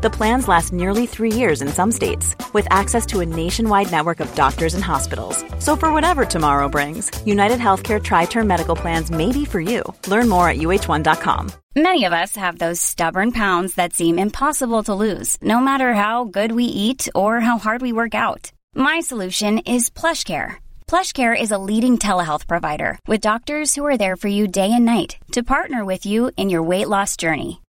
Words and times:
The 0.00 0.10
plans 0.10 0.46
last 0.46 0.72
nearly 0.72 1.06
three 1.06 1.32
years 1.32 1.60
in 1.60 1.66
some 1.66 1.90
states, 1.90 2.36
with 2.52 2.68
access 2.70 3.04
to 3.06 3.18
a 3.18 3.26
nationwide 3.26 3.90
network 3.90 4.20
of 4.20 4.32
doctors 4.36 4.74
and 4.74 4.84
hospitals. 4.84 5.44
So, 5.58 5.74
for 5.74 5.92
whatever 5.92 6.24
tomorrow 6.24 6.68
brings, 6.68 7.10
United 7.26 7.58
Healthcare 7.58 8.00
Tri 8.00 8.26
Term 8.26 8.46
Medical 8.46 8.76
Plans 8.76 9.10
may 9.10 9.32
be 9.32 9.44
for 9.44 9.60
you. 9.60 9.82
Learn 10.06 10.28
more 10.28 10.48
at 10.48 10.58
uh1.com. 10.58 11.50
Many 11.74 12.04
of 12.04 12.12
us 12.12 12.36
have 12.36 12.58
those 12.58 12.80
stubborn 12.80 13.32
pounds 13.32 13.74
that 13.74 13.92
seem 13.92 14.20
impossible 14.20 14.84
to 14.84 14.94
lose, 14.94 15.36
no 15.42 15.58
matter 15.58 15.94
how 15.94 16.24
good 16.24 16.52
we 16.52 16.66
eat 16.66 17.08
or 17.16 17.40
how 17.40 17.58
hard 17.58 17.82
we 17.82 17.92
work 17.92 18.14
out. 18.14 18.52
My 18.76 19.00
solution 19.00 19.58
is 19.66 19.90
PlushCare. 19.90 20.58
PlushCare 20.86 21.40
is 21.40 21.50
a 21.50 21.58
leading 21.58 21.98
telehealth 21.98 22.46
provider 22.46 23.00
with 23.08 23.20
doctors 23.20 23.74
who 23.74 23.84
are 23.84 23.96
there 23.96 24.14
for 24.14 24.28
you 24.28 24.46
day 24.46 24.70
and 24.72 24.84
night 24.84 25.16
to 25.32 25.42
partner 25.42 25.84
with 25.84 26.06
you 26.06 26.30
in 26.36 26.50
your 26.50 26.62
weight 26.62 26.88
loss 26.88 27.16
journey. 27.16 27.60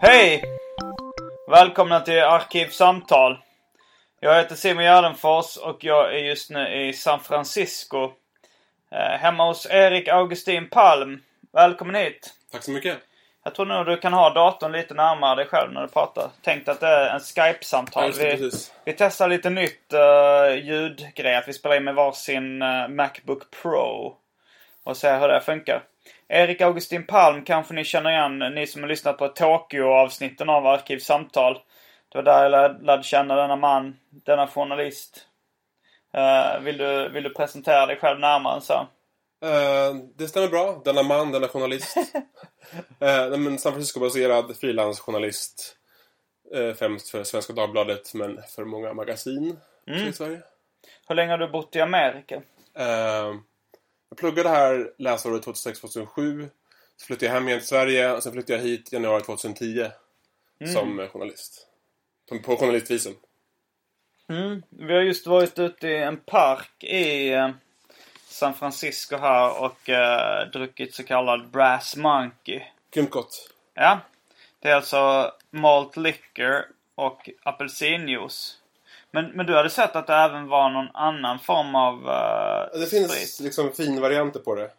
Hej! 0.00 0.42
Välkomna 1.50 2.00
till 2.00 2.22
Arkivsamtal. 2.22 3.38
Jag 4.20 4.36
heter 4.36 4.54
Simon 4.54 4.84
Gärdenfors 4.84 5.56
och 5.56 5.84
jag 5.84 6.14
är 6.14 6.18
just 6.18 6.50
nu 6.50 6.68
i 6.68 6.92
San 6.92 7.20
Francisco. 7.20 8.12
Eh, 8.90 9.18
hemma 9.18 9.46
hos 9.46 9.66
Erik 9.70 10.08
Augustin 10.08 10.68
Palm. 10.70 11.22
Välkommen 11.52 11.94
hit! 11.94 12.34
Tack 12.52 12.62
så 12.62 12.70
mycket. 12.70 12.98
Jag 13.44 13.54
tror 13.54 13.66
nog 13.66 13.86
du 13.86 13.96
kan 13.96 14.12
ha 14.12 14.34
datorn 14.34 14.72
lite 14.72 14.94
närmare 14.94 15.36
dig 15.36 15.46
själv 15.46 15.72
när 15.72 15.82
du 15.82 15.88
pratar. 15.88 16.30
Tänk 16.42 16.68
att 16.68 16.80
det 16.80 16.86
är 16.86 17.14
en 17.14 17.20
Skype-samtal. 17.20 18.12
Ja, 18.18 18.36
vi, 18.36 18.50
vi 18.84 18.92
testar 18.92 19.28
lite 19.28 19.50
nytt 19.50 19.94
uh, 19.94 20.58
ljudgrej. 20.64 21.36
Att 21.36 21.48
vi 21.48 21.52
spelar 21.52 21.76
in 21.76 21.84
med 21.84 21.94
varsin 21.94 22.62
uh, 22.62 22.88
Macbook 22.88 23.42
Pro. 23.62 24.16
Och 24.84 24.96
ser 24.96 25.20
hur 25.20 25.28
det 25.28 25.40
funkar. 25.40 25.82
Erik 26.28 26.60
Augustin 26.60 27.06
Palm 27.06 27.44
kanske 27.44 27.74
ni 27.74 27.84
känner 27.84 28.10
igen, 28.10 28.54
ni 28.54 28.66
som 28.66 28.82
har 28.82 28.88
lyssnat 28.88 29.18
på 29.18 29.28
Tokyo-avsnitten 29.28 30.48
av 30.48 30.66
Arkivsamtal. 30.66 31.54
Det 32.08 32.18
var 32.18 32.22
där 32.22 32.42
jag 32.42 32.82
lärde, 32.82 33.02
känna 33.02 33.34
denna 33.34 33.56
man, 33.56 33.96
denna 34.10 34.46
journalist. 34.46 35.26
Eh, 36.14 36.60
vill, 36.60 36.78
du, 36.78 37.08
vill 37.08 37.22
du 37.22 37.34
presentera 37.34 37.86
dig 37.86 37.96
själv 37.96 38.20
närmare 38.20 38.60
så? 38.60 38.74
Eh, 39.44 39.94
det 40.16 40.28
stämmer 40.28 40.48
bra. 40.48 40.82
Denna 40.84 41.02
man, 41.02 41.32
denna 41.32 41.48
journalist. 41.48 41.96
uh, 43.02 43.38
men 43.38 43.58
San 43.58 43.72
Francisco-baserad 43.72 44.56
frilansjournalist. 44.56 45.76
Uh, 46.56 46.74
främst 46.74 47.10
för 47.10 47.24
Svenska 47.24 47.52
Dagbladet, 47.52 48.14
men 48.14 48.42
för 48.56 48.64
många 48.64 48.94
magasin 48.94 49.56
Mm. 49.88 50.08
i 50.08 50.12
Sverige. 50.12 50.40
Hur 51.08 51.14
länge 51.14 51.30
har 51.30 51.38
du 51.38 51.48
bott 51.48 51.76
i 51.76 51.80
Amerika? 51.80 52.34
Eh, 52.74 53.34
jag 54.08 54.18
pluggade 54.18 54.48
här 54.48 54.92
läsåret 54.98 55.46
2006-2007. 55.46 56.48
Så 56.96 57.06
flyttade 57.06 57.26
jag 57.26 57.32
hem 57.32 57.48
igen 57.48 57.60
till 57.60 57.68
Sverige 57.68 58.12
och 58.12 58.22
sen 58.22 58.32
flyttade 58.32 58.58
jag 58.58 58.66
hit 58.66 58.92
januari 58.92 59.22
2010 59.22 59.86
som 60.74 61.00
eh, 61.00 61.08
journalist. 61.08 61.66
På, 62.28 62.38
på 62.38 62.56
journalistvisum. 62.56 63.14
Mm. 64.28 64.62
Vi 64.68 64.94
har 64.94 65.00
just 65.00 65.26
varit 65.26 65.58
ute 65.58 65.88
i 65.88 65.96
en 65.96 66.16
park 66.16 66.84
i 66.84 67.32
eh, 67.32 67.50
San 68.26 68.54
Francisco 68.54 69.16
här 69.16 69.62
och 69.62 69.88
eh, 69.88 70.50
druckit 70.50 70.94
så 70.94 71.04
kallad 71.04 71.50
Brass 71.50 71.96
Monkey. 71.96 72.62
Grymt 72.90 73.10
gott. 73.10 73.50
Ja. 73.74 74.00
Det 74.60 74.68
är 74.68 74.74
alltså 74.74 75.32
malt 75.50 75.96
liquor 75.96 76.64
och 76.94 77.30
apelsinjuice. 77.42 78.58
Men, 79.22 79.30
men 79.36 79.46
du 79.46 79.54
hade 79.56 79.70
sett 79.70 79.96
att 79.96 80.06
det 80.06 80.14
även 80.14 80.48
var 80.48 80.70
någon 80.70 80.88
annan 80.94 81.38
form 81.38 81.74
av 81.74 81.94
uh, 81.94 82.80
Det 82.80 82.86
finns 82.86 83.40
liksom 83.40 83.72
finvarianter 83.72 84.40
på 84.40 84.54
det. 84.54 84.70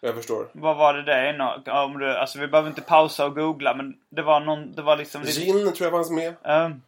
Jag 0.00 0.14
förstår. 0.14 0.48
Vad 0.52 0.76
var 0.76 0.94
det 0.94 1.02
det 1.02 1.32
nå- 1.32 1.82
om 1.84 1.98
du, 1.98 2.10
Alltså 2.16 2.38
vi 2.38 2.46
behöver 2.48 2.68
inte 2.68 2.80
pausa 2.80 3.26
och 3.26 3.34
googla 3.34 3.74
men 3.74 3.94
det 4.10 4.22
var 4.22 4.40
någon, 4.40 4.72
det 4.74 4.82
var 4.82 4.96
liksom 4.96 5.22
lite... 5.22 5.40
Gin 5.40 5.72
tror 5.72 5.84
jag 5.86 5.90
fanns 5.92 6.10
med. 6.10 6.34
Ehm, 6.44 6.82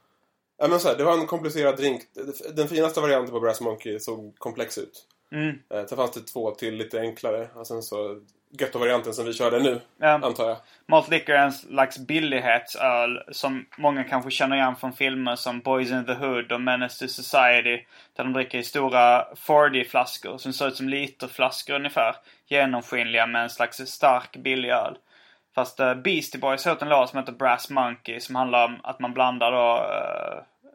Ja, 0.59 0.69
men 0.69 0.81
så 0.81 0.89
här, 0.89 0.97
det 0.97 1.05
var 1.05 1.13
en 1.19 1.27
komplicerad 1.27 1.77
drink. 1.77 2.03
Den 2.55 2.69
finaste 2.69 3.01
varianten 3.01 3.33
på 3.35 3.41
Brass 3.41 3.61
Monkey 3.61 3.99
såg 4.01 4.35
komplex 4.39 4.79
ut. 4.79 5.07
mm, 5.33 5.59
Eh, 5.71 5.87
Sen 5.87 5.97
fanns 5.99 6.11
det 6.11 6.21
två 6.21 6.51
till 6.51 6.75
lite 6.77 7.01
enklare. 7.01 7.49
Och 7.55 7.67
sen 7.67 7.83
så 7.83 8.21
Ghetto-varianten 8.55 9.15
som 9.15 9.25
vi 9.25 9.33
körde 9.33 9.59
nu, 9.59 9.81
ja. 9.99 10.09
antar 10.09 10.49
jag. 10.49 10.57
Malt 10.87 11.09
liquor 11.09 11.35
är 11.35 11.45
en 11.45 11.53
slags 11.53 11.99
billighetsöl 11.99 13.23
som 13.33 13.67
många 13.77 14.05
kanske 14.05 14.31
känner 14.31 14.57
igen 14.57 14.77
från 14.77 14.93
filmer 14.93 15.37
som 15.37 15.61
Boys 15.61 15.91
in 15.91 16.07
the 16.07 16.15
Hood 16.15 16.53
och 16.53 16.61
Menace 16.61 17.07
to 17.07 17.09
Society. 17.09 17.85
Där 18.17 18.25
de 18.25 18.33
dricker 18.33 18.59
i 18.59 18.63
stora 18.63 19.25
40-flaskor 19.35 20.39
som 20.39 20.53
ser 20.53 20.69
ut 20.69 20.77
som 20.77 20.89
literflaskor 20.89 21.75
ungefär. 21.75 22.17
Genomskinliga 22.47 23.27
med 23.27 23.43
en 23.43 23.51
slags 23.51 23.77
stark 23.77 24.37
billig 24.37 24.71
öl. 24.71 24.99
Fast 25.55 25.81
uh, 25.81 25.95
Beastie 25.95 26.41
Boys 26.41 26.65
har 26.65 26.83
en 26.83 26.89
låt 26.89 27.11
som 27.11 27.19
heter 27.19 27.33
Brass 27.33 27.71
Monkey 27.71 28.21
som 28.21 28.37
handlar 28.37 28.65
om 28.65 28.81
att 28.83 29.01
man 29.01 29.13
blandar 29.13 29.53
då 29.53 29.87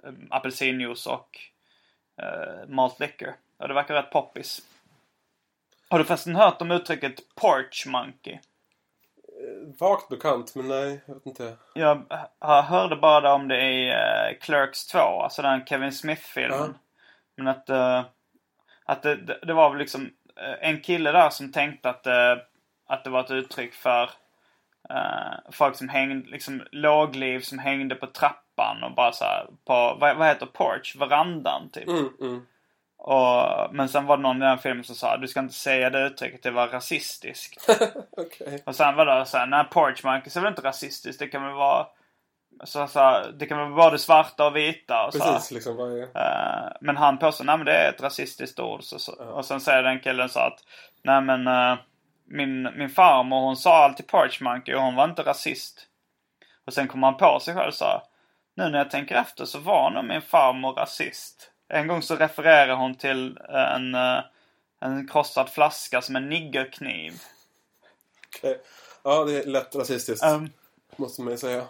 uh, 0.08 0.14
apelsinjuice 0.30 1.08
och 1.08 1.40
uh, 2.22 2.70
malt 2.70 3.00
liquor. 3.00 3.36
Och 3.58 3.68
det 3.68 3.74
verkar 3.74 3.96
rätt 3.96 4.12
poppis. 4.12 4.62
Har 5.90 6.00
du 6.00 6.06
förresten 6.06 6.36
hört 6.36 6.62
om 6.62 6.72
uttrycket 6.72 7.36
porch 7.36 7.88
monkey? 7.88 8.40
Vagt 9.80 10.10
bekant, 10.10 10.56
men 10.56 10.68
nej, 10.68 11.02
jag 11.06 11.14
vet 11.14 11.26
inte. 11.26 11.58
Jag 11.74 12.06
hörde 12.64 12.96
bara 12.96 13.34
om 13.34 13.48
det 13.48 13.62
i 13.62 13.90
uh, 13.90 14.40
Clerks 14.42 14.88
2, 14.88 15.00
alltså 15.00 15.42
den 15.42 15.66
Kevin 15.66 15.92
Smith-filmen. 15.92 16.60
Ja. 16.60 16.80
Men 17.38 17.48
att, 17.48 17.70
eh, 17.70 18.06
att 18.86 19.04
det, 19.04 19.16
det, 19.16 19.40
det 19.42 19.54
var 19.54 19.70
väl 19.70 19.80
liksom 19.80 20.10
eh, 20.36 20.70
en 20.70 20.82
kille 20.82 21.12
där 21.12 21.30
som 21.30 21.52
tänkte 21.52 21.90
att, 21.90 22.08
eh, 22.08 22.38
att 22.88 23.04
det 23.04 23.10
var 23.10 23.20
ett 23.20 23.32
uttryck 23.32 23.74
för 23.74 24.10
eh, 24.90 25.52
folk 25.52 25.76
som 25.76 25.90
hängde, 25.90 26.30
liksom 26.30 26.64
lågliv 26.72 27.40
som 27.40 27.60
hängde 27.60 27.96
på 27.96 28.08
trappan 28.08 28.84
och 28.84 28.96
bara 28.96 29.12
så 29.12 29.24
här 29.24 29.46
på, 29.46 29.98
vad, 30.00 30.18
vad 30.18 30.28
heter 30.28 30.46
porch? 30.46 30.96
Verandan 31.00 31.70
typ. 31.70 31.88
Mm, 31.88 32.10
mm. 32.22 32.48
Och, 32.98 33.76
men 33.76 33.90
sen 33.90 34.06
var 34.06 34.18
det 34.18 34.24
någon 34.24 34.42
i 34.44 34.46
den 34.46 34.60
filmen 34.60 34.84
som 34.84 34.96
sa 34.96 35.18
du 35.18 35.28
ska 35.28 35.40
inte 35.40 35.54
säga 35.54 35.90
det 35.90 36.06
uttrycket, 36.08 36.44
det 36.44 36.52
var 36.52 36.68
rasistiskt. 36.68 37.70
Okej. 38.18 38.64
Och 38.66 38.76
sen 38.76 38.96
var 38.96 39.06
det 39.06 39.26
såhär, 39.26 39.48
nej 39.48 39.66
porch 39.72 40.06
monkeys 40.06 40.38
är 40.38 40.42
väl 40.42 40.50
inte 40.50 40.62
rasistiskt. 40.62 41.20
Det 41.20 41.28
kan 41.28 41.44
väl 41.44 41.54
vara 41.54 41.88
så, 42.64 42.88
så, 42.88 43.32
det 43.40 43.46
kan 43.46 43.58
vara 43.58 43.70
både 43.70 44.00
svarta 44.00 44.48
och 44.48 44.56
vita 44.56 45.06
och 45.06 45.14
så. 45.14 45.20
Precis, 45.20 45.52
liksom. 45.52 45.76
Vad 45.76 45.92
är... 45.92 46.04
Eh, 46.04 46.72
men 46.82 46.98
han 46.98 47.18
påstår, 47.18 47.46
men 47.46 47.66
det 47.66 47.74
är 47.74 47.90
ett 47.90 48.02
rasistiskt 48.02 48.60
ord. 48.60 48.84
Så, 48.84 49.00
så. 49.00 49.12
Och 49.14 49.46
sen 49.46 49.60
säger 49.60 49.84
den 49.84 50.00
killen 50.00 50.30
så 50.30 50.40
att, 50.40 50.60
nej 51.04 51.22
men 51.22 51.48
eh, 51.48 51.78
min, 52.26 52.64
min 52.78 52.90
farmor 52.90 53.40
hon 53.40 53.58
sa 53.58 53.84
alltid 53.84 54.08
porch 54.08 54.42
monkey 54.42 54.76
och 54.76 54.82
hon 54.82 54.96
var 54.96 55.06
inte 55.06 55.24
rasist. 55.24 55.88
Och 56.66 56.74
sen 56.74 56.88
kom 56.88 57.04
han 57.04 57.18
på 57.18 57.40
sig 57.40 57.54
själv 57.54 57.68
och 57.68 57.74
sa, 57.74 58.04
nu 58.56 58.70
när 58.70 58.78
jag 58.78 58.90
tänker 58.90 59.16
efter 59.16 59.46
så 59.46 59.60
var 59.60 59.92
nog 59.92 60.06
min 60.06 60.22
farmor 60.22 60.74
rasist. 60.74 61.52
En 61.68 61.88
gång 61.88 62.02
så 62.02 62.16
refererar 62.16 62.76
hon 62.76 62.96
till 62.96 63.40
eh, 63.50 63.76
en, 63.76 63.96
eh, 63.96 64.20
en 64.80 65.08
krossad 65.08 65.50
flaska 65.50 66.02
som 66.02 66.16
en 66.16 66.30
niggerkniv. 66.30 67.14
Okej. 68.28 68.62
Ja, 69.04 69.24
det 69.24 69.44
är 69.44 69.46
lätt 69.46 69.76
rasistiskt, 69.76 70.26
Um, 70.26 70.50
måste 70.96 71.22
man 71.22 71.32
ju 71.32 71.38
säga. 71.38 71.64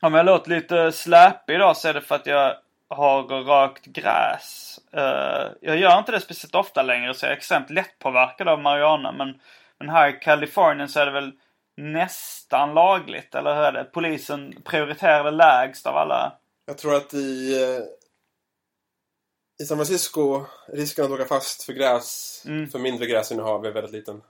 Om 0.00 0.14
jag 0.14 0.26
låter 0.26 0.50
lite 0.50 0.92
släpig 0.92 1.54
idag 1.54 1.76
så 1.76 1.88
är 1.88 1.94
det 1.94 2.00
för 2.00 2.14
att 2.14 2.26
jag 2.26 2.56
har 2.88 3.22
rökt 3.22 3.86
gräs. 3.86 4.78
Eh, 4.92 5.52
jag 5.60 5.76
gör 5.76 5.98
inte 5.98 6.12
det 6.12 6.20
speciellt 6.20 6.54
ofta 6.54 6.82
längre 6.82 7.14
så 7.14 7.26
jag 7.26 7.32
är 7.32 7.36
extremt 7.36 7.70
lättpåverkad 7.70 8.48
av 8.48 8.60
marijuana. 8.60 9.12
Men, 9.12 9.40
men 9.78 9.88
här 9.88 10.08
i 10.08 10.12
Kalifornien 10.12 10.88
så 10.88 11.00
är 11.00 11.06
det 11.06 11.12
väl 11.12 11.32
nästan 11.76 12.74
lagligt, 12.74 13.34
eller 13.34 13.54
hur 13.54 13.62
är 13.62 13.72
det? 13.72 13.84
Polisen 13.84 14.62
prioriterar 14.64 15.24
det 15.24 15.30
lägst 15.30 15.86
av 15.86 15.96
alla. 15.96 16.32
Jag 16.66 16.78
tror 16.78 16.94
att 16.94 17.14
i... 17.14 17.54
I 19.60 19.64
San 19.64 19.76
Francisco, 19.78 20.44
risken 20.68 21.04
att 21.04 21.10
åka 21.10 21.24
fast 21.24 21.62
för 21.62 21.72
gräs, 21.72 22.42
Mm. 22.46 22.68
för 22.70 22.78
mindre 22.78 23.06
gräsinnehav 23.06 23.66
är 23.66 23.70
väldigt 23.70 23.92
liten. 23.92 24.22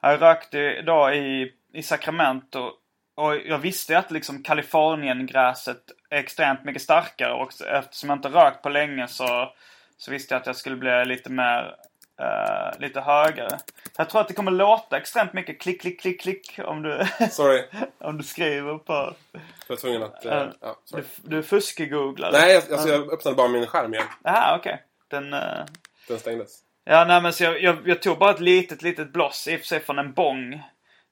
Jag 0.00 0.22
rökte 0.22 0.58
idag 0.58 1.16
i, 1.16 1.52
i 1.72 1.82
Sacramento. 1.82 2.70
Och 3.14 3.36
jag 3.36 3.58
visste 3.58 3.98
att 3.98 4.10
liksom 4.10 4.42
Kaliforniengräset 4.42 5.82
är 6.10 6.18
extremt 6.18 6.64
mycket 6.64 6.82
starkare. 6.82 7.32
Och 7.32 7.62
eftersom 7.62 8.10
jag 8.10 8.18
inte 8.18 8.28
rökt 8.28 8.62
på 8.62 8.68
länge 8.68 9.08
så, 9.08 9.52
så 9.96 10.10
visste 10.10 10.34
jag 10.34 10.40
att 10.40 10.46
jag 10.46 10.56
skulle 10.56 10.76
bli 10.76 11.04
lite 11.04 11.30
mer... 11.30 11.76
eh, 12.18 12.80
lite 12.80 13.00
högre. 13.00 13.48
Jag 13.96 14.10
tror 14.10 14.20
att 14.20 14.28
det 14.28 14.34
kommer 14.34 14.50
låta 14.50 14.96
extremt 14.96 15.32
mycket 15.32 15.60
klick, 15.60 15.80
klick, 15.80 16.00
klick, 16.00 16.20
klick 16.20 16.58
om 16.66 16.82
du, 16.82 17.00
om 17.98 18.18
du 18.18 18.24
skriver 18.24 18.78
på... 18.78 18.92
jag 19.32 19.40
var 19.68 19.76
tvungen 19.76 20.02
att... 20.02 20.24
eh, 20.24 20.32
Ja. 20.34 20.46
ja, 20.60 20.76
Du, 20.92 21.04
du 21.36 21.42
fuskgooglar. 21.42 22.32
Nej, 22.32 22.54
jag- 22.54 22.72
alltså 22.72 22.88
jag 22.88 23.12
öppnade 23.12 23.36
bara 23.36 23.48
min 23.48 23.66
skärm 23.66 23.94
igen. 23.94 24.06
Aha, 24.24 24.56
okej. 24.58 24.82
Den... 25.10 25.32
eh, 25.32 25.64
Den 26.08 26.18
stängdes. 26.18 26.58
Ja, 26.84 27.04
nej 27.04 27.22
men 27.22 27.32
så 27.32 27.44
jag, 27.44 27.62
jag, 27.62 27.88
jag 27.88 28.02
tog 28.02 28.18
bara 28.18 28.30
ett 28.30 28.40
litet, 28.40 28.82
litet 28.82 29.12
bloss, 29.12 29.48
i 29.48 29.56
och 29.56 29.60
för 29.60 29.66
sig 29.66 29.80
från 29.80 29.98
en 29.98 30.12
bong. 30.12 30.62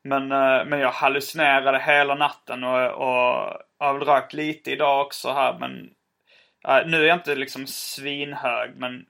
Men, 0.05 0.29
men 0.69 0.79
jag 0.81 0.91
hallucinerade 0.91 1.79
hela 1.79 2.15
natten 2.15 2.65
och, 2.65 2.91
och 2.91 3.53
jag 3.79 3.87
har 3.87 3.95
väl 3.99 4.09
rökt 4.09 4.33
lite 4.33 4.71
idag 4.71 5.07
också 5.07 5.33
här 5.33 5.57
men... 5.61 5.91
nu 6.91 7.03
är 7.03 7.07
jag 7.09 7.17
inte 7.17 7.35
liksom 7.35 7.67
svinhög 7.67 8.71
men, 8.77 9.05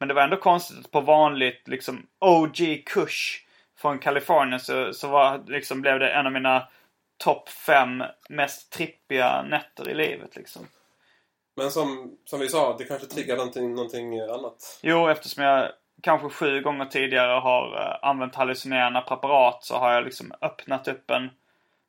men 0.00 0.08
det 0.08 0.14
var 0.14 0.22
ändå 0.22 0.36
konstigt 0.36 0.78
att 0.78 0.90
på 0.90 1.00
vanligt 1.00 1.68
liksom 1.68 2.06
OG 2.18 2.82
Kush 2.86 3.44
från 3.78 3.98
Kalifornien 3.98 4.60
så, 4.60 4.92
så 4.92 5.08
var, 5.08 5.42
liksom, 5.46 5.80
blev 5.80 5.98
det 5.98 6.10
en 6.10 6.26
av 6.26 6.32
mina 6.32 6.68
topp 7.24 7.48
fem 7.48 8.02
mest 8.28 8.72
trippiga 8.72 9.42
nätter 9.42 9.88
i 9.88 9.94
livet 9.94 10.36
liksom. 10.36 10.66
Men 11.56 11.70
som, 11.70 12.16
som 12.24 12.40
vi 12.40 12.48
sa, 12.48 12.76
det 12.78 12.84
kanske 12.84 13.06
triggar 13.06 13.36
någonting, 13.36 13.74
någonting 13.74 14.20
annat. 14.20 14.78
Jo, 14.82 15.08
eftersom 15.08 15.44
jag 15.44 15.72
kanske 16.02 16.28
sju 16.28 16.60
gånger 16.60 16.84
tidigare 16.84 17.40
har 17.40 17.76
eh, 17.76 18.08
använt 18.08 18.34
hallucinerande 18.34 19.00
preparat 19.00 19.64
så 19.64 19.76
har 19.76 19.92
jag 19.92 20.04
liksom 20.04 20.32
öppnat 20.40 20.88
upp 20.88 21.10
en, 21.10 21.30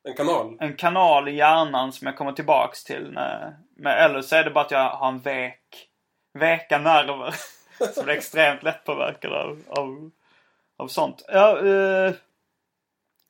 En 0.03 0.13
kanal. 0.17 0.57
en 0.59 0.75
kanal 0.75 1.27
i 1.27 1.35
hjärnan 1.35 1.91
som 1.91 2.05
jag 2.05 2.17
kommer 2.17 2.31
tillbaks 2.31 2.83
till. 2.83 3.11
När, 3.11 3.55
men, 3.75 3.97
eller 3.97 4.21
så 4.21 4.35
är 4.35 4.43
det 4.43 4.51
bara 4.51 4.65
att 4.65 4.71
jag 4.71 4.89
har 4.89 5.07
en 5.07 5.19
vek, 5.19 5.87
veka 6.39 6.77
nerver. 6.77 7.35
som 7.93 8.05
blir 8.05 8.15
extremt 8.15 8.63
lättpåverkad 8.63 9.33
av, 9.33 9.63
av, 9.69 10.11
av 10.77 10.87
sånt. 10.87 11.25
Ja, 11.27 11.57
eh, 11.57 12.13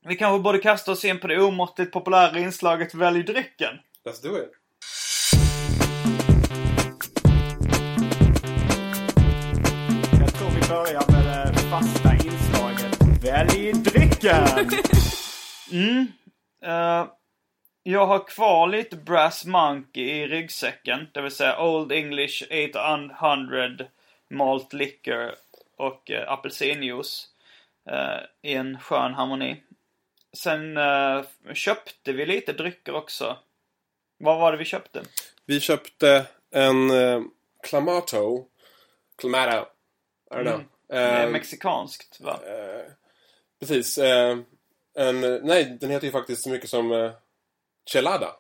vi 0.06 0.16
kanske 0.16 0.44
borde 0.44 0.60
kasta 0.60 0.92
oss 0.92 1.06
in 1.06 1.20
på 1.20 1.28
det 1.28 1.42
omåttligt 1.42 1.94
populära 1.94 2.40
inslaget 2.40 2.94
Välj 2.94 3.24
drycken. 3.24 3.80
Let's 4.06 4.24
do 4.24 4.38
it. 4.38 4.52
Jag 10.20 10.34
tror 10.34 10.50
vi 10.50 10.70
börjar 10.70 11.12
med 11.12 11.54
det 11.54 11.60
fasta 11.60 12.14
inslaget 12.14 13.24
Välj 13.24 13.74
drycken! 13.74 14.70
Mm. 15.74 16.08
Eh, 16.66 17.06
jag 17.84 18.06
har 18.06 18.28
kvar 18.28 18.68
lite 18.68 18.96
Brass 18.96 19.46
Monkey 19.46 20.04
i 20.04 20.28
ryggsäcken. 20.28 21.08
Det 21.14 21.22
vill 21.22 21.32
säga 21.32 21.62
Old 21.64 21.92
English 21.92 22.44
800 22.74 23.86
Malt 24.32 24.74
Liquor 24.74 25.36
och 25.78 26.10
uh, 26.10 26.32
apelsinjuice. 26.32 27.28
eh, 27.90 28.20
I 28.42 28.54
en 28.54 28.80
skön 28.80 29.14
harmoni. 29.14 29.64
Sen 30.34 30.78
eh, 30.78 31.24
köpte 31.54 32.14
vi 32.14 32.26
lite 32.26 32.54
drycker 32.54 32.96
också. 32.96 33.38
Vad 34.18 34.40
var 34.40 34.52
det 34.52 34.58
vi 34.58 34.66
köpte? 34.66 35.04
Vi 35.46 35.60
köpte 35.60 36.26
en 36.52 36.90
eh, 36.90 37.22
Clamato. 37.64 38.46
I 39.24 39.26
don't 39.26 39.52
know. 40.30 40.54
Mm. 40.54 40.66
Det 40.88 40.98
är 40.98 41.26
Eh, 41.26 41.32
mexikanskt 41.32 42.22
va? 42.22 42.40
eh, 42.46 42.92
precis. 43.60 43.98
Eh, 43.98 44.38
en, 44.94 45.22
nej, 45.22 45.78
den 45.82 45.90
heter 45.90 46.06
ju 46.06 46.12
faktiskt 46.12 46.44
så 46.44 46.50
mycket 46.50 46.70
som 46.70 46.92
eh, 46.92 47.12
Chelada. 47.94 48.36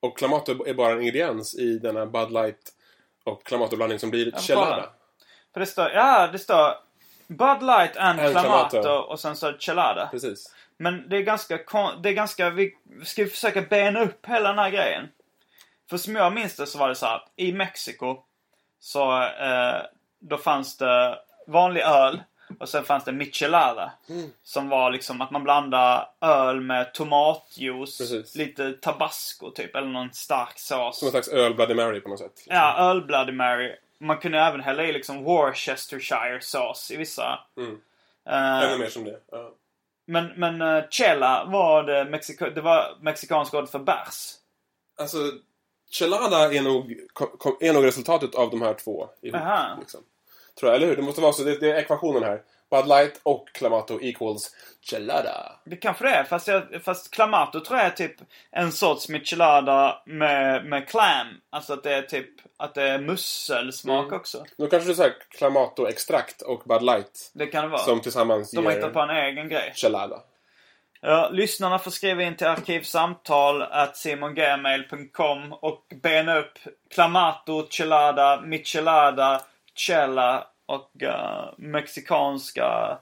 Och 0.00 0.18
Clamato 0.18 0.64
är 0.66 0.74
bara 0.74 0.92
en 0.92 1.00
ingrediens 1.02 1.54
i 1.54 1.78
denna 1.78 2.06
Bud 2.06 2.30
Light 2.32 2.72
och 3.24 3.46
Clamato-blandning 3.46 3.98
som 3.98 4.10
blir 4.10 4.32
Chelada. 4.32 4.90
För 5.52 5.60
det 5.60 5.66
står, 5.66 5.90
ja 5.90 6.26
det 6.32 6.38
står 6.38 6.74
Bud 7.26 7.62
Light 7.62 7.96
and, 7.96 8.20
And 8.20 8.32
Clamato, 8.32 8.88
och 8.88 9.20
sen 9.20 9.36
så 9.36 9.52
Chelada. 9.58 10.08
Precis. 10.10 10.54
Men 10.76 11.08
det 11.08 11.16
är 11.16 11.22
ganska, 11.22 11.58
det 12.02 12.08
är 12.08 12.12
ganska, 12.12 12.50
vi 12.50 12.74
ska 13.04 13.26
försöka 13.26 13.62
bena 13.62 14.02
upp 14.02 14.26
hela 14.26 14.48
den 14.48 14.58
här 14.58 14.70
grejen. 14.70 15.08
För 15.90 15.96
som 15.96 16.16
jag 16.16 16.32
minns 16.32 16.56
det 16.56 16.66
så 16.66 16.78
var 16.78 16.88
det 16.88 16.94
så 16.94 17.06
att 17.06 17.28
i 17.36 17.52
Mexiko 17.52 18.18
så 18.80 19.22
eh, 19.22 19.82
då 20.20 20.38
fanns 20.38 20.76
det 20.76 21.18
vanlig 21.46 21.80
öl 21.80 22.22
och 22.60 22.68
sen 22.68 22.84
fanns 22.84 23.04
det 23.04 23.12
michelada. 23.12 23.92
Som 24.42 24.68
var 24.68 24.90
liksom 24.90 25.20
att 25.20 25.30
man 25.30 25.42
blandade 25.44 26.06
öl 26.20 26.60
med 26.60 26.94
tomatjuice, 26.94 27.98
Precis. 27.98 28.34
lite 28.34 28.72
tabasco 28.72 29.50
typ, 29.50 29.76
eller 29.76 29.88
någon 29.88 30.12
stark 30.12 30.58
sås. 30.58 30.98
Som 30.98 31.06
en 31.06 31.12
slags 31.12 31.28
öl 31.28 31.54
Bloody 31.54 31.74
Mary 31.74 32.00
på 32.00 32.08
något 32.08 32.18
sätt. 32.18 32.32
liksom. 32.36 32.54
Ja, 32.56 32.90
öl 32.90 33.02
Bloody 33.02 33.32
Mary. 33.32 33.76
Man 34.02 34.18
kunde 34.18 34.38
även 34.38 34.60
hälla 34.60 34.84
i 34.84 34.92
liksom 34.92 35.24
Worcestershire 35.24 36.40
sås 36.40 36.90
i 36.90 36.96
vissa. 36.96 37.38
Mm. 37.56 37.80
Eh, 38.28 38.62
Ännu 38.62 38.78
mer 38.78 38.88
som 38.88 39.04
det. 39.04 39.20
Ja. 39.30 39.50
men 40.06 40.26
men 40.36 40.62
uh, 40.62 40.84
Chela 40.90 41.44
var 41.44 41.82
det, 41.82 42.04
Mexiko, 42.04 42.50
det 42.50 42.60
var 42.60 42.96
mexikanska 43.00 43.58
ordet 43.58 43.70
för 43.70 43.78
bärs. 43.78 44.34
Alltså, 44.98 45.18
Chelada 45.90 46.54
är 46.54 46.62
nog, 46.62 46.92
är 47.60 47.72
nog 47.72 47.84
resultatet 47.84 48.34
av 48.34 48.50
de 48.50 48.62
här 48.62 48.74
två 48.74 49.08
ihop. 49.22 49.40
Aha. 49.40 49.76
Liksom. 49.80 50.00
Tror 50.60 50.70
jag, 50.70 50.76
eller 50.76 50.86
hur? 50.86 50.96
Det 50.96 51.02
måste 51.02 51.20
vara 51.20 51.32
så. 51.32 51.44
Det, 51.44 51.60
det 51.60 51.70
är 51.70 51.76
ekvationen 51.76 52.22
här. 52.22 52.42
Bud 52.72 52.86
Light 52.88 53.20
och 53.22 53.48
Clamato 53.54 53.98
equals 54.02 54.50
Chelada. 54.90 55.52
Det 55.64 55.76
kanske 55.76 56.04
det 56.04 56.10
är, 56.10 56.24
fast, 56.24 56.48
jag, 56.48 56.62
fast 56.84 57.10
Clamato 57.14 57.60
tror 57.64 57.78
jag 57.78 57.86
är 57.86 57.90
typ 57.90 58.16
en 58.50 58.72
sorts 58.72 59.08
michelada 59.08 60.02
med, 60.06 60.64
med 60.64 60.88
clam. 60.88 61.26
Alltså 61.50 61.72
att 61.72 61.82
det 61.82 61.94
är 61.94 62.02
typ, 62.02 62.28
att 62.56 62.74
det 62.74 62.82
är 62.82 62.98
musselsmak 62.98 64.06
Mm. 64.06 64.16
också. 64.20 64.44
Då 64.58 64.66
kanske 64.66 64.88
det 64.88 64.92
är 64.92 64.94
så 64.94 65.02
här 65.02 65.14
Clamato-extrakt 65.38 66.42
och 66.42 66.62
Bud 66.66 66.82
Light 66.82 67.30
Det 67.34 67.46
kan 67.46 67.62
det 67.64 67.70
vara. 67.70 67.82
som 67.82 68.00
tillsammans 68.00 68.50
De 68.50 68.66
har 68.66 68.72
hittat 68.72 68.92
på 68.92 69.00
en 69.00 69.10
egen 69.10 69.48
grej. 69.48 69.72
Chelada. 69.74 70.20
Ja, 71.04 71.28
lyssnarna 71.32 71.78
får 71.78 71.90
skriva 71.90 72.22
in 72.22 72.36
till 72.36 72.46
arkivsamtal 72.46 73.62
at 73.62 73.96
simongmail.com 73.96 75.52
och 75.52 75.84
bena 76.02 76.38
upp 76.38 76.58
Clamato, 76.94 77.66
Chelada, 77.70 78.40
Michelada, 78.40 79.40
Chela 79.74 80.46
och 80.72 81.02
eh, 81.02 81.54
mexikanska 81.56 82.98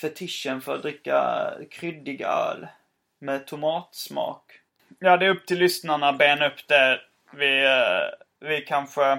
fetischen 0.00 0.60
för 0.60 0.74
att 0.74 0.82
dricka 0.82 1.50
kryddig 1.70 2.20
öl 2.20 2.66
med 3.18 3.46
tomatsmak. 3.46 4.52
Ja, 4.98 5.16
det 5.16 5.26
är 5.26 5.30
upp 5.30 5.46
till 5.46 5.58
lyssnarna 5.58 6.08
att 6.08 6.18
bena 6.18 6.48
upp 6.48 6.68
det. 6.68 7.00
Vi, 7.32 7.64
eh, 7.64 8.48
vi 8.48 8.60
kanske 8.60 9.18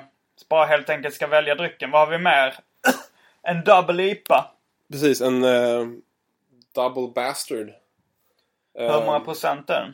bara 0.49 0.65
helt 0.65 0.89
enkelt 0.89 1.15
ska 1.15 1.27
välja 1.27 1.55
drycken. 1.55 1.91
Vad 1.91 2.01
har 2.01 2.17
vi 2.17 2.23
mer? 2.23 2.55
en 3.41 3.63
double 3.63 4.03
IPA. 4.03 4.51
Precis, 4.91 5.21
en 5.21 5.43
eh, 5.43 5.87
Double 6.75 7.07
Bastard. 7.15 7.73
Hur 8.73 9.05
många 9.05 9.19
procent 9.19 9.69
är 9.69 9.93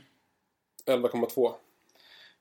den? 0.85 1.01
11,2. 1.01 1.53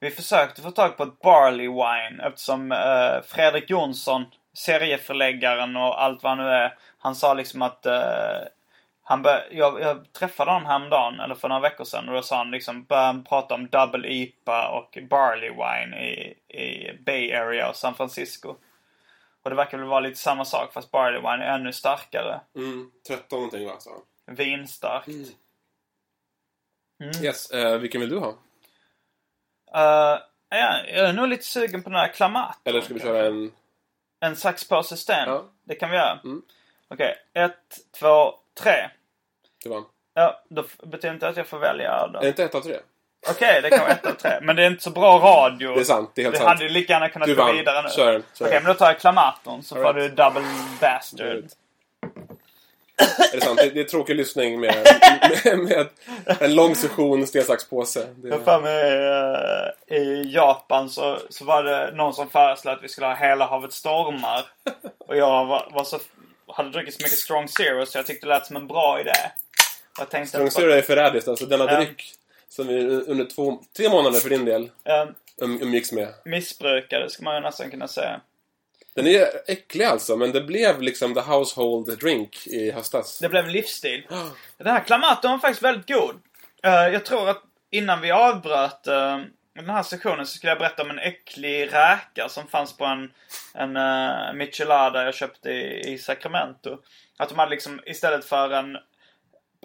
Vi 0.01 0.11
försökte 0.11 0.63
få 0.63 0.71
tag 0.71 0.97
på 0.97 1.03
ett 1.03 1.21
Barley 1.21 1.69
Wine 1.69 2.25
eftersom 2.27 2.73
eh, 2.73 3.23
Fredrik 3.27 3.71
Jonsson, 3.71 4.25
serieförläggaren 4.55 5.77
och 5.77 6.03
allt 6.03 6.23
vad 6.23 6.31
han 6.31 6.47
nu 6.47 6.51
är, 6.51 6.79
han 6.99 7.15
sa 7.15 7.35
liksom 7.35 7.63
att 7.63 7.87
eh, 7.87 8.41
han 9.03 9.23
bör, 9.23 9.49
jag, 9.51 9.81
jag 9.81 10.13
träffade 10.13 10.51
honom 10.51 10.67
häromdagen, 10.67 11.21
eller 11.21 11.35
för 11.35 11.49
några 11.49 11.61
veckor 11.61 11.85
sedan, 11.85 12.09
och 12.09 12.15
då 12.15 12.23
sa 12.23 12.37
han 12.37 12.51
liksom, 12.51 12.85
började 12.85 13.07
han 13.07 13.25
prata 13.25 13.55
om 13.55 13.69
Double 13.69 14.09
IPA 14.09 14.69
och 14.69 14.99
Barley 15.11 15.51
Wine 15.51 15.97
i, 16.05 16.35
i 16.49 16.99
Bay 17.07 17.33
Area 17.33 17.69
och 17.69 17.77
San 17.77 17.95
Francisco. 17.95 18.57
Och 19.43 19.51
det 19.51 19.57
verkar 19.57 19.79
väl 19.79 19.87
vara 19.87 20.01
lite 20.01 20.19
samma 20.19 20.45
sak 20.45 20.73
fast 20.73 20.91
Barley 20.91 21.21
Wine 21.21 21.45
är 21.45 21.55
ännu 21.55 21.73
starkare. 21.73 22.41
Mm, 22.57 22.91
13 23.09 23.39
någonting 23.39 23.67
va, 23.67 23.77
sa 23.79 23.91
han. 24.27 24.37
Vinstarkt. 24.37 25.09
Yes, 27.23 27.51
eh, 27.51 27.79
vilken 27.79 28.01
vill 28.01 28.11
du 28.11 28.19
ha? 28.19 28.29
Uh, 29.77 30.21
ja, 30.49 30.85
jag 30.89 31.09
är 31.09 31.13
nog 31.13 31.29
lite 31.29 31.45
sugen 31.45 31.83
på 31.83 31.91
den 31.91 31.99
här 31.99 32.09
Clamato. 32.09 32.59
Eller 32.65 32.81
ska 32.81 32.95
vi 32.95 33.01
köra 33.01 33.27
en... 33.27 33.53
En 34.25 34.37
saxpåse 34.37 34.97
sten? 34.97 35.29
Ja. 35.29 35.45
Det 35.65 35.75
kan 35.75 35.91
vi 35.91 35.97
göra. 35.97 36.19
Mm. 36.25 36.43
Okej, 36.89 37.15
ett, 37.35 37.53
två, 38.01 38.35
tre. 38.61 38.73
Du 39.63 39.71
vann. 39.71 39.85
Ja, 40.15 40.43
då 40.49 40.65
betyder 40.83 41.15
inte 41.15 41.29
att 41.29 41.37
jag 41.37 41.47
får 41.47 41.59
välja 41.59 42.07
då. 42.07 42.19
Är 42.19 42.23
det 42.23 42.29
inte 42.29 42.45
ett 42.45 42.55
av 42.55 42.61
tre? 42.61 42.77
Okej, 43.31 43.61
det 43.63 43.71
kan 43.71 43.79
vara 43.79 43.91
ett 43.91 44.07
av 44.07 44.13
tre. 44.13 44.31
Men 44.43 44.57
det 44.57 44.63
är 44.63 44.67
inte 44.71 44.83
så 44.83 44.91
bra 44.91 45.19
radio. 45.19 45.75
Det 45.75 45.81
är 45.81 45.85
sant, 45.85 46.11
det 46.15 46.21
är 46.21 46.25
helt 46.25 46.35
Det 46.35 46.39
sant. 46.39 46.49
hade 46.49 46.63
ju 46.65 46.69
lika 46.69 46.93
gärna 46.93 47.09
kunnat 47.09 47.29
Du 47.29 47.35
gå 47.35 47.45
vann. 47.45 47.57
vidare 47.57 47.83
nu. 47.83 47.89
Kör 47.89 48.23
kör 48.39 48.47
Okej, 48.47 48.61
men 48.63 48.73
då 48.73 48.75
tar 48.75 48.87
jag 48.87 49.01
Clamaton 49.01 49.63
så 49.63 49.75
All 49.77 49.83
får 49.83 49.95
right. 49.95 50.11
du 50.17 50.23
double 50.23 50.43
bastard. 50.81 51.45
Är 53.33 53.37
det 53.37 53.41
sant? 53.41 53.59
Det, 53.63 53.71
det 53.71 53.81
är 53.81 53.85
tråkig 53.85 54.17
lyssning 54.17 54.61
med, 54.61 54.75
med, 55.45 55.59
med 55.59 55.89
en 56.41 56.55
lång 56.55 56.75
session 56.75 57.27
sten, 57.27 57.45
sax, 57.45 57.69
påse. 57.69 58.07
Det, 58.17 58.29
Jag 58.29 58.45
för 58.45 58.61
mig 58.61 58.93
eh, 59.91 59.97
i 59.99 60.33
Japan 60.35 60.91
så, 60.91 61.19
så 61.31 61.45
var 61.45 61.63
det 61.63 61.91
någon 61.95 62.15
som 62.15 62.31
föreslog 62.31 62.75
att 62.75 62.83
vi 62.83 62.89
skulle 62.89 63.07
ha 63.07 63.15
Hela 63.15 63.47
havet 63.47 63.73
stormar. 63.73 64.45
Och 64.99 65.17
jag 65.17 65.47
var, 65.47 65.69
var 65.73 65.85
så, 65.85 65.99
hade 66.49 66.71
druckit 66.71 66.95
så 66.95 67.03
mycket 67.03 67.19
Strong 67.19 67.49
Zero 67.49 67.87
så 67.87 67.99
jag 67.99 68.07
tyckte 68.07 68.27
det 68.27 68.35
lät 68.35 68.47
som 68.47 68.57
en 68.57 68.67
bra 68.67 69.01
idé. 69.01 69.13
Jag 69.99 70.11
tänkte 70.11 70.29
Strong 70.29 70.51
Zero 70.51 70.71
är 70.73 70.83
förrädiskt. 70.83 71.29
Alltså 71.29 71.47
denna 71.47 71.65
Ja. 71.73 71.77
dryck 71.77 72.13
som 72.49 72.67
vi 72.67 72.81
under 72.87 73.25
två, 73.25 73.59
tre 73.77 73.89
månader 73.89 74.21
för 74.21 74.29
din 74.31 74.45
del 74.45 74.71
um, 75.43 75.63
umgicks 75.63 75.93
med. 75.93 76.09
missbrukade 76.25 77.11
ska 77.11 77.23
man 77.25 77.35
ju 77.35 77.41
nästan 77.41 77.71
kunna 77.71 77.89
säga. 77.89 78.21
Den 78.95 79.07
är 79.07 79.27
äcklig 79.47 79.85
alltså, 79.85 80.17
men 80.17 80.33
det 80.33 80.41
blev 80.41 80.83
liksom 80.83 81.15
the 81.15 81.21
household 81.21 81.99
drink 81.99 82.47
i 82.47 82.71
höstas. 82.71 83.19
Det 83.19 83.29
blev 83.29 83.49
livsstil. 83.49 84.07
Den 84.59 84.67
här 84.67 84.85
Clamato 84.85 85.29
var 85.29 85.39
faktiskt 85.39 85.63
väldigt 85.63 85.89
god. 85.89 86.21
Eh, 86.63 86.89
jag 86.89 87.05
tror 87.05 87.29
att 87.29 87.43
innan 87.71 88.01
vi 88.01 88.11
avbröt 88.11 88.87
eh, 88.87 89.19
den 89.55 89.71
här 89.71 89.83
sessionen 89.83 90.27
så 90.27 90.37
skulle 90.37 90.51
jag 90.51 90.59
berätta 90.59 90.83
om 90.83 90.91
en 90.91 90.99
äcklig 90.99 91.73
räka 91.73 92.29
som 92.29 92.47
fanns 92.47 92.77
på 92.77 92.85
en, 92.85 93.13
en 93.55 93.77
uh, 93.77 94.33
michelada 94.35 95.05
jag 95.05 95.15
köpte 95.15 95.51
i, 95.51 95.93
i 95.93 95.99
Sacramento. 95.99 96.79
Att 97.17 97.29
de 97.29 97.39
hade 97.39 97.51
liksom 97.51 97.81
istället 97.87 98.25
för 98.25 98.51
en, 98.51 98.79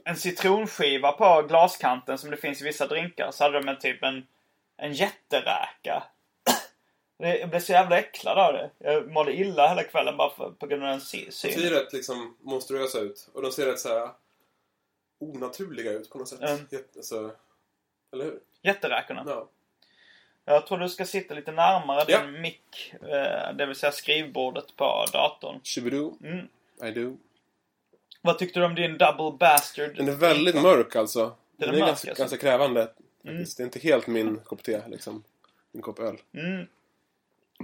en 0.05 0.15
citronskiva 0.15 1.11
på 1.11 1.45
glaskanten 1.47 2.17
som 2.17 2.31
det 2.31 2.37
finns 2.37 2.61
i 2.61 2.65
vissa 2.65 2.87
drinkar 2.87 3.31
så 3.31 3.43
hade 3.43 3.59
de 3.59 3.67
en 3.67 3.79
typ 3.79 4.03
en, 4.03 4.25
en 4.77 4.93
jätteräka. 4.93 6.03
Det- 7.19 7.37
Jag 7.39 7.49
blev 7.49 7.59
så 7.59 7.71
jävla 7.71 7.99
äcklad 7.99 8.37
av 8.37 8.53
det. 8.53 8.69
Jag 8.77 9.11
mådde 9.11 9.33
illa 9.33 9.67
hela 9.67 9.83
kvällen 9.83 10.17
bara 10.17 10.29
för, 10.29 10.49
på 10.51 10.67
grund 10.67 10.83
av 10.83 10.89
den 10.89 11.01
sy- 11.01 11.25
De 11.25 11.31
synen. 11.31 11.59
ser 11.59 11.69
rätt 11.69 11.93
liksom 11.93 12.35
monstruösa 12.41 12.99
ut. 12.99 13.29
Och 13.33 13.41
de 13.41 13.51
ser 13.51 13.65
rätt 13.65 13.79
så 13.79 13.89
här 13.89 14.09
onaturliga 15.19 15.91
ut 15.91 16.09
på 16.09 16.17
något 16.17 16.27
sätt. 16.27 16.41
Mm. 16.41 16.67
Jätte, 16.71 16.99
alltså, 16.99 17.31
eller 18.13 18.25
hur? 18.25 18.39
Jätteräkorna. 18.61 19.23
Ja. 19.27 19.47
Jag 20.45 20.67
tror 20.67 20.77
du 20.77 20.89
ska 20.89 21.05
sitta 21.05 21.33
lite 21.33 21.51
närmare 21.51 22.05
Ja. 22.07 22.21
din 22.21 22.41
mick. 22.41 22.93
eh, 23.01 23.53
Det 23.55 23.65
vill 23.65 23.75
säga 23.75 23.91
skrivbordet 23.91 24.75
på 24.75 25.05
datorn. 25.13 25.59
Shibidoo. 25.63 26.17
Mm. 26.23 26.47
I 26.83 26.91
do. 26.99 27.17
Vad 28.21 28.39
tyckte 28.39 28.59
du 28.59 28.65
om 28.65 28.75
din 28.75 28.97
double 28.97 29.37
bastard? 29.39 29.95
Den 29.95 30.07
är 30.07 30.11
väldigt 30.11 30.61
mörk 30.61 30.95
alltså. 30.95 31.21
Den 31.25 31.35
Den 31.57 31.69
är 31.69 31.73
mörk, 31.79 31.87
ganska, 31.89 32.09
alltså. 32.09 32.21
ganska 32.23 32.37
krävande. 32.37 32.91
faktiskt. 33.25 33.57
Det 33.57 33.63
är 33.63 33.65
inte 33.65 33.79
helt 33.79 34.07
min 34.07 34.39
kopp 34.39 34.63
te 34.63 34.81
liksom. 34.87 35.23
Min 35.71 35.81
kopp 35.81 35.99
öl. 35.99 36.17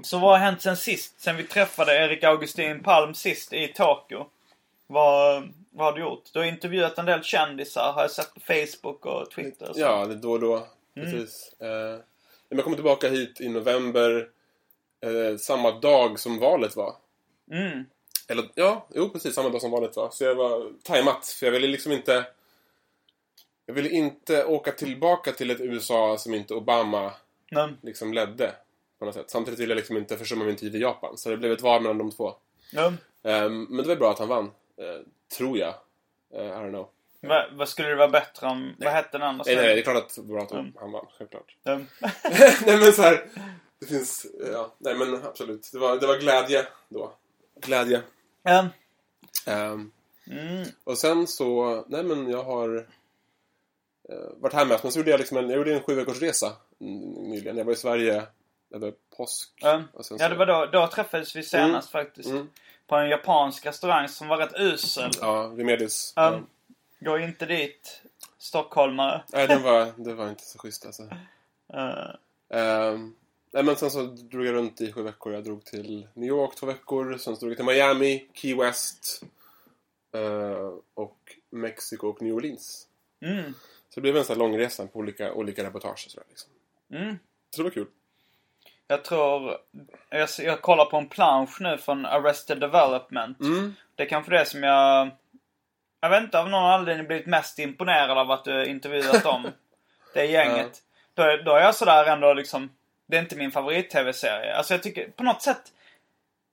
Så 0.04 0.20
vad 0.20 0.32
har 0.32 0.38
hänt 0.38 0.62
sen 0.62 0.78
sist? 0.78 1.22
Sen 1.22 1.38
vi 1.38 1.44
träffade 1.44 1.98
Erik 1.98 2.24
Augustin 2.24 2.84
Palm 2.84 3.14
sist 3.14 3.54
i 3.54 3.68
Tokyo. 3.68 4.30
Vad, 4.88 5.54
vad 5.72 5.86
har 5.86 5.94
du 5.94 6.02
gjort? 6.02 6.24
Du 6.34 6.40
har 6.40 6.46
intervjuat 6.46 6.98
en 6.98 7.06
del 7.06 7.24
kändisar 7.24 7.94
har 7.94 8.02
jag 8.02 8.12
sett 8.12 8.34
på 8.34 8.40
Facebook 8.40 9.06
och 9.06 9.32
Twitter. 9.32 9.70
och 9.70 9.76
så. 9.76 9.82
Ja, 9.82 10.06
det 10.06 10.16
då 10.16 10.32
och 10.32 10.40
då. 10.40 10.68
Precis. 10.96 11.54
Eh, 11.60 12.00
men 12.50 12.58
jag 12.58 12.64
kommer 12.64 12.78
tillbaka 12.78 13.10
hit 13.10 13.42
i 13.42 13.50
november. 13.50 14.28
Eh, 15.02 15.38
samma 15.38 15.72
dag 15.72 16.20
som 16.20 16.40
valet 16.40 16.76
var. 16.76 16.96
Mm. 17.52 17.86
Eller 18.28 18.46
ja, 18.56 18.88
jo 18.94 19.10
precis 19.10 19.36
samma 19.36 19.50
dag 19.50 19.62
som 19.62 19.72
valet 19.72 19.96
var. 19.96 20.10
Så 20.10 20.24
jag 20.24 20.36
var 20.36 20.72
tajmat. 20.84 21.28
För 21.28 21.46
jag 21.46 21.52
ville 21.52 21.68
liksom 21.68 21.92
inte... 21.92 22.26
Jag 23.66 23.74
ville 23.74 23.90
inte 23.90 24.46
åka 24.46 24.72
tillbaka 24.72 25.32
till 25.32 25.52
ett 25.52 25.62
USA 25.62 26.18
som 26.18 26.34
inte 26.34 26.54
Obama 26.54 27.14
Men, 27.52 27.78
liksom 27.82 28.14
ledde. 28.14 28.56
På 29.00 29.06
något 29.06 29.14
sätt. 29.16 29.30
Samtidigt 29.30 29.60
ville 29.60 29.72
jag 29.72 29.78
liksom 29.78 29.98
inte 29.98 30.18
försumma 30.18 30.46
min 30.46 30.56
tid 30.56 30.76
i 30.76 30.80
Japan. 30.80 31.18
Så 31.18 31.30
det 31.30 31.38
blev 31.38 31.52
ett 31.52 31.62
val 31.62 31.82
mellan 31.82 31.98
de 31.98 32.12
två. 32.12 32.34
ja. 32.72 32.94
Ehm, 33.24 33.64
men 33.64 33.78
det 33.78 33.88
var 33.88 33.96
bra 33.96 34.12
att 34.12 34.20
han 34.20 34.28
vann. 34.28 34.46
Eh, 34.78 35.02
tror 35.38 35.58
jag. 35.58 35.74
Eh, 36.34 36.42
I 36.46 36.50
don't 36.50 36.70
know. 36.70 36.88
vad, 37.22 37.46
vad 37.54 37.70
skulle 37.70 37.90
det 37.90 37.96
vara 37.96 38.08
bättre 38.08 38.48
om... 38.48 38.74
Vad 38.80 38.94
hette 38.94 39.18
den 39.18 39.22
andra? 39.28 39.44
Nej, 39.48 39.56
nej, 39.56 39.76
det 39.76 39.82
är 39.82 39.84
klart 39.84 39.98
att 39.98 40.16
det 40.16 40.22
var 40.22 40.28
bra 40.28 40.44
att 40.44 40.52
Mm. 40.52 40.74
han 40.80 40.92
vann. 40.92 41.06
Självklart. 41.18 41.56
Mm. 41.64 41.86
nej 42.66 42.78
men 42.80 42.94
så 42.94 43.02
här. 43.02 43.28
Det 43.80 43.86
finns, 43.86 44.26
ja, 44.54 44.74
nej 44.78 44.96
men 44.96 45.14
absolut. 45.24 45.70
Det 45.74 45.80
var, 45.80 45.98
det 46.00 46.08
var 46.08 46.18
glädje 46.18 46.66
då. 46.90 47.14
Glädje. 47.62 48.02
Mm. 48.44 48.66
Ehm, 49.48 49.92
Mm. 50.32 50.66
och 50.84 50.98
sen 50.98 51.28
så, 51.28 51.84
nej 51.88 52.04
men 52.04 52.30
jag 52.32 52.44
har 52.44 52.78
eh, 54.10 54.16
varit 54.38 54.68
mest. 54.68 54.84
Men 54.84 54.92
så 54.92 55.00
gjorde 55.00 55.12
jag 55.12 55.18
liksom 55.20 55.38
en, 55.38 55.50
jag 55.50 55.58
gjorde 55.58 55.74
en 55.74 55.82
sju 55.84 55.96
veckors 55.96 56.22
resa 56.22 56.54
nyligen. 56.78 57.58
Jag 57.58 57.66
var 57.66 57.74
i 57.74 57.76
Sverige 57.76 58.24
över 58.76 58.94
påsk. 59.18 59.52
Ja. 59.56 59.84
Och 59.94 60.06
sen 60.06 60.18
Ja, 60.20 60.26
så- 60.26 60.30
det 60.34 60.36
var 60.40 60.46
då, 60.46 60.66
då 60.66 60.88
träffades 60.88 61.36
vi 61.36 61.44
senast 61.44 61.90
faktiskt. 61.90 62.30
Mm. 62.30 62.50
På 62.88 62.96
en 62.96 63.10
japansk 63.10 63.66
restaurang 63.66 64.08
som 64.10 64.28
var 64.28 64.38
rätt 64.38 64.54
usel. 64.60 65.12
Ja, 65.22 65.54
Remedius. 65.58 66.14
Um, 66.18 66.24
Ja. 66.24 66.42
Gå 67.00 67.20
inte 67.20 67.46
dit, 67.46 68.02
stockholmare. 68.38 69.24
Nej, 69.34 69.48
den 69.48 69.62
var, 69.64 69.92
det 69.98 70.14
var 70.14 70.30
inte 70.30 70.44
så 70.44 70.60
schysst 70.60 70.86
alltså. 70.86 71.04
Uh, 71.04 72.16
Ehm, 72.50 73.16
nej 73.52 73.64
men 73.64 73.76
sen 73.76 73.92
så 73.92 74.02
drog 74.04 74.46
jag 74.46 74.54
runt 74.54 74.82
i 74.82 74.92
sju 74.92 75.02
veckor. 75.04 75.34
Jag 75.34 75.44
drog 75.44 75.66
till 75.66 76.08
New 76.14 76.28
York 76.30 76.56
två 76.56 76.66
veckor. 76.66 77.18
Sen 77.18 77.36
så 77.36 77.40
drog 77.40 77.52
jag 77.52 77.58
till 77.58 77.66
Miami, 77.66 78.28
Key 78.34 78.56
West. 78.56 79.24
eh, 80.14 80.74
och 80.94 81.36
Mexiko 81.50 82.08
och 82.08 82.22
New 82.22 82.34
Orleans. 82.36 82.88
mm, 83.22 83.54
Så 83.90 83.96
det 83.96 84.02
blev 84.02 84.18
en 84.18 84.24
sån 84.26 84.34
här 84.36 84.40
lång 84.40 84.58
resa 84.58 84.88
på 84.88 85.00
olika, 85.00 85.34
olika 85.34 85.64
reportage 85.64 86.04
och 86.06 86.12
sådär 86.12 86.26
liksom. 86.30 86.50
mm. 86.92 87.16
Så 87.50 87.58
det 87.58 87.64
var 87.64 87.72
kul. 87.72 87.88
Jag 88.88 89.04
tror... 89.04 89.58
Jag, 90.10 90.30
jag 90.40 90.62
kollar 90.62 90.86
på 90.86 90.98
en 90.98 91.10
plansch 91.10 91.58
nu 91.62 91.78
från 91.78 92.06
Arrested 92.06 92.60
Development. 92.60 93.40
Mm. 93.40 93.76
Det 93.96 94.04
är 94.04 94.08
kanske 94.08 94.32
det 94.32 94.46
som 94.46 94.64
jag... 94.64 95.10
Jag 96.02 96.10
vet 96.10 96.24
inte 96.24 96.40
av 96.40 96.50
någon 96.50 96.64
anledning 96.72 97.08
blivit 97.08 97.26
mest 97.26 97.60
imponerad 97.60 98.18
av 98.18 98.32
att 98.32 98.44
du 98.46 98.66
intervjuat 98.66 99.24
dem. 99.24 99.48
det 100.14 100.26
gänget. 100.26 100.80
Då, 101.14 101.24
är- 101.24 101.44
då 101.44 101.54
är 101.56 101.62
jag 101.62 101.76
sådär 101.76 102.06
ändå 102.06 102.34
liksom... 102.34 102.70
Det 103.08 103.18
är 103.18 103.22
inte 103.22 103.36
min 103.36 103.52
favorit-tv-serie. 103.52 104.56
Alltså 104.56 104.74
jag 104.74 104.84
tycker 104.84 105.10
på 105.10 105.24
något 105.24 105.42
sätt... 105.42 105.62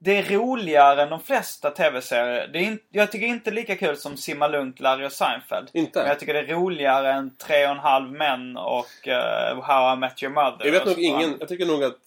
Det 0.04 0.18
är 0.18 0.22
roligare 0.22 1.02
än 1.02 1.10
de 1.10 1.20
flesta 1.20 1.70
tv-serier. 1.70 2.48
Det 2.52 2.58
är 2.58 2.62
in, 2.62 2.78
jag 2.90 3.12
tycker 3.12 3.26
inte 3.26 3.50
lika 3.50 3.76
kul 3.76 3.96
som 3.96 4.16
Simma 4.16 4.48
Lugnt, 4.48 4.80
Larry 4.80 5.06
och 5.06 5.12
Seinfeld. 5.12 5.70
Inte? 5.72 5.98
Men 5.98 6.08
jag 6.08 6.18
tycker 6.20 6.34
det 6.34 6.40
är 6.40 6.46
roligare 6.46 7.12
än 7.12 7.36
Tre 7.36 7.64
och 7.64 7.70
en 7.70 7.78
halv 7.78 8.12
män 8.12 8.56
och 8.56 9.08
uh, 9.08 9.62
How 9.62 9.92
I 9.92 9.96
Met 9.96 10.22
Your 10.22 10.34
Mother. 10.34 10.64
Jag 10.64 10.72
vet 10.72 10.86
nog 10.86 10.98
ingen, 10.98 11.36
jag 11.40 11.48
tycker 11.48 11.66
nog 11.66 11.84
att 11.84 11.98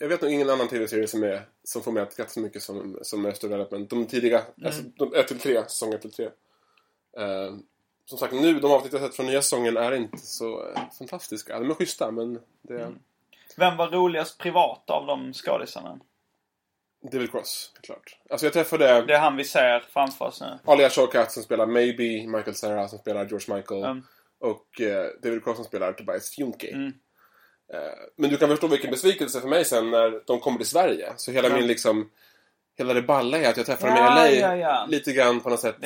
jag 0.00 0.08
vet 0.08 0.22
nog 0.22 0.30
ingen 0.32 0.50
annan 0.50 0.68
tv-serie 0.68 1.06
som, 1.08 1.22
är, 1.22 1.42
som 1.64 1.82
får 1.82 1.92
mig 1.92 2.02
att 2.02 2.12
skratta 2.12 2.30
så 2.30 2.40
mycket 2.40 2.62
som, 2.62 2.98
som 3.02 3.26
Arrested 3.26 3.50
Development. 3.50 3.90
De 3.90 4.06
tidiga, 4.06 4.38
Mm. 4.38 4.66
alltså, 4.66 4.82
de 4.82 5.14
1 5.14 5.28
till 5.28 5.38
3, 5.38 5.62
säsong 5.62 5.92
1 5.92 6.00
till 6.02 6.12
3. 6.12 6.24
Eh, 7.18 7.54
som 8.04 8.18
sagt, 8.18 8.32
nu, 8.34 8.60
de 8.60 8.70
avsnitt 8.72 8.92
jag 8.92 9.02
sett 9.02 9.14
från 9.16 9.26
nya 9.26 9.42
säsongen 9.42 9.76
är 9.76 9.92
inte 9.92 10.18
så 10.18 10.68
eh, 10.68 10.80
fantastiska. 10.98 11.58
De 11.58 11.70
är 11.70 11.74
schyssta, 11.74 12.10
men 12.10 12.40
det 12.62 12.74
Mm. 12.82 12.98
Vem 13.56 13.76
var 13.76 13.88
roligast 13.88 14.38
privat 14.38 14.90
av 14.90 15.06
de 15.06 15.32
skådisarna? 15.32 16.00
David 17.12 17.30
Cross, 17.30 17.72
klart. 17.82 18.18
Alltså 18.30 18.46
jag 18.46 18.52
träffade 18.52 19.02
Det 19.02 19.14
är 19.14 19.18
han 19.20 19.36
vi 19.36 19.44
ser 19.44 19.80
framför 19.80 20.24
oss 20.24 20.40
nu. 20.40 20.58
Alia 20.64 20.90
Shawkat 20.90 21.32
som 21.32 21.42
spelar 21.42 21.66
Maybe, 21.66 22.26
Michael 22.26 22.54
Cera 22.54 22.88
som 22.88 22.98
spelar 22.98 23.26
George 23.28 23.56
Michael 23.56 23.82
Mm. 23.84 24.02
och 24.40 24.80
eh, 24.80 25.06
David 25.22 25.44
Cross 25.44 25.56
som 25.56 25.64
spelar 25.64 25.92
Tobias 25.92 26.30
Funke. 26.36 26.68
Mm. 26.70 26.92
Eh, 27.72 27.78
men 28.16 28.30
du 28.30 28.36
kan 28.36 28.48
förstå 28.48 28.66
vilken 28.66 28.90
besvikelse 28.90 29.40
för 29.40 29.48
mig 29.48 29.64
sen 29.64 29.90
när 29.90 30.22
de 30.26 30.40
kommer 30.40 30.58
till 30.58 30.66
Sverige. 30.68 31.12
Så 31.16 31.32
hela 31.32 31.48
Ja. 31.48 31.54
min 31.54 31.66
liksom 31.66 32.10
Hela 32.78 32.94
det 32.94 33.02
balla 33.02 33.38
är 33.38 33.48
att 33.50 33.56
jag 33.56 33.66
träffade 33.66 33.92
Ja, 33.92 34.14
dem 34.14 34.26
i 34.26 34.40
LA 34.40 34.46
ja, 34.48 34.56
ja. 34.56 34.86
lite 34.88 35.12
grann 35.12 35.40
på 35.40 35.48
något 35.50 35.60
sätt 35.60 35.76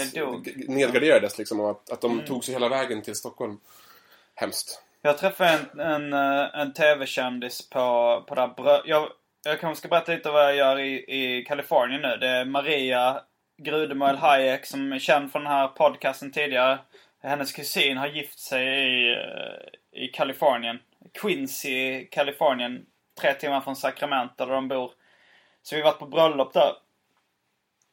nedgraderades 0.68 1.38
liksom. 1.38 1.60
Och 1.60 1.70
att, 1.70 1.90
att 1.90 2.00
de 2.00 2.12
Mm. 2.12 2.24
tog 2.26 2.44
sig 2.44 2.54
hela 2.54 2.68
vägen 2.68 3.02
till 3.02 3.14
Stockholm. 3.14 3.60
Hemskt. 4.34 4.82
Jag 5.02 5.18
träffade 5.18 5.50
en, 5.50 5.80
en, 5.80 6.12
eh, 6.12 6.60
en 6.60 6.72
tv-kändis 6.72 7.70
på, 7.70 8.24
på 8.28 8.34
det 8.34 8.40
här 8.40 8.48
brö- 8.48 8.82
jag, 8.84 9.08
jag 9.44 9.60
kanske 9.60 9.78
ska 9.78 9.88
berätta 9.88 10.12
lite 10.12 10.30
vad 10.30 10.44
jag 10.44 10.56
gör 10.56 10.78
i, 10.78 10.94
i 11.38 11.44
Kalifornien 11.44 12.02
nu. 12.02 12.16
Det 12.16 12.28
är 12.28 12.44
Maria 12.44 13.20
Grudemoel 13.62 14.16
Hayek 14.16 14.66
som 14.66 14.92
är 14.92 14.98
känd 14.98 15.32
från 15.32 15.42
den 15.44 15.52
här 15.52 15.68
podcasten 15.68 16.32
tidigare. 16.32 16.78
Hennes 17.22 17.52
kusin 17.52 17.96
har 17.96 18.06
gift 18.08 18.38
sig 18.38 18.66
i, 18.68 19.12
eh, 19.12 20.02
i 20.04 20.08
Kalifornien. 20.08 20.78
Quincy, 21.14 22.06
Kalifornien. 22.10 22.86
Tre 23.20 23.34
timmar 23.34 23.60
från 23.60 23.76
Sacramento 23.76 24.46
där 24.46 24.52
de 24.52 24.68
bor. 24.68 24.90
Så 25.62 25.76
vi 25.76 25.82
har 25.82 25.90
varit 25.90 25.98
på 25.98 26.06
bröllop 26.06 26.52
där. 26.52 26.72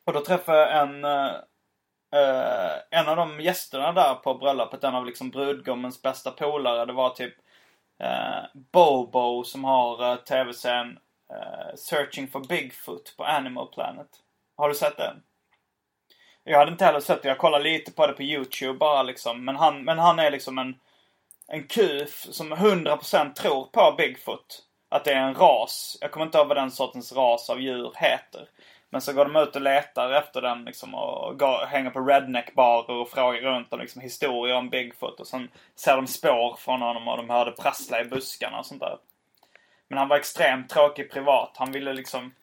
Och 0.05 0.13
då 0.13 0.21
träffade 0.21 0.57
jag 0.57 0.81
en, 0.81 1.05
eh, 1.05 2.99
en 2.99 3.07
av 3.07 3.15
de 3.15 3.41
gästerna 3.41 3.91
där 3.91 4.15
på 4.15 4.33
bröllopet, 4.33 4.83
en 4.83 4.95
av 4.95 5.05
liksom 5.05 5.29
brudgummens 5.29 6.01
bästa 6.01 6.31
polare, 6.31 6.85
det 6.85 6.93
var 6.93 7.09
typ 7.09 7.33
eh, 7.99 8.43
Bobo 8.53 9.43
som 9.43 9.63
har 9.63 10.11
uh, 10.11 10.15
tv-serien 10.15 10.99
eh, 11.33 11.75
Searching 11.75 12.27
for 12.27 12.39
Bigfoot 12.39 13.17
på 13.17 13.23
Animal 13.23 13.67
Planet. 13.67 14.07
Har 14.55 14.69
du 14.69 14.75
sett 14.75 14.97
den? 14.97 15.23
Jag 16.43 16.59
hade 16.59 16.71
inte 16.71 16.85
heller 16.85 16.99
sett 16.99 17.21
det. 17.21 17.27
Jag 17.27 17.37
kollade 17.37 17.63
lite 17.63 17.91
på 17.91 18.07
det 18.07 18.13
på 18.13 18.23
YouTube 18.23 18.77
bara 18.79 19.03
liksom. 19.03 19.45
Men 19.45 19.55
han, 19.55 19.83
men 19.83 19.99
han 19.99 20.19
är 20.19 20.31
liksom 20.31 20.57
en, 20.57 20.75
en 21.53 21.67
kuf 21.67 22.27
som 22.31 22.53
100% 22.53 23.33
tror 23.33 23.65
på 23.65 23.95
Bigfoot. 23.97 24.63
Att 24.89 25.05
det 25.05 25.13
är 25.13 25.21
en 25.21 25.35
ras. 25.35 25.97
Jag 26.01 26.11
kommer 26.11 26.25
inte 26.25 26.37
ihåg 26.37 26.47
vad 26.47 26.57
den 26.57 26.71
sortens 26.71 27.13
ras 27.13 27.49
av 27.49 27.61
djur 27.61 27.91
heter. 27.95 28.47
Men 28.89 29.01
så 29.01 29.13
går 29.13 29.25
de 29.25 29.35
ut 29.35 29.55
och 29.55 29.61
letar 29.61 30.11
efter 30.11 30.41
den 30.41 30.65
liksom 30.65 30.95
och 30.95 31.39
går, 31.39 31.65
hänger 31.65 31.89
på 31.89 31.99
redneck-barer 31.99 32.91
och 32.91 33.09
frågar 33.09 33.41
runt 33.41 33.73
om 33.73 33.79
liksom 33.79 34.01
historier 34.01 34.55
om 34.55 34.69
Bigfoot. 34.69 35.19
Och 35.19 35.27
sen 35.27 35.49
ser 35.75 35.95
de 35.95 36.07
spår 36.07 36.55
från 36.59 36.81
honom 36.81 37.07
och 37.07 37.17
de 37.17 37.29
hörde 37.29 37.51
prassla 37.51 38.01
i 38.01 38.05
buskarna 38.05 38.59
och 38.59 38.65
sånt 38.65 38.81
där. 38.81 38.97
Men 39.87 39.97
han 39.97 40.07
var 40.07 40.17
extremt 40.17 40.69
tråkig 40.69 41.11
privat. 41.11 41.53
Han 41.57 41.71
ville 41.71 41.93
liksom... 41.93 42.33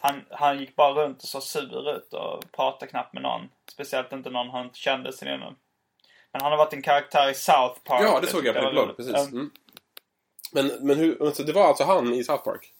Han, 0.00 0.24
han 0.30 0.58
gick 0.58 0.76
bara 0.76 1.04
runt 1.04 1.22
och 1.22 1.28
såg 1.28 1.42
sur 1.42 1.96
ut 1.96 2.14
och 2.14 2.52
pratade 2.52 2.90
knappt 2.90 3.12
med 3.12 3.22
någon. 3.22 3.48
Speciellt 3.70 4.12
inte 4.12 4.30
någon 4.30 4.50
han 4.50 4.64
inte 4.64 4.78
kände 4.78 5.12
sen 5.12 5.34
innan. 5.34 5.56
Men 6.34 6.42
han 6.42 6.50
har 6.52 6.58
varit 6.58 6.72
en 6.72 6.82
karaktär 6.82 7.30
i 7.30 7.34
South 7.34 7.80
Park. 7.84 8.02
Ja, 8.04 8.20
det 8.20 8.26
såg 8.26 8.46
jag 8.46 8.54
på 8.54 8.60
din 8.60 8.70
blogg. 8.70 8.96
Precis. 8.96 9.32
Mm. 9.32 9.50
Men, 10.52 10.66
men 10.80 10.96
hur, 10.98 11.26
alltså, 11.26 11.42
det 11.42 11.52
var 11.52 11.64
alltså 11.64 11.84
han 11.84 12.14
i 12.14 12.24
South 12.24 12.44
Park? 12.44 12.72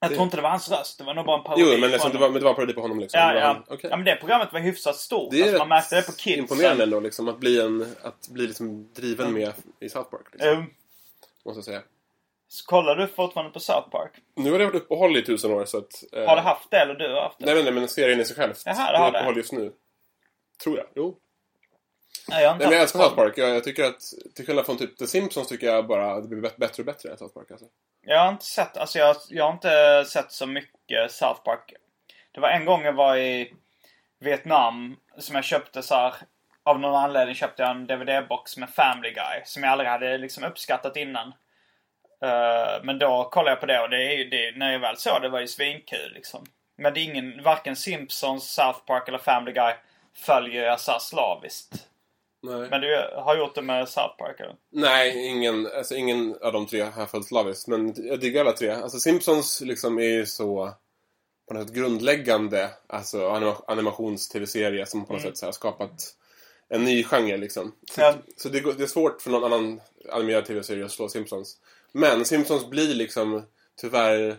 Jag 0.00 0.10
tror 0.10 0.22
inte 0.22 0.36
det 0.36 0.42
var 0.42 0.50
hans 0.50 0.70
röst. 0.70 0.98
Det 0.98 1.04
var 1.04 1.14
nog 1.14 1.26
bara 1.26 1.38
en 1.38 1.44
parodi 1.44 1.62
Jo, 1.74 1.80
men, 1.80 1.90
liksom, 1.90 2.12
det, 2.12 2.18
var, 2.18 2.28
men 2.28 2.38
det 2.38 2.44
var 2.44 2.50
en 2.50 2.56
parodi 2.56 2.72
på 2.72 2.80
honom 2.80 3.00
liksom? 3.00 3.20
Ja, 3.20 3.34
ja. 3.34 3.46
han- 3.46 3.64
okej. 3.68 3.90
ja, 3.90 3.96
men 3.96 4.04
det 4.06 4.16
programmet 4.16 4.52
var 4.52 4.60
hyfsat 4.60 4.96
stort. 4.96 5.30
Det 5.30 5.38
är 5.40 5.42
alltså, 5.42 5.58
man 5.58 5.68
märkte 5.68 5.96
det 5.96 6.02
på 6.02 6.12
kidsen. 6.12 6.38
imponerande 6.42 6.82
ändå 6.82 7.00
liksom, 7.00 7.28
att 7.28 7.38
bli, 7.38 7.60
en, 7.60 7.94
att 8.02 8.28
bli 8.28 8.46
liksom 8.46 8.92
driven 8.92 9.32
med 9.32 9.52
i 9.80 9.88
South 9.88 10.10
Park. 10.10 10.26
Liksom, 10.32 10.50
Um, 10.50 10.66
Måste 11.44 11.58
jag 11.58 11.64
säga. 11.64 11.82
så 12.48 12.66
kollar 12.66 12.96
du 12.96 13.06
fortfarande 13.06 13.52
på 13.52 13.60
South 13.60 13.90
Park? 13.90 14.12
Nu 14.34 14.52
har 14.52 14.58
det 14.58 14.64
varit 14.66 14.82
uppehåll 14.82 15.16
i 15.16 15.22
tusen 15.24 15.52
år 15.52 15.64
så 15.64 15.78
att... 15.78 16.04
eh, 16.12 16.26
Har 16.26 16.36
du 16.36 16.42
haft 16.42 16.70
det 16.70 16.76
eller 16.76 16.94
du 16.94 17.14
har 17.14 17.22
haft 17.22 17.38
det? 17.38 17.44
Nej, 17.46 17.54
nej, 17.54 17.64
nej, 17.64 17.72
men 17.72 17.88
serien 17.88 18.20
i 18.20 18.24
sig 18.24 18.36
själv. 18.36 18.54
Jaha, 18.64 18.92
det 18.92 18.98
har 18.98 19.08
är 19.08 19.12
det. 19.12 19.18
uppehåll 19.18 19.36
just 19.36 19.52
nu. 19.52 19.72
Tror 20.62 20.76
jag. 20.78 20.86
Jo. 20.94 21.16
Nej, 22.28 22.42
jag 22.42 22.58
Nej, 22.58 22.66
men 22.66 22.72
jag 22.72 22.82
älskar. 22.82 23.00
South 23.00 23.14
Park. 23.14 23.32
Jag, 23.36 23.48
jag 23.48 23.64
tycker 23.64 23.84
att, 23.84 24.00
till 24.34 24.46
skillnad 24.46 24.66
från 24.66 24.78
typ 24.78 24.96
The 24.98 25.06
Simpsons 25.06 25.48
tycker 25.48 25.66
jag 25.66 25.86
bara 25.86 26.12
att 26.12 26.22
det 26.22 26.28
blir 26.28 26.58
bättre 26.58 26.82
och 26.82 26.86
bättre 26.86 27.14
i 27.14 27.16
South 27.16 27.34
Park. 27.34 27.50
Alltså. 27.50 27.66
Jag 28.06 28.20
har 28.20 28.28
inte 28.28 28.44
sett, 28.44 28.76
alltså 28.76 28.98
jag, 28.98 29.16
jag 29.28 29.44
har 29.44 29.52
inte 29.52 30.04
sett 30.08 30.32
så 30.32 30.46
mycket 30.46 31.12
South 31.12 31.42
Park. 31.42 31.72
Det 32.32 32.40
var 32.40 32.48
en 32.48 32.64
gång 32.64 32.82
jag 32.82 32.92
var 32.92 33.16
i 33.16 33.52
Vietnam 34.20 34.96
som 35.18 35.34
jag 35.34 35.44
köpte 35.44 35.82
så 35.82 35.94
här. 35.94 36.14
Av 36.62 36.80
någon 36.80 36.94
anledning 36.94 37.34
köpte 37.34 37.62
jag 37.62 37.70
en 37.70 37.86
DVD-box 37.86 38.58
med 38.58 38.70
Family 38.70 39.10
Guy. 39.10 39.42
Som 39.44 39.62
jag 39.62 39.72
aldrig 39.72 39.90
hade 39.90 40.18
liksom 40.18 40.44
uppskattat 40.44 40.96
innan. 40.96 41.32
Eh, 42.22 42.82
men 42.82 42.98
då 42.98 43.28
kollade 43.32 43.50
jag 43.50 43.60
på 43.60 43.66
det 43.66 43.80
och 43.80 43.90
det 43.90 44.12
är 44.12 44.16
ju 44.16 44.24
det, 44.24 44.56
när 44.56 44.72
jag 44.72 44.78
väl 44.78 44.96
såg 44.96 45.22
det 45.22 45.28
var 45.28 45.40
ju 45.40 45.46
svinkul 45.46 46.12
liksom. 46.14 46.46
Men 46.78 46.94
det 46.94 47.00
är 47.00 47.04
ingen, 47.04 47.42
varken 47.42 47.76
Simpsons, 47.76 48.54
South 48.54 48.78
Park 48.86 49.08
eller 49.08 49.18
Family 49.18 49.52
Guy 49.52 49.74
följer 50.16 50.66
jag 50.66 50.80
så 50.80 50.92
här 50.92 50.98
slaviskt. 50.98 51.88
Nej. 52.46 52.68
Men 52.70 52.80
du 52.80 53.08
har 53.14 53.36
gjort 53.36 53.54
det 53.54 53.62
med 53.62 53.88
South 53.88 54.16
Park 54.18 54.40
eller? 54.40 54.56
Nej, 54.72 55.26
ingen, 55.26 55.66
alltså, 55.76 55.94
ingen 55.94 56.36
av 56.42 56.52
de 56.52 56.66
tre 56.66 56.80
har 56.80 57.06
följt 57.06 57.26
slaviskt. 57.28 57.68
Men 57.68 57.94
jag 57.96 58.20
diggar 58.20 58.40
alla 58.40 58.52
tre. 58.52 58.70
Alltså 58.70 58.98
Simpsons 58.98 59.60
liksom 59.60 59.98
är 59.98 60.02
ju 60.08 60.26
så 60.26 60.70
på 61.48 61.54
något 61.54 61.66
sätt 61.68 61.76
grundläggande 61.76 62.70
alltså 62.86 63.28
anima- 63.28 63.62
animations-tv-serie 63.66 64.86
som 64.86 65.06
på 65.06 65.12
något 65.12 65.22
sätt 65.22 65.36
så 65.38 65.44
här, 65.46 65.52
skapat 65.52 66.14
en 66.68 66.84
ny 66.84 67.04
genre 67.04 67.36
liksom. 67.36 67.72
Så, 67.92 68.00
Ja. 68.00 68.14
så 68.36 68.48
det, 68.48 68.60
det 68.76 68.82
är 68.82 68.86
svårt 68.86 69.22
för 69.22 69.30
någon 69.30 69.44
annan 69.52 69.80
animerad 70.12 70.44
tv-serie 70.44 70.84
att 70.84 70.90
slå 70.92 71.08
Simpsons. 71.08 71.56
Men 71.92 72.24
Simpsons 72.24 72.66
blir 72.70 72.94
liksom 72.94 73.42
tyvärr 73.80 74.36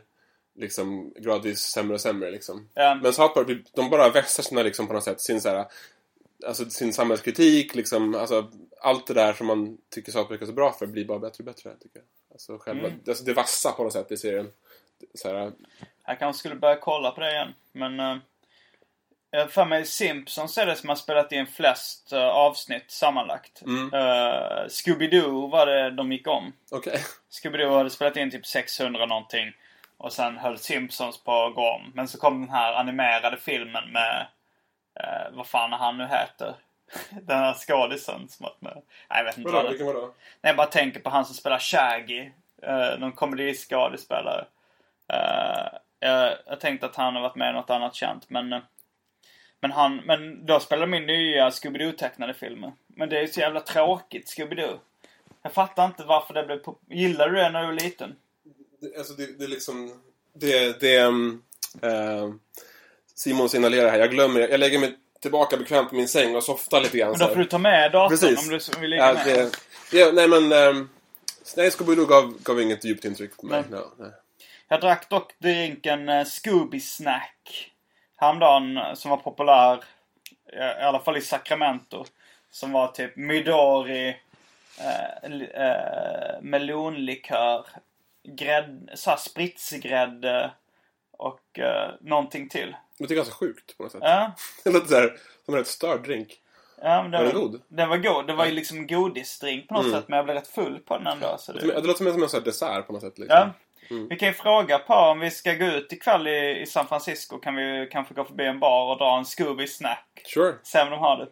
liksom 0.59 1.13
gradvis 1.19 1.59
sämre 1.59 1.93
och 1.93 2.01
sämre 2.01 2.31
liksom. 2.31 2.69
Ja. 2.73 2.99
Men 3.03 3.13
South 3.13 3.33
Park, 3.33 3.47
de 3.75 3.89
bara 3.89 4.09
vässar 4.09 4.43
sina 4.43 4.63
liksom 4.63 4.87
på 4.87 4.93
något 4.93 5.03
sätt 5.03 5.21
sin 5.21 5.41
så 5.41 5.49
här, 5.49 5.65
alltså 6.45 6.69
sin 6.69 6.93
samhällskritik 6.93 7.75
liksom, 7.75 8.15
alltså 8.15 8.51
allt 8.81 9.07
det 9.07 9.13
där 9.13 9.33
som 9.33 9.47
man 9.47 9.77
tycker 9.91 10.11
South 10.11 10.33
är 10.33 10.45
så 10.45 10.51
bra 10.53 10.73
för 10.73 10.85
blir 10.85 11.05
bara 11.05 11.19
bättre 11.19 11.41
och 11.41 11.45
bättre 11.45 11.73
tycker 11.81 11.99
jag. 11.99 12.05
Alltså 12.31 12.57
själva, 12.57 12.87
Mm. 12.87 12.99
alltså 13.07 13.23
det 13.23 13.33
vassa 13.33 13.71
på 13.71 13.83
något 13.83 13.93
sätt 13.93 14.11
i 14.11 14.17
serien. 14.17 14.51
Så 15.13 15.27
här, 15.27 15.51
Jag 16.05 16.19
kanske 16.19 16.39
skulle 16.39 16.55
börja 16.55 16.75
kolla 16.75 17.11
på 17.11 17.21
det 17.21 17.31
igen. 17.31 17.53
Men... 17.71 17.99
Uh, 17.99 18.17
jag 19.31 19.51
för 19.51 19.65
mig 19.65 19.85
Simpsons 19.85 20.57
är 20.57 20.65
det 20.65 20.75
som 20.75 20.89
har 20.89 20.95
spelat 20.95 21.31
in 21.31 21.47
flest 21.47 22.13
eh, 22.13 22.27
avsnitt 22.27 22.91
sammanlagt. 22.91 23.61
Mm. 23.61 23.93
Uh, 23.93 24.67
Scooby-Doo 24.67 25.51
var 25.51 25.65
det 25.65 25.91
de 25.91 26.11
gick 26.11 26.27
om. 26.27 26.53
okej. 26.71 26.99
Scooby-Doo 27.31 27.77
hade 27.77 27.89
spelat 27.89 28.17
in 28.17 28.31
typ 28.31 28.45
600 28.45 29.05
någonting. 29.05 29.53
Och 29.97 30.13
sen 30.13 30.37
höll 30.37 30.57
Simpsons 30.57 31.23
på 31.23 31.45
att 31.45 31.55
gå 31.55 31.61
om. 31.69 31.91
Men 31.95 32.07
så 32.07 32.17
kom 32.17 32.41
den 32.41 32.49
här 32.49 32.73
animerade 32.73 33.37
filmen 33.37 33.91
med... 33.91 34.27
eh, 34.99 35.31
vad 35.31 35.47
fan 35.47 35.71
han 35.71 35.97
nu 35.97 36.07
heter. 36.07 36.55
den 37.09 37.37
här 37.37 37.53
skådisen 37.53 38.29
som 38.29 38.43
varit 38.43 38.61
med. 38.61 38.81
Nej, 39.09 39.19
jag 39.19 39.23
vet 39.23 39.37
inte 39.37 39.51
vad 39.51 39.53
Vadå, 39.53 39.67
det 39.67 39.69
vilken 39.69 39.87
var 39.87 39.93
det? 39.93 40.01
Nej, 40.01 40.13
jag 40.41 40.55
bara 40.55 40.67
tänker 40.67 40.99
på 40.99 41.09
han 41.09 41.25
som 41.25 41.35
spelar 41.35 41.59
Shaggy. 41.59 42.31
Uh, 42.67 42.99
någon 42.99 43.11
komediskådespelare. 43.11 44.45
Uh, 45.13 45.79
jag, 45.99 46.37
jag 46.45 46.59
tänkte 46.59 46.85
att 46.85 46.95
han 46.95 47.15
har 47.15 47.21
varit 47.21 47.35
med 47.35 47.49
i 47.49 47.53
något 47.53 47.69
annat 47.69 47.95
känt, 47.95 48.29
men... 48.29 48.53
eh, 48.53 48.59
men 49.59 49.71
han, 49.71 49.95
men 49.95 50.45
då 50.45 50.59
spelar 50.59 50.87
min 50.87 51.05
nya 51.05 51.49
Scooby-Doo-tecknade 51.49 52.33
filmer. 52.33 52.73
Men 52.87 53.09
det 53.09 53.19
är 53.19 53.27
så 53.27 53.39
jävla 53.39 53.59
tråkigt, 53.59 54.37
Scooby-Doo. 54.37 54.79
Jag 55.41 55.53
fattar 55.53 55.85
inte 55.85 56.03
varför 56.03 56.33
det 56.33 56.43
blev 56.45 56.59
Gillade 56.89 57.31
du 57.31 57.37
det 57.37 57.49
när 57.49 57.61
du 57.61 57.65
var 57.65 57.73
liten? 57.73 58.15
Det, 58.79 58.97
alltså 58.97 59.13
det, 59.13 59.39
det 59.39 59.43
är 59.43 59.49
liksom, 59.49 60.01
det, 60.33 60.79
det 60.79 61.03
um, 61.03 61.43
eh, 61.81 62.29
Simon 63.17 63.49
signalerar 63.49 63.89
här, 63.89 63.99
jag 63.99 64.11
glömmer, 64.11 64.39
jag 64.39 64.59
lägger 64.59 64.79
mig 64.79 64.95
tillbaka 65.21 65.57
bekvämt 65.57 65.89
på 65.89 65.95
min 65.95 66.07
säng 66.07 66.35
och 66.35 66.43
softar 66.43 66.81
lite 66.81 66.97
grann 66.97 67.09
Men 67.09 67.19
så 67.19 67.25
då 67.27 67.29
får 67.33 67.39
du 67.39 67.45
ta 67.45 67.57
med 67.57 67.91
datorn 67.91 68.09
Precis. 68.09 68.39
om 68.39 68.49
du 68.75 68.81
vill 68.81 68.89
ligga 68.89 69.07
Ja, 69.07 69.13
med. 69.13 69.25
det, 69.25 69.51
ja, 69.97 70.11
nej 70.13 70.27
men... 70.27 70.51
Um, 70.51 70.89
nej, 71.57 71.69
Scooby-Doo 71.69 72.05
gav, 72.05 72.33
gav 72.43 72.61
inget 72.61 72.85
djupt 72.85 73.05
intryck 73.05 73.37
på 73.37 73.45
mig. 73.45 73.63
Nej. 73.69 73.79
No, 73.79 74.03
nej. 74.03 74.11
Jag 74.67 74.81
drack 74.81 75.09
dock 75.09 75.33
drinken 75.39 76.09
uh, 76.09 76.25
Scooby 76.25 76.79
Snack 76.79 77.71
häromdagen 78.17 78.77
eh, 78.77 78.93
som 78.93 79.11
var 79.11 79.17
populär. 79.17 79.83
eh, 80.53 80.81
I 80.81 80.83
alla 80.83 80.99
fall 80.99 81.17
i 81.17 81.21
Sacramento. 81.21 82.05
Som 82.51 82.71
var 82.71 82.87
typ 82.87 83.15
Midori, 83.15 84.17
eh, 84.79 85.31
eh, 85.63 86.41
melonlikör, 86.41 87.65
grädd, 88.23 88.89
såhär 88.93 89.17
spritsgrädde 89.17 90.51
och 91.11 91.59
eh, 91.59 91.91
någonting 92.01 92.49
till. 92.49 92.75
Det 92.99 93.11
är 93.11 93.15
ganska 93.15 93.33
sjukt 93.33 93.77
på 93.77 93.83
något 93.83 93.91
sätt. 93.91 94.01
Ja, 94.03 94.31
Det 94.63 94.69
låter 94.69 94.87
såhär 94.87 95.17
som 95.45 95.53
en 95.53 95.59
rätt 95.59 95.67
störd 95.67 96.03
drink. 96.03 96.27
ja 96.81 97.01
men 97.03 97.11
Var 97.11 97.23
den 97.23 97.33
god? 97.33 97.61
Den 97.67 97.89
var 97.89 97.97
god. 97.97 98.27
Det 98.27 98.33
var 98.33 98.45
ju 98.45 98.51
liksom 98.51 98.87
godisdrink 98.87 99.67
på 99.67 99.73
något 99.73 99.91
sätt. 99.91 100.05
Men 100.07 100.17
jag 100.17 100.25
blev 100.25 100.35
rätt 100.37 100.47
full 100.47 100.79
på 100.79 100.97
den 100.97 101.07
ändå. 101.07 101.35
Så 101.39 101.51
Det, 101.51 101.59
det, 101.59 101.81
låter 101.87 102.03
mer 102.03 102.11
som 102.11 102.23
en 102.23 102.29
sån 102.29 102.39
här 102.39 102.45
dessert 102.45 102.87
på 102.87 102.93
något 102.93 103.01
sätt. 103.01 103.17
Liksom. 103.19 103.37
Ja. 103.37 103.49
Vi 104.09 104.15
kan 104.15 104.27
ju 104.27 104.33
fråga 104.33 104.79
på 104.79 104.93
om 104.93 105.19
vi 105.19 105.31
ska 105.31 105.53
gå 105.53 105.65
ut 105.65 105.93
ikväll 105.93 106.27
i, 106.27 106.61
i 106.61 106.65
San 106.65 106.87
Francisco. 106.87 107.39
Kan 107.39 107.55
vi 107.55 107.89
kanske 107.91 108.13
gå 108.13 108.25
förbi 108.25 108.45
en 108.45 108.59
bar 108.59 108.91
och 108.91 108.97
dra 108.97 109.17
en 109.17 109.25
Scooby 109.25 109.67
snack. 109.67 110.21
Sure. 110.33 110.53
Se 110.63 110.81
om 110.81 110.89
de 110.89 110.99
har 110.99 111.17
det. 111.17 111.27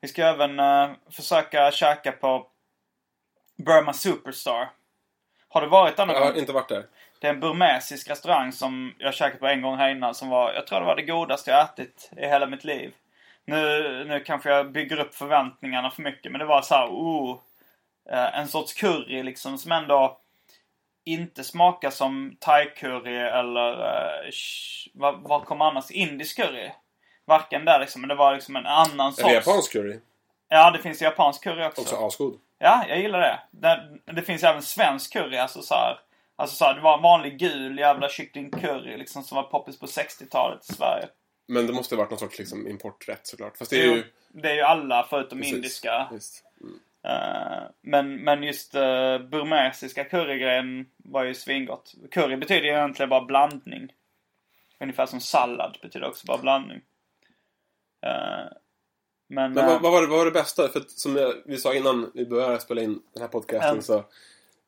Vi 0.00 0.08
ska 0.08 0.22
även 0.22 0.58
eh, 0.60 0.90
försöka 1.10 1.70
käka 1.70 2.12
på 2.12 2.46
Burma 3.66 3.92
Superstar. 3.92 4.70
Har 5.48 5.60
du 5.60 5.66
varit 5.68 5.96
där 5.96 6.06
någon 6.06 6.14
Jag 6.14 6.22
har 6.22 6.30
gång? 6.30 6.40
inte 6.40 6.52
varit 6.52 6.68
där. 6.68 6.86
Det 7.18 7.26
är 7.26 7.32
en 7.32 7.40
burmesisk 7.40 8.10
restaurang 8.10 8.52
som 8.52 8.94
jag 8.98 9.14
käkat 9.14 9.40
på 9.40 9.46
en 9.46 9.62
gång 9.62 9.76
här 9.76 9.90
innan. 9.90 10.14
Som 10.14 10.28
var, 10.28 10.52
jag 10.52 10.66
tror 10.66 10.80
det 10.80 10.86
var 10.86 10.96
det 10.96 11.02
godaste 11.02 11.50
jag 11.50 11.62
ätit 11.64 12.10
i 12.16 12.26
hela 12.26 12.46
mitt 12.46 12.64
liv. 12.64 12.92
Nu, 13.44 14.04
nu 14.08 14.20
kanske 14.20 14.50
jag 14.50 14.72
bygger 14.72 15.00
upp 15.00 15.14
förväntningarna 15.14 15.90
för 15.90 16.02
mycket. 16.02 16.32
Men 16.32 16.38
det 16.38 16.44
var 16.44 16.62
så 16.62 16.74
här, 16.74 16.86
oh, 16.86 17.38
eh, 18.10 18.38
en 18.38 18.48
sorts 18.48 18.74
curry 18.74 19.22
liksom 19.22 19.58
som 19.58 19.72
ändå 19.72 20.18
inte 21.04 21.44
smakar 21.44 21.90
som 21.90 22.36
thai-curry 22.40 23.38
eller 23.38 24.30
sh, 24.30 24.90
vad, 24.94 25.20
vad 25.20 25.44
kom 25.44 25.60
annars? 25.60 25.90
Indisk 25.90 26.36
curry. 26.36 26.70
Varken 27.24 27.64
där 27.64 27.80
liksom, 27.80 28.00
men 28.00 28.08
det 28.08 28.14
var 28.14 28.34
liksom 28.34 28.56
en 28.56 28.66
annan 28.66 29.12
sås. 29.12 29.24
Eller 29.24 29.34
japansk 29.34 29.72
curry. 29.72 30.00
Ja, 30.48 30.70
det 30.70 30.78
finns 30.78 31.02
japansk 31.02 31.42
curry 31.42 31.64
också. 31.64 31.80
Också 31.80 31.96
asgod. 31.96 32.38
Ja, 32.58 32.84
jag 32.88 32.98
gillar 32.98 33.20
det. 33.20 33.40
Det, 33.50 33.98
det 34.12 34.22
finns 34.22 34.42
även 34.44 34.62
svensk 34.62 35.12
curry, 35.12 35.36
alltså 35.36 35.62
så 35.62 35.74
här, 35.74 35.98
Alltså 36.38 36.56
så 36.56 36.64
här, 36.64 36.74
det 36.74 36.80
var 36.80 36.96
en 36.96 37.02
vanlig 37.02 37.38
gul 37.38 37.78
jävla 37.78 38.08
kycklingcurry 38.08 38.96
liksom 38.96 39.22
som 39.22 39.36
var 39.36 39.42
poppis 39.42 39.78
på 39.78 39.86
60-talet 39.86 40.70
i 40.70 40.72
Sverige. 40.72 41.08
Men 41.48 41.66
det 41.66 41.72
måste 41.72 41.94
ha 41.94 42.02
varit 42.02 42.10
någon 42.10 42.18
sorts 42.18 42.38
liksom, 42.38 42.68
importrätt 42.68 43.26
såklart. 43.26 43.56
Fast 43.56 43.70
det 43.70 43.82
är 43.82 43.86
Jo, 43.86 43.94
ju... 43.94 44.04
Det 44.28 44.50
är 44.50 44.54
ju 44.54 44.60
alla 44.60 45.06
förutom 45.10 45.38
Precis. 45.38 45.54
indiska. 45.54 46.08
Visst. 46.12 46.44
Eh, 47.04 47.62
men, 47.82 48.16
men 48.16 48.42
just 48.42 48.74
uh, 48.74 48.80
burmesiska 49.18 50.04
currygrejen 50.04 50.86
var 50.96 51.24
ju 51.24 51.34
svingott. 51.34 51.94
Curry 52.10 52.36
betyder 52.36 52.62
ju 52.62 52.72
egentligen 52.72 53.10
bara 53.10 53.24
blandning. 53.24 53.92
Ungefär 54.80 55.06
som 55.06 55.20
sallad 55.20 55.78
betyder 55.82 56.08
också 56.08 56.26
bara 56.26 56.38
blandning. 56.38 56.80
Eh, 58.06 58.52
men... 59.28 59.52
Men 59.52 59.58
eh, 59.58 59.66
vad, 59.66 59.82
vad, 59.82 59.92
var 59.92 60.00
det, 60.00 60.06
vad 60.06 60.18
var 60.18 60.24
det 60.24 60.30
bästa? 60.30 60.68
För 60.68 60.80
att, 60.80 60.90
som 60.90 61.16
jag, 61.16 61.34
vi 61.46 61.56
sa 61.56 61.74
innan 61.74 62.10
vi 62.14 62.26
började 62.26 62.60
spela 62.60 62.80
in 62.80 63.02
den 63.12 63.22
här 63.22 63.28
podcasten 63.28 63.82
så 63.82 64.04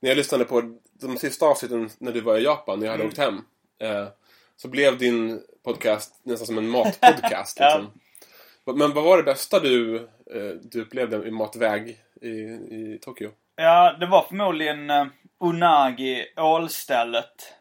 när 0.01 0.09
jag 0.11 0.17
lyssnade 0.17 0.45
på 0.45 0.79
de 1.01 1.17
sista 1.17 1.47
avsnitten 1.47 1.91
när 1.99 2.13
du 2.13 2.21
var 2.21 2.37
i 2.39 2.45
Japan, 2.45 2.79
när 2.79 2.87
jag 2.87 2.93
hade 2.93 3.03
Mm. 3.03 3.11
åkt 3.13 3.19
hem. 3.19 3.45
Eh, 3.79 4.09
så 4.57 4.69
blev 4.69 4.99
din 4.99 5.43
podcast 5.65 6.21
nästan 6.23 6.47
som 6.47 6.59
en 6.59 6.69
matpodcast. 6.69 7.57
Ja. 7.61 7.79
liksom. 7.79 8.79
Men 8.79 8.95
vad 8.95 9.05
var 9.05 9.17
det 9.17 9.23
bästa 9.23 9.61
du, 9.61 9.97
eh, 10.35 10.57
du 10.63 10.81
upplevde 10.83 11.29
i 11.29 11.31
matväg 11.31 11.89
i, 12.21 12.29
i 12.29 12.99
Tokyo? 13.03 13.31
Ja, 13.57 13.97
det 14.01 14.07
var 14.07 14.23
förmodligen 14.23 14.91
uh, 14.91 15.07
Unagi, 15.41 16.27
ålstället. 16.37 17.55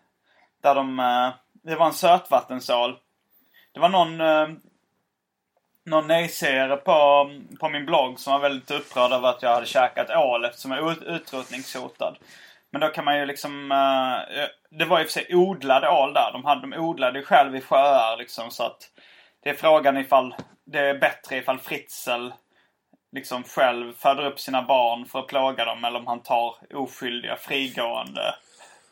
Där 0.62 0.76
de... 0.76 1.00
eh, 1.00 1.30
det 1.64 1.76
var 1.76 1.86
en 1.86 1.94
sötvattensål. 1.94 2.98
Det 3.72 3.80
var 3.80 3.90
någon... 3.90 4.22
Eh, 4.22 4.48
någon 5.86 6.08
nejsägare 6.08 6.78
på, 6.78 7.30
på 7.60 7.70
min 7.70 7.86
blogg 7.86 8.20
som 8.20 8.34
var 8.34 8.40
väldigt 8.40 8.72
upprörd 8.72 9.12
över 9.12 9.30
att 9.30 9.42
jag 9.44 9.50
hade 9.54 9.66
käkat 9.66 10.10
ål 10.10 10.46
eftersom 10.46 10.72
jag 10.72 10.88
är 10.88 10.92
ut- 10.92 11.04
utrotningshotad. 11.22 12.18
Men 12.72 12.82
då 12.82 12.88
kan 12.88 13.06
man 13.06 13.18
ju 13.18 13.26
liksom... 13.26 13.72
Eh, 13.72 14.42
eh, 14.42 14.50
det 14.70 14.86
var 14.86 15.00
i 15.00 15.04
och 15.04 15.08
för 15.08 15.14
sig 15.14 15.36
odlad 15.36 15.86
ål 15.86 16.14
där. 16.14 16.32
De, 16.32 16.46
hade, 16.46 16.62
de 16.62 16.74
odlade 16.74 17.20
ju 17.20 17.26
själv 17.26 17.56
i 17.56 17.62
sjöar 17.62 18.18
liksom 18.18 18.52
så 18.52 18.64
att... 18.64 18.92
Det 19.44 19.50
är 19.50 19.54
frågan 19.54 19.98
ifall 19.98 20.36
det 20.66 20.80
är 20.80 20.98
bättre 20.98 21.38
ifall 21.38 21.60
Fritzl 21.60 22.30
liksom 23.12 23.44
själv 23.44 23.94
föder 23.94 24.26
upp 24.26 24.40
sina 24.40 24.62
barn 24.62 25.06
för 25.06 25.20
att 25.20 25.28
plåga 25.28 25.66
dem 25.66 25.86
eller 25.86 26.00
om 26.00 26.08
han 26.08 26.24
tar 26.24 26.56
oskyldiga 26.74 27.36
frigående 27.36 28.36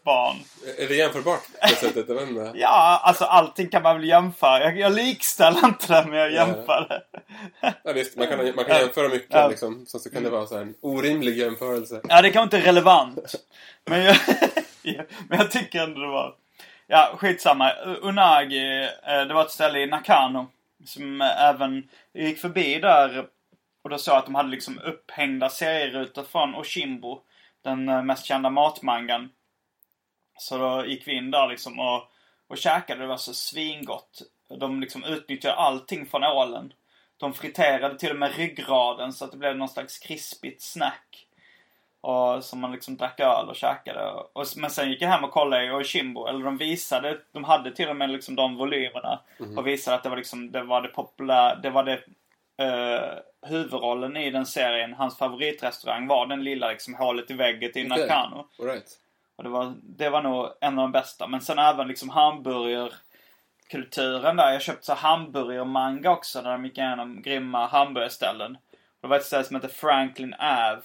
barn. 0.08 0.36
Är 0.78 0.88
det 0.88 0.96
jämförbart 0.96 1.42
på 1.62 1.68
det 1.68 1.76
sättet? 1.76 2.06
Jag. 2.10 2.52
Ja, 2.56 3.02
alltså 3.04 3.26
allting 3.26 3.68
kan 3.70 3.84
man 3.84 3.96
väl 3.96 4.08
jämföra. 4.10 4.60
Jag, 4.64 4.80
jag 4.80 4.92
likställer 4.94 5.66
inte 5.66 5.94
det 5.94 6.10
men 6.10 6.20
jag 6.20 6.32
Ja. 6.32 6.48
jämför 6.48 6.86
det. 6.90 7.02
Ja, 7.84 7.94
visst, 7.94 8.18
man 8.18 8.28
kan, 8.28 8.38
man 8.56 8.66
kan 8.66 8.78
jämföra 8.80 9.10
mycket 9.10 9.34
Ja. 9.34 9.48
liksom. 9.48 9.86
Så, 9.88 10.00
så 10.00 10.10
kan 10.10 10.24
det 10.24 10.30
vara 10.30 10.46
så 10.46 10.56
här 10.56 10.62
en 10.62 10.76
orimlig 10.82 11.38
jämförelse. 11.38 12.02
Ja, 12.10 12.22
det 12.22 12.30
kan 12.32 12.44
inte 12.44 12.62
relevant. 12.62 13.36
Men 13.86 14.04
jag, 14.04 14.16
ja, 14.82 15.02
men 15.30 15.40
jag 15.40 15.52
tycker 15.52 15.84
ändå 15.84 16.02
det 16.02 16.08
var... 16.08 16.34
Ja, 16.88 17.14
skitsamma. 17.18 17.72
Unagi, 18.02 18.84
eh, 19.08 19.22
det 19.28 19.34
var 19.34 19.42
ett 19.42 19.52
ställe 19.52 19.80
i 19.80 19.88
Nakano. 19.88 20.48
Som 20.86 21.22
även 21.22 21.84
gick 22.14 22.40
förbi 22.40 22.80
där. 22.80 23.26
Och 23.84 23.90
då 23.90 23.98
såg 23.98 24.14
jag 24.14 24.20
att 24.20 24.26
de 24.26 24.36
hade 24.36 24.50
liksom 24.50 24.80
upphängda 24.80 25.50
serierutor 25.50 26.24
från 26.24 26.56
Oshimbo. 26.56 27.22
Den 27.64 27.90
eh, 27.90 28.04
mest 28.04 28.26
kända 28.26 28.50
matmangan. 28.50 29.30
Så 30.38 30.58
då 30.58 30.86
gick 30.86 31.08
vi 31.08 31.16
in 31.16 31.32
där 31.32 31.48
liksom 31.48 31.80
och, 31.80 32.04
och 32.48 32.58
käkade. 32.58 33.02
Det 33.02 33.08
var 33.08 33.18
så 33.18 33.34
svingott. 33.34 34.22
De 34.60 34.82
liksom 34.82 35.04
utnyttjade 35.04 35.56
allting 35.56 36.06
från 36.06 36.24
ålen. 36.24 36.74
De 37.18 37.34
friterade 37.34 38.00
till 38.00 38.12
och 38.12 38.16
med 38.16 38.36
ryggraden 38.36 39.14
så 39.14 39.26
att 39.26 39.32
det 39.32 39.38
blev 39.38 39.58
någon 39.58 39.70
slags 39.70 40.00
krispigt 40.00 40.62
snack. 40.62 41.28
Och 42.02 42.44
som 42.44 42.60
man 42.60 42.72
liksom 42.72 42.98
drack 42.98 43.20
öl 43.20 43.50
och 43.50 43.56
käkade. 43.56 44.12
Och, 44.12 44.46
men 44.58 44.70
sen 44.70 44.90
gick 44.90 45.02
jag 45.02 45.10
hem 45.10 45.24
och 45.24 45.32
kollade 45.32 45.66
i 45.66 45.72
Oshimbo. 45.72 46.28
Eller 46.28 46.46
de 46.46 46.58
visade, 46.58 47.22
de 47.32 47.44
hade 47.44 47.72
till 47.72 47.90
och 47.90 47.96
med 47.96 48.10
liksom 48.10 48.36
de 48.36 48.56
volymerna. 48.56 49.20
Och 49.58 49.68
visade 49.68 49.98
att 49.98 50.04
det 50.04 50.10
var 50.10 50.18
liksom, 50.18 50.52
det 50.52 50.64
var 50.64 50.82
det 50.82 50.88
populära, 50.88 51.56
det 51.56 51.70
var 51.70 51.84
det 51.84 52.00
eh, 52.58 53.50
huvudrollen 53.50 54.18
i 54.18 54.32
den 54.32 54.46
serien. 54.46 54.94
Hans 54.94 55.18
favoritrestaurang 55.18 56.08
var 56.08 56.26
den 56.26 56.44
lilla 56.44 56.70
liksom 56.70 56.94
hålet 56.96 57.32
i 57.32 57.34
väggen 57.34 57.70
i 57.70 57.72
Okej. 57.72 57.88
Nakano. 57.88 58.48
Right. 58.60 59.00
Och 59.38 59.44
det 59.44 59.50
var, 59.50 59.74
det 59.84 60.10
var 60.10 60.22
nog 60.22 60.50
en 60.62 60.80
av 60.80 60.84
de 60.84 60.92
bästa. 60.92 61.28
Men 61.28 61.42
sen 61.42 61.60
även 61.60 61.88
liksom 61.88 62.10
hamburgerkulturen 62.10 64.36
där. 64.36 64.52
Jag 64.52 64.62
köpte 64.62 64.86
så 64.86 64.94
hamburgermanga 64.94 66.12
också. 66.12 66.42
Där 66.42 66.52
de 66.52 66.66
gick 66.66 66.78
igenom 66.78 67.22
grymma 67.22 67.68
hamburgerställen. 67.68 68.58
Det 69.02 69.08
var 69.08 69.18
ett 69.18 69.26
ställe 69.26 69.44
som 69.44 69.56
hette 69.56 69.70
Franklin 69.70 70.36
Ave. 70.40 70.82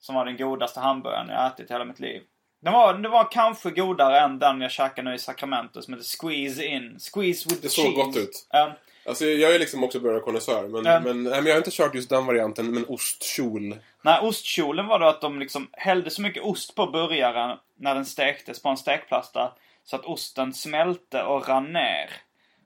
Som 0.00 0.14
var 0.14 0.24
den 0.24 0.36
godaste 0.36 0.80
hamburgaren 0.80 1.28
jag 1.28 1.46
ätit 1.46 1.70
i 1.70 1.72
hela 1.72 1.84
mitt 1.84 2.00
liv. 2.00 2.22
Den 2.62 2.72
var, 2.72 2.94
det 2.94 3.08
var 3.08 3.30
kanske 3.30 3.70
godare 3.70 4.20
än 4.20 4.38
den 4.38 4.60
jag 4.60 4.70
käkade 4.70 5.08
nu 5.08 5.14
i 5.14 5.18
Sacramento 5.18 5.82
som 5.82 5.94
heter 5.94 6.04
Squeeze 6.06 6.64
In. 6.64 6.98
Squeeze 6.98 7.48
with 7.48 7.62
Det 7.62 7.68
såg 7.68 7.84
cheese. 7.84 7.96
gott 8.02 8.16
ut. 8.16 8.46
Ja. 8.50 8.72
Alltså 9.10 9.24
jag 9.24 9.54
är 9.54 9.58
liksom 9.58 9.84
också 9.84 10.00
burgarkonnässör. 10.00 10.68
Men, 10.68 10.84
Ja. 10.84 11.00
men, 11.00 11.22
nej, 11.22 11.32
men 11.32 11.46
jag 11.46 11.52
har 11.52 11.58
inte 11.58 11.70
kört 11.70 11.94
just 11.94 12.10
den 12.10 12.26
varianten. 12.26 12.74
Men 12.74 12.84
ostkjol. 12.88 13.76
Nej, 14.02 14.20
ostkjolen 14.22 14.86
var 14.86 14.98
då 14.98 15.06
att 15.06 15.20
de 15.20 15.38
liksom 15.38 15.68
hällde 15.72 16.10
så 16.10 16.22
mycket 16.22 16.42
ost 16.42 16.74
på 16.74 16.86
burgaren 16.86 17.58
när 17.76 17.94
den 17.94 18.04
stektes 18.06 18.62
på 18.62 18.68
en 18.68 18.76
stekplasta 18.76 19.52
så 19.84 19.96
att 19.96 20.04
osten 20.04 20.54
smälte 20.54 21.22
och 21.22 21.48
rann 21.48 21.72
ner. 21.72 22.10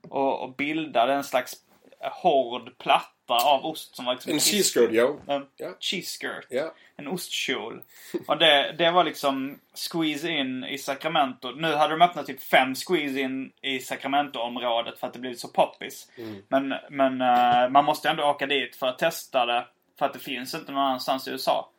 Och, 0.09 0.43
och 0.43 0.55
bildade 0.55 1.13
en 1.13 1.25
slags 1.25 1.55
hård 2.23 2.79
platta 2.79 3.14
av 3.33 3.67
ost 3.67 3.97
som 3.97 4.05
var 4.05 4.13
liksom 4.15 4.33
En 4.33 4.41
cheese 4.41 4.81
curd, 4.81 4.95
ja. 4.95 5.17
En 5.27 5.47
Ja. 5.57 5.69
cheese 5.81 6.19
skirt. 6.21 6.47
Ja. 6.51 6.75
En 6.97 7.09
ostkjol. 7.09 7.83
Och 8.27 8.39
det, 8.39 8.75
det 8.79 8.91
var 8.91 9.05
liksom 9.05 9.59
squeeze 9.75 10.29
in 10.29 10.65
i 10.65 10.79
Sacramento. 10.79 11.51
Nu 11.51 11.75
hade 11.75 11.95
de 11.97 12.03
öppnat 12.05 12.27
typ 12.27 12.43
fem 12.43 12.75
squeeze 12.75 13.21
in 13.21 13.53
i 13.63 13.79
Sacramento-området 13.81 14.99
för 14.99 15.07
att 15.07 15.13
det 15.13 15.19
blivit 15.19 15.41
så 15.41 15.49
poppis. 15.49 16.09
Men, 16.49 16.75
men 16.91 17.21
eh, 17.21 17.69
man 17.71 17.85
måste 17.85 18.09
ändå 18.11 18.25
åka 18.25 18.47
dit 18.47 18.77
för 18.77 18.87
att 18.87 18.99
testa 18.99 19.47
det. 19.47 19.67
För 19.99 20.07
att 20.07 20.13
det 20.13 20.19
finns 20.19 20.55
inte 20.55 20.73
någon 20.73 20.83
annanstans 20.83 21.29
i 21.29 21.31
USA. 21.31 21.71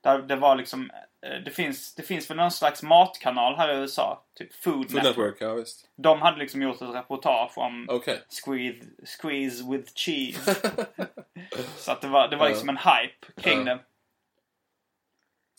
Där 0.00 0.18
det 0.18 0.36
var 0.36 0.56
liksom... 0.56 0.90
eh, 1.24 1.40
Det 1.44 1.50
finns, 1.50 1.94
det 1.94 2.02
finns 2.02 2.30
väl 2.30 2.36
någon 2.36 2.50
slags 2.50 2.82
matkanal 2.82 3.56
här 3.56 3.74
i 3.74 3.76
USA. 3.76 4.24
Typ 4.34 4.54
Food, 4.54 4.74
Food 4.74 4.84
Network. 4.94 5.04
Network, 5.04 5.36
ja 5.40 5.54
visst. 5.54 5.88
De 5.96 6.22
hade 6.22 6.38
liksom 6.38 6.62
gjort 6.62 6.82
ett 6.82 6.94
reportage 6.94 7.58
om 7.58 7.86
Okej. 7.90 8.20
squeeze, 8.28 8.80
squeeze 9.04 9.64
with 9.70 9.92
cheese. 9.94 10.54
så 11.76 11.92
att 11.92 12.00
det 12.00 12.08
var, 12.08 12.28
det 12.28 12.36
var 12.36 12.48
liksom 12.48 12.68
en 12.68 12.76
hype 12.78 13.40
kring 13.42 13.58
Ja. 13.58 13.64
det. 13.64 13.78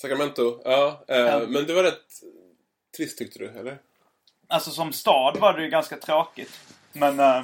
Sacramento, 0.01 0.61
ja. 0.65 1.03
Ja. 1.07 1.39
Men 1.47 1.65
det 1.65 1.73
var 1.73 1.83
rätt 1.83 2.21
trist 2.97 3.17
tyckte 3.17 3.39
du, 3.39 3.47
eller? 3.49 3.77
Alltså 4.47 4.71
som 4.71 4.93
stad 4.93 5.37
var 5.37 5.53
det 5.53 5.63
ju 5.63 5.69
ganska 5.69 5.97
tråkigt. 5.97 6.59
Men, 6.93 7.19
eh, 7.19 7.43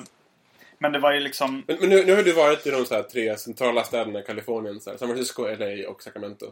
men 0.78 0.92
det 0.92 1.00
var 1.00 1.12
ju 1.14 1.20
liksom... 1.20 1.64
Men, 1.68 1.78
men 1.80 1.90
nu, 1.90 2.04
nu 2.06 2.16
har 2.16 2.24
du 2.24 2.34
varit 2.34 2.68
i 2.68 2.72
de 2.72 2.86
så 2.86 2.96
här 2.96 3.04
tre 3.04 3.38
centrala 3.38 3.84
städerna 3.84 4.20
i 4.20 4.24
Kalifornien. 4.24 4.80
Så 4.80 4.90
här, 4.90 4.98
San 4.98 5.08
Francisco, 5.08 5.44
LA 5.60 5.90
och 5.90 6.04
Sacramento. 6.04 6.46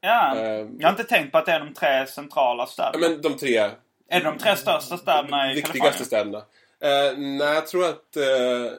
Ja, 0.00 0.36
Eh, 0.36 0.66
jag 0.78 0.86
har 0.86 0.90
inte 0.90 1.04
tänkt 1.04 1.32
på 1.32 1.38
att 1.38 1.46
det 1.46 1.52
är 1.52 1.60
de 1.60 1.74
tre 1.74 2.06
centrala 2.06 2.66
städerna. 2.66 3.08
men 3.08 3.22
de 3.22 3.36
tre 3.36 3.56
Är 4.08 4.20
det 4.20 4.20
de 4.20 4.38
tre 4.38 4.56
största 4.56 4.96
städerna 4.96 5.52
i 5.52 5.54
viktigaste 5.54 5.78
Kalifornien? 5.78 6.06
städerna. 6.06 6.38
Eh, 6.80 7.18
nej, 7.18 7.54
jag 7.54 7.66
tror 7.66 7.84
att 7.84 8.16
eh, 8.16 8.72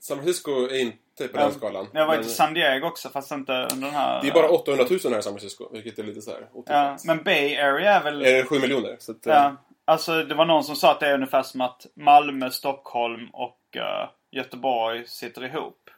San 0.00 0.16
Francisco 0.16 0.50
är 0.50 0.80
inte 0.80 1.28
på 1.28 1.36
den 1.38 1.52
skalan. 1.52 1.86
Jag 1.92 2.06
var 2.06 2.16
Men 2.16 2.24
i 2.26 2.28
San 2.28 2.54
Diego 2.54 2.86
också 2.86 3.08
fast 3.08 3.32
inte 3.32 3.52
under 3.52 3.86
den 3.86 3.94
här... 3.94 4.22
det 4.22 4.28
är 4.28 4.32
bara 4.32 4.48
800 4.48 4.84
000 4.90 4.98
här 5.12 5.18
i 5.18 5.22
San 5.22 5.32
Francisco, 5.32 5.68
vilket 5.72 5.98
är 5.98 6.02
lite 6.02 6.20
så 6.22 6.30
här 6.30 6.46
Ja, 6.66 6.96
men 7.04 7.22
Bay 7.22 7.56
Area 7.56 7.94
är 7.94 8.02
väl... 8.02 8.22
Är 8.24 8.34
det 8.36 8.44
7 8.44 8.58
miljoner? 8.60 8.96
Så 8.98 9.12
att, 9.12 9.26
eh, 9.26 9.32
Ja, 9.34 9.56
alltså 9.84 10.22
det 10.22 10.34
var 10.34 10.44
någon 10.44 10.64
som 10.64 10.76
sa 10.76 10.90
att 10.92 11.00
det 11.00 11.06
är 11.06 11.14
ungefär 11.14 11.42
som 11.42 11.60
att 11.60 11.86
Malmö, 11.96 12.50
Stockholm 12.50 13.28
och 13.32 13.76
eh, 13.76 14.08
Göteborg 14.30 15.06
sitter 15.06 15.44
ihop. 15.44 15.89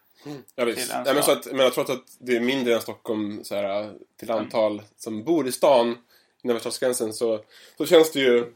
Ja, 0.54 0.64
visst. 0.64 0.92
Nej, 1.04 1.14
men, 1.14 1.22
så 1.22 1.32
att, 1.32 1.52
men 1.52 1.70
trots 1.70 1.90
att 1.90 2.04
det 2.18 2.36
är 2.36 2.40
mindre 2.40 2.74
än 2.74 2.80
Stockholm 2.80 3.44
så 3.44 3.54
här, 3.54 3.92
till 4.20 4.30
antal 4.30 4.82
som 4.96 5.24
bor 5.24 5.46
i 5.46 5.52
stan 5.52 5.98
inom 6.44 6.60
stadsgränsen 6.60 7.12
så, 7.12 7.44
så 7.78 7.86
känns 7.86 8.12
det 8.12 8.20
ju 8.20 8.52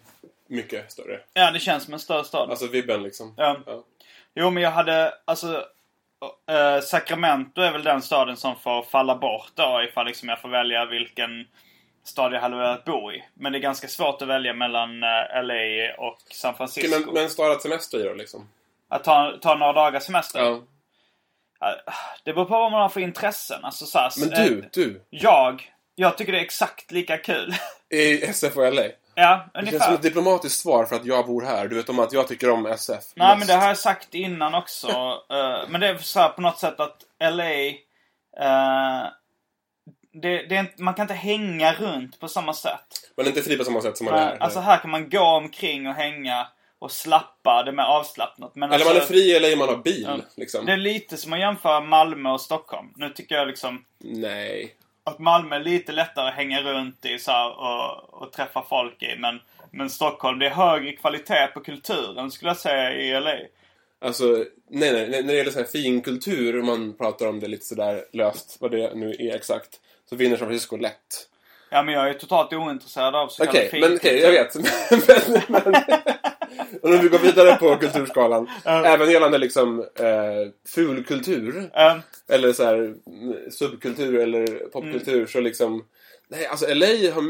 mycket 0.46 0.92
större. 0.92 1.20
Ja, 1.32 1.50
det 1.50 1.58
känns 1.60 1.84
som 1.84 1.94
en 1.94 2.00
större 2.00 2.24
stad. 2.24 2.50
Alltså 2.50 2.66
vibben 2.66 3.02
liksom. 3.02 3.34
Ja. 3.36 3.56
Ja. 3.66 3.84
Jo, 4.34 4.50
men 4.50 4.62
jag 4.62 4.70
hade, 4.70 5.14
alltså... 5.24 5.64
eh, 6.50 6.80
Sacramento 6.82 7.60
är 7.60 7.72
väl 7.72 7.84
den 7.84 8.02
staden 8.02 8.36
som 8.36 8.56
får 8.56 8.82
falla 8.82 9.16
bort 9.16 9.50
då 9.54 9.82
ifall 9.88 10.06
liksom 10.06 10.28
jag 10.28 10.40
får 10.40 10.48
välja 10.48 10.84
vilken 10.86 11.46
stad 12.04 12.32
jag 12.34 12.40
hade 12.40 12.56
velat 12.56 12.84
bo 12.84 13.12
i. 13.12 13.24
Men 13.34 13.52
det 13.52 13.58
är 13.58 13.60
ganska 13.60 13.88
svårt 13.88 14.22
att 14.22 14.28
välja 14.28 14.54
mellan 14.54 15.02
eh, 15.02 15.42
LA 15.42 15.94
och 15.98 16.18
San 16.30 16.50
Okej, 16.50 16.56
Francisco. 16.56 17.00
men, 17.06 17.14
men 17.14 17.30
stad 17.30 17.52
att 17.52 17.62
semester 17.62 18.00
i 18.00 18.02
då 18.02 18.14
liksom? 18.14 18.48
Att 18.88 19.04
ta, 19.04 19.38
ta 19.42 19.54
några 19.54 19.72
dagars 19.72 20.02
semester. 20.02 20.40
Ja. 20.40 20.60
Eh, 21.62 21.92
Det 22.24 22.32
beror 22.32 22.44
på 22.44 22.50
vad 22.58 22.72
man 22.72 22.80
har 22.82 22.88
för 22.88 23.00
intressen. 23.00 23.64
Alltså, 23.64 23.86
så 23.86 23.98
här, 23.98 24.12
Men 24.20 24.32
eh, 24.32 24.44
du, 24.44 24.68
du. 24.72 25.02
Jag, 25.10 25.72
jag 25.94 26.18
tycker 26.18 26.32
det 26.32 26.38
är 26.38 26.42
exakt 26.44 26.90
lika 26.92 27.18
kul. 27.18 27.54
I 27.90 28.22
SF 28.22 28.56
och 28.56 28.72
LA? 28.74 28.82
ja, 29.14 29.46
Det 29.54 29.60
känns 29.60 29.68
som 29.68 29.74
ungefär. 29.76 29.94
ett 29.94 30.02
diplomatiskt 30.02 30.60
svar 30.60 30.84
för 30.84 30.96
att 30.96 31.04
jag 31.06 31.26
bor 31.26 31.42
här. 31.42 31.68
Du 31.68 31.76
vet 31.76 31.88
om 31.88 31.98
att 31.98 32.12
jag 32.12 32.28
tycker 32.28 32.50
om 32.50 32.66
SF 32.66 33.04
Nej 33.14 33.28
mest. 33.28 33.38
men 33.38 33.46
det 33.46 33.54
har 33.62 33.68
jag 33.68 33.78
sagt 33.78 34.14
innan 34.14 34.54
också. 34.54 34.88
Eh, 35.30 35.68
men 35.68 35.80
det 35.80 35.88
är 35.88 35.98
så 35.98 36.20
här 36.20 36.28
på 36.28 36.40
något 36.42 36.58
sätt 36.58 36.80
att 36.80 36.96
LA... 37.20 37.50
eh, 38.40 39.06
det, 40.22 40.42
det 40.48 40.56
är 40.56 40.82
man 40.82 40.94
kan 40.94 41.02
inte 41.04 41.14
hänga 41.14 41.72
runt 41.72 42.20
på 42.20 42.28
samma 42.28 42.54
sätt. 42.54 42.86
Man 43.16 43.26
är 43.26 43.30
inte 43.30 43.42
fri 43.42 43.56
på 43.58 43.64
samma 43.64 43.80
sätt 43.80 43.96
som 43.96 44.04
man 44.04 44.14
är 44.14 44.18
här. 44.18 44.36
alltså 44.40 44.60
här 44.60 44.78
kan 44.78 44.90
man 44.90 45.10
gå 45.10 45.20
omkring 45.24 45.88
och 45.88 45.94
hänga 45.94 46.46
och 46.78 46.92
slappa. 46.92 47.62
Det 47.62 47.70
är 47.70 47.72
mer 47.72 47.82
avslappnat. 47.82 48.54
Men 48.54 48.72
Eller 48.72 48.74
alltså, 48.74 48.88
man 48.88 49.02
är 49.02 49.06
fri 49.06 49.36
eller 49.36 49.56
man 49.56 49.68
har 49.68 49.76
bil. 49.76 50.04
Ja. 50.08 50.16
Liksom. 50.36 50.66
Det 50.66 50.72
är 50.72 50.76
lite 50.76 51.16
som 51.16 51.32
att 51.32 51.40
jämföra 51.40 51.80
Malmö 51.80 52.30
och 52.30 52.40
Stockholm. 52.40 52.92
Nu 52.96 53.10
tycker 53.10 53.34
jag 53.34 53.48
liksom 53.48 53.84
Nej. 53.98 54.74
att 55.04 55.18
Malmö 55.18 55.56
är 55.56 55.60
lite 55.60 55.92
lättare 55.92 56.28
att 56.28 56.34
hänga 56.34 56.62
runt 56.62 57.06
i 57.06 57.18
så 57.18 57.30
här, 57.30 57.58
och, 57.58 58.22
och 58.22 58.32
träffa 58.32 58.62
folk 58.68 59.02
i. 59.02 59.16
Men, 59.18 59.40
men 59.70 59.90
Stockholm, 59.90 60.38
det 60.38 60.46
är 60.46 60.50
högre 60.50 60.92
kvalitet 60.92 61.46
på 61.54 61.60
kulturen 61.60 62.30
skulle 62.30 62.50
jag 62.50 62.56
säga 62.56 62.92
i 62.92 63.20
LA. 63.20 63.36
Alltså, 63.98 64.24
nej, 64.70 64.92
nej. 64.92 65.08
När 65.10 65.22
det 65.22 65.34
gäller 65.34 65.50
så 65.50 65.58
här 65.58 65.66
finkultur, 65.66 66.60
om 66.60 66.66
man 66.66 66.96
pratar 66.96 67.26
om 67.28 67.40
det 67.40 67.48
lite 67.48 67.64
sådär 67.64 68.04
löst, 68.12 68.56
vad 68.60 68.70
det 68.70 68.94
nu 68.94 69.16
är 69.18 69.34
exakt, 69.34 69.80
så 70.08 70.16
vinner 70.16 70.36
San 70.36 70.46
Francisco 70.48 70.76
lätt. 70.76 71.28
Ja 71.70 71.82
men 71.82 71.94
jag 71.94 72.08
är 72.08 72.14
totalt 72.14 72.52
ointresserad 72.52 73.14
av 73.14 73.28
så 73.28 73.44
Okej, 73.44 73.68
kallad 73.70 73.90
men 73.90 73.96
okej, 73.98 74.10
finkultur. 74.10 74.32
jag 74.32 74.44
vet. 74.44 75.42
men, 75.48 75.72
men, 75.72 76.14
om 76.82 76.98
vi 76.98 77.08
går 77.08 77.18
vidare 77.18 77.56
på 77.56 77.76
kulturskalan. 77.76 78.50
Även 78.64 79.10
gällande 79.10 79.38
liksom 79.38 79.80
eh, 79.80 80.50
fulkultur. 80.68 81.70
Eller 82.28 82.52
så 82.52 82.64
här 82.64 82.94
subkultur 83.50 84.18
eller 84.20 84.46
popkultur. 84.46 85.14
Mm. 85.14 85.26
Så 85.26 85.40
liksom... 85.40 85.84
Nej, 86.28 86.46
alltså 86.46 86.74
LA 86.74 86.86
har, 86.86 87.22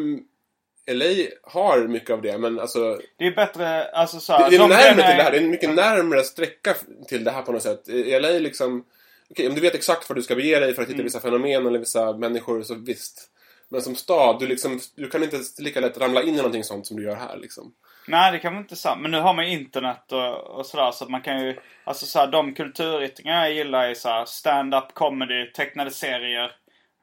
LA 0.95 1.27
har 1.43 1.89
mycket 1.89 2.11
av 2.11 2.23
det, 2.23 2.39
men 2.39 2.61
alltså... 2.61 3.01
Det 3.19 3.27
är 3.27 3.35
bättre, 3.35 3.85
alltså 3.85 4.21
så 4.21 4.33
Det, 4.33 4.39
här, 4.39 4.51
det 4.51 4.57
är 4.57 4.59
de 4.61 4.69
närmare 4.69 4.83
grejerna 4.95 5.03
till 5.09 5.17
det 5.17 5.23
här. 5.23 5.31
Det 5.31 5.37
är- 5.37 5.41
är 5.41 5.45
en 5.45 5.51
mycket 5.51 5.75
närmare 5.75 6.23
sträcka 6.23 6.75
till 7.09 7.25
det 7.25 7.31
här 7.31 7.43
på 7.43 7.53
något 7.53 7.63
sätt. 7.63 7.89
I 7.89 8.21
LA 8.21 8.29
liksom... 8.29 8.85
Okej, 9.31 9.49
om 9.49 9.55
du 9.55 9.61
vet 9.61 9.75
exakt 9.75 10.09
var 10.09 10.17
du 10.17 10.23
ska 10.23 10.35
bege 10.35 10.61
dig 10.61 10.75
för 10.75 10.83
att 10.83 10.89
hitta 10.89 10.95
Mm. 10.97 11.05
vissa 11.05 11.21
fenomen 11.21 11.67
eller 11.67 11.79
vissa 11.79 12.13
människor, 12.13 12.63
så 12.63 12.75
visst. 12.75 13.31
Men 13.69 13.83
som 13.83 13.97
stad, 13.97 14.41
du, 14.41 14.47
liksom, 14.47 14.81
du 14.97 15.09
kan 15.09 15.23
inte 15.23 15.37
lika 15.59 15.81
lätt 15.81 15.99
ramla 15.99 16.23
in 16.23 16.35
i 16.35 16.37
någonting 16.37 16.65
sånt 16.65 16.87
som 16.87 16.97
du 16.97 17.03
gör 17.03 17.17
här 17.17 17.37
liksom. 17.37 17.75
Nej, 18.09 18.33
det 18.33 18.39
kan 18.39 18.55
man 18.55 18.63
inte 18.63 18.77
säga. 18.77 18.97
Men 18.97 19.11
nu 19.11 19.21
har 19.21 19.35
man 19.35 19.45
internet 19.45 20.13
och, 20.13 20.37
och 20.37 20.67
sådär 20.67 20.91
så 20.91 21.05
att 21.05 21.11
man 21.11 21.23
kan 21.23 21.45
ju... 21.45 21.59
Alltså 21.85 22.07
såhär, 22.07 22.27
de 22.27 22.55
kulturyttringar 22.55 23.45
jag 23.45 23.53
gillar 23.53 23.89
är 23.89 23.95
såhär 23.95 24.25
stand-up 24.25 24.95
comedy, 24.95 25.53
tecknade 25.53 25.91
serier, 25.91 26.53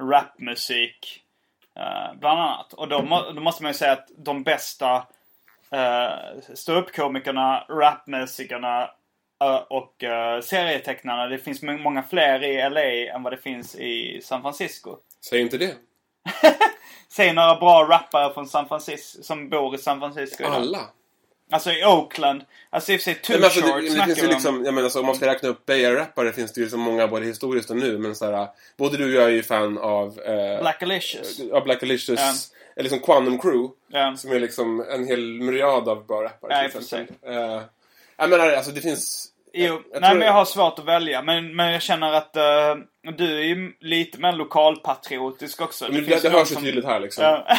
rapmusik. 0.02 1.24
eh, 1.76 2.20
bland 2.20 2.40
annat. 2.40 2.74
Och 2.74 2.88
då, 2.88 3.02
må, 3.02 3.32
då 3.32 3.42
måste 3.42 3.64
man 3.64 3.70
ju 3.70 3.78
säga 3.78 3.92
att 3.92 4.08
de 4.18 4.44
bästa 4.44 4.98
uh, 5.76 6.42
ståuppkomikerna, 6.54 7.66
rapmusikerna 7.70 8.92
eh, 9.44 9.56
och 9.56 10.04
uh, 10.04 10.42
serietecknarna. 10.42 11.28
Det 11.28 11.38
finns 11.38 11.62
må- 11.62 11.78
många 11.78 12.04
fler 12.04 12.44
i 12.44 12.70
LA 12.70 13.16
än 13.16 13.24
vad 13.24 13.34
det 13.34 13.38
finns 13.38 13.76
i 13.76 14.22
San 14.24 14.42
Francisco. 14.42 14.98
Säg 15.30 15.42
inte 15.42 15.58
det. 15.58 15.76
Säg 17.10 17.34
några 17.34 17.56
bra 17.56 17.88
rappare 17.90 18.34
från 18.34 18.48
San 18.48 18.68
Francisco 18.68 19.24
som 19.24 19.50
bor 19.50 19.76
i 19.76 19.78
San 19.78 20.00
Francisco 20.00 20.44
idag. 20.44 20.56
Alla. 20.56 20.80
Alltså 21.52 21.72
i 21.72 21.86
Oakland. 21.86 22.44
Alltså 22.70 22.92
i 22.92 22.96
och 22.98 23.02
för 23.02 23.04
sig 23.04 23.16
Too 23.16 23.36
alltså, 23.36 23.62
Short 23.62 23.82
det, 23.82 23.96
det 23.96 24.06
finns 24.06 24.24
ju 24.24 24.28
liksom, 24.28 24.66
jag 24.66 24.74
menar, 24.74 24.84
alltså, 24.86 25.00
om 25.00 25.06
man 25.06 25.16
ska 25.16 25.28
räkna 25.28 25.50
upp 25.50 25.66
Bay 25.66 25.86
Area-rappare 25.86 26.34
finns 26.34 26.54
det 26.54 26.62
ju 26.62 26.70
så 26.70 26.78
många 26.78 27.08
både 27.08 27.26
historiskt 27.26 27.70
och 27.70 27.78
nu. 27.78 27.98
Men 27.98 28.16
så 28.16 28.32
här, 28.32 28.48
både 28.78 28.98
du 28.98 29.06
och 29.06 29.22
jag 29.22 29.24
är 29.24 29.34
ju 29.34 29.44
fan 29.44 29.78
av 29.78 30.20
eh, 30.20 30.60
Black 30.62 30.84
Alicious. 30.84 31.40
ja, 31.40 31.62
Black 31.62 31.84
Alicious, 31.84 32.20
Ja. 32.20 32.34
eller 32.76 32.90
liksom 32.90 33.00
Quantum 33.00 33.40
Crew. 33.40 33.74
Ja. 33.88 34.16
Som 34.18 34.32
är 34.32 34.40
liksom 34.40 34.86
en 34.90 35.08
hel 35.08 35.20
myriad 35.42 35.90
av 35.90 36.06
bra 36.06 36.24
rappare. 36.24 36.54
Ja, 36.54 36.64
i 36.64 36.68
och 36.68 36.72
för 36.72 36.80
exempel. 36.80 37.16
Eh, 37.22 37.62
jag 38.18 38.30
menar, 38.30 38.52
alltså 38.52 38.72
det 38.72 38.82
finns... 38.82 39.30
Jo, 39.56 39.82
jag 39.92 40.02
nej 40.02 40.10
tror- 40.10 40.18
men 40.20 40.28
jag 40.28 40.34
har 40.34 40.46
svårt 40.46 40.80
att 40.80 40.86
välja. 40.86 41.22
Men, 41.22 41.56
men 41.56 41.72
jag 41.72 41.82
känner 41.82 42.14
att 42.14 42.36
eh, 42.36 42.76
du 43.18 43.38
är 43.40 43.44
ju 43.44 43.74
lite 43.80 44.20
mer 44.20 44.32
lokalpatriotisk 44.34 45.62
också. 45.62 45.86
Men 45.86 45.94
det, 45.94 46.02
det 46.02 46.24
ju 46.24 46.30
hörs 46.30 46.52
ju 46.52 46.56
som- 46.56 46.64
tydligt 46.64 46.86
här 46.86 47.00
liksom. 47.00 47.24
Ja. 47.24 47.58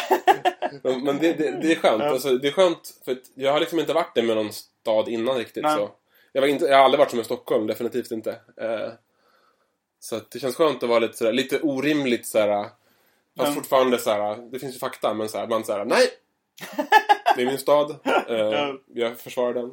Men, 1.03 1.17
det, 1.19 1.33
det, 1.33 1.59
det 1.61 1.71
är 1.71 1.75
skönt. 1.75 2.03
Alltså, 2.03 2.37
det 2.37 2.47
är 2.47 2.51
skönt 2.51 2.93
för 3.05 3.17
jag 3.35 3.51
har 3.51 3.59
liksom 3.59 3.79
inte 3.79 3.93
varit 3.93 4.15
det 4.15 4.21
med 4.23 4.35
någon 4.35 4.53
stad 4.53 5.07
innan 5.09 5.37
riktigt. 5.37 5.63
Nej. 5.63 5.75
Så. 5.77 5.89
Jag, 6.31 6.41
var 6.41 6.47
inte, 6.47 6.65
jag 6.65 6.77
har 6.77 6.83
aldrig 6.85 6.99
varit 6.99 7.09
som 7.11 7.19
i 7.19 7.23
Stockholm, 7.23 7.67
definitivt 7.67 8.11
inte. 8.11 8.29
Eh, 8.61 8.89
så 9.99 10.19
det 10.31 10.39
känns 10.39 10.55
skönt 10.55 10.83
att 10.83 10.89
vara 10.89 10.99
lite, 10.99 11.17
sådär, 11.17 11.33
lite 11.33 11.59
orimligt 11.61 12.27
såhär. 12.27 12.47
Fast 12.63 12.71
Men- 13.37 13.53
fortfarande 13.53 13.97
såhär, 13.99 14.51
det 14.51 14.59
finns 14.59 14.75
ju 14.75 14.79
fakta 14.79 15.13
men 15.13 15.29
såhär, 15.29 15.47
man 15.47 15.63
såhär, 15.63 15.85
nej! 15.85 16.07
Det 17.35 17.41
är 17.41 17.45
min 17.45 17.57
stad, 17.57 17.95
eh, 18.27 18.73
jag 18.93 19.19
försvarar 19.19 19.53
den. 19.53 19.71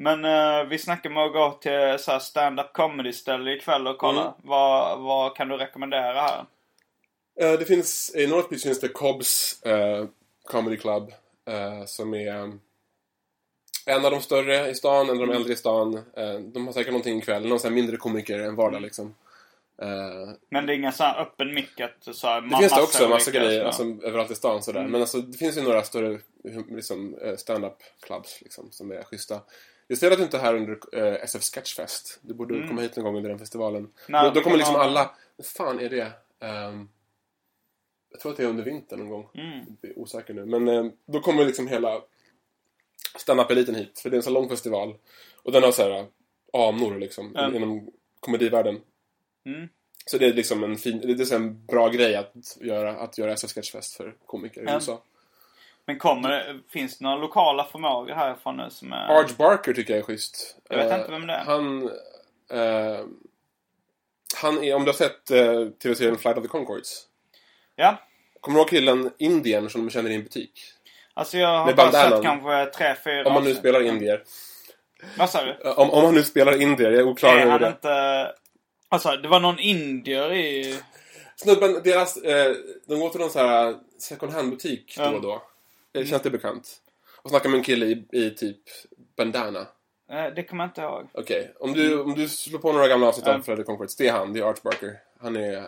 Men 0.00 0.24
eh, 0.24 0.64
vi 0.64 0.78
snackar 0.78 1.10
med 1.10 1.24
att 1.24 1.32
gå 1.32 1.58
till 1.60 1.98
så 1.98 2.20
stand-up 2.20 2.72
comedy 2.72 3.12
ställe 3.12 3.52
ikväll 3.52 3.86
och 3.86 3.98
kolla. 3.98 4.20
Mm. 4.20 4.32
Vad, 4.42 5.00
vad 5.00 5.36
kan 5.36 5.48
du 5.48 5.56
rekommendera 5.56 6.20
här? 6.20 6.44
Eh, 7.40 7.58
det 7.58 7.64
finns, 7.64 8.14
i 8.14 8.26
North 8.26 8.48
Beach 8.48 8.62
finns 8.62 8.80
det 8.80 8.88
Cobbs 8.88 9.62
eh, 9.62 10.06
Comedy 10.44 10.76
Club. 10.76 11.12
Som 11.86 12.14
är 12.14 12.28
eh, 12.28 12.48
en 13.86 14.04
av 14.04 14.10
de 14.10 14.20
större 14.20 14.70
i 14.70 14.74
stan, 14.74 15.10
en 15.10 15.20
av 15.20 15.26
de 15.26 15.30
äldre 15.34 15.52
i 15.52 15.56
stan. 15.56 16.04
De 16.52 16.66
har 16.66 16.72
säkert 16.72 16.92
någonting 16.92 17.18
ikväll, 17.18 17.48
någon 17.48 17.60
sån 17.60 17.68
här 17.68 17.74
mindre 17.74 17.96
komiker 17.96 18.38
en 18.38 18.56
vardag 18.56 18.82
liksom. 18.82 19.14
Eh, 19.82 20.34
Men 20.50 20.66
det 20.66 20.72
är 20.72 20.76
inga 20.76 20.92
så 20.92 21.04
här 21.04 21.20
öppen 21.20 21.66
så 22.00 22.26
här, 22.26 22.40
det 22.40 22.56
finns 22.56 22.74
det 22.74 22.82
också, 22.82 23.08
massa 23.08 23.30
grejer 23.30 23.60
så. 23.60 23.66
alltså, 23.66 24.06
överallt 24.06 24.30
i 24.30 24.34
stan 24.34 24.62
sådär. 24.62 24.80
Mm. 24.80 24.92
Men 24.92 25.00
alltså, 25.00 25.18
det 25.18 25.38
finns 25.38 25.56
ju 25.56 25.62
några 25.62 25.82
större 25.82 26.18
liksom, 26.68 27.18
stand-up 27.36 27.76
clubs 28.00 28.40
liksom, 28.40 28.68
som 28.70 28.92
är 28.92 29.02
schyssta. 29.02 29.40
Jag 29.90 29.98
ser 29.98 30.10
att 30.10 30.16
du 30.18 30.24
inte 30.24 30.36
är 30.36 30.40
här 30.40 30.54
under 30.54 30.78
eh, 30.92 31.22
SF 31.24 31.42
Sketchfest. 31.42 32.18
Du 32.22 32.34
borde 32.34 32.68
komma 32.68 32.80
hit 32.80 32.96
någon 32.96 33.04
gång 33.04 33.16
under 33.16 33.30
den 33.30 33.38
festivalen. 33.38 33.80
Mm. 33.80 33.90
Nej, 34.08 34.24
då, 34.24 34.30
då 34.30 34.40
kommer 34.40 34.56
liksom 34.56 34.74
ha- 34.74 34.82
alla... 34.82 35.10
Vad 35.36 35.46
fan 35.46 35.80
är 35.80 35.88
det? 35.88 36.12
Ehm, 36.40 36.88
jag 38.10 38.20
tror 38.20 38.32
att 38.32 38.36
det 38.38 38.42
är 38.44 38.48
under 38.48 38.64
vintern 38.64 38.98
någon 38.98 39.08
gång. 39.08 39.28
Mm. 39.34 39.66
Jag 39.80 39.90
är 39.90 39.98
osäker 39.98 40.34
nu. 40.34 40.46
Men 40.46 40.68
eh, 40.68 40.92
då 41.06 41.20
kommer 41.20 41.44
liksom 41.44 41.68
hela 41.68 42.02
stand-up-eliten 43.18 43.74
hit. 43.74 43.98
För 43.98 44.10
det 44.10 44.14
är 44.14 44.18
en 44.18 44.22
så 44.22 44.30
lång 44.30 44.48
festival. 44.48 44.94
Och 45.42 45.52
den 45.52 45.62
har 45.62 45.72
så 45.72 45.82
här 45.82 46.06
anor 46.52 46.98
liksom 46.98 47.32
Ja. 47.34 47.54
inom 47.54 47.90
komedivärlden. 48.20 48.80
Mm. 49.46 49.68
Så 50.06 50.18
det 50.18 50.26
är 50.26 50.32
liksom 50.34 50.64
en 50.64 50.76
fin, 50.76 51.00
det 51.00 51.30
är 51.32 51.34
en 51.36 51.66
bra 51.66 51.88
grej 51.88 52.16
att 52.16 52.56
göra, 52.60 52.96
att 52.96 53.18
göra 53.18 53.32
SF 53.32 53.50
Sketchfest 53.50 53.96
för 53.96 54.16
komiker 54.26 54.60
i 54.60 54.64
Ja. 54.64 54.74
USA. 54.74 55.02
Men 55.88 55.98
kommer 55.98 56.28
det, 56.28 56.56
finns 56.70 56.98
det 56.98 57.04
några 57.04 57.16
lokala 57.16 57.64
förmågor 57.64 58.14
härifrån 58.14 58.56
nu 58.56 58.70
som 58.70 58.92
är... 58.92 59.20
Arch 59.20 59.36
Barker 59.36 59.72
tycker 59.72 59.92
jag 59.92 59.98
är 60.00 60.04
schysst. 60.04 60.56
Jag 60.68 60.76
vet 60.76 60.90
Eh, 60.92 60.98
inte 60.98 61.10
vem 61.10 61.26
det 61.26 61.32
är. 61.32 61.44
Han... 61.44 61.82
eh, 62.50 63.04
han 64.40 64.64
är, 64.64 64.74
om 64.74 64.84
du 64.84 64.88
har 64.88 64.96
sett 64.96 65.30
eh, 65.30 65.64
tv-serien 65.82 66.16
Flight 66.18 66.36
of 66.36 66.42
the 66.42 66.48
Conchords. 66.48 67.02
Ja. 67.76 67.96
Kommer 68.40 68.56
du 68.56 68.60
ihåg 68.60 68.70
killen 68.70 69.10
Indien 69.18 69.70
som 69.70 69.80
de 69.86 69.90
känner 69.90 70.10
i 70.10 70.14
en 70.14 70.22
butik? 70.22 70.60
Alltså 71.14 71.38
jag 71.38 71.58
har 71.58 71.72
bara 71.72 71.92
sett 71.92 72.22
kanske 72.22 72.66
tre, 72.66 72.94
fyra 73.04 73.24
Om 73.26 73.32
man 73.34 73.44
nu 73.44 73.54
spelar 73.54 73.82
indier. 73.82 74.22
Vad 75.18 75.30
sa 75.30 75.44
du? 75.44 75.50
Eh, 75.64 75.78
Om, 75.78 75.90
om 75.90 76.04
han 76.04 76.14
nu 76.14 76.22
spelar 76.22 76.62
indier, 76.62 76.90
jag 76.90 77.00
är 77.00 77.08
oklar 77.08 77.36
Är 77.36 77.40
över 77.40 77.50
han 77.50 77.60
det. 77.60 77.68
inte... 77.68 78.32
Alltså 78.88 79.16
det 79.16 79.28
var 79.28 79.40
någon 79.40 79.58
indier 79.58 80.32
i... 80.32 80.80
Snubben, 81.36 81.80
deras, 81.84 82.16
eh, 82.16 82.54
de 82.86 83.00
går 83.00 83.08
till 83.10 83.20
någon 83.20 83.30
så 83.30 83.38
här 83.38 83.76
second 83.98 84.32
hand-butik 84.32 84.94
då 84.98 85.04
och 85.04 85.22
då. 85.22 85.42
Eh, 85.92 86.04
Känns 86.06 86.22
det 86.22 86.30
bekant? 86.30 86.76
Och 87.22 87.30
snackar 87.30 87.48
med 87.48 87.58
en 87.58 87.64
kille 87.64 87.86
i, 87.86 88.04
i 88.12 88.30
typ 88.30 88.60
bandana. 89.16 89.66
Eh, 90.10 90.26
Det 90.36 90.42
kommer 90.42 90.64
jag 90.64 90.70
inte 90.70 90.80
ihåg. 90.80 91.06
Okej, 91.12 91.52
om, 91.60 91.72
du, 91.72 92.00
om 92.00 92.14
du 92.14 92.28
slår 92.28 92.58
på 92.58 92.72
några 92.72 92.88
gamla 92.88 93.06
avsnitt 93.08 93.26
av 93.26 93.40
Freddy 93.40 93.62
Conquest, 93.62 93.98
det 93.98 94.08
är 94.08 94.12
han, 94.12 94.32
det 94.32 94.40
är 94.40 94.44
Art 94.44 94.62
Barker. 94.62 94.98
Han 95.20 95.36
är 95.36 95.64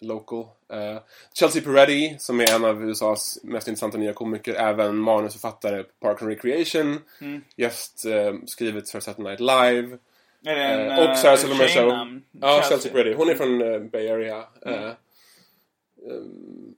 local. 0.00 0.46
Eh, 0.72 0.98
Chelsea 1.34 1.62
Peretti, 1.62 2.16
som 2.18 2.40
är 2.40 2.54
en 2.54 2.64
av 2.64 2.82
USAs 2.88 3.38
mest 3.42 3.68
intressanta 3.68 3.98
nya 3.98 4.12
komiker, 4.12 4.54
även 4.54 4.96
manusförfattare 4.96 5.82
på 5.82 5.90
Park 6.00 6.22
and 6.22 6.30
Recreation. 6.30 7.00
Mm. 7.20 7.44
Just 7.56 8.04
eh, 8.06 8.34
skrivit 8.46 8.90
för 8.90 9.00
Saturday 9.00 9.30
Night 9.30 9.40
Live. 9.40 9.98
Är 10.46 10.54
det 10.56 10.62
en, 10.64 10.90
Eh, 10.90 11.10
och 11.10 11.18
Sarah 11.18 11.36
Silverman 11.36 11.68
Show. 11.68 12.20
Ja, 12.40 12.62
Chelsea 12.68 12.92
Peretti. 12.92 13.12
Hon 13.16 13.28
är 13.28 13.34
från 13.34 13.88
Bay 13.90 14.08
Area. 14.08 14.44
Mm. 14.66 14.94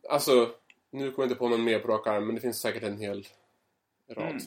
Alltså, 0.08 0.48
nu 0.92 1.10
kommer 1.10 1.24
jag 1.24 1.24
inte 1.24 1.38
på 1.38 1.48
någon 1.48 1.64
mer 1.64 1.78
på 1.78 1.88
rak 1.88 2.06
arm, 2.06 2.26
men 2.26 2.34
det 2.34 2.40
finns 2.40 2.60
säkert 2.60 2.82
en 2.82 2.98
hel 2.98 3.26
rad. 4.16 4.28
Mm. 4.28 4.42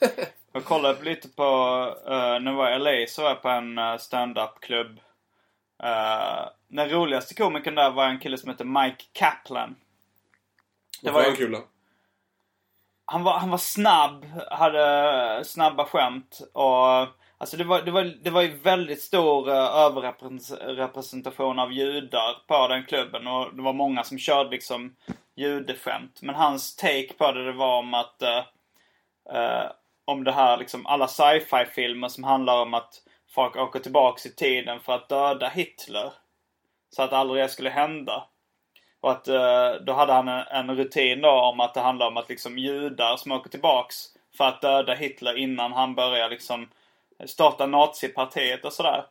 Jag 0.52 0.64
kollade 0.64 1.04
lite 1.04 1.28
på, 1.28 1.42
uh, 2.08 2.40
när 2.40 2.50
jag 2.50 2.54
var 2.54 2.70
i 2.70 2.78
LA 2.78 3.06
så 3.08 3.22
var 3.22 3.28
jag 3.28 3.42
på 3.42 3.48
en 3.48 3.78
uh, 3.78 3.96
stand-up-klubb. 3.96 5.00
Uh, 5.84 6.48
den 6.68 6.88
roligaste 6.88 7.34
komikern 7.34 7.74
där 7.74 7.90
var 7.90 8.08
en 8.08 8.18
kille 8.18 8.38
som 8.38 8.50
heter 8.50 8.64
Mike 8.64 9.04
Kaplan. 9.12 9.76
Det 11.02 11.10
var 11.10 11.22
en 11.22 11.36
kul. 11.36 11.56
Han 13.04 13.22
var, 13.22 13.38
han 13.38 13.50
var 13.50 13.58
snabb, 13.58 14.24
hade 14.50 15.44
snabba 15.44 15.84
skämt 15.84 16.40
och 16.52 17.08
Alltså 17.38 17.56
det 17.56 17.64
var, 17.64 17.82
det 17.82 17.90
var, 17.90 18.04
det 18.04 18.30
var 18.30 18.42
ju 18.42 18.56
väldigt 18.56 19.02
stor 19.02 19.50
överrepresentation 19.50 21.58
av 21.58 21.72
judar 21.72 22.46
på 22.46 22.68
den 22.68 22.84
klubben 22.84 23.26
och 23.26 23.56
det 23.56 23.62
var 23.62 23.72
många 23.72 24.04
som 24.04 24.18
körde 24.18 24.50
liksom 24.50 24.96
judeskämt. 25.36 26.22
Men 26.22 26.34
hans 26.34 26.76
take 26.76 27.14
på 27.18 27.32
det, 27.32 27.44
det 27.44 27.52
var 27.52 27.78
om 27.78 27.94
att 27.94 28.22
uh, 29.32 29.70
om 30.04 30.24
det 30.24 30.32
här 30.32 30.56
liksom 30.56 30.86
alla 30.86 31.08
sci-fi 31.08 31.64
filmer 31.74 32.08
som 32.08 32.24
handlar 32.24 32.62
om 32.62 32.74
att 32.74 32.94
folk 33.34 33.56
åker 33.56 33.80
tillbaks 33.80 34.26
i 34.26 34.34
tiden 34.34 34.80
för 34.80 34.92
att 34.92 35.08
döda 35.08 35.48
Hitler. 35.48 36.12
Så 36.90 37.02
att 37.02 37.12
aldrig 37.12 37.44
det 37.44 37.48
skulle 37.48 37.70
hända. 37.70 38.26
Och 39.00 39.10
att 39.10 39.28
uh, 39.28 39.84
då 39.86 39.92
hade 39.92 40.12
han 40.12 40.28
en, 40.28 40.46
en 40.50 40.76
rutin 40.76 41.20
då 41.20 41.30
om 41.30 41.60
att 41.60 41.74
det 41.74 41.80
handlar 41.80 42.06
om 42.06 42.16
att 42.16 42.28
liksom 42.28 42.58
judar 42.58 43.16
som 43.16 43.32
åker 43.32 43.50
tillbaks 43.50 43.96
för 44.36 44.44
att 44.44 44.62
döda 44.62 44.94
Hitler 44.94 45.38
innan 45.38 45.72
han 45.72 45.94
börjar 45.94 46.30
liksom 46.30 46.68
starta 47.26 47.66
nazipartiet 47.66 48.64
och 48.64 48.72
sådär. 48.72 49.04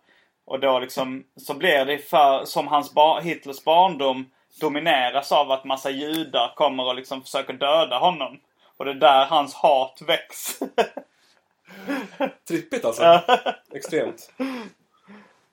Och 0.46 0.60
då 0.60 0.80
liksom 0.80 1.24
så 1.36 1.54
blir 1.54 1.86
det 1.86 1.98
för, 1.98 2.46
som 2.46 2.68
hans 2.68 2.94
bar, 2.94 3.22
Hitlers 3.22 3.64
barndom 3.64 4.32
domineras 4.60 5.32
av 5.32 5.52
att 5.52 5.64
massa 5.64 5.90
judar 5.90 6.54
kommer 6.56 6.88
och 6.88 6.96
liksom 6.96 7.22
försöker 7.22 7.54
döda 7.54 7.98
honom. 7.98 8.40
Och 8.78 8.86
det 8.86 8.92
är 8.92 8.96
där 8.96 9.26
hans 9.26 9.54
hat 9.54 10.02
väcks. 10.08 10.60
Trippigt 12.48 12.86
alltså. 12.86 13.22
Extremt. 13.74 14.34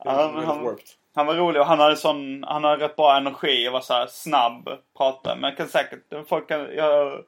Ja, 0.05 0.31
men 0.35 0.45
han, 0.45 0.63
warped. 0.63 0.85
han 1.15 1.27
var 1.27 1.35
rolig 1.35 1.61
och 1.63 1.69
han 1.69 1.79
hade 1.79 1.97
sån, 1.97 2.45
han 2.45 2.65
hade 2.65 2.85
rätt 2.85 2.97
bra 2.97 3.17
energi 3.17 3.69
och 3.69 3.73
var 3.73 3.81
så 3.81 3.95
här 3.95 4.07
snabb 4.07 4.69
prata. 4.97 5.35
Men 5.35 5.51
jag 5.51 5.57
kan 5.57 5.69
säkert, 5.69 6.29
folk 6.29 6.49
kan, 6.49 6.75
jag, 6.75 7.25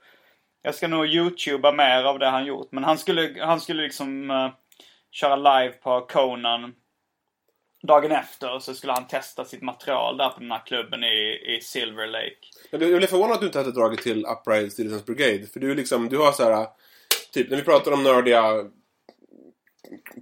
jag 0.62 0.74
ska 0.74 0.88
nog 0.88 1.06
youtuba 1.06 1.72
mer 1.72 2.04
av 2.04 2.18
det 2.18 2.28
han 2.28 2.46
gjort. 2.46 2.72
Men 2.72 2.84
han 2.84 2.98
skulle, 2.98 3.44
han 3.44 3.60
skulle 3.60 3.82
liksom 3.82 4.30
uh, 4.30 4.50
köra 5.10 5.36
live 5.36 5.72
på 5.72 6.00
Conan. 6.00 6.74
Dagen 7.82 8.12
efter 8.12 8.58
så 8.58 8.74
skulle 8.74 8.92
han 8.92 9.06
testa 9.06 9.44
sitt 9.44 9.62
material 9.62 10.16
där 10.16 10.28
på 10.28 10.40
den 10.40 10.50
här 10.50 10.62
klubben 10.66 11.04
i, 11.04 11.38
i 11.56 11.60
Silver 11.62 12.06
Lake. 12.06 12.34
Jag 12.70 12.78
blev 12.80 12.90
jag 12.90 12.98
blev 13.00 13.08
förvånad 13.08 13.32
att 13.34 13.40
du 13.40 13.46
inte 13.46 13.58
hade 13.58 13.72
dragit 13.72 14.02
till 14.02 14.26
Upright 14.26 14.72
Citizens 14.72 15.04
Brigade. 15.06 15.46
För 15.46 15.60
du 15.60 15.70
är 15.70 15.74
liksom, 15.74 16.08
du 16.08 16.18
har 16.18 16.32
så 16.32 16.44
här... 16.44 16.66
Typ 17.32 17.50
när 17.50 17.56
vi 17.56 17.62
pratar 17.62 17.92
om 17.92 18.02
nördiga 18.02 18.64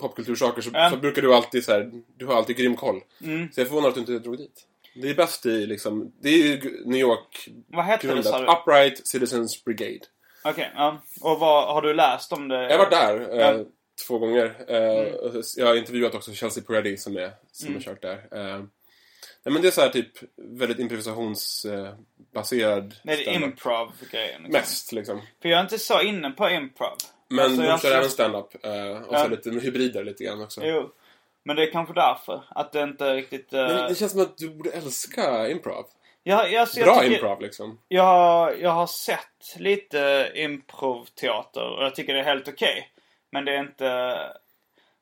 popkultursaker 0.01 0.63
så, 0.63 0.71
Ja. 0.73 0.91
så 0.91 0.97
brukar 0.97 1.23
du 1.23 1.35
alltid 1.35 1.65
så 1.65 1.73
här, 1.73 1.91
du 2.17 2.27
har 2.27 2.35
alltid 2.37 2.57
grym 2.57 2.77
koll. 2.77 3.01
Mm. 3.23 3.53
Så 3.53 3.61
jag 3.61 3.65
är 3.65 3.69
förvånad 3.69 3.89
att 3.89 3.95
du 3.95 4.01
inte 4.01 4.19
drog 4.19 4.39
dit. 4.39 4.65
Det 4.95 5.11
är 5.11 5.15
bäst 5.15 5.47
i 5.47 5.67
liksom, 5.67 6.13
det 6.23 6.29
är 6.29 6.37
ju 6.39 6.83
New 6.85 7.01
York 7.01 7.49
Vad 7.67 7.85
hette 7.85 8.07
det 8.15 8.23
sa 8.23 8.39
grundat. 8.39 8.57
du? 8.67 8.73
Upright 8.73 9.07
Citizens 9.09 9.65
Brigade. 9.65 10.01
Okej, 10.45 10.71
ja. 10.75 10.99
Och 11.21 11.39
vad, 11.39 11.75
har 11.75 11.83
du 11.83 11.95
läst 11.95 12.33
om 12.33 12.49
det? 12.49 12.63
Jag 12.63 12.71
har 12.71 12.79
varit 12.79 12.91
där 12.91 13.39
Ja. 13.39 13.65
Två 14.07 14.19
gånger. 14.19 14.55
Eh, 14.69 14.99
Mm. 15.29 15.43
Jag 15.57 15.67
har 15.67 15.75
intervjuat 15.75 16.15
också 16.15 16.33
Chelsea 16.33 16.65
Peretti 16.67 16.97
som, 16.97 17.17
är, 17.17 17.31
som 17.53 17.75
har 17.75 17.81
kört 17.81 18.03
där. 18.03 18.15
Eh, 18.33 18.59
nej, 19.45 19.53
men 19.53 19.63
det 19.63 19.69
är 19.69 19.73
så 19.73 19.81
här 19.81 19.89
typ 19.89 20.11
väldigt 20.37 20.79
improvisationsbaserad 20.79 22.95
Det 23.05 23.13
är 23.13 23.17
det 23.17 23.23
stand-up. 23.23 23.43
improv-grejen. 23.43 24.43
Liksom. 24.43 24.53
Mest 24.53 24.93
liksom. 24.93 25.21
För 25.43 25.49
jag 25.49 25.59
är 25.59 25.63
inte 25.63 25.79
så 25.79 26.03
inne 26.03 26.31
på 26.31 26.49
improv. 26.51 26.97
Men 27.29 27.45
Alltså, 27.45 27.63
de 27.63 27.69
jag 27.69 27.83
kör 27.83 27.97
även 27.97 28.11
stand-up. 28.11 28.65
Eh, 28.65 28.91
och 29.03 29.15
Ja. 29.15 29.23
så 29.25 29.29
lite 29.29 29.51
hybrider 29.51 30.05
lite 30.05 30.25
grann 30.25 30.43
också. 30.43 30.61
Jo. 30.65 30.91
Men 31.43 31.57
det 31.57 31.63
är 31.63 31.71
kanske 31.73 31.95
därför. 31.95 32.43
Att 32.49 32.73
det 32.73 32.83
inte 32.83 33.15
riktigt... 33.15 33.53
Uh... 33.53 33.59
Men 33.61 33.89
det 33.89 33.95
känns 33.95 34.13
som 34.13 34.21
att 34.21 34.39
du 34.39 34.51
borde 34.51 34.71
älska 34.71 35.49
improv. 35.51 35.87
jag, 36.23 36.53
jag, 36.53 36.69
jag 36.75 36.85
Bra 36.87 37.01
tycker- 37.01 37.15
improv 37.15 37.41
liksom. 37.41 37.79
Jag, 37.89 38.61
jag 38.61 38.71
har 38.71 38.87
sett 38.87 39.57
lite 39.57 40.33
improvteater 40.35 41.63
och 41.77 41.85
jag 41.85 41.95
tycker 41.95 42.15
det 42.15 42.21
är 42.21 42.25
helt 42.25 42.49
okej. 42.49 42.89
Men 43.33 43.45
det 43.45 43.53
är 43.57 43.61
inte... 43.61 44.19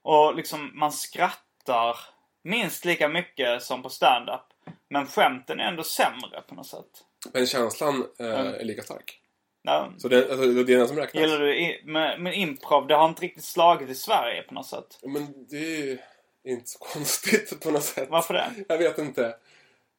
Och 0.02 0.34
liksom 0.34 0.70
man 0.74 0.92
skrattar 0.92 1.96
minst 2.44 2.84
lika 2.84 3.08
mycket 3.08 3.62
som 3.62 3.82
på 3.82 3.88
stand-up. 3.88 4.40
Men 4.90 5.06
skämten 5.06 5.60
är 5.60 5.64
ändå 5.64 5.82
sämre 5.82 6.42
på 6.48 6.54
något 6.54 6.66
sätt. 6.66 7.04
Men 7.32 7.46
känslan 7.46 8.06
eh, 8.20 8.26
Mm. 8.40 8.54
är 8.54 8.64
lika 8.64 8.82
stark. 8.82 9.20
Ja. 9.62 9.92
Så 9.98 10.08
det, 10.08 10.18
alltså, 10.30 10.46
det 10.46 10.72
är 10.74 10.78
den 10.78 10.88
som 10.88 10.96
räknas. 10.96 11.20
Gillar 11.22 11.38
du 11.38 11.56
i, 11.56 11.82
men, 11.84 12.22
men 12.22 12.32
improv, 12.32 12.86
det 12.86 12.94
har 12.94 13.08
inte 13.08 13.22
riktigt 13.22 13.44
slagit 13.44 13.88
i 13.90 13.94
Sverige 13.94 14.42
på 14.42 14.54
något 14.54 14.66
sätt. 14.66 14.98
Men 15.02 15.46
det 15.48 15.56
är 15.56 15.84
ju 15.86 15.98
inte 16.44 16.66
så 16.70 16.78
konstigt 16.92 17.60
på 17.62 17.70
något 17.70 17.82
sätt. 17.82 18.08
Varför 18.10 18.34
det? 18.34 18.50
Jag 18.68 18.78
vet 18.78 18.98
inte. 18.98 19.26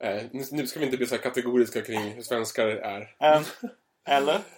Eh, 0.03 0.23
nu, 0.31 0.43
nu 0.51 0.67
ska 0.67 0.79
vi 0.79 0.85
inte 0.85 0.97
bli 0.97 1.05
så 1.07 1.15
här 1.15 1.21
kategoriska 1.21 1.81
kring 1.81 1.99
hur 1.99 2.21
svenskar 2.21 2.67
är. 2.67 3.15
Ehm, 3.19 3.43
eller? 4.07 4.39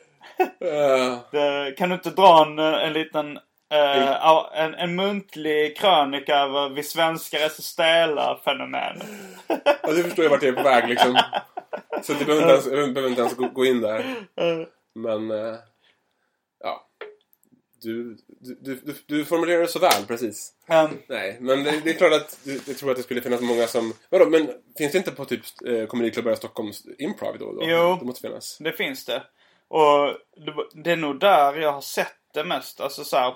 Eh, 0.60 1.20
Det, 1.32 1.76
kan 1.78 1.90
du 1.90 1.96
inte 1.96 2.10
dra 2.10 2.46
en, 2.46 2.60
en 2.60 2.94
liten... 2.94 3.40
ja, 3.70 4.52
en, 4.54 4.74
en 4.74 4.96
muntlig 4.96 5.78
krönika 5.78 6.36
över 6.36 6.70
vi 6.70 6.84
svenskar 6.84 7.40
är 7.40 7.50
så 7.50 7.62
stela 7.62 8.40
fenomen. 8.46 9.02
ja, 9.48 9.92
du 9.92 10.04
förstår 10.04 10.24
ju 10.24 10.30
vart 10.30 10.44
jag 10.44 10.58
är 10.58 10.64
på 10.64 10.70
väg 10.70 10.90
liksom. 10.90 11.20
Så 12.04 12.14
du 12.14 12.26
behöver 12.26 12.42
inte 12.42 12.54
ens, 12.54 12.94
behöver 12.94 13.10
inte 13.10 13.22
ens 13.22 13.36
gå, 13.36 13.48
gå 13.48 13.66
in 13.66 13.82
där. 13.82 14.16
Men, 14.96 15.32
eh, 15.32 15.56
ja. 16.64 16.86
Du, 17.82 18.18
du, 18.28 18.56
du, 18.62 18.96
du, 19.06 19.26
formulerar 19.26 19.62
det 19.62 19.68
så 19.68 19.80
väl, 19.80 20.06
precis. 20.08 20.54
Ehm, 20.68 20.90
Nej, 21.08 21.38
men 21.40 21.64
det, 21.64 21.82
det 21.84 21.90
är 21.90 21.94
klart 21.94 22.14
att 22.14 22.40
du, 22.44 22.60
jag 22.68 22.78
tror 22.78 22.92
att 22.92 22.98
det 22.98 23.04
skulle 23.04 23.22
finnas 23.22 23.42
många 23.42 23.68
som... 23.68 23.94
Vadå, 24.10 24.30
men 24.30 24.50
finns 24.78 24.92
det 24.92 24.98
inte 24.98 25.12
på 25.12 25.26
typ 25.26 25.42
eh, 25.68 25.86
komediklubbar 25.86 26.32
i 26.32 26.36
Stockholm 26.36 26.72
improv 26.98 27.38
då? 27.40 27.54
då? 27.54 27.62
Jo. 27.64 27.98
Det 28.00 28.06
måste 28.06 28.28
finnas. 28.28 28.58
Det 28.58 28.72
finns 28.72 29.06
det. 29.06 29.24
Och 29.68 30.06
det, 30.46 30.84
det 30.84 30.92
är 30.92 30.96
nog 30.96 31.20
där 31.20 31.56
jag 31.56 31.72
har 31.72 31.82
sett 31.82 32.16
det 32.34 32.44
mest. 32.44 32.82
Alltså 32.82 33.04
så 33.04 33.18
här, 33.18 33.34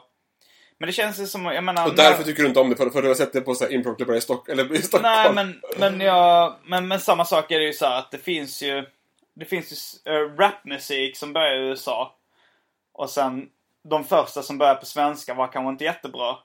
Men 0.83 0.87
det 0.87 0.93
känns 0.93 1.19
ju 1.19 1.27
som, 1.27 1.45
jag 1.45 1.63
menar... 1.63 1.87
Och 1.87 1.95
därför 1.95 2.23
tycker 2.23 2.41
du 2.41 2.47
inte 2.47 2.59
om 2.59 2.69
det, 2.69 2.75
för, 2.75 2.89
för 2.89 3.01
du 3.01 3.07
har 3.07 3.15
sett 3.15 3.33
det 3.33 3.41
på 3.41 3.55
så 3.55 3.63
här 3.63 3.71
improvklubbar 3.71 4.13
i, 4.13 4.21
Stock, 4.21 4.49
eller 4.49 4.73
i 4.73 4.81
Stockholm. 4.81 5.13
Nej, 5.15 5.33
men, 5.33 5.61
men, 5.79 6.01
jag, 6.01 6.55
men, 6.65 6.87
men 6.87 6.99
samma 6.99 7.25
sak 7.25 7.51
är 7.51 7.59
det 7.59 7.65
ju 7.65 7.73
så 7.73 7.85
här 7.85 7.99
att 7.99 8.11
det 8.11 8.17
finns 8.17 8.63
ju... 8.63 8.85
Det 9.33 9.45
finns 9.45 10.01
ju 10.05 10.13
äh, 10.13 10.37
rapmusik 10.37 11.17
som 11.17 11.33
börjar 11.33 11.55
i 11.55 11.59
USA. 11.59 12.15
Och 12.93 13.09
sen 13.09 13.49
de 13.83 14.03
första 14.03 14.41
som 14.41 14.57
börjar 14.57 14.75
på 14.75 14.85
svenska 14.85 15.33
var 15.33 15.47
kanske 15.47 15.69
inte 15.69 15.83
jättebra. 15.83 16.35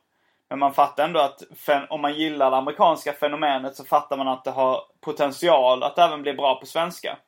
Men 0.48 0.58
man 0.58 0.74
fattar 0.74 1.04
ändå 1.04 1.20
att 1.20 1.42
om 1.88 2.00
man 2.00 2.14
gillar 2.14 2.50
det 2.50 2.56
amerikanska 2.56 3.12
fenomenet 3.12 3.76
så 3.76 3.84
fattar 3.84 4.16
man 4.16 4.28
att 4.28 4.44
det 4.44 4.50
har 4.50 4.82
potential 5.00 5.82
att 5.82 5.98
även 5.98 6.22
bli 6.22 6.34
bra 6.34 6.60
på 6.60 6.66
svenska. 6.66 7.18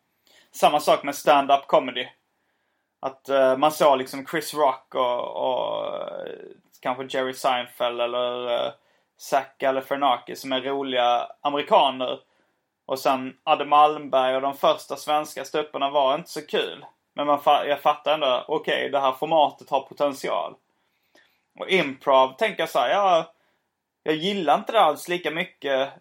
Samma 0.52 0.80
sak 0.80 1.02
med 1.02 1.14
stand-up 1.14 1.66
comedy. 1.66 2.06
Att 3.00 3.28
eh, 3.28 3.56
man 3.56 3.72
såg 3.72 3.98
liksom 3.98 4.26
Chris 4.26 4.54
Rock 4.54 4.94
och, 4.94 5.36
och 5.36 5.84
kanske 6.80 7.18
Jerry 7.18 7.34
Seinfeld 7.34 8.00
eller 8.00 8.46
eh, 8.46 8.66
uh, 8.66 8.72
Zach 9.18 9.46
Galifianakis 9.58 10.40
som 10.40 10.52
är 10.52 10.60
roliga 10.60 11.26
amerikaner. 11.40 12.20
Och 12.86 12.98
sen 12.98 13.36
Adde 13.44 13.64
Malmberg 13.64 14.36
och 14.36 14.42
de 14.42 14.54
första 14.54 14.96
svenska 14.96 15.44
stupparna 15.44 15.90
var 15.90 16.14
inte 16.14 16.30
så 16.30 16.46
kul. 16.46 16.84
Men 17.14 17.26
man 17.26 17.38
fa- 17.38 17.66
jag 17.66 17.80
fattar 17.80 18.14
ändå, 18.14 18.44
okej 18.48 18.90
det 18.90 19.00
här 19.00 19.12
formatet 19.12 19.70
har 19.70 19.80
potential. 19.80 20.54
Och 21.58 21.68
improv 21.68 22.32
tänker 22.32 22.62
jag 22.62 22.70
så 22.70 22.78
här, 22.78 23.24
jag 24.02 24.14
gillar 24.14 24.54
inte 24.58 24.72
det 24.72 24.80
alls 24.80 25.08
lika 25.08 25.30
mycket 25.30 25.92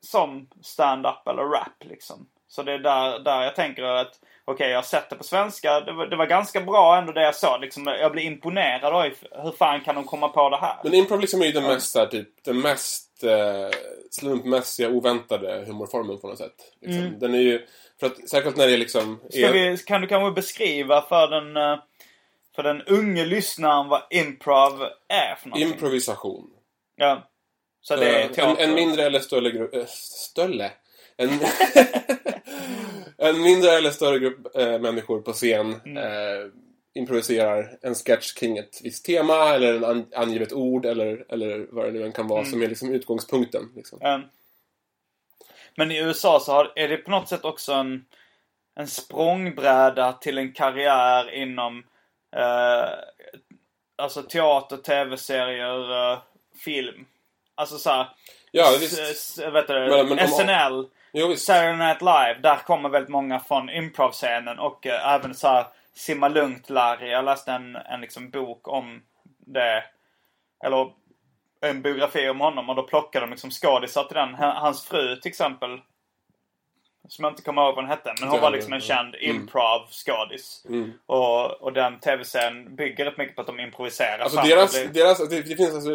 som 0.00 0.48
stand-up 0.62 1.28
eller 1.28 1.42
rap 1.42 1.84
liksom. 1.84 2.28
Så 2.48 2.62
det 2.62 2.72
är 2.72 2.78
där, 2.78 3.18
där 3.18 3.42
jag 3.42 3.56
tänker 3.56 3.82
att 3.82 4.20
okej, 4.46 4.68
jag 4.70 4.78
har 4.78 4.82
sett 4.82 5.10
det 5.10 5.16
på 5.16 5.24
svenska. 5.24 5.80
Det 5.80 5.92
var, 5.92 6.06
det 6.06 6.16
var 6.16 6.26
ganska 6.26 6.60
bra 6.60 6.98
ändå 6.98 7.12
det 7.12 7.22
jag 7.22 7.34
såg. 7.34 7.60
Liksom, 7.60 7.86
jag 7.86 8.12
blev 8.12 8.24
imponerad. 8.24 8.94
Oj, 8.94 9.14
hur 9.42 9.52
fan 9.52 9.80
kan 9.80 9.94
de 9.94 10.04
komma 10.04 10.28
på 10.28 10.50
det 10.50 10.56
här? 10.56 10.76
Men 10.84 10.94
improv 10.94 11.20
liksom 11.20 11.42
är 11.42 11.46
ju 11.46 11.52
den 11.52 11.62
mest, 11.62 11.92
så 11.92 11.98
här, 11.98 12.06
typ, 12.06 12.28
den 12.44 12.60
mest 12.60 13.24
eh, 13.24 13.78
slumpmässiga, 14.10 14.88
oväntade 14.88 15.64
humorformen 15.66 16.18
på 16.20 16.28
något 16.28 16.38
sätt. 16.38 16.54
Liksom. 16.80 17.18
Den 17.18 17.34
är 17.34 17.38
ju, 17.38 17.66
för 18.00 18.06
att 18.06 18.28
särskilt 18.28 18.56
när 18.56 18.66
det 18.66 18.76
liksom... 18.76 19.20
Är, 19.32 19.52
vi, 19.52 19.76
kan 19.78 20.00
du 20.00 20.06
kanske 20.06 20.34
beskriva 20.34 21.02
för 21.02 21.28
den, 21.28 21.56
eh, 21.56 21.78
för 22.56 22.62
den 22.62 22.82
unge 22.82 23.24
lyssnaren 23.24 23.88
vad 23.88 24.02
improv 24.10 24.82
är 25.08 25.34
för 25.34 25.48
någonting? 25.48 25.72
improvisation. 25.72 26.50
Ja. 26.96 27.28
Så 27.80 27.96
det 27.96 28.08
är 28.08 28.18
Eh, 28.20 28.26
en, 28.26 28.32
teater. 28.32 28.62
en 28.64 28.74
mindre 28.74 29.02
eller 29.02 29.20
större 29.20 29.50
grupp... 29.50 29.74
Äh, 29.74 29.84
större? 29.86 30.70
En, 31.16 31.28
en 33.18 33.42
mindre 33.42 33.70
eller 33.70 33.90
större 33.90 34.18
grupp 34.18 34.56
eh, 34.56 34.78
människor 34.78 35.20
på 35.20 35.32
scen 35.32 35.80
Mm. 35.84 35.96
eh, 35.96 36.46
improviserar 36.94 37.78
en 37.82 37.94
sketch 37.94 38.32
kring 38.34 38.58
ett 38.58 38.80
visst 38.82 39.04
tema 39.04 39.54
eller 39.54 39.74
en 39.76 39.84
an, 39.84 40.06
angivet 40.16 40.52
ord 40.52 40.86
eller, 40.86 41.24
eller 41.28 41.66
vad 41.70 41.84
det 41.84 41.92
nu 41.92 42.04
än 42.04 42.12
kan 42.12 42.24
Mm. 42.24 42.34
vara 42.36 42.44
som 42.44 42.62
är 42.62 42.68
liksom 42.68 42.92
utgångspunkten. 42.92 43.72
Liksom. 43.76 43.98
Eh, 44.02 44.18
Men 45.76 45.90
i 45.90 45.98
USA 45.98 46.40
så 46.40 46.52
har, 46.52 46.72
är 46.76 46.88
det 46.88 46.96
på 46.96 47.10
något 47.10 47.28
sätt 47.28 47.44
också 47.44 47.72
en, 47.72 48.04
en 48.74 48.86
språngbräda 48.88 50.12
till 50.12 50.38
en 50.38 50.52
karriär 50.52 51.30
inom 51.34 51.84
eh, 52.36 52.88
alltså 53.96 54.22
teater, 54.22 54.76
tv-serier, 54.76 56.12
eh, 56.12 56.18
film. 56.64 57.06
Alltså 57.54 57.78
såhär... 57.78 58.08
Ja, 58.52 58.76
visst. 58.80 58.98
s- 59.00 59.38
vet 59.38 59.66
du, 59.68 59.74
Men- 59.74 60.08
men 60.08 60.18
om- 60.18 60.28
SNL, 60.28 60.86
Jo. 61.18 61.36
Saturday 61.36 61.76
Night 61.76 62.00
Live, 62.00 62.38
där 62.42 62.56
kommer 62.56 62.88
väldigt 62.88 63.10
många 63.10 63.40
från 63.40 63.70
improvscenen 63.70 64.58
och 64.58 64.86
eh, 64.86 65.14
även 65.14 65.34
så 65.34 65.48
här 65.48 65.66
Simma 65.94 66.28
Lugnt 66.28 66.70
Larry. 66.70 67.10
Jag 67.10 67.24
läste 67.24 67.52
en, 67.52 67.76
en 67.76 68.00
liksom 68.00 68.30
bok 68.30 68.68
om 68.68 69.02
det. 69.46 69.84
Eller 70.64 70.92
en 71.60 71.82
biografi 71.82 72.28
om 72.28 72.40
honom 72.40 72.68
och 72.68 72.76
då 72.76 72.82
plockade 72.82 73.26
de 73.26 73.30
liksom 73.30 73.50
skådisar 73.50 74.04
till 74.04 74.14
den. 74.14 74.34
Hans 74.34 74.84
fru 74.84 75.16
till 75.16 75.28
exempel. 75.28 75.80
Som 77.08 77.24
jag 77.24 77.32
inte 77.32 77.42
kommer 77.42 77.62
ihåg 77.62 77.74
vad 77.74 77.84
hon 77.84 77.90
hette. 77.90 78.14
Men 78.20 78.28
hon 78.28 78.40
var 78.40 78.50
liksom 78.50 78.72
en 78.72 78.80
ja. 78.88 78.94
känd 78.94 79.14
improv-skådis. 79.20 80.62
Och, 81.06 81.62
och 81.62 81.72
den 81.72 82.00
tv-serien 82.00 82.76
bygger 82.76 83.04
rätt 83.04 83.18
mycket 83.18 83.34
på 83.34 83.40
att 83.40 83.46
de 83.46 83.60
improviserar. 83.60 84.18
Alltså 84.18 84.40
deras, 84.40 84.72
blir- 84.72 84.88
deras, 85.04 85.28
det, 85.28 85.42
det 85.42 85.56
finns 85.56 85.74
alltså, 85.74 85.90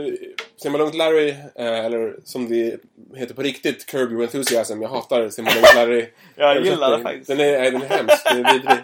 Simma 0.58 0.78
Lugnt 0.78 0.96
Larry, 0.96 1.30
eh, 1.56 1.86
eller 1.86 2.16
som 2.24 2.50
det 2.50 2.78
heter 3.16 3.34
på 3.36 3.42
riktigt, 3.42 3.86
Curb 3.86 4.12
Your 4.12 4.24
Enthusiasm. 4.24 4.82
Jag 4.82 4.90
hatar 4.90 5.30
Simma 5.30 5.50
Lugnt 5.54 5.68
Larry. 5.76 6.08
Jag 6.36 6.66
gillar 6.66 6.90
det 6.90 6.96
översättning. 6.96 7.04
faktiskt. 7.04 7.28
Den 7.28 7.40
är, 7.40 7.60
nej, 7.60 7.72
den 7.72 7.82
är 7.82 7.88
hemsk, 7.88 8.24
den 8.26 8.46
är 8.46 8.54
vidrig. 8.54 8.78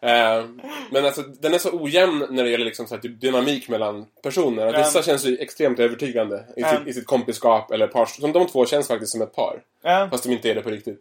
Eh, 0.00 0.44
men 0.90 1.04
alltså 1.04 1.22
den 1.22 1.54
är 1.54 1.58
så 1.58 1.70
ojämn 1.82 2.26
när 2.30 2.44
det 2.44 2.50
gäller 2.50 2.64
liksom 2.64 2.86
så 2.86 2.94
här, 2.94 3.02
typ 3.02 3.20
dynamik 3.20 3.68
mellan 3.68 4.06
personer. 4.22 4.66
Att. 4.74 4.86
Vissa 4.86 5.02
känns 5.02 5.24
ju 5.26 5.36
extremt 5.38 5.78
övertygande 5.78 6.36
i, 6.56 6.60
Ja. 6.60 6.70
sitt, 6.78 6.86
i 6.86 6.92
sitt 6.92 7.06
kompiskap 7.06 7.70
eller 7.70 7.86
par. 7.86 8.06
Som 8.06 8.32
de 8.32 8.46
två 8.46 8.66
känns 8.66 8.88
faktiskt 8.88 9.12
som 9.12 9.22
ett 9.22 9.34
par. 9.34 9.60
Ja. 9.82 10.08
Fast 10.10 10.24
de 10.24 10.30
inte 10.32 10.50
är 10.50 10.54
det 10.54 10.60
på 10.62 10.70
riktigt. 10.70 11.00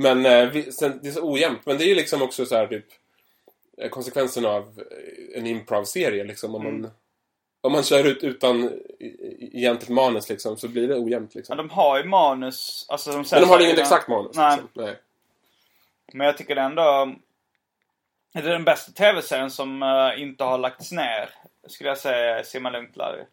Men 0.00 0.26
eh, 0.26 0.64
sen, 0.70 1.00
det 1.02 1.08
är 1.08 1.12
så 1.12 1.32
ojämnt. 1.32 1.66
Men 1.66 1.78
det 1.78 1.84
är 1.84 1.88
ju 1.88 1.94
liksom 1.94 2.22
också 2.22 2.46
så 2.46 2.56
här 2.56 2.66
typ 2.66 2.86
eh, 3.78 3.88
konsekvensen 3.88 4.46
av 4.46 4.62
eh, 4.90 5.38
en 5.38 5.46
improv-serie 5.46 6.24
liksom. 6.24 6.54
Om 6.54 6.66
Mm. 6.66 6.80
man, 6.82 6.90
om 7.60 7.72
man 7.72 7.82
kör 7.82 8.04
ut 8.06 8.22
utan 8.22 8.80
egentligt 9.40 9.88
manus 9.90 10.28
liksom 10.28 10.56
så 10.56 10.68
blir 10.68 10.88
det 10.88 10.94
ojämnt 10.98 11.30
Ja, 11.34 11.38
liksom. 11.38 11.56
de 11.56 11.70
har 11.70 11.98
ju 11.98 12.04
manus. 12.04 12.86
Alltså, 12.88 13.10
de 13.10 13.24
Men 13.32 13.40
de 13.40 13.48
har 13.48 13.60
inget 13.60 13.78
exakt 13.78 14.08
manus. 14.08 14.36
Nej. 14.36 14.56
Liksom. 14.62 14.84
Nej. 14.84 14.96
Men 16.12 16.26
jag 16.26 16.36
tycker 16.38 16.54
det 16.54 16.60
ändå... 16.62 17.14
Det 18.32 18.38
är 18.38 18.42
den 18.42 18.64
bästa 18.64 18.92
tv-serien 18.92 19.50
som 19.50 19.82
eh, 19.82 20.22
inte 20.22 20.44
har 20.44 20.58
lagts 20.58 20.92
ner. 20.92 21.30
Skulle 21.68 21.88
jag 21.90 21.98
säga 21.98 22.44
Simma 22.44 22.70
Lugnt 22.70 22.96
Larry. 22.96 23.24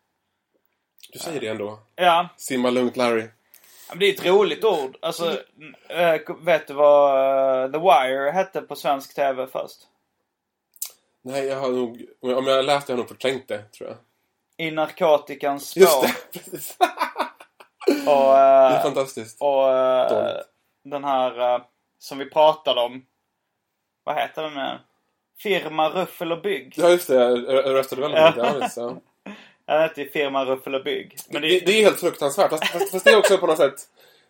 Du 1.11 1.19
säger 1.19 1.39
det 1.39 1.47
ändå. 1.47 1.79
Ja, 1.95 2.29
Simma 2.37 2.69
lugnt 2.69 2.97
Larry. 2.97 3.23
Men 3.89 3.99
det 3.99 4.05
är 4.05 4.13
ett 4.13 4.25
roligt 4.25 4.63
ord. 4.63 4.97
Alltså, 5.01 5.37
äh, 5.89 6.21
vet 6.39 6.67
du 6.67 6.73
vad 6.73 7.65
uh, 7.65 7.71
The 7.71 7.79
Wire 7.79 8.31
hette 8.31 8.61
på 8.61 8.75
svensk 8.75 9.15
TV 9.15 9.47
först? 9.47 9.77
Nej, 11.21 11.45
jag 11.45 11.59
har 11.59 11.69
nog... 11.69 12.05
Om 12.21 12.47
jag 12.47 12.55
har 12.55 12.63
läst 12.63 12.87
det 12.87 12.93
har 12.93 12.97
jag 12.97 13.03
nog 13.03 13.09
förträngt 13.09 13.47
det, 13.47 13.63
tror 13.63 13.89
jag. 13.89 13.97
I 14.67 14.71
narkotikans 14.71 15.69
spår. 15.69 15.81
Just 15.81 16.01
det! 16.01 16.15
Precis. 16.39 16.77
Och, 18.07 18.33
det 18.33 18.75
är 18.75 18.81
fantastiskt. 18.81 19.41
och 19.41 19.67
Dåligt. 20.09 20.45
den 20.83 21.03
här 21.03 21.63
som 21.99 22.17
vi 22.17 22.29
pratade 22.29 22.81
om. 22.81 23.05
Vad 24.03 24.15
heter 24.15 24.43
den 24.43 24.53
nu? 24.53 24.79
Firma 25.37 25.89
Ruffel 25.89 26.31
och 26.31 26.41
Bygg. 26.41 26.73
Ja, 26.77 26.89
just 26.89 27.07
det. 27.07 27.25
Arrested 27.25 27.97
Development. 27.97 28.35
ja, 28.37 28.59
visst, 28.61 28.77
ja. 28.77 28.95
Den 29.67 29.81
hette 29.81 30.01
ju 30.01 30.09
Firma 30.09 30.45
Ruffel 30.45 30.75
och 30.75 30.83
Bygg. 30.83 31.15
Men 31.29 31.41
Det, 31.41 31.47
det 31.59 31.71
är 31.79 31.83
helt 31.83 31.99
fruktansvärt. 31.99 32.49
Fast, 32.49 32.67
fast, 32.67 32.91
fast 32.91 33.05
det 33.05 33.11
är 33.11 33.17
också 33.17 33.37
på 33.37 33.47
något 33.47 33.57
sätt... 33.57 33.75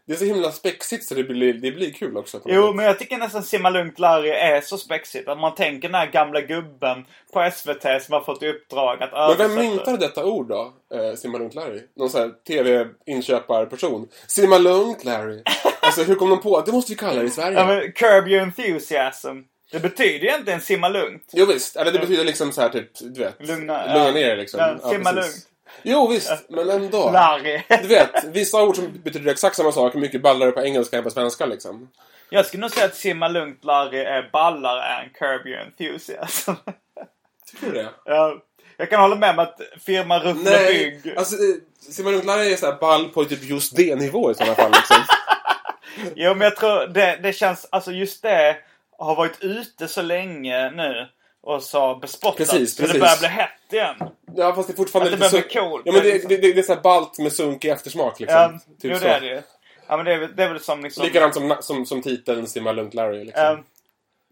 Det 0.07 0.13
är 0.13 0.17
så 0.17 0.25
himla 0.25 0.51
spexigt 0.51 1.03
så 1.05 1.13
det 1.15 1.23
blir, 1.23 1.53
det 1.53 1.71
blir 1.71 1.91
kul 1.93 2.17
också. 2.17 2.41
Jo, 2.45 2.67
sätt. 2.67 2.75
men 2.75 2.85
jag 2.85 2.99
tycker 2.99 3.17
nästan 3.17 3.43
Simma 3.43 3.69
Lugnt 3.69 3.99
Larry 3.99 4.29
är 4.29 4.61
så 4.61 4.77
spexigt. 4.77 5.27
Att 5.27 5.39
man 5.39 5.55
tänker 5.55 5.87
den 5.87 5.95
här 5.95 6.11
gamla 6.11 6.41
gubben 6.41 7.05
på 7.33 7.49
SVT 7.53 7.81
som 8.03 8.13
har 8.13 8.21
fått 8.21 8.43
i 8.43 8.47
uppdrag 8.49 9.03
att 9.03 9.11
Men 9.11 9.21
översätta. 9.21 9.47
vem 9.47 9.55
myntade 9.57 9.97
detta 9.97 10.25
ord 10.25 10.47
då? 10.47 10.73
Eh, 10.93 11.15
Simma 11.15 11.37
lugnt 11.37 11.55
Larry? 11.55 11.81
Någon 11.95 12.09
sån 12.09 12.21
här 12.21 12.31
TV-inköparperson? 12.47 14.07
Simma 14.27 14.57
lugnt 14.57 15.03
Larry? 15.03 15.43
Alltså 15.79 16.03
hur 16.03 16.15
kom 16.15 16.29
de 16.29 16.41
på? 16.41 16.61
Det 16.61 16.71
måste 16.71 16.91
vi 16.91 16.95
kalla 16.95 17.19
det 17.21 17.27
i 17.27 17.29
Sverige. 17.29 17.57
Ja, 17.59 17.67
men 17.67 17.91
curb 17.91 18.27
your 18.27 18.41
enthusiasm. 18.41 19.37
Det 19.71 19.79
betyder 19.79 20.25
egentligen 20.27 20.61
simma 20.61 20.89
lugnt. 20.89 21.23
Jo 21.33 21.45
visst, 21.45 21.75
eller 21.75 21.91
det 21.91 21.99
betyder 21.99 22.23
liksom 22.23 22.51
så 22.51 22.61
här 22.61 22.69
typ, 22.69 22.91
du 22.99 23.19
vet. 23.23 23.39
Lugna- 23.39 23.93
lugna 23.93 24.11
ner 24.11 24.35
liksom. 24.35 24.59
Ja, 24.59 24.89
simma 24.89 25.13
precis. 25.13 25.33
lugnt. 25.33 25.47
Jo 25.83 26.07
visst, 26.07 26.31
men 26.49 26.69
ändå. 26.69 27.11
Larry. 27.11 27.61
Du 27.81 27.87
vet, 27.87 28.23
vissa 28.23 28.63
ord 28.63 28.75
som 28.75 29.01
betyder 29.03 29.31
exakt 29.31 29.55
samma 29.55 29.71
sak 29.71 29.95
är 29.95 29.99
mycket 29.99 30.21
ballare 30.21 30.51
på 30.51 30.61
engelska 30.61 30.97
än 30.97 31.03
på 31.03 31.09
svenska 31.11 31.45
liksom. 31.45 31.89
Jag 32.29 32.45
skulle 32.45 32.61
nog 32.61 32.71
säga 32.71 32.85
att 32.85 32.95
simma 32.95 33.27
lugnt 33.27 33.63
Larry 33.63 33.99
är 33.99 34.29
ballare 34.33 34.83
än 35.03 35.09
curb 35.09 35.47
your 35.47 35.59
enthusiasm. 35.61 36.51
Tycker 37.51 37.65
du 37.67 37.71
det? 37.73 37.89
ja. 38.05 38.37
Jag 38.77 38.89
kan 38.89 39.01
hålla 39.01 39.15
med 39.15 39.29
om 39.29 39.39
att 39.39 39.61
firma 39.85 40.19
Ruffle 40.19 40.57
Bygg. 40.67 41.17
alltså 41.17 41.35
eh, 41.35 41.55
Simma 41.91 42.09
lugnt 42.09 42.25
Larry 42.25 42.53
är 42.53 42.55
så 42.57 42.65
här 42.65 42.75
ball 42.79 43.09
på 43.09 43.25
typ 43.25 43.43
just 43.43 43.75
det 43.75 43.95
nivå 43.95 44.31
i 44.31 44.35
sådana 44.35 44.55
fall 44.55 44.71
liksom. 44.71 44.97
Jo, 46.15 46.33
men 46.33 46.41
jag 46.41 46.55
tror 46.55 46.87
det, 46.87 47.19
det 47.23 47.33
känns, 47.33 47.67
alltså 47.71 47.91
just 47.91 48.21
det 48.21 48.57
har 48.97 49.15
varit 49.15 49.37
ute 49.43 49.87
så 49.87 50.01
länge 50.01 50.71
nu 50.71 51.07
och 51.41 51.63
så 51.63 51.95
bespottat. 51.95 52.37
Precis, 52.37 52.75
Så 52.75 52.81
det 52.81 52.87
precis. 52.87 53.01
börjar 53.01 53.17
bli 53.19 53.27
hett 53.27 53.49
igen. 53.73 53.95
Ja 54.35 54.55
fast 54.55 54.67
det 54.67 54.73
är 54.73 54.75
fortfarande 54.75 55.13
Att 55.13 55.19
det 55.19 55.29
börjar 55.31 55.43
bli 55.43 55.53
coolt. 55.59 55.81
Ja 55.85 55.91
men 55.93 56.03
det, 56.03 56.29
det, 56.29 56.37
det, 56.37 56.53
det 56.53 56.59
är 56.59 56.63
så 56.63 56.73
här 56.73 56.81
ballt 56.81 57.19
med 57.19 57.33
sunkig 57.33 57.69
eftersmak 57.69 58.19
liksom. 58.19 58.37
Ja, 58.39 58.59
Typ 58.81 58.91
jo, 58.91 58.97
så. 58.97 59.03
det 59.03 59.09
är 59.09 59.21
det 59.21 59.27
ju. 59.27 59.41
Ja, 59.87 59.97
men 59.97 60.05
det 60.05 60.13
är, 60.13 60.19
det 60.35 60.43
är 60.43 60.49
väl 60.49 60.59
som 60.59 60.81
liksom... 60.81 61.05
Likadant 61.05 61.33
som, 61.33 61.55
som, 61.61 61.85
som 61.85 62.01
titeln 62.01 62.47
Simma 62.47 62.71
lugnt 62.71 62.93
Larry 62.93 63.23
liksom. 63.23 63.65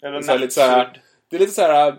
Ja, 0.01 0.07
eller 0.07 0.21
så 0.21 0.37
lite 0.37 0.53
så 0.53 0.61
här, 0.61 0.77
Nattsudd. 0.77 1.01
det 1.29 1.35
är 1.35 1.39
lite 1.39 1.51
så 1.51 1.61
här... 1.61 1.95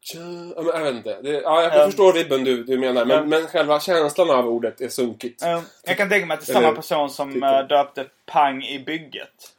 tja, 0.00 0.18
ja, 0.56 0.62
men 0.62 0.66
Jag 0.74 0.80
vet 0.84 0.94
inte. 0.94 1.20
Det, 1.22 1.30
ja, 1.30 1.62
jag 1.62 1.74
Ja. 1.76 1.86
förstår 1.86 2.12
vibben 2.12 2.44
du, 2.44 2.64
du 2.64 2.78
menar. 2.78 3.04
Men, 3.04 3.16
Ja. 3.16 3.24
men 3.24 3.46
själva 3.46 3.80
känslan 3.80 4.30
av 4.30 4.48
ordet 4.48 4.80
är 4.80 4.88
sunkigt. 4.88 5.42
Ja, 5.42 5.62
jag 5.84 5.96
kan 5.96 6.08
tänka 6.08 6.26
mig 6.26 6.34
att 6.34 6.46
det 6.46 6.52
är 6.52 6.54
samma 6.54 6.72
person 6.72 7.10
som 7.10 7.42
äh, 7.42 7.60
döpte 7.68 8.06
Pang 8.26 8.64
i 8.64 8.78
bygget. 8.78 9.54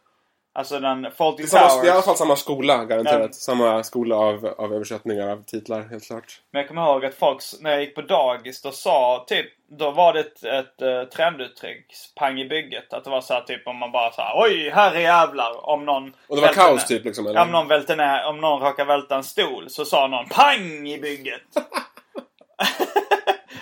Alltså 0.53 0.79
den 0.79 1.11
Fawlty 1.11 1.43
Det 1.43 1.45
är, 1.45 1.47
samma, 1.47 1.67
Towers. 1.67 1.81
det 1.81 1.87
är 1.87 1.91
i 1.91 1.93
alla 1.93 2.01
fall 2.01 2.15
samma 2.15 2.35
skola, 2.35 2.85
garanterat. 2.85 3.21
Ja. 3.21 3.31
Samma 3.31 3.83
skola 3.83 4.15
av, 4.15 4.45
av 4.45 4.73
översättningar 4.73 5.29
av 5.29 5.43
titlar, 5.43 5.81
helt 5.81 6.07
klart. 6.07 6.41
Men 6.51 6.59
jag 6.59 6.67
kommer 6.67 6.81
ihåg 6.81 7.05
att 7.05 7.15
folk, 7.15 7.43
när 7.59 7.71
jag 7.71 7.81
gick 7.81 7.95
på 7.95 8.01
dagis, 8.01 8.61
då 8.61 8.71
sa 8.71 9.25
typ, 9.27 9.45
då 9.79 9.91
var 9.91 10.13
det 10.13 10.19
ett, 10.19 10.43
ett 10.43 10.81
uh, 10.81 11.03
trenduttryck, 11.03 11.85
pang 12.15 12.39
i 12.39 12.45
bygget. 12.45 12.93
Att 12.93 13.03
det 13.03 13.09
var 13.09 13.21
så 13.21 13.33
här 13.33 13.41
typ 13.41 13.67
om 13.67 13.77
man 13.77 13.91
bara 13.91 14.11
här, 14.17 14.33
oj, 14.35 14.69
herre 14.69 15.01
jävlar. 15.01 15.69
Om 15.69 15.85
någon... 15.85 16.13
Och 16.27 16.35
det 16.35 16.41
var 16.41 16.53
kaos 16.53 16.87
typ 16.87 17.05
liksom? 17.05 17.27
Eller? 17.27 17.41
Om 17.41 17.51
någon 17.51 17.67
välte 17.67 17.95
ner, 17.95 18.25
om 18.25 18.41
någon 18.41 18.61
råkar 18.61 18.85
välta 18.85 19.15
en 19.15 19.23
stol 19.23 19.69
så 19.69 19.85
sa 19.85 20.07
någon 20.07 20.29
pang 20.29 20.87
i 20.87 20.99
bygget. 21.01 21.41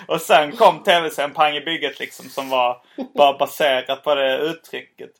och 0.08 0.20
sen 0.20 0.52
kom 0.52 0.82
tv-serien 0.82 1.34
Pang 1.34 1.56
i 1.56 1.60
bygget 1.60 2.00
liksom 2.00 2.28
som 2.28 2.50
var 2.50 2.82
bara 3.14 3.38
baserat 3.38 4.04
på 4.04 4.14
det 4.14 4.38
uttrycket. 4.38 5.10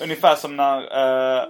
Ungefär 0.00 0.34
som 0.34 0.56
när 0.56 0.82
uh, 0.82 1.48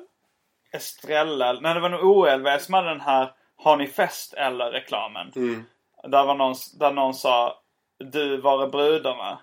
Estrella, 0.72 1.52
nej 1.52 1.74
det 1.74 1.80
var 1.80 1.88
nog 1.88 2.04
OLV 2.04 2.58
som 2.58 2.74
hade 2.74 2.88
den 2.88 3.00
här 3.00 3.32
Har 3.56 3.76
ni 3.76 3.86
fest 3.86 4.34
eller 4.34 4.70
reklamen. 4.70 5.32
Mm. 5.36 5.64
Där, 6.02 6.26
var 6.26 6.34
någon, 6.34 6.54
där 6.78 6.92
någon 6.92 7.14
sa 7.14 7.62
Du 7.98 8.36
var 8.36 8.62
är 8.62 8.68
brudarna. 8.68 9.38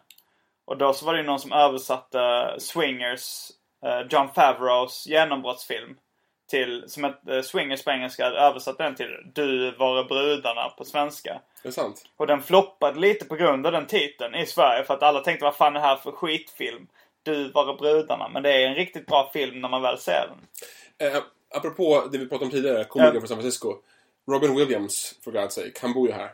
Och 0.66 0.78
då 0.78 0.93
så 0.93 1.05
var 1.05 1.14
det 1.14 1.20
ju 1.20 1.26
någon 1.26 1.39
som 1.39 1.51
översatte 1.51 2.55
Swingers, 2.59 3.51
eh, 3.86 4.01
John 4.09 4.30
Favreaus 4.36 5.07
genombrottsfilm. 5.07 5.97
Till, 6.49 6.84
som 6.88 7.05
ett 7.05 7.28
eh, 7.30 7.41
Swingers 7.41 7.84
på 7.84 7.91
engelska, 7.91 8.26
översatte 8.26 8.84
den 8.84 8.95
till 8.95 9.32
Du 9.34 9.72
var 9.72 10.03
brudarna 10.03 10.70
på 10.70 10.86
svenska. 10.86 11.41
Det 11.64 11.70
är 11.70 11.72
sant. 11.72 12.05
Och 12.18 12.28
den 12.28 12.41
floppade 12.41 12.99
lite 12.99 13.26
på 13.26 13.36
grund 13.36 13.66
av 13.66 13.72
den 13.72 13.86
titeln 13.86 14.36
i 14.36 14.45
Sverige. 14.45 14.84
För 14.84 14.93
att 14.93 15.03
alla 15.03 15.20
tänkte 15.20 15.45
vad 15.45 15.55
fan 15.55 15.76
är 15.76 15.80
det 15.80 15.86
här 15.86 15.95
för 15.95 16.11
skitfilm? 16.11 16.88
Du 17.24 17.51
var 17.51 17.78
brudarna. 17.78 18.30
Men 18.30 18.43
det 18.43 18.51
är 18.53 18.67
en 18.67 18.76
riktigt 18.76 19.05
bra 19.05 19.30
film 19.34 19.61
när 19.61 19.69
man 19.69 19.82
väl 19.82 19.97
ser 19.97 20.30
den. 20.30 21.07
Eh, 21.13 21.21
apropå 21.55 22.03
det 22.11 22.17
vi 22.17 22.28
pratade 22.28 22.45
om 22.45 22.51
tidigare, 22.51 22.84
komikern 22.84 23.13
Ja. 23.13 23.19
från 23.21 23.28
San 23.28 23.38
Francisco. 23.38 23.76
Robin 24.32 24.55
Williams, 24.55 25.15
for 25.24 25.32
God's 25.32 25.49
sake. 25.49 25.71
Han 25.82 25.93
bor 25.93 26.07
ju 26.07 26.13
här. 26.13 26.32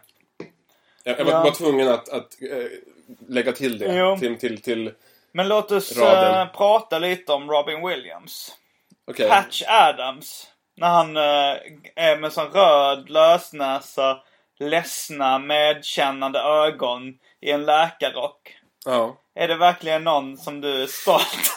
Jag, 1.03 1.19
jag 1.19 1.25
var, 1.25 1.31
Ja. 1.31 1.43
var 1.43 1.51
tvungen 1.51 1.87
att, 1.87 2.09
att 2.09 2.41
eh, 2.51 2.65
lägga 3.27 3.51
till 3.51 3.79
det. 3.79 3.95
Jo. 3.97 4.17
Till, 4.17 4.39
till, 4.39 4.61
till 4.61 4.93
Men 5.31 5.47
låt 5.47 5.71
oss 5.71 5.97
eh, 5.97 6.45
prata 6.51 6.99
lite 6.99 7.31
om 7.33 7.49
Robin 7.51 7.87
Williams. 7.87 8.55
okej. 9.11 9.29
Patch 9.29 9.63
Adams. 9.67 10.47
När 10.75 10.87
han 10.87 11.17
eh, 11.17 11.57
är 11.95 12.17
med 12.17 12.33
sån 12.33 12.47
röd 12.51 13.09
lösnäsa, 13.09 14.21
ledsna, 14.59 15.39
medkännande 15.39 16.39
ögon 16.39 17.17
i 17.41 17.51
en 17.51 17.65
läkarrock. 17.65 18.55
Ja. 18.85 19.17
Är 19.39 19.47
det 19.47 19.55
verkligen 19.55 20.03
någon 20.03 20.37
som 20.37 20.61
du 20.61 20.83
är 20.83 20.87
stolt 20.87 21.53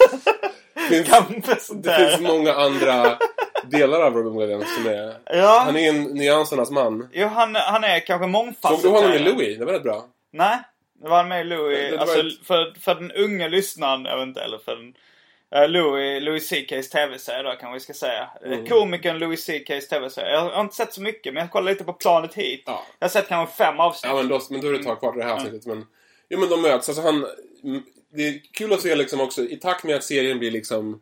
Finns- 0.89 1.09
kan 1.09 1.43
Det 1.83 1.97
finns 1.97 2.20
många 2.30 2.55
andra 2.55 3.18
delar 3.64 4.01
av 4.01 4.14
Robin 4.14 4.39
Williams 4.41 4.74
som 4.74 4.87
är... 4.87 5.14
Ja, 5.24 5.62
Han 5.66 5.76
är 5.76 5.89
en 5.89 6.03
nyansernas 6.03 6.70
man. 6.70 7.09
jo, 7.12 7.26
han, 7.28 7.55
han 7.55 7.85
är 7.85 8.01
kanske 8.01 8.24
Såg 8.24 8.30
mångfacetterad. 8.30 8.83
du 8.95 9.01
honom 9.01 9.12
i 9.12 9.18
Louis? 9.18 9.59
Det 9.59 9.64
var 9.64 9.72
rätt 9.72 9.83
bra. 9.83 10.05
Nej, 10.33 10.59
det 11.03 11.09
var 11.09 11.16
han 11.16 11.28
med 11.28 11.41
i 11.41 11.45
Louis. 11.45 11.93
Alltså, 11.99 12.18
ett- 12.20 12.47
för, 12.47 12.74
för 12.80 12.95
den 12.95 13.12
unga 13.12 13.49
lyssnaren, 13.49 14.05
jag 14.05 14.16
vet 14.18 14.26
inte, 14.26 14.41
eller 14.43 14.59
för 14.59 14.76
den... 14.76 14.95
eh, 15.62 15.68
Louis, 15.68 16.22
Louis 16.22 16.53
CK's 16.53 16.83
tv-serie 16.93 17.43
då 17.43 17.51
kanske 17.51 17.72
vi 17.74 17.80
ska 17.80 17.93
säga. 17.95 18.28
Mm. 18.45 18.66
Komikern 18.66 19.18
Louis 19.18 19.49
CK's 19.49 19.80
tv-serie. 19.89 20.30
Jag 20.33 20.41
har 20.41 20.61
inte 20.61 20.74
sett 20.74 20.95
så 20.95 21.01
mycket 21.03 21.35
men 21.35 21.41
jag 21.41 21.51
kollade 21.51 21.70
lite 21.72 21.85
på 21.85 21.93
planet 21.93 22.35
hit. 22.35 22.62
Ja. 22.66 22.83
Jag 22.99 23.05
har 23.09 23.11
sett 23.11 23.28
kanske 23.28 23.57
fem 23.57 23.80
avsnitt. 23.80 24.11
Ja, 24.12 24.16
men 24.16 24.28
då, 24.28 24.41
men 24.51 24.61
då 24.61 24.68
är 24.68 24.72
det 24.72 24.78
ett 24.78 24.87
tag 24.87 24.99
kvar 25.01 25.12
till 25.12 25.20
det 25.20 25.26
här 25.26 25.35
avsnittet. 25.35 25.66
Men, 25.66 25.87
jo, 26.33 26.39
men 26.39 26.49
de 26.49 26.62
möts. 26.62 26.89
Alltså 26.89 27.03
han... 27.03 27.26
mm, 27.64 27.83
Det 28.14 28.28
är 28.28 28.41
kul 28.53 28.72
att 28.72 28.80
se 28.80 28.95
liksom 28.95 29.20
också, 29.20 29.43
i 29.43 29.57
takt 29.57 29.85
med 29.85 29.97
att 29.97 30.05
serien 30.05 30.39
blir 30.39 30.51
liksom 30.51 31.01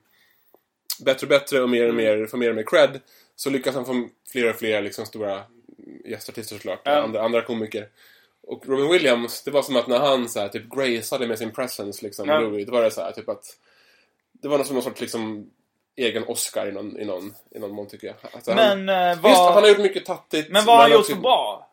bättre 1.05 1.25
och 1.25 1.29
bättre 1.29 1.61
och 1.63 1.69
mer 1.71 1.89
och 1.89 1.95
mer, 1.95 2.27
får 2.27 2.39
mer 2.39 2.49
och 2.51 2.57
mer 2.57 2.63
cred, 2.63 3.01
så 3.37 3.51
lyckas 3.51 3.75
han 3.75 3.87
få 3.87 4.09
fler 4.33 4.51
och 4.51 4.57
fler 4.57 4.83
liksom 4.83 5.07
stora 5.07 5.43
gästartister 6.05 6.57
såklart. 6.57 6.81
Ja. 6.85 7.03
Andra, 7.03 7.23
andra 7.23 7.43
komiker. 7.43 7.89
Och 8.43 8.67
Robin 8.69 8.89
Williams, 8.89 9.43
det 9.45 9.51
var 9.51 9.63
som 9.63 9.77
att 9.77 9.87
när 9.87 9.99
han 9.99 10.29
så 10.29 10.41
här, 10.41 10.49
typ 10.49 10.71
graceade 10.75 11.27
med 11.27 11.39
sin 11.39 11.51
presence 11.53 12.05
liksom, 12.05 12.29
Ja. 12.29 12.41
Louis, 12.41 12.67
då 12.67 12.73
var 12.73 12.83
det 12.83 12.91
så 12.91 13.01
här, 13.01 13.13
typ 13.13 13.29
att 13.29 13.45
det 14.43 14.49
var 14.49 14.57
någon 14.59 14.67
som 14.67 14.75
någon 14.75 14.83
sorts 14.85 15.01
liksom 15.01 15.51
egen 15.97 16.25
Oscar 16.25 16.67
i 16.69 16.73
någon, 16.73 16.99
i 17.01 17.05
någon, 17.05 17.35
i 17.51 17.59
någon 17.59 17.71
mån 17.71 17.87
tycker 17.89 18.07
jag. 18.07 18.17
Alltså, 18.33 18.53
han, 18.53 18.85
Men, 18.85 19.11
eh, 19.11 19.23
Visst, 19.23 19.39
han 19.39 19.63
har 19.63 19.69
gjort 19.69 19.79
mycket 19.79 20.05
tattigt. 20.07 20.49
men 20.51 20.65
vad 20.65 20.77
har 20.77 20.83
han 20.83 20.91
gjort 20.93 21.01
också- 21.01 21.15
för 21.15 21.21
bra? 21.21 21.70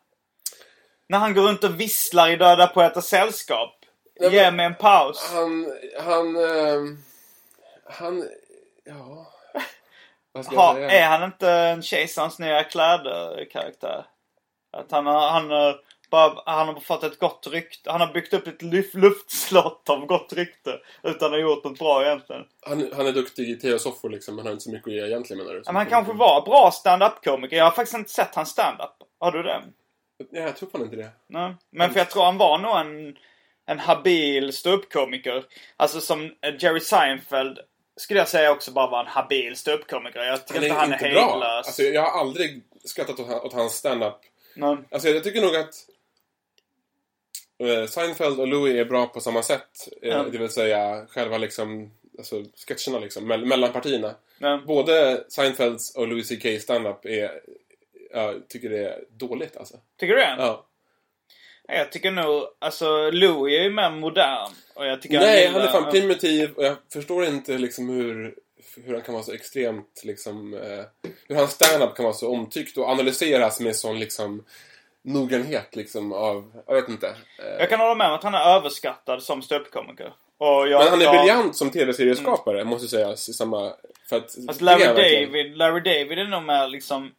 När 1.10 1.18
han 1.18 1.34
går 1.34 1.42
runt 1.42 1.64
och 1.64 1.80
visslar 1.80 2.30
i 2.30 2.36
Döda 2.36 2.68
Poeters 2.68 3.04
Sällskap. 3.06 3.74
Nej, 4.20 4.34
Ge 4.34 4.52
mig 4.52 4.66
en 4.66 4.76
paus. 4.76 5.32
Han, 5.34 5.68
han, 6.00 6.36
ehm, 6.36 6.98
han, 7.90 8.24
ja. 8.84 9.28
Vad 10.32 10.46
ska 10.46 10.56
Ha, 10.56 10.80
jag 10.80 10.90
säga? 10.90 11.06
är 11.06 11.08
han 11.08 11.24
inte 11.24 11.50
en 11.52 11.82
Kejsarens 11.82 12.40
nya 12.40 12.64
kläder-karaktär? 12.64 14.06
Att 14.78 14.92
han 14.92 15.06
har, 15.06 15.30
han 15.30 15.50
har, 15.50 15.80
bara, 16.10 16.42
han 16.46 16.68
har 16.68 16.80
fått 16.80 17.04
ett 17.04 17.20
gott 17.20 17.48
rykte. 17.52 17.92
Han 17.92 18.02
har 18.02 18.14
byggt 18.14 18.34
upp 18.34 18.48
ett 18.48 18.62
luft, 18.62 18.94
luftslott 18.96 19.90
av 19.90 20.06
gott 20.06 20.34
rykte. 20.34 20.80
Utan 21.04 21.26
att 21.26 21.32
ha 21.32 21.38
gjort 21.40 21.64
något 21.64 21.80
bra 21.80 22.06
egentligen. 22.06 22.44
Han, 22.66 22.92
han 22.96 23.08
är 23.08 23.12
duktig 23.12 23.50
i 23.50 23.56
tv-soffor 23.60 24.10
liksom, 24.10 24.36
men 24.36 24.40
han 24.40 24.48
har 24.48 24.54
inte 24.54 24.64
så 24.64 24.72
mycket 24.72 24.88
att 24.88 24.94
ge 24.94 25.06
egentligen 25.06 25.44
menar 25.44 25.54
du? 25.54 25.64
Men 25.66 25.76
han 25.76 25.86
kanske 25.86 26.14
var 26.14 26.42
bra 26.46 26.72
stand-up-komiker. 26.72 27.58
Jag 27.58 27.64
har 27.64 27.72
faktiskt 27.72 27.98
inte 27.98 28.12
sett 28.12 28.36
hans 28.36 28.50
stand-up. 28.50 28.94
Har 29.20 29.32
du 29.32 29.44
det? 29.44 29.62
Ja, 30.32 30.42
jag 30.42 30.56
tror 30.58 30.70
fan 30.70 30.82
inte 30.82 30.96
det. 30.96 31.10
Nej. 31.28 31.56
Men 31.72 31.92
för 31.92 32.00
jag 32.00 32.10
tror 32.10 32.24
han 32.24 32.38
var 32.38 32.58
nog 32.58 32.78
en, 32.78 33.18
en 33.66 33.80
habil 33.80 34.54
ståuppkomiker. 34.54 35.46
Alltså 35.78 36.02
som 36.02 36.32
Jerry 36.60 36.80
Seinfeld 36.80 37.60
skulle 37.96 38.20
jag 38.20 38.28
säga 38.30 38.52
också 38.52 38.72
bara 38.72 38.88
var 38.90 39.00
en 39.00 39.08
habil 39.08 39.56
ståuppkomiker. 39.56 40.20
Jag 40.20 40.48
tycker 40.48 40.60
Han 40.60 40.66
inte 40.66 40.76
han 40.80 41.12
är 41.12 41.14
bra. 41.14 41.30
hejdlös. 41.30 41.68
Alltså, 41.68 41.84
jag 41.84 42.02
har 42.02 42.20
aldrig 42.20 42.62
skrattat 42.84 43.20
åt, 43.20 43.30
åt 43.46 43.54
hans 43.54 43.74
stand-up. 43.74 44.18
Nej. 44.56 44.78
Alltså, 44.92 45.10
jag 45.10 45.24
tycker 45.24 45.42
nog 45.42 45.56
att... 45.56 45.74
eh, 47.60 47.86
Seinfeld 47.88 48.40
och 48.40 48.48
Louis 48.48 48.76
är 48.76 48.86
bra 48.86 49.08
på 49.08 49.20
samma 49.20 49.44
sätt. 49.44 49.88
Eh, 50.02 50.10
Ja. 50.10 50.24
Det 50.24 50.38
vill 50.38 50.50
säga 50.50 51.06
själva 51.10 51.38
liksom, 51.38 51.92
alltså 52.18 52.44
sketcherna 52.68 53.00
liksom, 53.00 53.32
mell- 53.32 53.46
mellan 53.46 53.72
partierna. 53.74 54.16
Men, 54.40 54.66
Både 54.66 55.26
Seinfelds 55.30 55.96
och 55.96 56.08
Louis 56.08 56.30
CK 56.30 56.62
stand-up 56.62 57.06
är, 57.06 57.42
jag 58.12 58.50
tycker 58.50 58.70
det 58.70 58.90
är 58.90 59.00
dåligt 59.10 59.58
alltså. 59.58 59.76
tycker 60.00 60.14
du 60.14 60.20
det? 60.22 60.36
Ja. 60.38 60.64
Jag 61.68 61.92
tycker 61.92 62.12
nog, 62.12 62.44
alltså 62.60 63.12
Louis 63.12 63.60
är 63.60 63.64
ju 63.64 63.70
mer 63.70 63.90
modern. 63.90 64.52
Och 64.76 64.86
jag 64.86 65.02
tycker 65.02 65.20
Nej, 65.20 65.42
gillar- 65.42 65.60
han 65.60 65.68
är 65.68 65.72
fan 65.72 65.92
primitiv 65.92 66.54
och 66.56 66.64
jag 66.66 66.76
förstår 66.94 67.26
inte 67.26 67.58
liksom 67.58 67.90
hur, 67.90 68.36
hur 68.86 68.94
han 68.94 69.02
kan 69.02 69.14
vara 69.14 69.24
så 69.24 69.34
extremt 69.34 70.02
liksom, 70.04 70.54
eh, 70.54 71.10
hur 71.28 71.36
hans 71.36 71.52
stand-up 71.52 71.96
kan 71.96 72.04
vara 72.06 72.14
så 72.14 72.32
omtyckt 72.32 72.78
och 72.78 72.90
analyseras 72.90 73.60
med 73.60 73.76
sån 73.76 74.00
liksom 74.00 74.44
noggrannhet 75.02 75.76
liksom 75.76 76.14
av, 76.14 76.52
jag 76.68 76.76
vet 76.76 76.90
inte. 76.90 77.08
Eh, 77.08 77.60
Jag 77.60 77.70
kan 77.70 77.80
hålla 77.80 77.96
med 77.96 78.08
om 78.08 78.14
att 78.14 78.24
han 78.24 78.34
är 78.34 78.56
överskattad 78.56 79.24
som 79.24 79.42
ståuppkomiker. 79.42 80.14
Jag, 80.40 80.70
men 80.70 80.88
han 80.88 81.02
är 81.02 81.06
jag, 81.06 81.16
briljant 81.18 81.56
som 81.56 81.70
tv-serieskapare, 81.70 82.64
måste 82.64 82.88
sägas 82.88 83.30
i 83.30 83.34
samma... 83.34 83.74
För 84.10 84.18
att, 84.18 84.36
Fast 84.48 84.62
Larry 84.62 84.84
han. 84.86 84.96
David, 84.96 85.58
Larry 85.58 85.80
David 85.80 86.20
är 86.20 86.26
nog 86.28 86.44
mer 86.44 86.68
liksom 86.68 87.12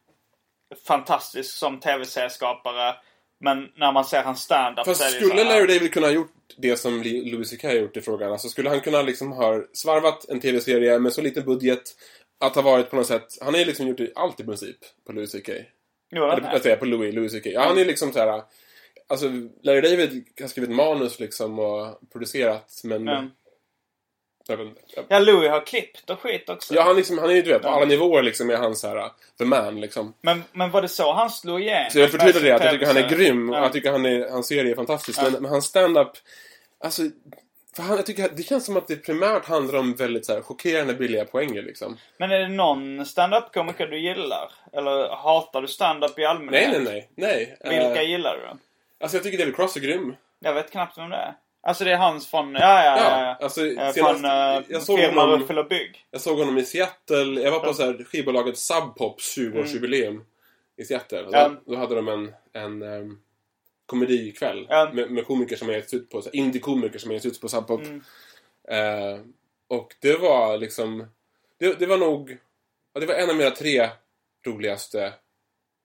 fantastisk 0.87 1.57
som 1.57 1.79
tv-serieskapare. 1.79 2.95
Men 3.39 3.67
när 3.75 3.91
man 3.91 4.05
ser 4.05 4.23
hans 4.23 4.41
stand-up 4.41 4.85
Fast 4.85 5.01
så 5.01 5.07
är 5.07 5.11
det 5.11 5.25
skulle 5.25 5.43
Larry 5.43 5.67
David 5.67 5.93
kunna 5.93 6.07
ha 6.07 6.13
gjort 6.13 6.33
det 6.57 6.77
som 6.77 7.01
Louis 7.03 7.51
CK 7.51 7.63
har 7.63 7.73
gjort 7.73 7.97
i 7.97 8.01
frågan? 8.01 8.31
Alltså 8.31 8.47
skulle 8.47 8.69
han 8.69 8.81
kunna 8.81 9.01
liksom 9.01 9.31
ha 9.31 9.63
svarvat 9.73 10.29
en 10.29 10.39
tv-serie 10.39 10.99
med 10.99 11.13
så 11.13 11.21
liten 11.21 11.45
budget 11.45 11.83
att 12.39 12.55
ha 12.55 12.61
varit 12.61 12.89
på 12.89 12.95
något 12.95 13.07
sätt... 13.07 13.27
Han 13.41 13.53
har 13.53 13.59
ju 13.59 13.65
liksom 13.65 13.87
gjort 13.87 13.99
allt 14.15 14.39
i 14.39 14.43
princip 14.43 14.77
på 15.05 15.11
Louis 15.11 15.31
CK. 15.31 15.49
Jo, 16.11 16.23
Eller 16.23 16.51
jag 16.51 16.61
säger 16.61 16.75
på 16.75 16.85
Louis, 16.85 17.15
Louis 17.15 17.33
CK. 17.33 17.45
Ja, 17.45 17.61
han 17.61 17.77
är 17.77 17.85
liksom 17.85 18.11
så 18.11 18.19
här. 18.19 18.43
Alltså, 19.07 19.29
Larry 19.63 19.81
David 19.81 20.25
har 20.41 20.47
skrivit 20.47 20.75
manus 20.75 21.19
liksom 21.19 21.59
och 21.59 21.99
producerat, 22.11 22.81
men... 22.83 23.03
Men, 23.03 23.31
Ja, 25.07 25.19
Louis 25.19 25.49
har 25.49 25.65
klippt 25.65 26.09
och 26.09 26.19
skit 26.19 26.49
också. 26.49 26.73
Ja, 26.73 26.81
han, 26.83 26.95
liksom, 26.95 27.17
han 27.17 27.29
är 27.29 27.33
ju 27.33 27.41
du 27.41 27.49
vet, 27.51 27.61
på 27.61 27.67
alla 27.69 27.85
nivåer 27.85 28.23
liksom 28.23 28.49
är 28.49 28.57
han 28.57 28.75
så 28.75 28.87
här, 28.87 29.09
the 29.37 29.45
man 29.45 29.81
liksom. 29.81 30.13
Men, 30.21 30.43
men 30.51 30.71
var 30.71 30.81
det 30.81 30.87
så 30.89 31.13
han 31.13 31.29
slog 31.29 31.61
igenom? 31.61 31.89
Så 31.91 31.99
jag 31.99 32.07
vill 32.07 32.19
förtydliga 32.19 32.53
det, 32.53 32.55
att 32.59 32.63
jag 32.63 32.73
tycker 32.73 32.85
han 32.85 32.97
är 32.97 33.09
grym 33.09 33.49
och 33.49 33.55
Ja. 33.55 33.61
jag 33.61 33.73
tycker 33.73 33.91
han 33.91 34.05
är, 34.05 34.29
hans 34.29 34.47
serie 34.47 34.71
är 34.71 34.75
fantastisk. 34.75 35.21
Men, 35.21 35.31
men 35.33 35.45
hans 35.45 35.65
stand-up, 35.65 36.11
alltså... 36.83 37.01
För 37.75 37.83
han, 37.83 37.95
jag 37.95 38.05
tycker, 38.05 38.29
det 38.35 38.43
känns 38.43 38.65
som 38.65 38.77
att 38.77 38.87
det 38.87 38.95
primärt 38.95 39.45
handlar 39.45 39.79
om 39.79 39.93
väldigt 39.95 40.25
så 40.25 40.33
här, 40.33 40.41
chockerande 40.41 40.93
billiga 40.93 41.25
poänger 41.25 41.61
liksom. 41.61 41.97
Men 42.17 42.31
är 42.31 42.39
det 42.39 42.47
någon 42.47 43.05
stand-up-komiker 43.05 43.87
du 43.87 43.99
gillar? 43.99 44.51
Eller 44.73 45.09
hatar 45.15 45.61
du 45.61 45.67
stand-up 45.67 46.11
i 46.19 46.21
Nej, 46.21 46.25
allmänhet? 46.25 46.71
nej, 46.83 47.09
nej. 47.15 47.57
nej. 47.63 47.79
Vilka 47.85 48.01
Eh, 48.03 48.09
gillar 48.09 48.35
du 48.37 48.41
då? 48.41 48.57
alltså 49.01 49.17
jag 49.17 49.23
tycker 49.23 49.37
David 49.37 49.55
Cross 49.55 49.75
är 49.75 49.79
grym. 49.79 50.15
Jag 50.39 50.53
vet 50.53 50.71
knappt 50.71 50.97
vem 50.97 51.09
det 51.09 51.15
är. 51.15 51.33
Alltså 51.61 51.83
det 51.83 51.91
är 51.91 51.97
hans 51.97 52.27
från, 52.27 52.53
ja 52.55 52.83
ja, 52.83 52.97
ja. 52.97 53.19
Ja, 53.21 53.37
alltså, 53.45 53.65
Eh, 53.67 53.91
senast, 53.91 53.97
från 53.99 54.25
uh, 54.25 54.63
jag 54.69 54.83
såg 54.83 54.99
honom- 54.99 55.39
Ruffel 55.39 55.57
och 55.59 55.67
Bygg. 55.67 56.05
Jag 56.11 56.21
såg 56.21 56.37
honom 56.39 56.57
i 56.57 56.63
Seattle. 56.65 57.41
Jag 57.41 57.51
var 57.51 57.59
på 57.59 57.73
så 57.73 57.83
här 57.85 58.03
skivbolaget 58.03 58.57
Sub 58.57 58.95
Pops 58.97 59.37
20-årsjubileum 59.37 60.21
i 60.77 60.83
Seattle. 60.85 61.21
Och 61.23 61.33
Mm. 61.33 61.57
Då, 61.65 61.75
hade 61.75 61.95
de 61.95 62.07
en, 62.07 62.33
en 62.53 62.81
um, 62.83 63.21
komedikväll 63.85 64.65
Ja. 64.69 64.89
med, 64.93 65.11
med 65.11 65.25
komiker 65.27 65.55
som 65.55 65.67
har 65.67 65.75
getts 65.75 65.93
ut 65.93 66.09
på, 66.09 66.21
indie-komiker 66.33 66.99
som 66.99 67.09
har 67.09 67.13
getts 67.13 67.25
ut 67.25 67.41
på 67.41 67.49
Sub 67.49 67.67
Pop. 67.67 67.81
Mm. 67.81 68.01
Eh, 68.69 69.19
och 69.67 69.95
det 70.01 70.15
var 70.17 70.57
liksom, 70.57 71.05
det, 71.59 71.79
det 71.79 71.85
var 71.85 71.97
nog, 71.97 72.37
det 72.99 73.05
var 73.05 73.13
en 73.13 73.29
av 73.29 73.35
mina 73.35 73.51
tre 73.51 73.89
roligaste, 74.47 75.13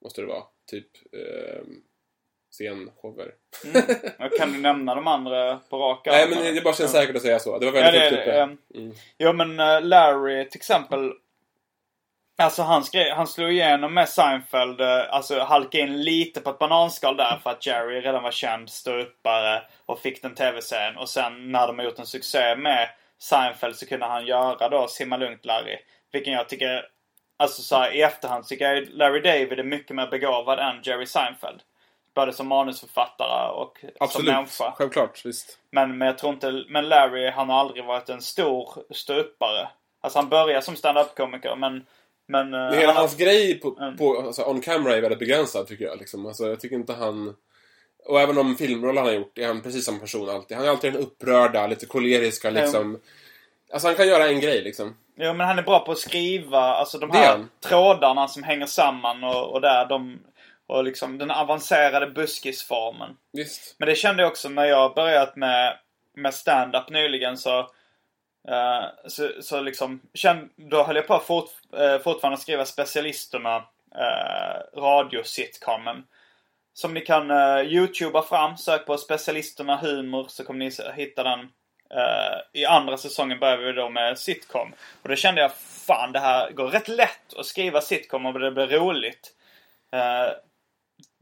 måste 0.05 0.21
det 0.21 0.27
vara, 0.27 0.43
typ 0.71 0.87
eh, 1.13 1.63
scenshower. 2.55 3.29
Jag 4.19 4.33
kan 4.33 4.53
du 4.53 4.59
nämna 4.59 4.95
de 4.95 5.07
andra 5.07 5.61
på 5.71 5.79
rak 5.79 6.07
Nej 6.07 6.29
men 6.29 6.55
det 6.55 6.65
bara 6.65 6.75
känns 6.75 6.95
Ja. 6.95 7.01
säkert 7.01 7.17
att 7.17 7.23
säga 7.23 7.39
så. 7.39 7.59
Det 7.59 7.71
var 7.71 7.79
Ja, 7.79 7.85
väldigt 7.85 8.01
det 8.03 8.07
är 8.07 8.11
högt 8.11 8.25
det. 8.27 8.31
uppe. 8.31 8.41
ehm. 8.41 8.59
Mm. 8.85 8.95
Jo 9.19 9.33
men 9.33 9.61
eh, 9.61 9.83
Larry 9.83 10.49
till 10.49 10.59
exempel. 10.59 11.13
Alltså 12.39 12.63
han, 12.63 12.85
skrev, 12.85 13.13
han 13.13 13.27
slog 13.27 13.53
igenom 13.53 13.95
med 13.95 14.09
Seinfeld, 14.09 14.81
eh, 14.81 15.15
alltså 15.15 15.41
halkade 15.41 15.83
in 15.85 16.03
lite 16.03 16.41
på 16.41 16.51
ett 16.51 16.59
bananskal 16.59 17.17
där 17.17 17.41
för 17.43 17.51
att 17.51 17.67
Jerry 17.67 18.01
redan 18.01 18.23
var 18.23 18.31
känd 18.31 18.71
ståuppare 18.71 19.63
och 19.87 19.99
fick 19.99 20.23
den 20.23 20.35
tv-serien. 20.35 20.97
Och 20.97 21.09
sen 21.09 21.53
när 21.53 21.67
de 21.67 21.79
har 21.79 21.85
gjort 21.85 21.99
en 21.99 22.07
succé 22.07 22.57
med 22.57 22.89
Seinfeld 23.19 23.77
så 23.77 23.87
kunde 23.87 24.07
han 24.07 24.27
göra 24.27 24.69
då 24.69 24.89
Simma 24.89 25.17
Lugnt 25.17 25.45
Larry. 25.45 25.77
Vilken 26.13 26.33
jag 26.33 26.49
tycker, 26.49 26.87
alltså 27.37 27.63
så 27.63 27.77
här, 27.77 27.93
i 27.95 28.03
efterhand 28.03 28.47
tycker 28.47 28.73
jag 28.75 28.89
Larry 28.89 29.21
David 29.21 29.59
är 29.59 29.65
mycket 29.65 29.97
mer 29.97 30.07
begåvad 30.07 30.59
än 30.59 30.81
Jerry 30.83 31.07
Seinfeld. 31.07 31.61
Både 32.15 32.33
som 32.33 32.47
manusförfattare 32.49 33.51
och 33.51 33.79
som 33.81 33.91
Absolut, 34.01 34.35
människa. 34.35 34.73
självklart. 34.77 35.25
Visst. 35.25 35.59
Men, 35.71 35.99
men 35.99 36.07
jag 36.09 36.19
tror 36.19 36.33
inte, 36.33 36.65
men 36.69 36.89
Larry 36.89 37.31
han 37.31 37.49
har 37.49 37.61
aldrig 37.61 37.85
varit 37.85 38.09
en 38.09 38.23
stor 38.23 38.69
ståuppare. 38.91 39.69
Alltså 40.01 40.19
han 40.19 40.29
börjar 40.29 40.61
som 40.61 40.77
stand-up-komiker 40.77 41.57
men... 41.57 41.87
men 42.27 42.55
eh, 42.55 42.61
Men 42.61 42.75
hela 42.75 42.93
han 42.93 42.97
hans 42.97 43.17
grej 43.17 43.61
på, 43.61 43.77
Mm. 43.81 43.97
på 43.97 44.19
alltså, 44.27 44.45
on 44.45 44.61
camera 44.61 44.97
är 44.97 45.01
väldigt 45.01 45.19
begränsad 45.19 45.67
tycker 45.67 45.85
jag. 45.85 45.99
Liksom. 45.99 46.27
Alltså, 46.27 46.47
jag 46.49 46.61
tycker 46.61 46.77
inte 46.77 46.93
han... 46.93 47.35
Och 48.07 48.21
även 48.21 48.39
om 48.39 48.57
filmroller 48.57 49.01
han 49.01 49.09
har 49.09 49.15
gjort 49.17 49.39
är 49.39 49.47
han 49.47 49.63
precis 49.63 49.85
samma 49.85 49.99
person 49.99 50.31
alltid. 50.31 50.57
Han 50.57 50.67
är 50.67 50.71
alltid 50.71 50.93
den 50.93 51.03
upprörda, 51.03 51.67
lite 51.67 51.87
koleriska 51.87 52.51
liksom. 52.51 53.01
Alltså 53.73 53.89
han 53.89 53.97
kan 53.97 54.09
göra 54.09 54.27
en 54.29 54.41
grej 54.41 54.63
liksom. 54.63 54.97
Jo 55.17 55.33
men 55.35 55.47
han 55.47 55.59
är 55.59 55.63
bra 55.63 55.81
på 55.85 55.93
att 55.93 55.99
skriva, 55.99 56.59
alltså 56.61 56.99
de 56.99 57.11
här 57.11 57.45
trådarna 57.69 58.29
som 58.29 58.43
hänger 58.43 58.67
samman 58.67 59.25
och, 59.25 59.53
och 59.53 59.61
där 59.61 59.87
de... 59.87 60.19
Och 60.67 60.85
liksom 60.85 61.19
den 61.19 61.31
avancerade 61.31 62.07
buskisformen. 62.07 63.17
Visst. 63.33 63.77
Men 63.79 63.89
det 63.89 63.95
kände 63.95 64.23
jag 64.23 64.31
också 64.31 64.49
när 64.49 64.65
jag 64.65 64.95
börjat 64.95 65.37
med, 65.37 65.79
med 66.15 66.35
stand-up 66.35 66.91
nyligen 66.91 67.37
så... 67.39 67.59
eh, 68.49 68.85
så, 69.07 69.31
så 69.41 69.61
liksom, 69.61 70.01
känn, 70.15 70.51
då 70.57 70.83
höll 70.83 70.97
jag 70.97 71.07
på 71.07 71.15
att 71.15 71.27
fort, 71.27 71.51
eh, 71.77 71.99
fortfarande 71.99 72.41
skriva 72.41 72.65
specialisterna 72.65 73.57
uh, 73.57 74.81
radiositcomen. 74.81 76.05
Som 76.73 76.95
ni 76.95 77.01
kan 77.01 77.31
uh, 77.31 77.61
youtuba 77.61 78.23
fram, 78.23 78.57
sök 78.57 78.87
på 78.87 78.99
specialisterna 78.99 79.77
humor 79.77 80.27
så 80.29 80.45
kommer 80.45 80.59
ni 80.59 80.71
hitta 80.95 81.23
den. 81.23 81.41
Eh, 81.91 82.61
I 82.61 82.65
andra 82.65 82.97
säsongen 82.97 83.39
börjar 83.39 83.57
vi 83.57 83.73
då 83.73 83.89
med 83.89 84.19
sitcom. 84.19 84.75
Och 85.03 85.09
då 85.09 85.17
kände 85.17 85.41
jag, 85.41 85.53
fan 85.87 86.13
det 86.13 86.19
här 86.19 86.51
går 86.51 86.69
rätt 86.69 86.89
lätt 86.89 87.35
att 87.39 87.47
skriva 87.47 87.81
sitcom 87.81 88.27
och 88.27 88.39
det 88.39 88.51
blir 88.51 88.67
roligt. 88.67 89.33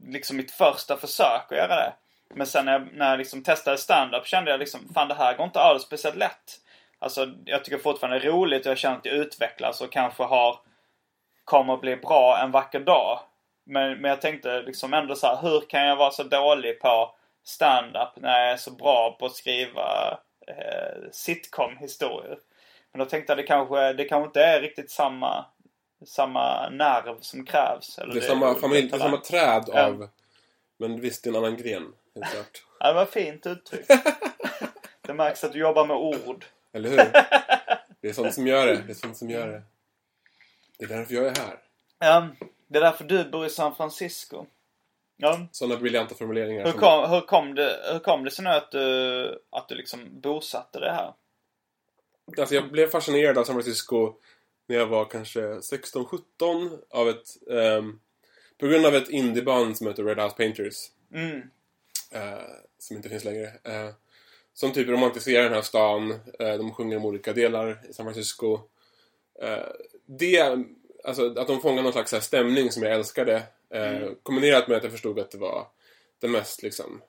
Liksom 0.07 0.37
mitt 0.37 0.51
första 0.51 0.97
försök 0.97 1.51
att 1.51 1.57
göra 1.57 1.75
det. 1.75 1.93
Men 2.35 2.47
sen 2.47 2.65
när 2.65 2.71
jag, 2.71 2.87
när 2.93 3.09
jag 3.09 3.17
liksom 3.17 3.43
testade 3.43 3.77
stand-up 3.77 4.27
kände 4.27 4.51
jag 4.51 4.59
liksom, 4.59 4.93
fan 4.93 5.07
det 5.07 5.13
här 5.13 5.37
går 5.37 5.45
inte 5.45 5.59
alls 5.59 5.83
speciellt 5.83 6.17
lätt. 6.17 6.59
Alltså 6.99 7.27
jag 7.45 7.63
tycker 7.63 7.77
fortfarande 7.77 8.19
det 8.19 8.27
är 8.27 8.31
roligt 8.31 8.65
och 8.65 8.71
jag 8.71 8.77
känner 8.77 8.97
att 8.97 9.05
jag 9.05 9.15
utvecklas 9.15 9.81
och 9.81 9.91
kanske 9.91 10.23
har, 10.23 10.59
kommer 11.43 11.73
att 11.73 11.81
bli 11.81 11.95
bra 11.95 12.39
en 12.43 12.51
vacker 12.51 12.79
dag. 12.79 13.19
Men, 13.65 14.01
men 14.01 14.09
jag 14.09 14.21
tänkte 14.21 14.61
liksom 14.61 14.93
ändå 14.93 15.15
så 15.15 15.27
här, 15.27 15.41
hur 15.41 15.61
kan 15.69 15.85
jag 15.85 15.95
vara 15.95 16.11
så 16.11 16.23
dålig 16.23 16.81
på 16.81 17.15
stand-up 17.43 18.09
när 18.15 18.39
jag 18.39 18.51
är 18.51 18.57
så 18.57 18.71
bra 18.71 19.15
på 19.19 19.25
att 19.25 19.35
skriva 19.35 20.17
eh, 20.47 21.09
sitcom-historier? 21.11 22.37
Men 22.91 22.99
då 22.99 23.05
tänkte 23.05 23.31
jag 23.31 23.37
det 23.37 23.43
kanske, 23.43 23.93
det 23.93 24.05
kanske 24.05 24.27
inte 24.27 24.43
är 24.43 24.61
riktigt 24.61 24.91
samma, 24.91 25.45
samma 26.05 26.69
nerv 26.69 27.17
som 27.21 27.45
krävs. 27.45 27.97
Eller 27.99 28.13
Det 28.13 28.19
är 28.19 28.27
samma 28.27 28.55
familj, 28.55 28.89
det 28.89 28.95
är 28.95 28.99
samma 28.99 29.17
träd 29.17 29.63
Ja. 29.67 29.85
av... 29.85 30.09
Men 30.77 31.01
visst, 31.01 31.23
det 31.23 31.29
är 31.29 31.31
en 31.31 31.37
annan 31.37 31.57
gren. 31.57 31.93
Helt 32.15 32.31
klart. 32.31 32.63
Ja, 32.79 32.87
det 32.87 32.93
var 32.93 33.05
fint 33.05 33.45
uttryckt. 33.45 33.87
det 35.01 35.13
märks 35.13 35.43
att 35.43 35.53
du 35.53 35.59
jobbar 35.59 35.85
med 35.85 35.97
ord. 35.97 36.45
Eller 36.73 36.89
hur? 36.89 36.97
Det 38.01 38.09
är 38.09 38.13
sånt 38.13 38.33
som 38.33 38.47
gör 38.47 38.67
det. 38.67 38.75
Det 38.75 38.91
är 38.91 38.95
sånt 38.95 39.17
som 39.17 39.29
gör 39.29 39.47
det. 39.47 39.61
Det 40.77 40.85
är 40.85 40.89
därför 40.89 41.13
jag 41.13 41.25
är 41.25 41.35
här. 41.35 41.59
Ja, 41.99 42.27
det 42.67 42.77
är 42.77 42.81
därför 42.81 43.03
du 43.03 43.23
bor 43.29 43.45
i 43.45 43.49
San 43.49 43.75
Francisco. 43.75 44.45
Ja. 45.17 45.47
Sådana 45.51 45.79
briljanta 45.79 46.15
formuleringar. 46.15 46.65
Hur, 46.65 46.71
kom, 46.71 47.09
hur, 47.09 47.21
kom 47.21 47.55
det, 47.55 47.79
hur 47.91 47.99
kom 47.99 48.23
det 48.23 48.31
sig 48.31 48.43
nu 48.45 48.49
att 48.51 48.71
du, 48.71 49.39
att 49.49 49.67
du 49.67 49.75
liksom 49.75 50.21
bosatte 50.21 50.79
det 50.79 50.91
här? 50.91 51.13
Alltså 52.37 52.55
jag 52.55 52.71
blev 52.71 52.87
fascinerad 52.87 53.37
av 53.37 53.43
San 53.43 53.55
Francisco 53.55 54.13
när 54.67 54.75
jag 54.75 54.87
var 54.87 55.05
kanske 55.05 55.41
16-17 55.41 56.79
av 56.89 57.09
ett... 57.09 57.27
ehm, 57.51 57.99
på 58.59 58.67
grund 58.67 58.85
av 58.85 58.95
ett 58.95 59.09
indieband 59.09 59.77
som 59.77 59.87
heter 59.87 60.03
Red 60.03 60.19
House 60.19 60.35
Painters. 60.35 60.75
Mm. 61.13 61.41
eh, 62.11 62.41
som 62.77 62.95
inte 62.97 63.09
finns 63.09 63.23
längre. 63.25 63.47
eh, 63.63 63.89
som 64.53 64.71
typ 64.71 64.87
romantiserar 64.87 65.43
den 65.43 65.53
här 65.53 65.61
stan. 65.61 66.11
eh, 66.39 66.53
de 66.57 66.71
sjunger 66.73 66.97
om 66.97 67.05
olika 67.05 67.33
delar 67.33 67.81
i 67.89 67.93
San 67.93 68.05
Francisco. 68.05 68.59
Det, 70.05 70.57
alltså 71.03 71.33
att 71.39 71.47
de 71.47 71.61
fångar 71.61 71.83
någon 71.83 71.91
slags 71.91 72.11
här 72.11 72.19
stämning 72.19 72.71
som 72.71 72.83
jag 72.83 72.93
älskade. 72.93 73.43
eh, 73.69 74.09
Kombinerat 74.23 74.67
med 74.67 74.77
att 74.77 74.83
jag 74.83 74.91
förstod 74.91 75.19
att 75.19 75.31
det 75.31 75.37
var 75.37 75.67
det 76.19 76.27
mest 76.27 76.63
liksom 76.63 77.01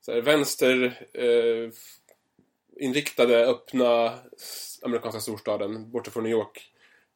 så 0.00 0.12
här, 0.12 0.20
vänster 0.20 1.00
inriktade, 2.76 3.46
öppna 3.46 4.18
amerikanska 4.82 5.20
storstaden 5.20 5.90
borta 5.90 6.10
från 6.10 6.22
New 6.22 6.32
York. 6.32 6.69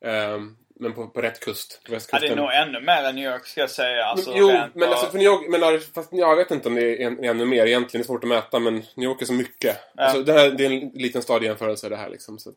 Eh, 0.04 0.40
Men 0.80 0.94
på, 0.94 1.06
på 1.08 1.22
rätt 1.22 1.40
kust. 1.40 1.80
På 1.84 1.92
Ja, 1.92 1.94
västkusten. 1.94 2.28
det 2.28 2.32
är 2.34 2.36
nog 2.36 2.52
ännu 2.52 2.80
mer 2.80 3.02
än 3.04 3.14
New 3.14 3.32
York 3.32 3.46
ska 3.46 3.60
jag 3.60 3.70
säga. 3.70 4.04
Alltså, 4.04 4.32
jo, 4.36 4.52
men 4.74 4.88
alltså 4.88 5.06
för 5.06 5.18
New 5.18 5.26
York, 5.26 5.48
men 5.48 5.80
fast 5.80 6.08
jag 6.12 6.36
vet 6.36 6.50
inte 6.50 6.68
om 6.68 6.74
det 6.74 6.82
är 7.02 7.06
en, 7.06 7.24
ännu 7.24 7.44
mer 7.46 7.66
egentligen. 7.66 8.00
Det 8.02 8.04
är 8.04 8.06
svårt 8.06 8.24
att 8.24 8.28
mäta, 8.28 8.58
men 8.58 8.74
New 8.74 9.08
York 9.08 9.22
är 9.22 9.26
så 9.26 9.32
mycket. 9.32 9.78
Alltså, 9.96 10.22
det, 10.22 10.32
här, 10.32 10.50
det 10.50 10.66
är 10.66 10.70
en 10.70 10.88
liten 10.94 11.22
stad 11.22 11.42
i 11.42 11.46
jämförelse 11.46 11.88
det 11.88 11.96
här 11.96 12.10
liksom. 12.10 12.38
Så 12.38 12.50
att, 12.50 12.56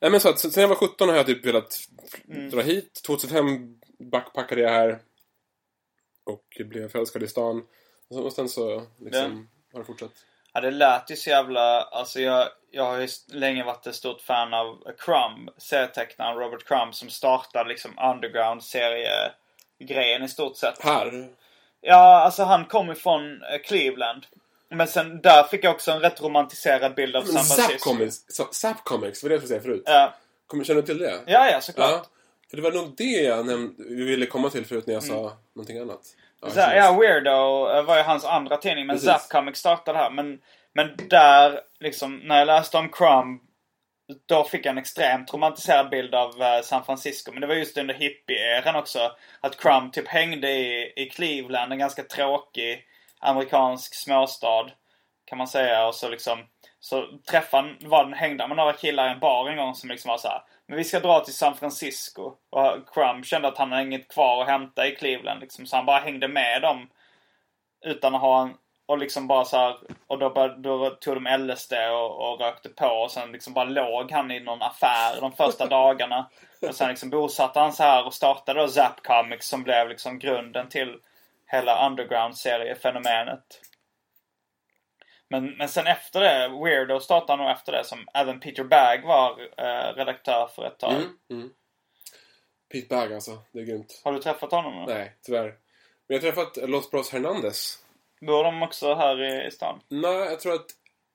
nej 0.00 0.10
men 0.10 0.20
så 0.20 0.28
att, 0.28 0.38
sen 0.38 0.60
jag 0.60 0.68
var 0.68 0.76
17 0.76 1.08
har 1.08 1.16
jag 1.16 1.26
typ 1.26 1.46
velat 1.46 1.78
Mm. 2.30 2.50
dra 2.50 2.60
hit. 2.60 3.00
2005 3.06 3.46
backpackade 4.12 4.60
jag 4.60 4.70
här. 4.70 4.98
Och 6.26 6.62
blev 6.68 6.88
förälskad 6.88 7.22
i 7.22 7.28
stan. 7.28 7.62
Och 8.10 8.32
sen 8.32 8.48
så 8.48 8.82
liksom, 9.00 9.48
har 9.72 9.80
det 9.80 9.86
fortsatt. 9.86 10.12
Ja, 10.52 10.60
det 10.60 10.70
lät 10.70 11.10
ju 11.10 11.16
så 11.16 11.30
jävla... 11.30 11.80
Alltså 11.82 12.20
jag, 12.20 12.48
jag 12.76 12.84
har 12.84 12.98
ju 12.98 13.08
länge 13.28 13.64
varit 13.64 13.86
ett 13.86 13.94
stort 13.94 14.20
fan 14.20 14.54
av 14.54 14.82
Crumb, 14.98 15.50
serietecknaren 15.58 16.38
Robert 16.38 16.64
Crumb 16.64 16.94
som 16.94 17.10
startade 17.10 17.68
liksom 17.68 17.98
underground-seriegrejen 17.98 20.22
i 20.22 20.28
stort 20.28 20.56
sett. 20.56 20.82
Här? 20.82 21.28
Ja, 21.80 22.20
alltså 22.20 22.44
han 22.44 22.64
kom 22.64 22.90
ifrån 22.90 23.42
eh, 23.42 23.58
Cleveland. 23.64 24.26
Men 24.68 24.86
sen 24.86 25.20
där 25.20 25.42
fick 25.42 25.64
jag 25.64 25.74
också 25.74 25.90
en 25.90 26.00
rätt 26.00 26.22
romantiserad 26.22 26.94
bild 26.94 27.16
av 27.16 27.22
San 27.22 27.44
Francisco. 27.44 27.90
Comics, 27.90 28.16
Zap 28.52 28.84
Comics, 28.84 29.22
vad 29.22 29.30
det 29.30 29.34
jag 29.34 29.42
skulle 29.42 29.48
säga 29.48 29.62
förut. 29.62 29.82
Ja, 29.86 30.14
Kommer, 30.46 30.64
känner 30.64 30.80
du 30.80 30.86
till 30.86 30.98
det? 30.98 31.20
ja, 31.26 31.50
ja 31.50 31.60
såklart. 31.60 31.90
Ja. 31.90 32.06
För 32.50 32.56
det 32.56 32.62
var 32.62 32.72
nog 32.72 32.94
det 32.96 33.04
jag 33.04 33.46
nämnde, 33.46 33.84
vi 33.88 34.04
ville 34.04 34.26
komma 34.26 34.50
till 34.50 34.66
förut 34.66 34.86
när 34.86 34.94
jag 34.94 35.02
sa 35.02 35.32
någonting 35.54 35.78
annat. 35.78 36.00
Ja, 36.40 36.46
just. 36.46 36.56
ja, 36.56 36.96
Weirdo 37.00 37.68
eh, 37.70 37.82
var 37.82 37.96
ju 37.96 38.02
hans 38.02 38.24
andra 38.24 38.56
tidning, 38.56 38.86
men 38.86 38.96
Precis. 38.96 39.10
Zap 39.10 39.28
Comics 39.28 39.58
startade 39.58 39.98
här. 39.98 40.10
Men, 40.10 40.38
men 40.76 41.08
där, 41.08 41.60
liksom, 41.80 42.16
när 42.16 42.38
jag 42.38 42.46
läste 42.46 42.78
om 42.78 42.88
Crumb, 42.88 43.40
då 44.28 44.44
fick 44.44 44.66
jag 44.66 44.70
en 44.70 44.78
extremt 44.78 45.34
romantiserad 45.34 45.90
bild 45.90 46.14
av 46.14 46.42
eh, 46.42 46.62
San 46.62 46.84
Francisco. 46.84 47.32
Men 47.32 47.40
det 47.40 47.46
var 47.46 47.54
just 47.54 47.78
under 47.78 47.94
hippie-eran 47.94 48.76
också. 48.76 49.12
Att 49.40 49.56
Crumb 49.56 49.92
typ 49.92 50.08
hängde 50.08 50.50
i, 50.50 50.92
i 50.96 51.10
Cleveland, 51.10 51.72
en 51.72 51.78
ganska 51.78 52.02
tråkig 52.02 52.84
amerikansk 53.20 53.94
småstad. 53.94 54.70
Kan 55.24 55.38
man 55.38 55.48
säga. 55.48 55.86
Och 55.86 55.94
så 55.94 56.08
liksom, 56.08 56.38
så 56.80 57.06
träffade 57.30 57.74
var, 57.80 58.12
hängde 58.12 58.42
han 58.42 58.50
med 58.50 58.56
några 58.56 58.72
killar 58.72 59.08
i 59.08 59.12
en 59.12 59.20
bar 59.20 59.48
en 59.48 59.56
gång 59.56 59.74
som 59.74 59.90
liksom 59.90 60.08
var 60.08 60.18
så 60.18 60.28
här. 60.28 60.42
Men 60.68 60.78
vi 60.78 60.84
ska 60.84 61.00
dra 61.00 61.20
till 61.20 61.34
San 61.34 61.56
Francisco. 61.56 62.32
Och 62.50 62.94
Crumb 62.94 63.24
kände 63.24 63.48
att 63.48 63.58
han 63.58 63.72
hade 63.72 63.84
inget 63.84 64.08
kvar 64.08 64.42
att 64.42 64.48
hämta 64.48 64.86
i 64.86 64.96
Cleveland 64.96 65.40
liksom. 65.40 65.66
Så 65.66 65.76
han 65.76 65.86
bara 65.86 65.98
hängde 65.98 66.28
med 66.28 66.62
dem. 66.62 66.90
Utan 67.84 68.14
att 68.14 68.20
ha 68.20 68.42
en... 68.42 68.54
Och 68.86 68.98
liksom 68.98 69.26
bara 69.26 69.44
så 69.44 69.56
här, 69.56 69.76
Och 70.06 70.18
då, 70.18 70.30
började, 70.30 70.62
då 70.62 70.90
tog 70.90 71.14
de 71.14 71.36
LSD 71.38 71.72
och, 71.72 72.32
och 72.32 72.40
rökte 72.40 72.68
på. 72.68 72.86
Och 72.86 73.10
sen 73.10 73.32
liksom 73.32 73.54
bara 73.54 73.64
låg 73.64 74.12
han 74.12 74.30
i 74.30 74.40
någon 74.40 74.62
affär 74.62 75.20
de 75.20 75.32
första 75.32 75.66
dagarna. 75.70 76.30
Och 76.60 76.74
sen 76.74 76.88
liksom 76.88 77.10
bosatte 77.10 77.60
han 77.60 77.72
så 77.72 77.82
här 77.82 78.06
och 78.06 78.14
startade 78.14 78.60
då 78.60 78.68
Zap 78.68 79.02
Comics 79.02 79.48
som 79.48 79.62
blev 79.62 79.88
liksom 79.88 80.18
grunden 80.18 80.68
till 80.68 80.96
hela 81.46 81.86
underground-seriefenomenet. 81.86 83.60
Men, 85.28 85.56
men 85.56 85.68
sen 85.68 85.86
efter 85.86 86.20
det, 86.20 86.48
Weirdo 86.48 87.00
startade 87.00 87.42
nog 87.42 87.52
efter 87.52 87.72
det 87.72 87.84
som 87.84 87.98
även 88.14 88.40
Peter 88.40 88.64
Bagg 88.64 89.04
var 89.04 89.30
eh, 89.56 89.94
redaktör 89.96 90.46
för 90.54 90.66
ett 90.66 90.78
tag. 90.78 90.92
Mm, 90.92 91.18
mm. 91.30 91.50
Pete 92.72 92.86
Bagg 92.94 93.12
alltså, 93.12 93.38
det 93.52 93.60
är 93.60 93.64
grymt. 93.64 94.00
Har 94.04 94.12
du 94.12 94.18
träffat 94.18 94.50
honom? 94.50 94.86
då? 94.86 94.94
Nej, 94.94 95.16
tyvärr. 95.22 95.54
Men 96.06 96.16
jag 96.16 96.16
har 96.16 96.20
träffat 96.20 96.68
Los 96.68 96.90
Bros 96.90 97.12
Hernandez. 97.12 97.85
Bor 98.20 98.44
de 98.44 98.62
också 98.62 98.94
här 98.94 99.46
i, 99.46 99.50
stan? 99.50 99.80
Nej, 99.88 100.12
jag 100.16 100.40
tror 100.40 100.54
att 100.54 100.66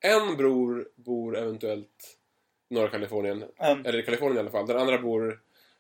en 0.02 0.38
bror 0.38 0.88
bor 0.96 1.38
eventuellt 1.38 2.18
i 2.70 2.74
norra 2.74 2.88
Kalifornien. 2.88 3.44
Mm. 3.60 3.86
Eller 3.86 4.00
i 4.00 4.04
Kalifornien 4.04 4.38
i 4.38 4.40
alla 4.40 4.50
fall. 4.50 4.68
Den 4.68 4.78
andra 4.78 4.98
bor... 4.98 5.40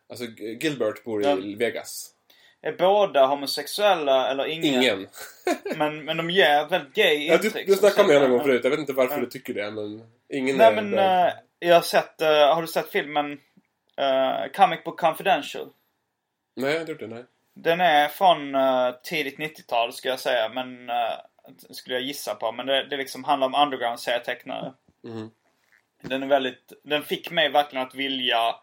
Alltså 0.09 0.25
Gilbert 0.37 1.03
bor 1.03 1.23
i 1.23 1.25
Mm. 1.25 1.57
Vegas. 1.57 2.11
Är 2.61 2.71
båda 2.71 3.25
homosexuella 3.25 4.31
eller 4.31 4.45
ingen? 4.45 4.65
Ingen. 4.83 5.07
Men, 5.77 6.05
men 6.05 6.17
de 6.17 6.29
ger 6.29 6.61
ett 6.65 6.71
väldigt 6.71 6.93
gay 6.93 7.27
Ja, 7.27 7.33
intryck. 7.33 7.53
du, 7.53 7.63
du 7.65 7.75
snackade 7.75 8.07
med 8.07 8.15
som 8.15 8.23
honom 8.23 8.37
sagt. 8.39 8.45
förut. 8.47 8.63
Jag 8.63 8.71
vet 8.71 8.79
inte 8.79 8.93
varför 8.93 9.13
Mm. 9.13 9.25
du 9.25 9.31
tycker 9.31 9.53
det, 9.53 9.71
men 9.71 10.03
ingen 10.29 10.57
Nej 10.57 10.67
är 10.67 10.81
men 10.81 10.93
eh, 10.99 11.33
jag 11.59 11.75
har 11.75 11.81
sett, 11.81 12.21
eh, 12.21 12.27
har 12.29 12.61
du 12.61 12.67
sett 12.67 12.89
filmen 12.89 13.31
eh, 13.97 14.51
Comic 14.53 14.83
Book 14.83 14.99
Confidential? 14.99 15.67
Nej, 16.55 16.65
jag 16.69 16.73
har 16.75 16.79
inte 16.79 16.91
gjort 16.91 16.99
det. 17.01 17.07
Nej. 17.07 17.23
Den 17.53 17.81
är 17.81 18.07
från 18.07 18.55
eh, 18.55 18.91
tidigt 19.03 19.37
90-tal 19.37 19.93
skulle 19.93 20.11
jag 20.11 20.19
säga, 20.19 20.49
men 20.49 20.89
eh, 20.89 21.13
skulle 21.69 21.95
jag 21.95 22.03
gissa 22.03 22.35
på. 22.35 22.51
Men 22.51 22.65
det, 22.65 22.83
det 22.89 22.97
liksom 22.97 23.23
handlar 23.23 23.47
om 23.47 23.55
underground-serietecknare. 23.55 24.73
Mhm. 25.03 25.31
Den 26.03 26.23
är 26.23 26.27
väldigt, 26.27 26.73
den 26.83 27.03
fick 27.03 27.31
mig 27.31 27.49
verkligen 27.49 27.87
att 27.87 27.95
vilja 27.95 28.55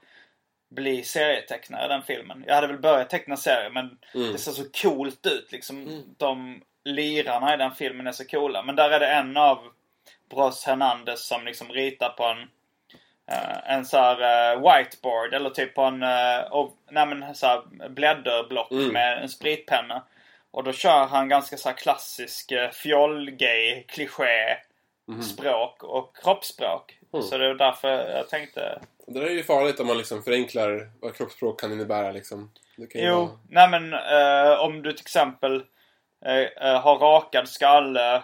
bli 0.70 1.03
serietecknare 1.03 1.89
den 1.89 2.03
filmen. 2.03 2.45
Jag 2.47 2.55
hade 2.55 2.66
väl 2.66 2.78
börjat 2.78 3.11
teckna 3.11 3.36
serier 3.36 3.70
men 3.70 3.99
Mm. 4.14 4.32
det 4.32 4.39
ser 4.39 4.53
så 4.53 4.64
coolt 4.82 5.26
ut 5.26 5.53
liksom. 5.53 6.05
De 6.18 6.62
lirarna 6.84 7.55
i 7.55 7.57
den 7.57 7.74
filmen 7.74 8.07
är 8.07 8.12
så 8.12 8.24
coola. 8.24 8.62
Men 8.62 8.76
där 8.76 8.91
är 8.91 9.01
det 9.01 9.07
en 9.09 9.36
av 9.36 9.59
Bros 10.30 10.64
Hernandez 10.64 11.26
som 11.26 11.45
liksom 11.45 11.68
ritar 11.68 12.09
på 12.09 12.24
en 12.24 12.49
eh, 13.28 13.72
en 13.72 13.84
så 13.84 13.96
här 13.96 14.52
eh, 14.54 14.60
whiteboard 14.60 15.34
eller 15.34 15.50
typ 15.50 15.74
på 15.74 15.82
en 15.82 16.02
uh, 16.02 16.52
och, 16.52 16.76
nej 16.90 17.06
men 17.06 17.34
så 17.34 17.46
här 17.46 17.88
blädderblock 17.88 18.70
Mm. 18.70 18.88
med 18.92 19.22
en 19.22 19.28
spritpenna. 19.28 20.02
Och 20.50 20.64
då 20.64 20.72
kör 20.72 21.06
han 21.06 21.28
ganska 21.28 21.56
så 21.56 21.68
här 21.68 21.76
klassisk 21.76 22.52
uh, 22.52 22.70
fjollgay 22.70 23.82
kliché 23.88 24.56
språk 25.22 25.82
och 25.84 26.16
kroppsspråk. 26.16 26.98
Mm. 27.12 27.22
Så 27.22 27.38
det 27.38 27.46
är 27.46 27.54
därför 27.54 27.88
jag 28.16 28.28
tänkte 28.28 28.80
Det 29.06 29.20
där 29.20 29.26
är 29.26 29.30
ju 29.30 29.42
farligt 29.42 29.80
om 29.80 29.86
man 29.86 29.98
liksom 29.98 30.22
förenklar 30.22 30.90
vad 31.00 31.14
kroppsspråk 31.16 31.60
kan 31.60 31.72
innebära. 31.72 32.12
Liksom. 32.12 32.50
Kan 32.76 33.02
Jo, 33.02 33.16
vara- 33.16 33.30
nej 33.48 33.68
men 33.68 33.94
om 34.58 34.82
du 34.82 34.92
till 34.92 35.00
exempel 35.04 35.62
har 36.82 36.98
rakad 36.98 37.48
skalle. 37.48 38.22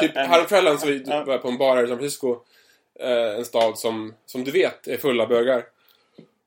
Typ 0.00 0.16
en- 0.16 0.26
häromkvällen 0.30 0.78
så 0.78 0.86
var 0.86 1.38
på 1.38 1.48
en 1.48 1.58
bar 1.58 1.76
här 1.76 1.84
i 1.84 1.88
San 1.88 1.96
Francisco. 1.98 2.36
Eh, 3.00 3.36
en 3.36 3.44
stad 3.44 3.78
som, 3.78 4.14
som 4.26 4.44
du 4.44 4.50
vet 4.50 4.88
är 4.88 4.96
full 4.96 5.20
av 5.20 5.28
bögar. 5.28 5.64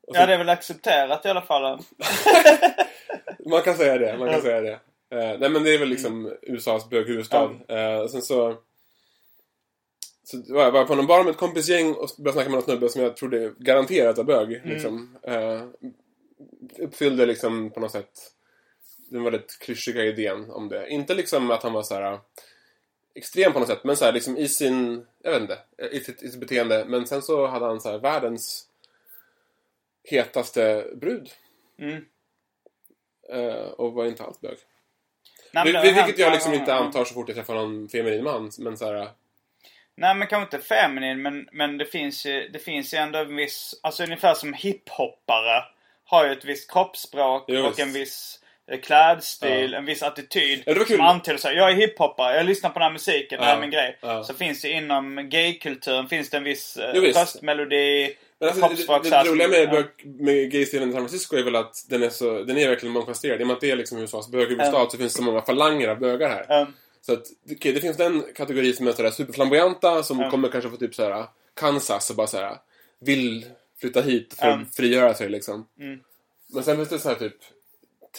Så, 0.04 0.12
Ja, 0.14 0.26
det 0.26 0.34
är 0.34 0.38
väl 0.38 0.48
accepterat 0.48 1.26
i 1.26 1.28
alla 1.28 1.42
fall. 1.42 1.82
Man 3.46 3.62
kan 3.62 3.74
säga 3.74 3.98
det, 3.98 4.18
man 4.18 4.30
kan 4.30 4.42
säga 4.42 4.60
det. 4.60 4.80
Eh, 5.10 5.38
nej 5.38 5.50
men 5.50 5.64
det 5.64 5.74
är 5.74 5.78
väl 5.78 5.88
liksom 5.88 6.32
USAs 6.42 6.90
böghuvudstad. 6.90 7.50
Eh, 7.68 8.06
sen 8.06 8.22
så... 8.22 8.56
Så 10.24 10.54
var 10.54 10.62
jag 10.62 10.70
var 10.70 10.84
på 10.84 10.94
någon 10.94 11.06
bar 11.06 11.24
med 11.24 11.30
ett 11.30 11.36
kompisgäng 11.36 11.94
och 11.94 12.08
började 12.18 12.32
snacka 12.32 12.50
med 12.50 12.56
någon 12.56 12.62
snubbe 12.62 12.88
som 12.88 13.02
jag 13.02 13.16
trodde 13.16 13.52
garanterat 13.58 14.16
var 14.16 14.24
bög. 14.24 14.52
Mm. 14.52 14.68
Liksom. 14.68 15.18
Eh, 15.22 15.62
uppfyllde 16.78 17.26
liksom 17.26 17.70
på 17.70 17.80
något 17.80 17.92
sätt 17.92 18.12
den 19.10 19.24
väldigt 19.24 19.58
klyschiga 19.58 20.04
idén 20.04 20.50
om 20.50 20.68
det. 20.68 20.88
Inte 20.88 21.14
liksom 21.14 21.50
att 21.50 21.62
han 21.62 21.72
var 21.72 21.82
så 21.82 21.94
här 21.94 22.18
extrem 23.18 23.52
på 23.52 23.58
något 23.58 23.68
sätt, 23.68 23.84
men 23.84 23.96
så 23.96 24.04
här 24.04 24.12
liksom 24.12 24.36
i 24.36 24.48
sin, 24.48 25.06
jag 25.22 25.30
vet 25.32 25.40
inte, 25.40 25.58
i 25.92 26.00
sitt, 26.00 26.22
i 26.22 26.28
sitt 26.28 26.40
beteende. 26.40 26.84
Men 26.84 27.06
sen 27.06 27.22
så 27.22 27.46
hade 27.46 27.66
han 27.66 27.80
så 27.80 27.90
här 27.90 27.98
världens 27.98 28.66
hetaste 30.04 30.86
brud. 30.94 31.30
Mm. 31.78 32.04
Eh, 33.32 33.66
och 33.66 33.92
var 33.92 34.06
inte 34.06 34.24
alls 34.24 34.40
bög. 34.40 34.56
Nej, 35.52 35.64
men 35.64 35.72
det 35.72 35.82
Vilket 35.82 36.04
hänt 36.04 36.18
jag 36.18 36.32
liksom 36.32 36.54
inte 36.54 36.74
antar 36.74 37.04
så 37.04 37.14
fort 37.14 37.28
jag 37.28 37.36
träffar 37.36 37.54
någon 37.54 37.88
feminin 37.88 38.24
man. 38.24 38.50
Men 38.58 38.76
så 38.76 38.86
här, 38.86 39.10
Nej 39.94 40.14
men 40.14 40.28
kanske 40.28 40.56
inte 40.56 40.66
feminin 40.66 41.22
men, 41.22 41.48
men 41.52 41.78
det 41.78 41.86
finns 41.86 42.26
ju, 42.26 42.48
det 42.48 42.58
finns 42.58 42.94
ju 42.94 42.98
ändå 42.98 43.18
en 43.18 43.36
viss, 43.36 43.80
alltså 43.82 44.04
ungefär 44.04 44.34
som 44.34 44.52
hiphoppare 44.52 45.64
har 46.04 46.26
ju 46.26 46.32
ett 46.32 46.44
visst 46.44 46.70
kroppsspråk 46.70 47.44
Jo, 47.48 47.66
och 47.66 47.80
en 47.80 47.92
viss 47.92 48.40
eh, 48.42 48.47
klädstil, 48.76 49.72
Ja. 49.72 49.78
en 49.78 49.84
viss 49.84 50.02
attityd. 50.02 50.62
Ja, 50.66 50.72
det 50.72 50.78
var 50.78 50.86
kul. 50.86 50.96
Som 50.96 51.06
antyder 51.06 51.38
så 51.38 51.48
här, 51.48 51.54
jag 51.54 51.70
är 51.70 51.74
hiphoppare, 51.74 52.36
jag 52.36 52.46
lyssnar 52.46 52.70
på 52.70 52.78
den 52.78 52.86
här 52.86 52.92
musiken, 52.92 53.38
det 53.38 53.44
här 53.44 53.52
är 53.52 53.56
Ja, 53.56 53.60
min 53.60 53.70
grej. 53.70 53.98
ja. 54.00 54.24
Så 54.24 54.34
finns 54.34 54.60
det 54.62 54.68
inom 54.70 55.28
gaykulturen 55.30 56.08
finns 56.08 56.30
det 56.30 56.36
en 56.36 56.44
viss 56.44 56.76
eh, 56.76 56.92
Jo, 56.94 57.00
visst. 57.00 57.18
röstmelodi, 57.18 58.14
men 58.40 58.48
alltså, 58.48 58.68
det, 58.68 58.98
det, 59.02 59.10
det 59.10 59.30
roliga 59.30 59.48
med, 59.48 59.68
ja. 59.72 59.82
med 60.04 60.50
gaystilen 60.50 60.88
i 60.88 60.92
San 60.92 61.00
Francisco 61.00 61.36
är 61.36 61.42
väl 61.42 61.56
att 61.56 61.84
den 61.88 62.02
är, 62.02 62.10
så, 62.10 62.42
den 62.44 62.58
är 62.58 62.68
verkligen 62.68 62.92
mångfasetterad. 62.92 63.40
I 63.40 63.42
och 63.42 63.46
med 63.46 63.54
att 63.54 63.60
det 63.60 63.70
är 63.70 63.76
liksom 63.76 63.98
USAs 63.98 64.28
böghuvudstad 64.30 64.78
Ja. 64.78 64.88
så 64.90 64.98
finns 64.98 65.12
det 65.12 65.16
så 65.16 65.22
många 65.22 65.42
falanger 65.42 65.88
av 65.88 65.98
bögar 65.98 66.28
här. 66.28 66.44
Ja. 66.48 66.66
Så 67.06 67.12
att, 67.12 67.22
okej, 67.52 67.72
det 67.72 67.80
finns 67.80 67.96
den 67.96 68.24
kategori 68.36 68.72
som 68.72 68.86
är 68.86 68.92
sådär 68.92 69.10
superflamboyanta 69.10 70.02
som 70.02 70.20
Ja. 70.20 70.30
kommer 70.30 70.48
kanske 70.48 70.70
få 70.70 70.76
typ 70.76 70.94
såhär 70.94 71.24
Kansas 71.56 72.10
och 72.10 72.16
bara 72.16 72.26
såhär 72.26 72.56
vill 73.00 73.46
flytta 73.80 74.00
hit 74.00 74.34
för 74.38 74.46
Ja. 74.46 74.52
att 74.54 74.76
frigöra 74.76 75.14
sig 75.14 75.28
liksom. 75.28 75.66
Mm. 75.80 76.00
Men 76.54 76.62
sen 76.62 76.76
finns 76.76 76.88
det 76.88 76.98
så 76.98 77.08
här 77.08 77.16
typ 77.16 77.36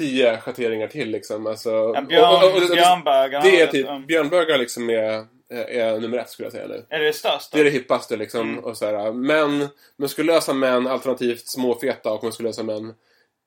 tio 0.04 0.38
schatteringar 0.42 0.88
till 0.88 1.10
liksom. 1.10 1.48
Alltså, 1.48 1.70
Ja, 1.96 2.02
björn, 2.02 2.24
och- 2.24 2.44
och- 2.44 2.58
och- 2.58 2.64
och- 2.64 2.70
björnbögar. 2.76 3.42
Det 3.42 3.62
är 3.62 3.68
typ, 3.68 3.88
björnbögar 4.08 4.58
liksom 4.58 4.90
är, 4.90 5.26
är 5.50 6.00
nummer 6.00 6.18
ett 6.18 6.30
skulle 6.30 6.46
jag 6.46 6.54
säga 6.54 6.68
nu. 6.68 6.86
Är 6.90 7.00
det 7.00 7.06
det 7.06 7.14
största? 7.14 7.58
Det 7.58 7.60
är 7.62 7.66
det 7.66 7.70
hippaste 7.72 8.18
liksom. 8.18 8.50
Mm. 8.50 8.64
Och 8.64 8.78
så 8.78 8.86
här, 8.86 9.12
män, 9.14 9.68
muskulösa 9.98 10.54
män, 10.54 10.88
alternativt 10.88 11.48
småfeta 11.48 12.12
och 12.12 12.24
muskulösa 12.24 12.64
män. 12.64 12.94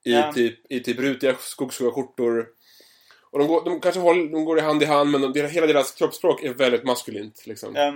I, 0.04 0.12
Ja. 0.12 0.32
typ, 0.32 0.72
i 0.72 0.80
typ 0.80 0.98
rutiga 1.00 1.34
skogsstora 1.40 1.92
skjortor. 1.92 2.46
Och 3.30 3.38
de 3.38 3.48
går, 3.48 3.64
de 3.64 3.80
kanske 3.80 4.00
håller, 4.00 4.32
de 4.32 4.44
går 4.44 4.58
i 4.58 4.60
hand 4.62 4.82
i 4.82 4.86
hand 4.86 5.10
men 5.10 5.32
de, 5.32 5.40
hela 5.48 5.66
deras 5.66 5.92
kroppsspråk 5.92 6.42
är 6.42 6.54
väldigt 6.54 6.84
maskulint. 6.84 7.46
Liksom. 7.46 7.72
Ja. 7.76 7.94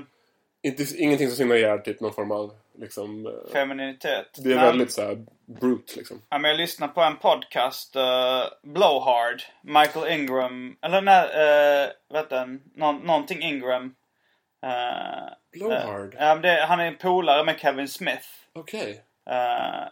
Inte, 0.63 0.97
ingenting 0.99 1.29
som 1.29 1.37
signalerar 1.37 1.79
typ 1.79 2.01
någon 2.01 2.13
form 2.15 2.33
av 2.33 2.53
liksom... 2.79 3.27
eh, 3.27 3.53
Femininitet. 3.53 4.27
Det 4.39 4.53
är 4.53 4.57
Nej. 4.57 4.65
väldigt 4.67 4.93
så 4.93 5.03
här 5.03 5.27
brute 5.61 5.97
liksom. 5.97 6.23
Ja, 6.29 6.39
men 6.39 6.51
jag 6.51 6.59
lyssnar 6.59 6.89
på 6.89 7.01
en 7.01 7.17
podcast, 7.17 7.97
uh, 7.97 8.03
Blowhard. 8.63 9.43
Michael 9.63 10.21
Ingram. 10.21 10.77
Eller 10.83 11.01
nej, 11.03 11.25
uh, 11.25 11.91
vet 12.13 12.31
du, 12.31 12.61
någon, 12.75 12.97
någonting 12.97 13.43
Ingram. 13.43 13.95
Uh, 14.67 15.33
Blowhard? 15.53 16.17
Ja, 16.19 16.35
men 16.35 16.43
det, 16.43 16.65
han 16.69 16.81
är 16.81 16.87
en 16.87 16.97
polare 16.97 17.45
med 17.45 17.59
Kevin 17.61 17.89
Smith. 17.89 18.27
Okej. 18.55 19.03
Uh, 19.31 19.89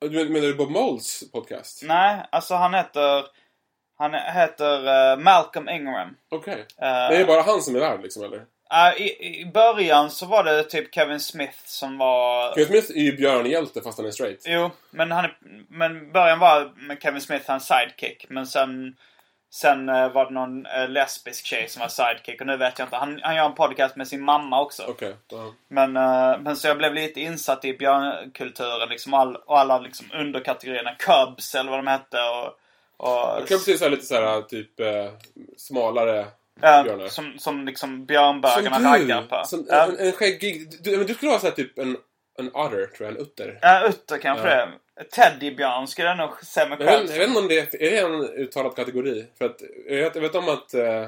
Du 0.00 0.10
men- 0.24 0.32
Menar 0.32 0.46
du 0.46 0.54
Bob 0.54 0.70
Moles 0.70 1.30
podcast? 1.32 1.82
nej, 1.82 2.26
alltså 2.32 2.54
han 2.54 2.74
heter... 2.74 3.24
Han 3.98 4.14
heter 4.14 5.16
Malcolm 5.16 5.68
Ingram. 5.68 6.16
Okej. 6.30 6.54
Uh, 6.60 6.64
Det 6.78 7.16
är 7.16 7.26
bara 7.26 7.42
han 7.42 7.62
som 7.62 7.76
är 7.76 7.80
värd 7.80 8.02
liksom 8.02 8.24
eller? 8.24 8.44
Uh, 8.72 9.02
i, 9.02 9.40
I 9.40 9.46
början 9.46 10.10
så 10.10 10.26
var 10.26 10.44
det 10.44 10.64
typ 10.64 10.94
Kevin 10.94 11.20
Smith 11.20 11.58
som 11.64 11.98
var... 11.98 12.54
Kevin 12.54 12.66
Smith 12.66 12.98
är 12.98 13.02
ju 13.02 13.16
björnhjälte 13.16 13.82
fast 13.82 13.98
han 13.98 14.06
är 14.06 14.10
straight. 14.10 14.44
Jo, 14.46 14.70
men 14.90 15.10
han 15.12 15.24
är, 15.24 15.36
men 15.68 16.12
början 16.12 16.38
var 16.38 16.72
med 16.76 17.02
Kevin 17.02 17.20
Smith 17.20 17.50
hans 17.50 17.66
sidekick. 17.66 18.26
Men 18.28 18.46
sen, 18.46 18.96
sen 19.50 19.88
eh, 19.88 20.12
var 20.12 20.24
det 20.24 20.30
någon 20.30 20.66
eh, 20.66 20.88
lesbisk 20.88 21.46
tjej 21.46 21.68
som 21.68 21.80
var 21.80 21.88
sidekick. 21.88 22.40
Och 22.40 22.46
nu 22.46 22.56
vet 22.56 22.78
jag 22.78 22.86
inte. 22.86 22.96
Han, 22.96 23.20
han 23.22 23.36
gör 23.36 23.46
en 23.46 23.54
podcast 23.54 23.96
med 23.96 24.08
sin 24.08 24.22
mamma 24.22 24.60
också. 24.60 24.82
Okej. 24.88 25.16
ja. 25.28 25.52
Men, 25.68 25.96
eh, 25.96 26.38
men 26.40 26.56
så 26.56 26.68
jag 26.68 26.78
blev 26.78 26.94
lite 26.94 27.20
insatt 27.20 27.64
i 27.64 27.78
björnkulturen 27.78 28.88
liksom. 28.88 29.14
All, 29.14 29.36
och 29.36 29.58
alla 29.58 29.78
liksom 29.78 30.06
underkategorierna. 30.12 30.94
Cubs 30.98 31.54
eller 31.54 31.70
vad 31.70 31.78
de 31.78 31.86
hette. 31.86 32.18
Och, 32.20 32.58
och, 32.96 33.48
kan 33.48 33.58
precis 33.58 33.78
säga 33.78 33.90
lite 33.90 34.06
så 34.06 34.14
här 34.14 34.42
typ 34.42 34.70
smalare 35.56 36.26
som, 37.08 37.38
som 37.38 37.66
liksom 37.66 38.06
björnbögarna 38.06 38.92
raggar 38.94 39.22
på. 39.22 39.42
Som, 39.46 39.66
Ja. 39.68 39.84
en, 39.84 39.98
en 40.06 40.12
skäggig... 40.12 40.68
Du, 40.82 40.96
men 40.96 41.06
du 41.06 41.14
skulle 41.14 41.30
vara 41.30 41.40
så 41.40 41.46
här 41.46 41.54
typ 41.54 41.78
en, 41.78 41.96
en 42.38 42.48
otter, 42.54 42.86
tror 42.86 43.08
jag. 43.08 43.08
En 43.08 43.16
utter. 43.16 43.58
Ja, 43.62 43.86
utter 43.88 44.18
kanske 44.18 44.48
Ja. 44.48 44.66
det. 44.66 45.04
Teddybjörn 45.04 45.86
skulle 45.86 46.08
jag 46.08 46.16
nog 46.18 46.44
säga 46.44 46.68
mig 46.68 46.78
själv. 46.78 47.10
jag 47.10 47.18
vet 47.18 47.28
inte 47.28 47.40
om 47.40 47.48
det 47.48 47.58
är, 47.74 47.82
är 47.82 47.90
det 47.90 47.98
en 47.98 48.20
uttalad 48.42 48.76
kategori. 48.76 49.26
För 49.38 49.44
att 49.44 49.60
jag 49.88 49.96
vet, 49.96 50.14
jag 50.14 50.22
vet 50.22 50.34
om 50.34 50.48
att... 50.48 50.74
Eh, 50.74 51.06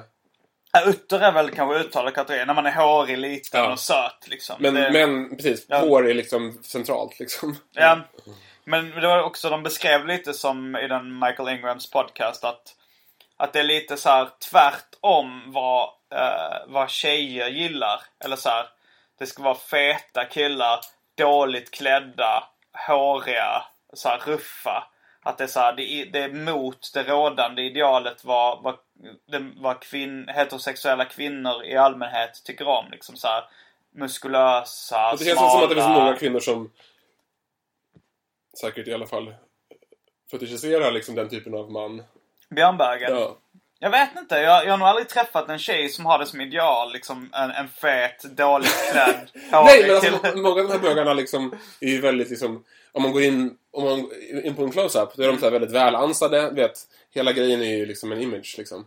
Ja, 0.77 0.85
utter 0.87 1.21
är 1.21 1.33
väl 1.33 1.51
kanske 1.51 1.79
uttalad 1.81 2.15
kategori. 2.15 2.47
När 2.47 2.55
man 2.55 2.67
är 2.67 2.73
hårig, 2.73 3.19
liten 3.19 3.61
Ja. 3.61 3.73
och 3.73 3.79
söt 3.81 4.29
liksom. 4.29 4.57
men, 4.59 4.75
det, 4.75 4.91
men 4.93 5.37
precis, 5.37 5.67
Ja. 5.69 5.79
hår 5.79 6.09
är 6.11 6.15
liksom 6.15 6.59
centralt 6.63 7.19
liksom. 7.21 7.57
Ja. 7.73 8.01
Men 8.65 8.91
det 8.91 9.07
var 9.07 9.23
också, 9.23 9.51
de 9.51 9.63
beskrev 9.63 10.07
lite 10.07 10.33
som 10.35 10.77
i 10.77 10.89
den 10.89 11.19
Michael 11.19 11.49
Ingrams 11.49 11.91
podcast 11.91 12.45
att, 12.45 12.63
att 13.37 13.53
det 13.53 13.59
är 13.61 13.65
lite 13.65 13.97
så 13.97 14.09
här 14.09 14.29
tvärtom 14.51 15.53
vad, 15.53 15.89
eh, 16.11 16.59
vad 16.67 16.91
tjejer 16.91 17.49
gillar. 17.49 18.01
Eller 18.25 18.37
så 18.37 18.49
här, 18.49 18.67
det 19.19 19.27
ska 19.27 19.43
vara 19.43 19.55
feta 19.55 20.25
killar, 20.25 20.81
dåligt 21.15 21.71
klädda, 21.71 22.49
håriga, 22.87 23.65
så 23.93 24.09
här 24.09 24.19
ruffa. 24.19 24.91
Att 25.23 25.39
det 25.39 25.45
är 25.45 25.49
så 25.49 25.61
här, 25.61 25.73
det 25.73 25.83
är, 25.83 26.07
det 26.07 26.19
är 26.19 26.33
mot 26.33 26.91
det 26.95 27.03
rådande 27.03 27.63
idealet 27.63 28.25
vad, 28.25 28.63
vad, 28.63 28.79
vad 29.57 29.81
kvinn, 29.81 30.29
heterosexuella 30.29 31.05
kvinnor 31.05 31.65
i 31.65 31.77
allmänhet 31.77 32.45
tycker 32.45 32.69
om. 32.69 32.91
Liksom 32.91 33.17
så 33.17 33.29
här, 33.29 33.45
muskulösa, 33.95 35.17
Det 35.17 35.25
känns 35.25 35.39
som 35.39 35.47
att 35.47 35.69
det 35.69 35.75
finns 35.75 35.87
smala. 35.87 36.05
många 36.05 36.17
kvinnor 36.17 36.41
som 36.41 36.71
säkert 38.61 38.89
i 38.89 38.95
alla 38.95 39.07
fall 39.07 39.35
fetischiserar 40.31 40.93
liksom 40.93 41.15
den 41.15 41.29
typen 41.29 41.55
av 41.55 41.71
man. 41.71 42.03
Björnbögen. 42.51 43.13
Ja. 43.17 43.39
Jag 43.79 43.91
vet 43.91 44.09
inte. 44.19 44.35
Jag, 44.35 44.67
jag 44.67 44.71
har 44.71 44.79
nog 44.79 44.89
aldrig 44.89 45.09
träffat 45.09 45.49
en 45.49 45.59
tjej 45.59 45.89
som 45.89 46.07
har 46.07 46.19
det 46.19 46.27
som 46.27 46.41
ideal. 46.41 46.93
Liksom 46.93 47.31
en, 47.33 47.51
en 47.51 47.69
fet, 47.69 48.23
dåligt 48.23 48.91
klädd, 48.93 49.31
Nej, 49.53 49.83
men 49.87 49.97
alltså, 49.97 50.37
många 50.37 50.61
av 50.61 50.69
de 50.69 50.73
här 50.73 50.79
bögarna 50.79 51.15
liksom 51.15 51.55
är 51.81 51.89
ju 51.89 52.01
väldigt 52.01 52.31
liksom... 52.31 52.65
Om 52.93 53.03
man 53.03 53.13
går 53.13 53.23
in, 53.23 53.57
om 53.73 53.85
man 53.85 54.11
in 54.45 54.55
på 54.55 54.63
en 54.65 54.71
close-up, 54.71 55.09
då 55.17 55.23
är 55.23 55.27
de 55.29 55.39
så 55.39 55.51
väldigt 55.51 55.73
välansade. 55.73 56.51
Vet, 56.51 56.73
hela 57.15 57.33
grejen 57.33 57.63
är 57.63 57.77
ju 57.77 57.87
liksom 57.87 58.13
en 58.13 58.21
image 58.21 58.55
liksom. 58.59 58.87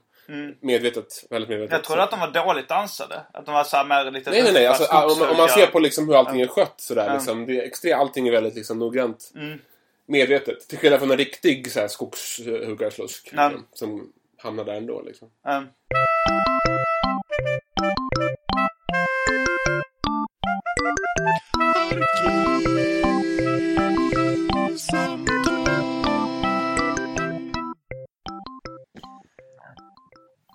Medvetet, 0.62 1.26
väldigt 1.30 1.50
medvetet. 1.50 1.72
Mm. 1.72 1.78
Jag 1.80 1.84
trodde 1.84 2.04
att 2.04 2.12
de 2.12 2.20
var 2.20 2.46
dåligt 2.46 2.68
dansade. 2.68 3.22
Att 3.34 3.46
de 3.46 3.54
var 3.54 3.64
såhär 3.64 3.86
mer 3.86 4.12
lite 4.12 4.30
Nej, 4.30 4.44
nej, 4.44 4.54
nej. 4.54 4.68
Alltså, 4.68 4.84
om, 4.84 5.20
man- 5.20 5.30
om 5.30 5.38
man 5.38 5.50
ser 5.50 5.68
på 5.68 5.80
liksom 5.80 6.08
hur 6.08 6.16
allting 6.16 6.42
är 6.42 6.48
skött 6.48 6.74
sådär. 6.78 7.08
Ja. 7.08 7.14
Liksom, 7.14 7.46
det 7.46 7.58
är 7.60 7.64
extremt, 7.64 8.02
allting 8.02 8.28
är 8.28 8.32
väldigt 8.32 8.56
liksom, 8.56 8.80
noggrant. 8.80 9.32
Mm. 9.36 9.60
Medvetet. 10.10 10.68
Till 10.68 10.78
skillnad 10.78 11.00
från 11.00 11.12
en 11.12 11.18
riktig 11.18 11.72
så 11.72 11.80
här, 11.80 11.88
skogshuggarslusk. 11.88 13.30
Ja. 13.34 13.50
Liksom, 13.50 13.68
som 13.74 14.14
hamnar 14.38 14.66
där 14.66 14.74
ändå. 14.74 15.02
Liksom. 15.02 15.30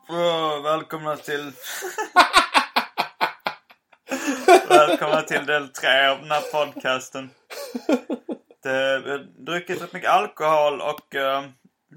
Oh, 0.08 0.62
välkomna 0.62 1.16
till... 1.16 1.52
välkomna 4.68 5.22
till 5.22 5.46
del 5.46 5.68
tre 5.68 6.06
av 6.06 6.18
den 6.18 6.30
här 6.30 6.52
podcasten. 6.52 7.30
Har 8.68 9.44
druckit 9.44 9.82
rätt 9.82 9.92
mycket 9.92 10.10
alkohol 10.10 10.80
och 10.80 11.14
eh, 11.14 11.44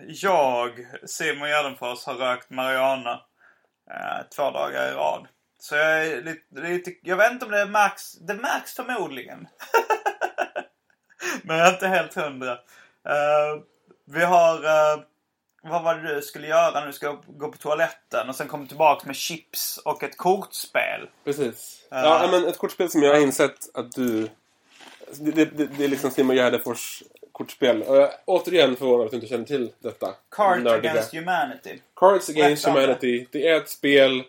jag, 0.08 0.88
Simon 1.06 1.48
Gärdenfors, 1.48 2.06
har 2.06 2.14
rökt 2.14 2.50
marijuana 2.50 3.22
eh, 3.92 4.28
två 4.36 4.52
dagar 4.52 4.92
i 4.92 4.94
rad. 4.94 5.28
Så 5.60 5.76
jag 5.76 6.06
är 6.06 6.22
lite, 6.22 6.62
lite, 6.62 6.92
jag 7.02 7.18
vet 7.18 7.32
inte 7.32 7.46
om 7.46 7.52
det 7.52 7.66
märks, 7.66 8.14
det 8.14 8.34
märks 8.34 8.74
förmodligen. 8.74 9.48
Men 11.44 11.58
jag 11.58 11.68
är 11.68 11.74
inte 11.74 11.88
helt 11.88 12.14
hundra. 12.14 12.52
Eh, 13.08 13.62
vi 14.06 14.24
har, 14.24 14.56
eh, 14.56 15.00
vad 15.64 15.84
var 15.84 15.96
det 15.96 16.16
du 16.16 16.22
skulle 16.22 16.48
göra 16.48 16.80
nu? 16.80 16.88
Du 16.88 16.94
ska 16.94 17.22
gå 17.28 17.52
på 17.52 17.58
toaletten 17.58 18.30
och 18.30 18.36
sen 18.36 18.48
komma 18.48 18.68
tillbaka 18.68 19.08
med 19.08 19.16
chips 19.16 19.78
och 19.78 20.04
ett 20.04 20.18
kortspel. 20.18 21.10
Precis. 21.24 21.88
Ja, 21.90 22.28
men 22.32 22.48
ett 22.48 22.58
kortspel 22.58 22.90
som 22.90 23.04
jag 23.04 23.14
har 23.14 23.22
insett 23.22 23.76
att 23.76 23.92
du... 23.92 24.30
Det, 25.12 25.32
det, 25.32 25.46
det, 25.46 25.66
det 25.78 25.84
är 25.84 25.88
liksom 25.88 26.12
Simon 26.12 26.36
Gärdenfors 26.36 27.04
kortspel. 27.32 27.82
Och 27.84 27.96
jag 27.96 28.04
är 28.04 28.12
återigen 28.26 28.76
förvånad 28.76 29.06
att 29.06 29.12
du 29.12 29.18
inte 29.18 29.28
känner 29.28 29.46
till 29.46 29.72
detta. 29.80 30.16
Cards 30.30 30.64
nördiga. 30.64 30.92
Against 30.92 31.14
Humanity. 31.14 31.80
Cards 31.96 32.30
Against 32.30 32.66
namn. 32.68 32.80
Humanity. 32.80 33.26
Det 33.32 33.48
är 33.48 33.58
ett 33.58 33.70
spel 33.70 34.24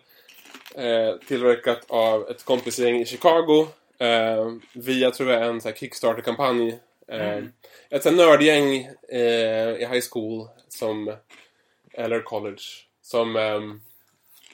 eh, 0.75 1.15
tillverkat 1.27 1.85
av 1.87 2.29
ett 2.29 2.43
kompisgäng 2.43 3.01
i 3.01 3.05
Chicago. 3.05 3.67
Eh, 3.99 4.51
via, 4.73 5.11
tror 5.11 5.31
jag, 5.31 5.47
en 5.47 5.61
Kickstarter-kampanj. 5.61 6.79
Eh, 7.07 7.43
Ett 7.89 8.03
så 8.03 8.09
här 8.09 8.15
nördgäng 8.15 8.89
eh, 9.09 9.81
i 9.81 9.87
high 9.91 10.05
school 10.11 10.47
som... 10.69 11.15
Eller 11.93 12.21
college. 12.21 12.61
Som... 13.01 13.81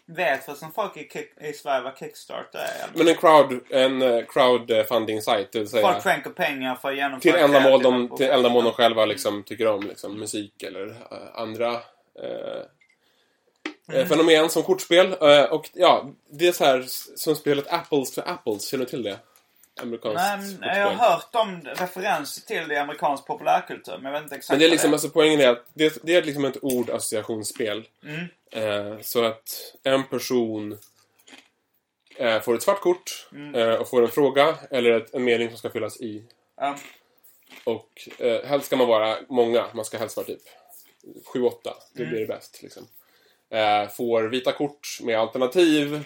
Vet 0.06 0.46
förresten 0.46 0.72
folk 0.72 0.98
i, 0.98 1.10
kick, 1.10 1.42
i 1.42 1.54
Sverige 1.54 1.84
vad 1.84 1.98
Kickstarter 1.98 2.60
är? 2.60 2.90
men 2.94 3.08
en 3.08 3.16
crowd, 3.16 3.60
en 3.70 4.02
eh, 4.02 4.26
crowdfunding 4.26 5.22
site, 5.22 5.48
det 5.52 5.60
vill 5.60 5.70
säga... 5.70 5.92
Folk 5.92 6.04
skänker 6.04 6.30
pengar 6.30 6.76
för 6.76 6.90
att 6.90 6.96
genomföra 6.96 7.20
till 7.20 7.36
ändamål 7.42 7.82
de, 7.82 8.16
till 8.18 8.30
ändamål 8.30 8.64
de 8.64 8.74
själva 8.74 9.06
liksom 9.06 9.44
tycker 9.44 9.68
om. 9.68 9.88
Liksom, 9.88 10.20
musik 10.20 10.64
eller 10.64 10.88
eh, 10.90 11.42
andra 11.42 11.74
eh, 11.74 12.64
Mm. 13.90 14.08
fenomen 14.08 14.50
som 14.50 14.64
kortspel. 14.64 15.16
Eh, 15.22 15.44
och 15.44 15.70
ja, 15.74 16.06
det 16.30 16.48
är 16.48 16.52
så 16.52 16.64
här 16.64 16.86
som 17.16 17.36
spelet 17.36 17.74
Apples 17.74 18.16
för 18.16 18.30
Apples. 18.30 18.68
Känner 18.68 18.86
du 18.86 18.90
till 18.90 19.04
det? 19.04 19.20
Amerikanskt 19.82 20.60
Nej, 20.60 20.80
jag 20.80 20.90
har 20.92 21.10
hört 21.12 21.36
om 21.36 21.62
referenser 21.62 22.42
till 22.42 22.68
det 22.68 22.74
i 22.74 22.78
amerikansk 22.78 23.26
populärkultur. 23.26 23.94
Men 23.98 24.06
jag 24.06 24.12
vet 24.12 24.24
inte 24.24 24.36
exakt 24.36 24.50
Men 24.50 24.60
det 24.60 24.66
är 24.66 24.70
liksom, 24.70 24.94
alltså 24.94 25.10
poängen 25.10 25.40
är 25.42 25.50
att 25.50 25.66
det, 25.74 25.98
det 26.04 26.16
är 26.16 26.24
liksom 26.24 26.46
ett 26.46 26.58
ordassociationsspel. 26.62 27.88
Mm. 28.04 28.26
Eh, 28.52 29.00
så 29.02 29.24
att 29.24 29.74
en 29.84 30.04
person 30.04 30.78
eh, 32.18 32.42
får 32.42 32.56
ett 32.56 32.64
svart 32.64 32.80
kort 32.82 33.28
Mm. 33.32 33.56
eh, 33.56 33.76
och 33.76 33.90
får 33.90 34.02
en 34.04 34.12
fråga 34.12 34.56
eller 34.72 34.92
ett, 34.92 35.14
en 35.14 35.24
mening 35.24 35.50
som 35.50 35.58
ska 35.58 35.70
fyllas 35.70 36.02
i. 36.02 36.24
Ja. 36.58 36.78
Och 37.64 38.10
eh, 38.20 38.46
helst 38.46 38.66
ska 38.68 38.76
man 38.76 38.88
vara 38.88 39.18
många. 39.30 39.66
Man 39.74 39.86
ska 39.86 39.98
helst 39.98 40.18
vara 40.18 40.28
typ 40.28 40.42
7-8. 41.34 41.52
Det 41.94 42.00
Mm. 42.04 42.12
blir 42.12 42.22
det 42.22 42.28
bäst. 42.28 42.60
Liksom. 42.64 42.88
Eh, 43.50 43.90
får 43.90 44.24
vita 44.24 44.52
kort 44.52 44.88
med 45.02 45.20
alternativ 45.20 46.04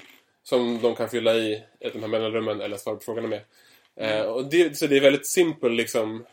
som 0.49 0.81
de 0.81 0.95
kan 0.95 1.09
fylla 1.09 1.35
i 1.35 1.63
i 1.79 1.89
de 1.93 1.99
här 1.99 2.07
mellanrummen 2.07 2.61
eller 2.61 2.77
svara 2.77 2.95
på 2.95 3.01
frågorna 3.01 3.27
med. 3.27 3.41
Eh, 3.95 4.25
och 4.25 4.45
det, 4.45 4.77
så 4.77 4.87
det 4.87 4.97
är 4.97 5.01
väldigt 5.01 5.27
simpel 5.27 5.71
liksom, 5.71 6.25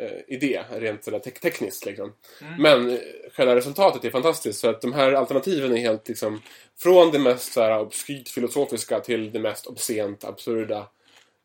eh, 0.00 0.18
idé, 0.34 0.62
rent 0.70 1.04
sådär 1.04 1.18
te- 1.18 1.30
tekniskt. 1.30 1.86
Liksom. 1.86 2.12
Men 2.58 2.90
eh, 2.90 2.98
själva 3.32 3.56
resultatet 3.56 4.04
är 4.04 4.10
fantastiskt 4.10 4.60
för 4.60 4.70
att 4.70 4.80
de 4.80 4.92
här 4.92 5.12
alternativen 5.12 5.72
är 5.72 5.80
helt 5.80 6.08
liksom, 6.08 6.42
från 6.78 7.10
det 7.10 7.18
mest 7.18 7.56
obskyrt 7.56 8.28
filosofiska 8.28 9.00
till 9.00 9.32
det 9.32 9.38
mest 9.38 9.66
obscent 9.66 10.24
absurda. 10.24 10.88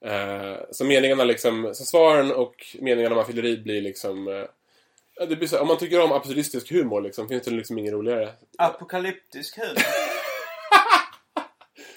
Eh, 0.06 0.56
så 0.72 0.86
meningarna 0.86 1.24
liksom, 1.24 1.76
så 1.76 1.84
svaren 1.84 2.32
och 2.32 2.66
meningarna 2.80 3.16
man 3.16 3.26
fyller 3.26 3.46
i 3.46 3.58
blir 3.58 3.82
liksom 3.82 4.28
eh, 4.28 5.26
det 5.28 5.36
blir 5.36 5.48
så, 5.48 5.60
om 5.60 5.68
man 5.68 5.78
tycker 5.78 6.02
om 6.02 6.12
absurdistisk 6.12 6.72
humor 6.72 7.02
liksom, 7.02 7.28
finns 7.28 7.44
det 7.44 7.52
liksom 7.52 7.78
ingen 7.78 7.94
roligare. 7.94 8.30
Apokalyptisk 8.58 9.58
humor. 9.58 10.17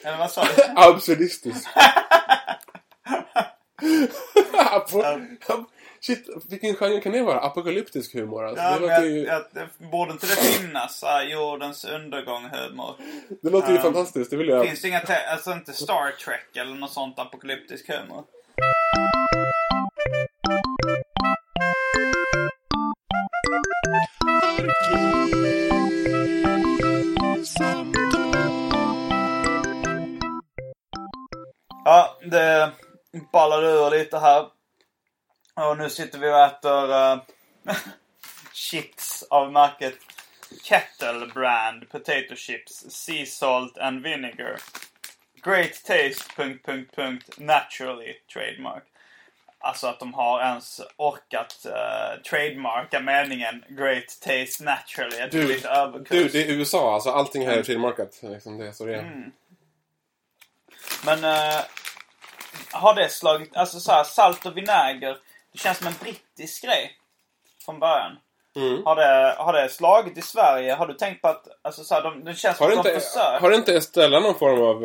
Eller 0.04 0.18
vad 0.18 0.30
sa 0.30 0.44
du? 0.44 0.62
Absurdistisk. 0.76 1.68
Apo- 4.52 5.26
Shit, 6.00 6.28
vilken 6.50 6.74
genre 6.74 7.00
kan 7.00 7.12
det 7.12 7.22
vara? 7.22 7.40
Apokalyptisk 7.40 8.14
humor 8.14 8.44
alltså. 8.44 8.64
Ja, 8.64 8.70
det, 8.70 8.80
men 8.80 8.88
låter 8.88 8.94
jag, 9.02 9.10
ju, 9.10 9.24
jag, 9.24 9.42
det 9.52 9.68
borde 9.90 10.12
inte 10.12 10.26
det 10.26 10.36
finnas 10.36 10.98
så 10.98 11.06
här, 11.06 11.24
jordens 11.24 11.84
undergång-humor? 11.84 12.94
det 13.42 13.50
låter 13.50 13.72
ju 13.72 13.78
fantastiskt. 13.78 14.30
Det 14.30 14.36
vill 14.36 14.48
jag. 14.48 14.66
Finns 14.66 14.82
det 14.82 14.88
inga, 14.88 15.00
alltså 15.32 15.52
inte 15.52 15.72
Star 15.72 16.10
Trek 16.24 16.56
eller 16.56 16.74
något 16.74 16.92
sånt 16.92 17.18
apokalyptisk 17.18 17.88
humor? 17.88 18.24
Ja, 24.92 25.69
nu 35.90 35.94
sitter 35.94 36.18
vi 36.18 36.30
och 36.30 36.38
äter 36.38 37.12
uh, 37.12 37.20
chips 38.52 39.24
av 39.30 39.52
märket 39.52 39.94
Kettle 40.62 41.26
Brand 41.34 41.90
Potato 41.90 42.34
Chips 42.36 42.84
Sea 42.88 43.26
Salt 43.26 43.78
and 43.78 44.02
Vinegar. 44.02 44.56
Great 45.42 45.84
taste... 45.84 46.34
Punkt, 46.36 46.66
punkt, 46.66 46.96
punkt, 46.96 47.38
naturally 47.38 48.14
trademark. 48.32 48.82
Alltså 49.58 49.86
att 49.86 49.98
de 49.98 50.14
har 50.14 50.40
ens 50.40 50.80
orkat 50.96 51.66
uh, 51.66 52.22
trademarka 52.22 53.00
meningen 53.00 53.64
Great 53.68 54.20
taste 54.20 54.64
naturally. 54.64 55.18
Jag 55.18 55.30
Du, 55.30 55.48
lite. 55.48 55.92
Du, 56.10 56.28
det 56.28 56.48
är 56.48 56.52
USA. 56.52 56.94
Alltså 56.94 57.10
allting 57.10 57.46
här 57.46 57.56
är 57.56 57.62
trademarkat. 57.62 58.18
Liksom 58.22 58.58
det 58.58 58.72
så 58.72 58.84
det 58.84 58.94
är. 58.94 58.98
Mm. 58.98 59.30
Men 61.04 61.24
eh, 61.24 61.60
har 62.72 62.94
det 62.94 63.08
slagit, 63.08 63.56
alltså 63.56 63.80
så 63.80 63.92
här, 63.92 64.04
salt 64.04 64.46
och 64.46 64.56
vinäger, 64.56 65.16
det 65.52 65.58
känns 65.58 65.78
som 65.78 65.86
en 65.86 65.94
brittisk 66.00 66.64
grej. 66.64 66.96
Från 67.64 67.78
början. 67.78 68.16
Mm. 68.56 68.84
Har, 68.84 68.96
det, 68.96 69.34
har 69.38 69.52
det 69.52 69.68
slagit 69.68 70.18
i 70.18 70.22
Sverige? 70.22 70.74
Har 70.74 70.86
du 70.86 70.94
tänkt 70.94 71.22
på 71.22 71.28
att, 71.28 71.46
alltså 71.62 71.84
så 71.84 71.94
här, 71.94 72.02
de, 72.02 72.24
det 72.24 72.34
känns 72.34 72.56
som 72.56 72.64
Har 72.64 72.70
de 72.70 72.76
inte, 72.76 73.00
försöker. 73.00 73.40
har 73.40 73.50
inte 73.52 73.74
Estella 73.76 74.20
någon 74.20 74.34
form 74.38 74.62
av... 74.62 74.84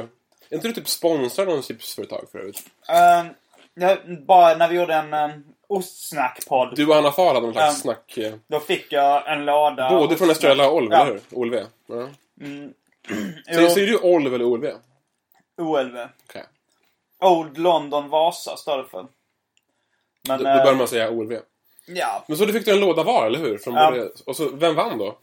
Är 0.49 0.55
inte 0.55 0.67
du 0.67 0.73
typ 0.73 0.87
sponsrad 0.89 1.47
av 1.47 1.53
någon 1.53 1.63
chipsföretag 1.63 2.25
förut? 2.31 2.59
Eh, 2.89 3.25
jag, 3.73 3.97
bara 4.25 4.55
när 4.55 4.67
vi 4.67 4.75
gjorde 4.75 4.93
en 4.93 5.13
um, 5.13 5.43
ostsnackpodd. 5.67 6.75
Du 6.75 6.87
och 6.87 6.95
Anna 6.95 7.11
Fahl 7.11 7.27
hade 7.35 7.41
någon 7.41 7.53
slags 7.53 7.75
Ja. 7.75 7.81
snack... 7.81 8.17
eh, 8.17 8.33
Då 8.47 8.59
fick 8.59 8.91
jag 8.91 9.31
en 9.31 9.45
låda. 9.45 9.89
Både 9.89 10.17
från 10.17 10.29
Estrella 10.29 10.67
och 10.69 10.75
Olv, 10.75 10.91
Ja. 10.91 11.01
eller 11.01 11.11
hur? 11.13 11.21
Olv. 11.31 11.55
Ja. 11.87 12.07
Mm. 12.41 12.73
Säger, 13.45 13.69
säger 13.69 13.87
du 13.87 13.97
Olv 13.97 14.33
eller 14.35 14.45
Olv? 14.45 14.71
OLV. 15.57 15.97
Okej. 16.29 16.43
Old 17.19 17.57
London 17.57 18.09
Vasa 18.09 18.57
står 18.57 18.77
det 18.77 18.83
för. 18.87 19.07
Men, 20.27 20.37
Då, 20.39 20.43
då 20.43 20.49
eh, 20.49 20.63
bör 20.63 20.75
man 20.75 20.87
säga 20.87 21.09
OLV. 21.11 21.37
ja. 21.87 22.25
Men 22.27 22.37
så 22.37 22.45
du 22.45 22.53
fick 22.53 22.65
du 22.65 22.71
en 22.71 22.79
låda 22.79 23.03
var, 23.03 23.25
eller 23.27 23.39
hur? 23.39 23.57
Från 23.57 23.73
Ja. 23.73 23.91
både, 23.91 24.09
och 24.25 24.35
så, 24.35 24.49
vem 24.49 24.75
vann 24.75 24.97
då? 24.97 25.17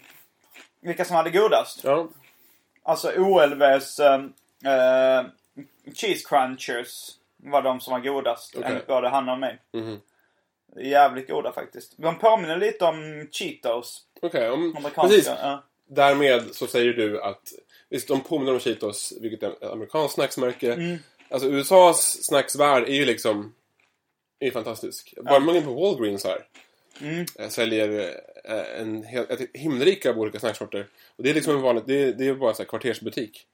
Vilka 0.80 1.04
som 1.04 1.16
hade 1.16 1.30
godast? 1.30 1.80
Ja. 1.84 2.08
Alltså 2.82 3.12
OLVs 3.16 3.98
um, 4.00 4.32
eh, 4.64 5.24
Cheese 5.94 6.28
Crunchers 6.28 7.10
var 7.36 7.62
de 7.62 7.80
som 7.80 7.92
var 7.92 8.00
godast. 8.00 8.54
Okej. 8.56 8.68
Enligt 8.70 8.86
både 8.86 9.08
han 9.08 9.28
och 9.28 9.38
mig. 9.38 9.58
Mhm. 9.72 10.00
Jävligt 10.80 11.28
goda 11.28 11.52
faktiskt. 11.52 11.94
De 11.96 12.18
påminner 12.18 12.56
lite 12.56 12.84
om 12.84 13.28
Cheetos. 13.32 14.02
Okej, 14.22 14.46
Amerikanska. 14.48 15.02
precis. 15.02 15.26
Ja. 15.26 15.62
Därmed 15.88 16.54
så 16.54 16.66
säger 16.66 16.92
du 16.92 17.22
att 17.22 17.42
visst, 17.88 18.08
de 18.08 18.20
påminner 18.20 18.52
om 18.52 18.60
Cheetos, 18.60 19.12
vilket 19.20 19.42
är 19.42 19.50
ett 19.50 19.62
amerikanskt 19.72 20.14
snacksmärke. 20.14 20.72
Mm. 20.72 20.98
Alltså 21.30 21.48
USAs 21.48 22.24
snacksvärld 22.24 22.82
är 22.82 22.92
ju 22.94 23.04
liksom 23.04 23.54
är 24.46 24.50
fantastisk. 24.50 25.14
Bara 25.22 25.40
man 25.40 25.56
in 25.56 25.64
på 25.64 25.74
Walgreens 25.74 26.24
här. 26.24 26.46
Mm. 27.00 27.26
eh, 27.38 27.48
Säljer 27.48 28.20
eh, 28.44 28.80
en, 28.80 29.04
hel- 29.04 29.30
ett 29.30 29.50
himmelrika 29.54 30.10
av 30.10 30.18
olika 30.18 30.40
snacksorter. 30.40 30.88
Och 31.16 31.22
det 31.22 31.30
är 31.30 31.34
liksom 31.34 31.54
en 31.56 31.62
vanlig, 31.62 31.84
det 31.86 32.02
är, 32.02 32.12
det 32.12 32.26
är 32.26 32.34
bara 32.34 32.54
så 32.54 32.62
här 32.62 32.68
kvartersbutik. 32.68 33.46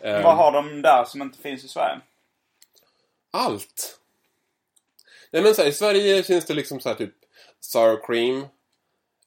Vad 0.00 0.36
har 0.36 0.52
de 0.52 0.82
där 0.82 1.04
som 1.04 1.22
inte 1.22 1.38
finns 1.38 1.64
i 1.64 1.68
Sverige? 1.68 2.00
Allt! 3.30 3.98
Nej 5.30 5.42
men 5.42 5.54
så 5.54 5.62
här, 5.62 5.68
i 5.68 5.72
Sverige 5.72 6.22
finns 6.22 6.44
det 6.44 6.54
liksom 6.54 6.80
så 6.80 6.88
här 6.88 6.96
typ 6.96 7.14
sour 7.60 8.06
cream, 8.06 8.46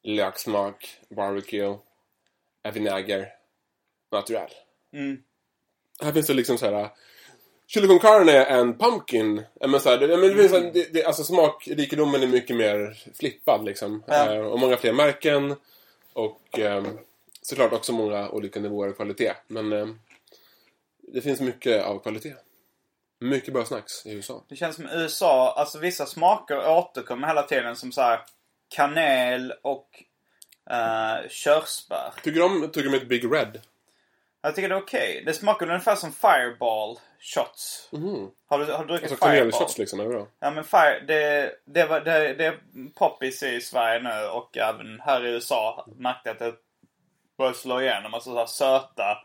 löksmak, 0.04 0.98
barbecue, 1.10 1.78
eh, 2.64 2.74
vinäger, 2.74 3.34
natural. 4.12 4.50
Mm. 4.94 5.24
Här 6.04 6.12
finns 6.12 6.28
det 6.28 6.34
liksom 6.34 6.58
så 6.58 6.66
här 6.66 6.90
chili 7.68 7.88
con 7.88 8.00
carne 8.00 8.46
and 8.46 8.80
pumpkin. 8.80 9.44
Men 9.68 9.80
så 9.80 9.90
här, 9.90 9.98
det, 9.98 10.18
men 10.18 10.30
det 10.30 10.36
finns, 10.36 10.74
det, 10.74 10.94
det, 10.94 11.06
alltså 11.06 11.24
smakrikedomen 11.24 12.24
är 12.24 12.28
mycket 12.28 12.56
mer 12.56 13.04
flippad 13.20 13.66
liksom. 13.66 14.04
Ja. 14.08 14.34
Eh, 14.34 14.42
och 14.42 14.60
många 14.60 14.78
fler 14.78 14.94
märken. 14.94 15.56
Och 16.14 16.60
ehm, 16.60 16.98
såklart 17.42 17.74
också 17.74 17.94
många 17.94 18.30
olika 18.30 18.60
nivåer 18.60 18.88
av 18.88 18.94
kvalitet. 18.94 19.34
Men 19.48 19.74
ehm, 19.74 20.00
det 21.14 21.22
finns 21.22 21.42
mycket 21.42 21.84
av 21.84 22.00
kvalitet. 22.00 22.36
Mycket 23.20 23.54
bra 23.54 23.66
snacks 23.66 24.06
i 24.06 24.14
USA. 24.14 24.44
Det 24.50 24.56
känns 24.56 24.76
som 24.76 24.90
USA, 24.92 25.54
alltså 25.58 25.80
vissa 25.80 26.06
smaker 26.06 26.70
återkommer 26.70 27.28
hela 27.28 27.44
tiden 27.44 27.76
som 27.76 27.92
så 27.92 28.02
här 28.02 28.20
kanel 28.70 29.54
och 29.62 30.04
uh, 30.72 31.30
körsbär. 31.30 32.14
Tycker 32.24 32.40
du 32.40 32.46
om 32.46 32.72
tugga 32.72 32.90
med 32.90 33.02
ett 33.02 33.08
Big 33.08 33.34
Red? 33.34 33.62
Jag 34.42 34.56
tycker 34.56 34.70
det 34.70 34.76
är 34.76 34.82
okej. 34.82 35.24
Det 35.26 35.34
smakar 35.34 35.68
ungefär 35.68 35.96
som 35.96 36.12
Fireball 36.12 37.00
shots. 37.34 37.90
Mhm. 37.92 38.32
Har 38.48 38.60
du, 38.60 38.66
har 38.66 38.86
du 38.86 38.88
druckit 38.88 39.12
Alltså 39.12 39.26
Fireball? 39.26 39.38
kanelshots 39.38 39.78
liksom, 39.78 40.00
är 40.00 40.08
bra? 40.08 40.28
Ja 40.40 40.52
men 40.52 40.64
fire, 40.64 41.00
det, 41.08 41.52
det, 41.66 41.86
var, 41.86 42.00
det, 42.00 42.34
det 42.34 42.46
är 42.46 42.60
poppis 42.96 43.44
i 43.44 43.62
Sverige 43.62 44.00
nu 44.00 44.28
och 44.28 44.58
även 44.58 45.00
här 45.00 45.26
i 45.26 45.30
USA. 45.30 45.86
Märkte 45.98 46.32
att 46.32 46.40
det 46.40 46.54
börjar 47.38 47.54
slå 47.54 47.82
igenom. 47.82 48.14
Alltså 48.14 48.30
så 48.30 48.38
här 48.38 48.46
söta 48.46 49.18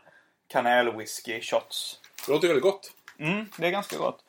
kanelwhisky 0.47 1.41
shots. 1.41 1.99
Det 2.25 2.31
låter 2.31 2.47
väldigt 2.47 2.63
gott. 2.63 2.91
Mm, 3.19 3.45
det 3.57 3.67
är 3.67 3.71
ganska 3.71 3.97
gott. 3.97 4.19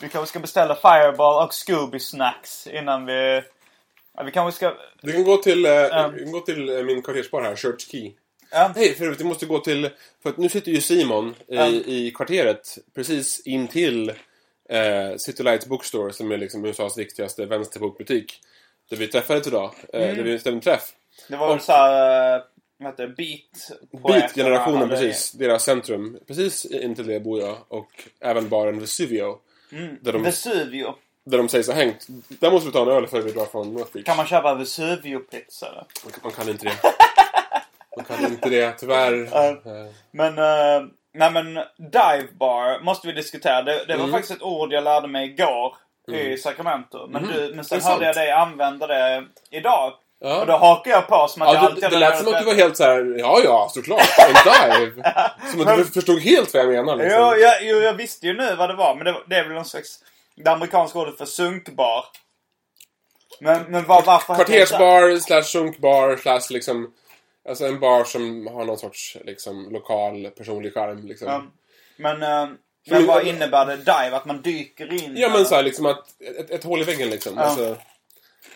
Vi 0.00 0.08
kanske 0.08 0.28
ska 0.30 0.38
beställa 0.38 0.74
Fireball 0.74 1.44
och 1.44 1.54
Scooby 1.54 1.98
Snacks 2.00 2.66
innan 2.66 3.06
vi... 3.06 3.42
Ja, 4.14 4.22
vi 4.22 4.30
kanske 4.30 4.56
ska... 4.56 4.76
Du 5.02 5.12
kan 5.12 5.24
gå 5.24 5.36
till, 5.36 5.62
du 5.62 5.88
kan 6.24 6.32
gå 6.32 6.40
till 6.40 6.68
eh, 6.78 6.84
min 6.84 7.02
kvartersbar 7.02 7.42
här, 7.42 7.56
Church 7.56 7.90
Key. 7.90 8.12
Ja, 8.50 8.72
Hej, 8.76 8.94
för 8.94 9.04
övrigt, 9.04 9.18
du 9.18 9.24
måste 9.24 9.46
gå 9.46 9.58
till... 9.58 9.90
För 10.22 10.30
att 10.30 10.36
nu 10.38 10.48
sitter 10.48 10.72
ju 10.72 10.80
Simon 10.80 11.28
i, 11.48 11.56
Ja. 11.56 11.66
i 11.66 12.10
kvarteret 12.16 12.78
precis 12.94 13.40
in 13.46 13.68
till 13.68 14.08
eh, 14.68 15.16
City 15.18 15.42
Lights 15.42 15.66
Bookstore 15.66 16.12
som 16.12 16.32
är 16.32 16.36
liksom 16.36 16.64
USAs 16.64 16.98
viktigaste 16.98 17.46
vänsterbokbutik. 17.46 18.40
Där 18.90 18.96
vi 18.96 19.06
träffades 19.06 19.46
idag. 19.46 19.74
Eh, 19.92 20.02
Mm. 20.02 20.16
Där 20.16 20.22
vi 20.22 20.38
ställde 20.38 20.56
en 20.56 20.60
träff. 20.60 20.92
det 21.28 21.36
var 21.36 21.48
väl 21.48 21.60
så 21.60 21.72
här... 21.72 22.36
eh, 22.36 22.42
Vad 22.78 22.90
heter? 22.92 23.06
Beat? 23.06 24.02
Beat-generationen, 24.08 24.88
precis. 24.88 25.32
Deras 25.32 25.64
centrum. 25.64 26.18
Precis 26.26 26.64
intill 26.64 27.06
det 27.06 27.20
bor 27.20 27.40
jag. 27.40 27.56
Och 27.68 27.90
även 28.20 28.48
baren 28.48 28.80
Vesuvio. 28.80 29.38
Där, 30.00 30.12
de, 30.12 30.22
Vesuvio. 30.22 30.94
där 31.24 31.38
de 31.38 31.48
sägs 31.48 31.66
ha 31.68 31.74
hängt. 31.74 32.06
Där 32.28 32.50
måste 32.50 32.66
vi 32.66 32.72
ta 32.72 32.82
en 32.82 32.88
öl 32.88 33.06
för 33.06 33.20
vi 33.22 33.32
drar 33.32 33.44
från 33.46 33.74
North 33.74 33.92
Beach. 33.92 34.04
Kan 34.06 34.16
man 34.16 34.26
köpa 34.26 34.54
Vesuvio-pizza? 34.54 35.86
Man, 36.04 36.12
man 36.22 36.32
kan 36.32 36.48
inte 36.48 36.64
det. 36.64 36.74
Man 38.08 38.18
kan 38.18 38.24
inte 38.32 38.48
det, 38.48 38.72
tyvärr. 38.72 39.22
Eh, 39.22 39.86
Men, 40.10 40.38
uh, 40.38 40.88
nej 41.14 41.30
men 41.32 41.54
dive 41.78 42.28
bar 42.38 42.80
måste 42.84 43.06
vi 43.06 43.12
diskutera. 43.12 43.62
Det, 43.62 43.84
det 43.84 43.94
var 43.96 44.04
Mm. 44.04 44.10
faktiskt 44.12 44.32
ett 44.34 44.42
ord 44.42 44.72
jag 44.72 44.84
lärde 44.84 45.08
mig 45.08 45.26
igår 45.30 45.76
i 46.12 46.36
Sacramento. 46.36 47.06
Men, 47.08 47.26
du, 47.26 47.52
men 47.54 47.64
sen 47.64 47.80
hörde 47.80 48.04
jag 48.06 48.14
dig 48.14 48.30
använda 48.30 48.86
det 48.86 49.24
idag. 49.50 49.92
Ja. 50.20 50.40
Och 50.40 50.46
då 50.46 50.52
hakar 50.52 50.90
jag 50.90 51.06
på 51.08 51.28
som 51.28 51.42
att 51.42 51.48
jag 51.54 51.62
Ja, 51.62 51.66
alltid 51.66 51.82
det, 51.82 51.88
det 51.88 51.98
lät 51.98 52.18
som 52.18 52.34
att 52.34 52.40
du 52.40 52.44
var 52.46 52.54
helt 52.54 52.76
så 52.76 52.84
här. 52.84 53.14
ja 53.18 53.40
ja, 53.44 53.68
såklart, 53.74 54.08
en 54.18 54.34
dive. 54.80 55.12
Som 55.52 55.60
att 55.68 55.76
du 55.76 55.84
förstod 55.84 56.18
helt 56.20 56.54
vad 56.54 56.62
jag 56.62 56.68
menar 56.74 56.96
liksom. 56.96 57.20
Jo, 57.20 57.34
jag, 57.36 57.54
jo, 57.62 57.76
jag 57.76 57.92
visste 57.94 58.26
ju 58.26 58.36
nu 58.36 58.54
vad 58.54 58.70
det 58.70 58.74
var. 58.74 58.94
Men 58.94 59.04
det, 59.04 59.16
det 59.26 59.36
är 59.36 59.44
väl 59.44 59.52
någon 59.52 59.64
slags... 59.64 59.98
Det 60.36 60.50
amerikanska 60.50 60.98
ordet 60.98 61.18
för 61.18 61.24
sunkbar. 61.24 62.04
Men, 63.40 63.62
men 63.68 63.84
var, 63.84 64.02
varför... 64.02 64.34
Kvartersbar, 64.34 65.18
slash 65.18 65.42
sunkbar, 65.42 66.16
slash 66.16 66.40
liksom... 66.50 66.92
Alltså 67.48 67.66
en 67.66 67.80
bar 67.80 68.04
som 68.04 68.46
har 68.46 68.64
någon 68.64 68.78
sorts 68.78 69.16
liksom, 69.24 69.68
lokal 69.70 70.30
personlig 70.36 70.74
charm 70.74 71.06
liksom. 71.06 71.28
Ja. 71.28 71.42
Men, 71.96 72.22
eh, 72.22 72.28
Men- 72.28 72.58
men 72.90 73.06
vad 73.06 73.26
innebär 73.26 73.66
det 73.66 73.76
dive? 73.76 74.16
Att 74.16 74.24
man 74.24 74.42
dyker 74.42 74.92
in? 74.92 75.16
Ja 75.16 75.28
men 75.28 75.36
eller? 75.36 75.44
så 75.44 75.54
här, 75.54 75.62
liksom 75.62 75.86
att 75.86 76.06
ett, 76.38 76.50
ett 76.50 76.64
hål 76.64 76.80
i 76.80 76.84
väggen 76.84 77.10
liksom. 77.10 77.32
Ja. 77.36 77.42
Alltså, 77.42 77.76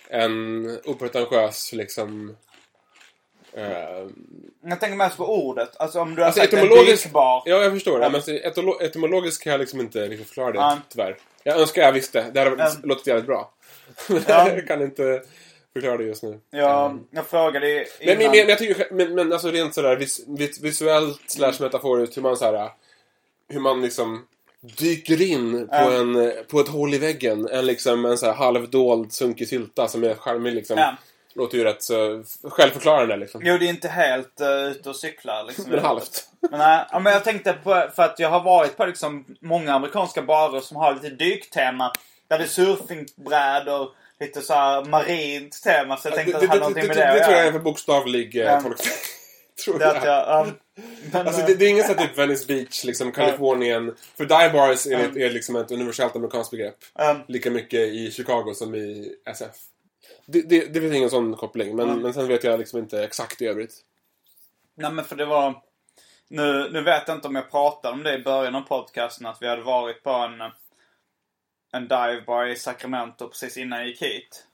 en 0.09 0.78
opretentiös 0.84 1.72
liksom... 1.72 2.36
Eh, 3.53 4.07
Jag 4.64 4.80
tänker 4.80 4.97
mest 4.97 5.16
på 5.16 5.26
ordet. 5.47 5.76
Alltså 5.76 6.01
om 6.01 6.14
du 6.14 6.20
har 6.22 6.26
alltså 6.26 6.40
sagt 6.40 6.53
en 6.53 6.59
etymologiskt... 6.59 7.05
dykbar. 7.05 7.43
Ja, 7.47 7.62
jag 7.62 7.72
förstår. 7.72 8.03
Ja. 8.03 8.09
Men 8.11 8.20
etymologiskt 8.80 9.43
kan 9.43 9.51
jag 9.53 9.61
liksom 9.61 9.80
inte 9.80 10.09
liksom 10.09 10.26
förklara 10.26 10.53
det, 10.53 10.59
Ja. 10.59 10.78
tyvärr. 10.88 11.16
Jag 11.43 11.61
önskar 11.61 11.82
jag 11.82 11.93
visste. 11.93 12.30
Det 12.34 12.40
hade 12.40 12.57
Ja. 12.62 12.70
låtit 12.82 13.07
jävligt 13.07 13.26
bra. 13.26 13.53
Ja. 14.09 14.49
jag 14.55 14.66
kan 14.66 14.82
inte 14.82 15.22
förklara 15.73 15.97
det 15.97 16.05
just 16.05 16.23
nu. 16.23 16.41
Ja, 16.51 16.95
jag 17.11 17.27
frågade 17.27 17.68
i- 17.70 17.87
Men, 18.01 18.07
men, 18.07 18.20
innan. 18.20 18.37
men, 18.37 18.49
jag 18.49 18.59
tycker, 18.59 18.87
men, 18.91 19.14
men 19.14 19.33
alltså 19.33 19.49
rent 19.51 19.75
sådär 19.75 19.97
vis, 19.97 20.25
vis, 20.29 20.61
visuellt 20.61 21.20
slash 21.31 21.55
metaforiskt 21.61 22.16
hur 22.16 22.23
man 22.23 22.37
såhär 22.37 22.70
hur 23.49 23.61
man 23.61 23.83
liksom 23.83 24.27
dyker 24.79 25.23
in 25.23 25.68
på, 25.68 25.75
Ja. 25.75 25.93
en, 25.93 26.16
eh, 26.16 26.33
på 26.51 26.61
ett 26.61 26.68
hål 26.68 26.95
i 26.95 26.99
väggen. 26.99 27.49
En, 27.49 27.66
liksom, 27.66 28.05
en 28.05 28.18
så 28.18 28.27
här 28.27 28.33
halvdold 28.35 29.12
sunkig 29.12 29.49
sylta 29.49 29.89
som 29.89 30.05
är 30.05 30.14
charmig 30.14 30.55
liksom. 30.55 30.79
Ja. 30.79 30.97
Låter 31.35 31.59
ju 31.59 31.64
rätt 31.64 31.83
så 31.83 32.25
självförklarande 32.45 33.16
liksom. 33.16 33.41
Jo, 33.45 33.59
det 33.59 33.64
är 33.66 33.68
inte 33.68 33.89
helt 33.89 34.41
uh, 34.41 34.49
ute 34.70 34.89
och 34.91 34.97
cyklar 34.97 35.45
liksom. 35.45 35.64
Men 35.70 35.79
halvt. 35.79 36.29
Men, 36.51 36.59
nej, 36.59 36.85
ja, 36.93 36.99
men 36.99 37.12
jag 37.12 37.25
tänkte 37.25 37.53
på, 37.53 37.89
för 37.97 38.03
att 38.03 38.18
jag 38.18 38.29
har 38.31 38.41
varit 38.45 38.77
på 38.77 38.87
liksom 38.87 39.25
många 39.41 39.75
amerikanska 39.75 40.23
barer 40.23 40.61
som 40.61 40.77
har 40.77 40.95
lite 40.95 41.11
dyktema. 41.11 41.93
Där 42.29 42.39
det 42.39 42.45
är 42.45 42.49
surfingbrädor, 42.49 43.89
lite 44.23 44.41
så 44.41 44.53
här 44.53 44.85
marint 44.85 45.62
tema. 45.62 45.97
Så 45.97 46.09
jag 46.09 46.14
tänkte 46.14 46.37
att 46.37 46.41
det 46.41 46.49
hade 46.49 46.61
någonting 46.61 46.87
med 46.87 46.97
det, 46.97 47.03
det, 47.03 47.20
att 47.20 47.25
tror 47.25 47.37
jag 47.37 47.47
är 47.47 47.53
för 47.53 47.59
bokstavlig 47.59 48.37
eh, 48.37 48.62
tolkning. 48.62 48.93
tror 49.64 49.79
Det 49.79 49.85
jag. 49.85 50.07
jag, 50.07 50.47
um, 50.47 50.55
men, 51.12 51.27
Alltså 51.27 51.41
eh, 51.41 51.47
det, 51.47 51.55
det 51.55 51.64
är 51.64 51.68
ingen 51.68 51.85
sån 51.85 51.99
här 51.99 52.07
typ 52.07 52.18
Venice 52.18 52.47
Beach, 52.47 52.85
liksom 52.85 53.12
Kalifornien. 53.12 53.95
För 54.16 54.25
dive 54.25 54.51
bars 54.51 54.87
är, 54.87 54.99
ett, 54.99 55.16
är 55.16 55.31
liksom 55.31 55.57
ett 55.57 55.70
universellt 55.70 56.16
amerikanskt 56.16 56.51
begrepp. 56.51 56.77
um, 57.11 57.23
Lika 57.29 57.51
mycket 57.51 57.81
i 57.81 58.11
Chicago 58.11 58.55
som 58.55 58.75
i 58.75 59.12
SF. 59.27 59.57
Det, 60.27 60.43
det, 60.43 60.75
det 60.75 60.81
finns 60.81 60.95
ingen 60.95 61.11
sån 61.11 61.37
koppling, 61.37 61.77
men, 61.77 62.03
men 62.03 62.14
sen 62.14 62.29
vet 62.29 62.45
jag 62.45 62.59
liksom 62.59 62.79
inte 62.79 63.05
exakt 63.05 63.43
i 63.43 63.47
övrigt. 63.47 63.75
Nej 64.75 64.93
men 64.93 65.05
för 65.05 65.16
det 65.16 65.25
var... 65.25 65.55
Nu, 66.29 66.70
nu 66.73 66.83
vet 66.83 67.03
jag 67.07 67.16
inte 67.16 67.29
om 67.29 67.35
jag 67.35 67.51
pratade 67.51 67.95
om 67.95 68.03
det 68.03 68.14
i 68.14 68.23
början 68.23 68.55
av 68.55 68.61
podcasten 68.61 69.27
att 69.27 69.43
vi 69.43 69.49
hade 69.49 69.62
varit 69.62 70.03
på 70.03 70.11
en, 70.11 70.41
en 71.73 71.89
divebar 71.89 72.47
i 72.47 72.57
Sacramento 72.57 73.29
precis 73.29 73.57
innan 73.57 73.79
jag 73.79 73.89
gick 73.89 74.03
hit. 74.03 74.47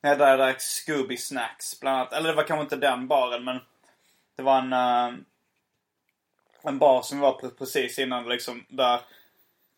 Där 0.00 0.28
jag 0.28 0.38
drack 0.38 0.60
Scooby 0.60 1.16
Snacks 1.16 1.80
bland 1.80 1.96
annat. 1.96 2.12
Eller 2.12 2.28
det 2.28 2.34
var 2.34 2.44
kanske 2.44 2.62
inte 2.62 2.76
den 2.76 3.08
baren 3.08 3.44
men 3.44 3.60
det 4.36 4.42
var 4.42 4.58
en, 4.58 4.72
uh, 4.72 5.18
en 6.62 6.78
bar 6.78 7.02
som 7.02 7.20
var 7.20 7.50
precis 7.58 7.98
innan 7.98 8.28
liksom 8.28 8.64
där 8.68 9.00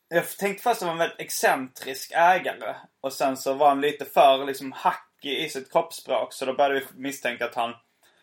jag 0.08 0.28
tänkte 0.28 0.62
först 0.62 0.72
att 0.72 0.80
det 0.80 0.84
var 0.84 0.92
en 0.92 0.98
väldigt 0.98 1.20
excentrisk 1.20 2.12
ägare. 2.14 2.74
Och 3.00 3.12
sen 3.12 3.36
så 3.36 3.54
var 3.54 3.68
han 3.68 3.80
lite 3.80 4.04
för 4.04 4.44
liksom 4.46 4.72
hackig 4.72 5.44
i 5.44 5.48
sitt 5.48 5.72
kroppsspråk. 5.72 6.32
Så 6.32 6.44
då 6.44 6.54
började 6.54 6.74
vi 6.74 6.86
misstänka 6.94 7.44
att 7.44 7.54
han 7.54 7.74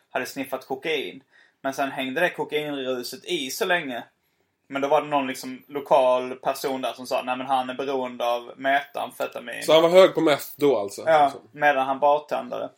hade 0.09 0.25
sniffat 0.25 0.67
kokain. 0.67 1.23
Men 1.61 1.73
sen 1.73 1.91
hängde 1.91 2.21
det 2.21 2.29
kokainruset 2.29 3.25
i 3.25 3.49
så 3.49 3.65
länge. 3.65 4.03
Men 4.67 4.81
då 4.81 4.87
var 4.87 5.01
det 5.01 5.07
någon 5.07 5.27
liksom 5.27 5.63
lokal 5.67 6.35
person 6.35 6.81
där 6.81 6.93
som 6.93 7.07
sa 7.07 7.21
nej 7.25 7.37
men 7.37 7.47
han 7.47 7.69
är 7.69 7.73
beroende 7.73 8.25
av 8.25 8.51
metamfetamin. 8.57 9.63
Så 9.63 9.73
han 9.73 9.81
var 9.81 9.89
hög 9.89 10.13
på 10.13 10.21
meth 10.21 10.45
då 10.55 10.77
alltså? 10.77 11.03
Ja, 11.05 11.23
Liksom. 11.25 11.41
medan 11.51 11.87
han 11.87 11.99
bartendade. 11.99 12.69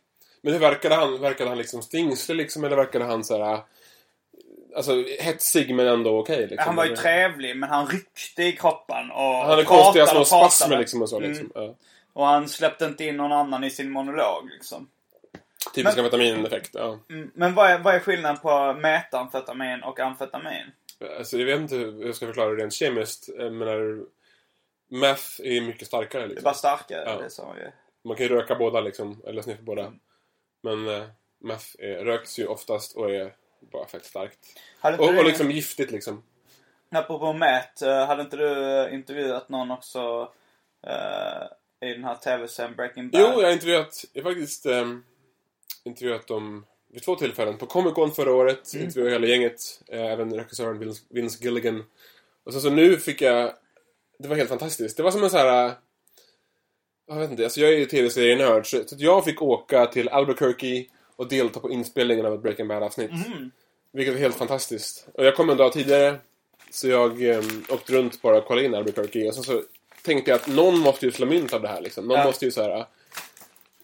Men 0.41 0.53
hur 0.53 0.59
verkade 0.59 0.95
han? 0.95 1.21
Verkade 1.21 1.49
han 1.49 1.57
liksom 1.57 1.81
stingslig 1.81 2.35
liksom, 2.35 2.63
eller 2.63 2.75
verkade 2.75 3.05
han 3.05 3.23
så 3.23 3.43
här... 3.45 3.59
Alltså 4.75 5.03
hetsig 5.19 5.75
men 5.75 5.87
ändå 5.87 6.19
okej 6.19 6.47
liksom? 6.47 6.65
Han 6.65 6.75
var 6.75 6.85
ju 6.85 6.95
trevlig 6.95 7.57
men 7.57 7.69
han 7.69 7.87
ryckte 7.87 8.43
i 8.43 8.51
kroppen 8.51 9.11
och 9.11 9.35
Han 9.35 9.49
hade 9.49 9.63
konstiga 9.63 10.05
små 10.05 10.25
spasmer 10.25 10.77
liksom 10.77 11.01
och 11.01 11.09
så 11.09 11.19
liksom. 11.19 11.51
Ja. 11.55 11.75
Och 12.13 12.25
han 12.25 12.49
släppte 12.49 12.85
inte 12.85 13.05
in 13.05 13.17
någon 13.17 13.31
annan 13.31 13.63
i 13.63 13.69
sin 13.69 13.91
monolog 13.91 14.49
liksom. 14.53 14.87
Typisk 15.73 15.97
amfetamineffekt, 15.97 16.69
ja. 16.73 16.99
Mm, 17.09 17.31
Men 17.33 17.53
vad 17.55 17.69
är, 17.71 17.79
vad 17.79 17.95
är 17.95 17.99
skillnaden 17.99 18.37
på 18.37 18.73
metamfetamin 18.73 19.83
och 19.83 19.99
amfetamin? 19.99 20.71
Alltså 21.17 21.37
jag 21.37 21.45
vet 21.45 21.59
inte 21.59 21.75
hur 21.75 22.05
jag 22.05 22.15
ska 22.15 22.25
förklara 22.25 22.49
det 22.49 22.63
rent 22.63 22.73
kemiskt. 22.73 23.29
Jag 23.37 23.53
menar, 23.53 24.05
meth 24.87 25.41
är 25.43 25.61
mycket 25.61 25.87
starkare 25.87 26.21
Det 26.21 26.25
är 26.25 26.29
liksom. 26.29 26.43
bara 26.43 26.53
starkare. 26.53 27.03
Ja. 27.05 27.21
Det 27.21 27.29
så, 27.29 27.55
ju. 27.57 27.71
Man 28.01 28.17
kan 28.17 28.25
ju 28.25 28.31
röka 28.33 28.55
båda 28.55 28.81
liksom, 28.81 29.21
eller 29.27 29.41
sniffa 29.41 29.61
båda. 29.61 29.93
Men 30.61 30.87
eh, 30.87 31.03
meth 31.39 31.65
är, 31.79 32.05
röks 32.05 32.39
ju 32.39 32.47
oftast 32.47 32.97
och 32.97 33.11
är 33.11 33.33
bara 33.59 33.87
fett 33.87 34.05
starkt. 34.05 34.39
Och, 34.81 34.91
du, 34.91 35.19
och 35.19 35.25
liksom 35.25 35.51
giftigt 35.51 35.91
liksom. 35.91 36.23
Apropå 36.89 37.33
mät, 37.33 37.81
eh, 37.81 38.05
hade 38.05 38.21
inte 38.21 38.37
du 38.37 38.81
eh, 38.83 38.93
intervjuat 38.93 39.49
någon 39.49 39.71
också 39.71 40.31
eh, 40.87 41.89
i 41.89 41.93
den 41.93 42.03
här 42.03 42.15
tv-serien 42.15 42.75
Breaking 42.75 43.09
Bad? 43.09 43.21
Jo, 43.21 43.27
jag 43.41 43.47
har 43.47 43.53
intervjuat, 43.53 44.05
jag 44.13 44.23
har 44.23 44.31
faktiskt 44.31 44.65
ehm, 44.65 45.03
intervjuat 45.83 46.27
dem 46.27 46.65
vid 46.93 47.03
två 47.03 47.15
tillfällen. 47.15 47.57
På 47.57 47.65
Comic 47.65 47.93
Con 47.93 48.11
förra 48.11 48.33
året 48.33 48.73
Mm. 48.73 48.85
intervjuade 48.85 49.11
hela 49.15 49.27
gänget. 49.27 49.61
Eh, 49.87 50.05
även 50.05 50.33
regissören 50.33 50.93
Vince, 51.09 51.43
Gilligan. 51.43 51.83
Och 52.43 52.53
sen 52.53 52.61
så 52.61 52.69
nu 52.69 52.97
fick 52.97 53.21
jag... 53.21 53.53
Det 54.19 54.27
var 54.27 54.35
helt 54.35 54.49
fantastiskt. 54.49 54.97
Det 54.97 55.03
var 55.03 55.11
som 55.11 55.23
en 55.23 55.29
så 55.29 55.37
här... 55.37 55.65
eh, 55.67 55.71
Jag 57.07 57.15
vet 57.15 57.31
inte, 57.31 57.43
alltså 57.43 57.59
jag 57.61 57.73
är 57.73 57.77
ju 57.77 57.85
tv-serienörd. 57.85 58.67
Så 58.67 58.83
så 58.87 58.95
jag 58.99 59.25
fick 59.25 59.41
åka 59.41 59.85
till 59.85 60.09
Albuquerque 60.09 60.85
och 61.15 61.27
delta 61.27 61.59
på 61.59 61.71
inspelningen 61.71 62.25
av 62.25 62.33
ett 62.33 62.41
Breaking 62.41 62.67
Bad-avsnitt. 62.67 63.11
Mhm. 63.11 63.51
Vilket 63.91 64.13
var 64.13 64.21
helt 64.21 64.35
fantastiskt. 64.35 65.07
Och 65.13 65.25
jag 65.25 65.35
kom 65.35 65.49
en 65.49 65.57
dag 65.57 65.73
tidigare. 65.73 66.15
Så 66.71 66.87
jag 66.87 67.21
um, 67.21 67.65
åkte 67.69 67.93
runt 67.93 68.21
bara 68.21 68.37
och 68.37 68.45
kollade 68.45 68.65
in 68.67 68.75
Albuquerque. 68.75 69.27
Och 69.27 69.33
sen 69.35 69.43
så 69.43 69.63
tänkte 70.03 70.31
jag 70.31 70.39
att 70.39 70.47
någon 70.47 70.79
måste 70.79 71.05
ju 71.05 71.11
slå 71.11 71.25
mynt 71.25 71.53
av 71.53 71.61
det 71.61 71.67
här 71.67 71.81
liksom. 71.81 72.07
Någon 72.07 72.17
Ja. 72.17 72.25
måste 72.25 72.45
ju 72.45 72.51
så 72.51 72.61
här. 72.61 72.85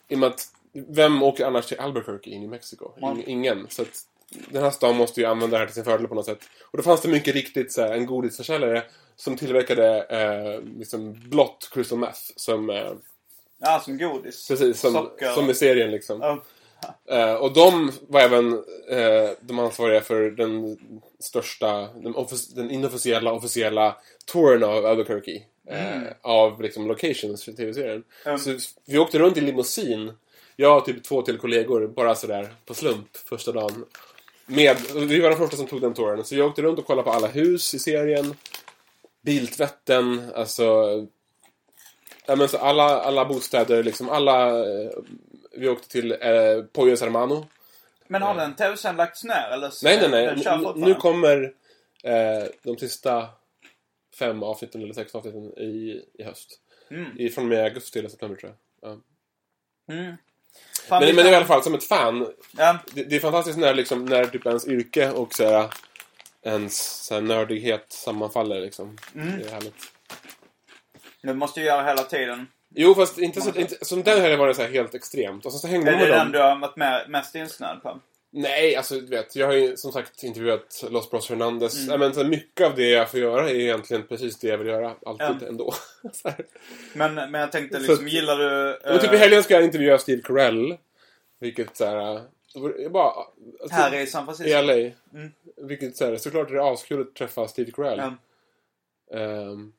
I 0.08 0.16
och 0.16 0.20
med 0.20 0.30
att, 0.30 0.48
vem 0.74 1.24
åker 1.24 1.46
annars 1.46 1.66
till 1.66 1.80
Albuquerque 1.80 2.32
i 2.32 2.48
Mexiko? 2.48 2.92
Ing- 3.02 3.24
ingen. 3.28 3.68
Så 3.70 3.82
att 3.82 4.02
den 4.50 4.64
här 4.64 4.72
stan 4.72 4.96
måste 4.96 5.22
ju 5.22 5.26
använda 5.28 5.56
det 5.58 5.60
här 5.60 5.66
till 5.66 5.76
sin 5.76 5.84
fördel 5.84 6.08
på 6.08 6.16
något 6.16 6.26
sätt. 6.26 6.40
Och 6.72 6.78
då 6.78 6.84
fanns 6.84 7.02
det 7.02 7.08
mycket 7.10 7.34
riktigt 7.36 7.72
så 7.72 7.82
här, 7.82 7.94
en 7.94 8.06
godisförsäljare 8.06 8.84
som 9.16 9.38
tillverkade 9.38 10.04
eh, 10.04 10.78
liksom 10.80 11.14
blått 11.30 11.70
crystal 11.74 12.00
meth. 12.00 12.20
Som, 12.36 12.70
eh, 12.70 12.92
Ja, 13.60 13.80
som 13.86 13.98
godis. 13.98 14.48
precis, 14.48 14.80
som, 14.80 14.94
Socker. 14.94 15.32
som 15.32 15.50
i 15.50 15.54
serien 15.54 15.92
liksom. 15.92 16.20
Ja. 16.22 16.44
Eh, 17.18 17.34
och 17.34 17.54
de 17.54 17.92
var 18.08 18.22
även 18.22 18.54
eh, 18.90 19.30
de 19.42 19.60
ansvariga 19.60 20.02
för 20.02 20.32
den 20.32 20.78
största, 21.20 21.88
den, 21.94 22.16
den 22.56 22.72
inofficiella, 22.72 23.32
officiella 23.32 23.96
touren 24.26 24.64
av 24.64 24.86
Albuquerque. 24.86 25.42
Eh, 25.68 26.02
Av 26.22 26.62
liksom 26.62 26.88
locations 26.88 27.44
för 27.44 27.52
tv-serien. 27.52 28.04
Mm. 28.26 28.40
Så 28.40 28.58
vi 28.86 28.98
åkte 28.98 29.20
runt 29.20 29.38
i 29.38 29.42
limousin. 29.42 30.12
Jag 30.56 30.78
och 30.78 30.86
typ 30.86 31.04
två 31.04 31.22
till 31.22 31.38
kollegor, 31.38 31.88
bara 31.88 32.16
sådär 32.16 32.54
på 32.66 32.74
slump 32.74 33.18
första 33.18 33.52
dagen. 33.52 33.86
Med, 34.46 34.78
vi 34.96 35.20
var 35.20 35.30
de 35.30 35.36
första 35.36 35.58
som 35.58 35.68
tog 35.68 35.82
den 35.82 35.94
touren. 35.94 36.24
Så 36.24 36.36
vi 36.36 36.42
åkte 36.42 36.62
runt 36.62 36.80
och 36.80 36.86
kollade 36.86 37.04
på 37.06 37.12
alla 37.12 37.28
hus 37.28 37.74
i 37.74 37.80
serien. 37.80 38.36
Biltvätten, 39.22 40.32
alltså... 40.36 40.64
Ja, 42.26 42.36
men 42.36 42.48
så 42.48 42.58
alla, 42.58 43.02
alla 43.02 43.26
bostäder, 43.26 43.84
liksom 43.84 44.10
alla... 44.10 44.60
Eh, 44.60 44.92
vi 45.52 45.70
åkte 45.70 45.90
till 45.90 46.12
eh, 46.12 46.64
Pollos 46.74 47.02
Hermano. 47.02 47.48
Men 48.08 48.22
har 48.22 48.36
den 48.36 48.56
tv-serien 48.56 48.98
lagts 48.98 49.24
ner? 49.24 49.50
Eller 49.54 49.72
Nej, 49.84 49.98
nej, 50.02 50.10
nej. 50.10 50.44
N-? 50.46 50.74
Nu 50.76 50.96
kommer 50.96 51.54
eh, 52.04 52.44
de 52.64 52.78
sista 52.78 53.30
fem 54.20 54.44
avsnitten 54.44 54.82
eller 54.82 54.94
sex 54.94 55.16
avsnitten 55.16 55.58
i, 55.58 56.06
i 56.14 56.24
höst. 56.24 56.60
Mm. 56.90 57.20
I, 57.20 57.30
från 57.30 57.44
och 57.44 57.50
med 57.50 57.64
augusti 57.64 58.00
eller 58.00 58.10
september 58.10 58.38
tror 58.38 58.56
jag. 58.82 58.92
Ja. 58.92 58.98
Mm. 59.94 60.16
Fan, 60.88 61.04
Men, 61.06 61.16
men 61.16 61.26
i 61.28 61.36
alla 61.36 61.46
fall, 61.46 61.64
som 61.64 61.74
ett 61.74 61.84
fan. 61.84 62.28
Ja, 62.58 62.78
Det, 62.94 63.04
det 63.04 63.16
är 63.16 63.20
fantastiskt 63.20 63.58
när, 63.58 63.74
liksom, 63.74 64.06
när 64.06 64.26
typ 64.26 64.46
ens 64.46 64.68
yrke 64.68 65.10
och 65.12 65.34
så 65.34 65.50
här, 65.50 65.70
ens 66.46 67.06
så 67.06 67.14
här, 67.14 67.22
nördighet 67.22 67.86
sammanfaller. 67.90 68.62
Liksom. 68.62 68.98
Mm. 69.16 69.40
Det 69.40 69.48
är 69.48 69.52
härligt. 69.52 69.76
det 71.22 71.34
måste 71.34 71.60
ju 71.60 71.66
göra 71.66 71.84
hela 71.84 72.04
tiden. 72.04 72.48
Jo, 72.76 72.96
fast 72.96 73.18
inte, 73.18 73.42
så, 73.42 73.56
inte 73.56 73.86
som 73.86 74.04
den 74.04 74.22
här 74.22 74.38
var 74.38 74.48
det 74.48 74.54
så 74.56 74.62
här 74.62 74.70
helt 74.70 74.96
extremt. 74.96 75.46
Och 75.46 75.52
sen 75.52 75.60
så 75.60 75.68
hängde 75.68 75.92
Är 75.92 75.98
det 75.98 76.06
den 76.06 76.18
dem. 76.18 76.32
du 76.32 76.40
har 76.40 76.60
varit 76.60 76.76
med, 76.76 77.10
mest 77.10 77.36
insnöad 77.36 77.84
på? 77.84 78.00
Nej, 78.36 78.76
alltså 78.76 78.96
du 79.00 79.06
vet. 79.08 79.36
Jag 79.36 79.48
har 79.48 79.54
ju 79.54 79.78
som 79.78 79.92
sagt 79.92 80.24
intervjuat 80.24 80.84
Los 80.90 81.10
Bros 81.12 81.28
Fernandez. 81.28 81.88
Mm. 81.88 82.00
Men, 82.00 82.14
så 82.14 82.24
mycket 82.24 82.68
av 82.68 82.76
det 82.76 82.90
jag 82.90 83.12
får 83.12 83.20
göra 83.20 83.50
är 83.50 83.56
egentligen 83.56 84.08
precis 84.08 84.40
det 84.40 84.48
jag 84.48 84.58
vill 84.58 84.68
göra. 84.68 84.96
Alltid 85.06 85.28
Ja. 85.42 85.48
ändå. 85.48 85.74
så. 86.14 86.32
Men, 86.94 87.16
men 87.16 87.34
jag 87.34 87.52
tänkte 87.52 87.76
Så 87.80 87.82
liksom, 87.88 88.06
att- 88.06 88.12
gillar 88.12 88.38
du... 88.38 88.80
Men 88.86 89.00
typ 89.00 89.12
i 89.12 89.16
eh, 89.16 89.20
helgen 89.22 89.44
ska 89.44 89.54
jag 89.54 89.64
intervjua 89.64 89.98
Steve 89.98 90.22
Carell. 90.22 90.78
Vilket 91.40 91.78
så 91.78 91.86
här... 91.86 92.22
Jag 92.80 92.92
bara, 92.92 93.12
alltså, 93.62 93.76
här 93.76 93.96
i 93.96 94.08
San 94.08 94.26
Francisco? 94.26 94.50
I 94.50 94.62
LA. 94.64 94.74
Mm. 95.20 95.32
Vilket 95.58 95.98
så 95.98 96.06
här, 96.06 96.18
såklart 96.18 96.50
är 96.50 96.54
det 96.54 96.64
askul 96.64 97.02
att 97.02 97.16
träffa 97.16 97.48
Steve 97.48 97.72
Carell. 97.72 98.00
Ehm, 99.14 99.74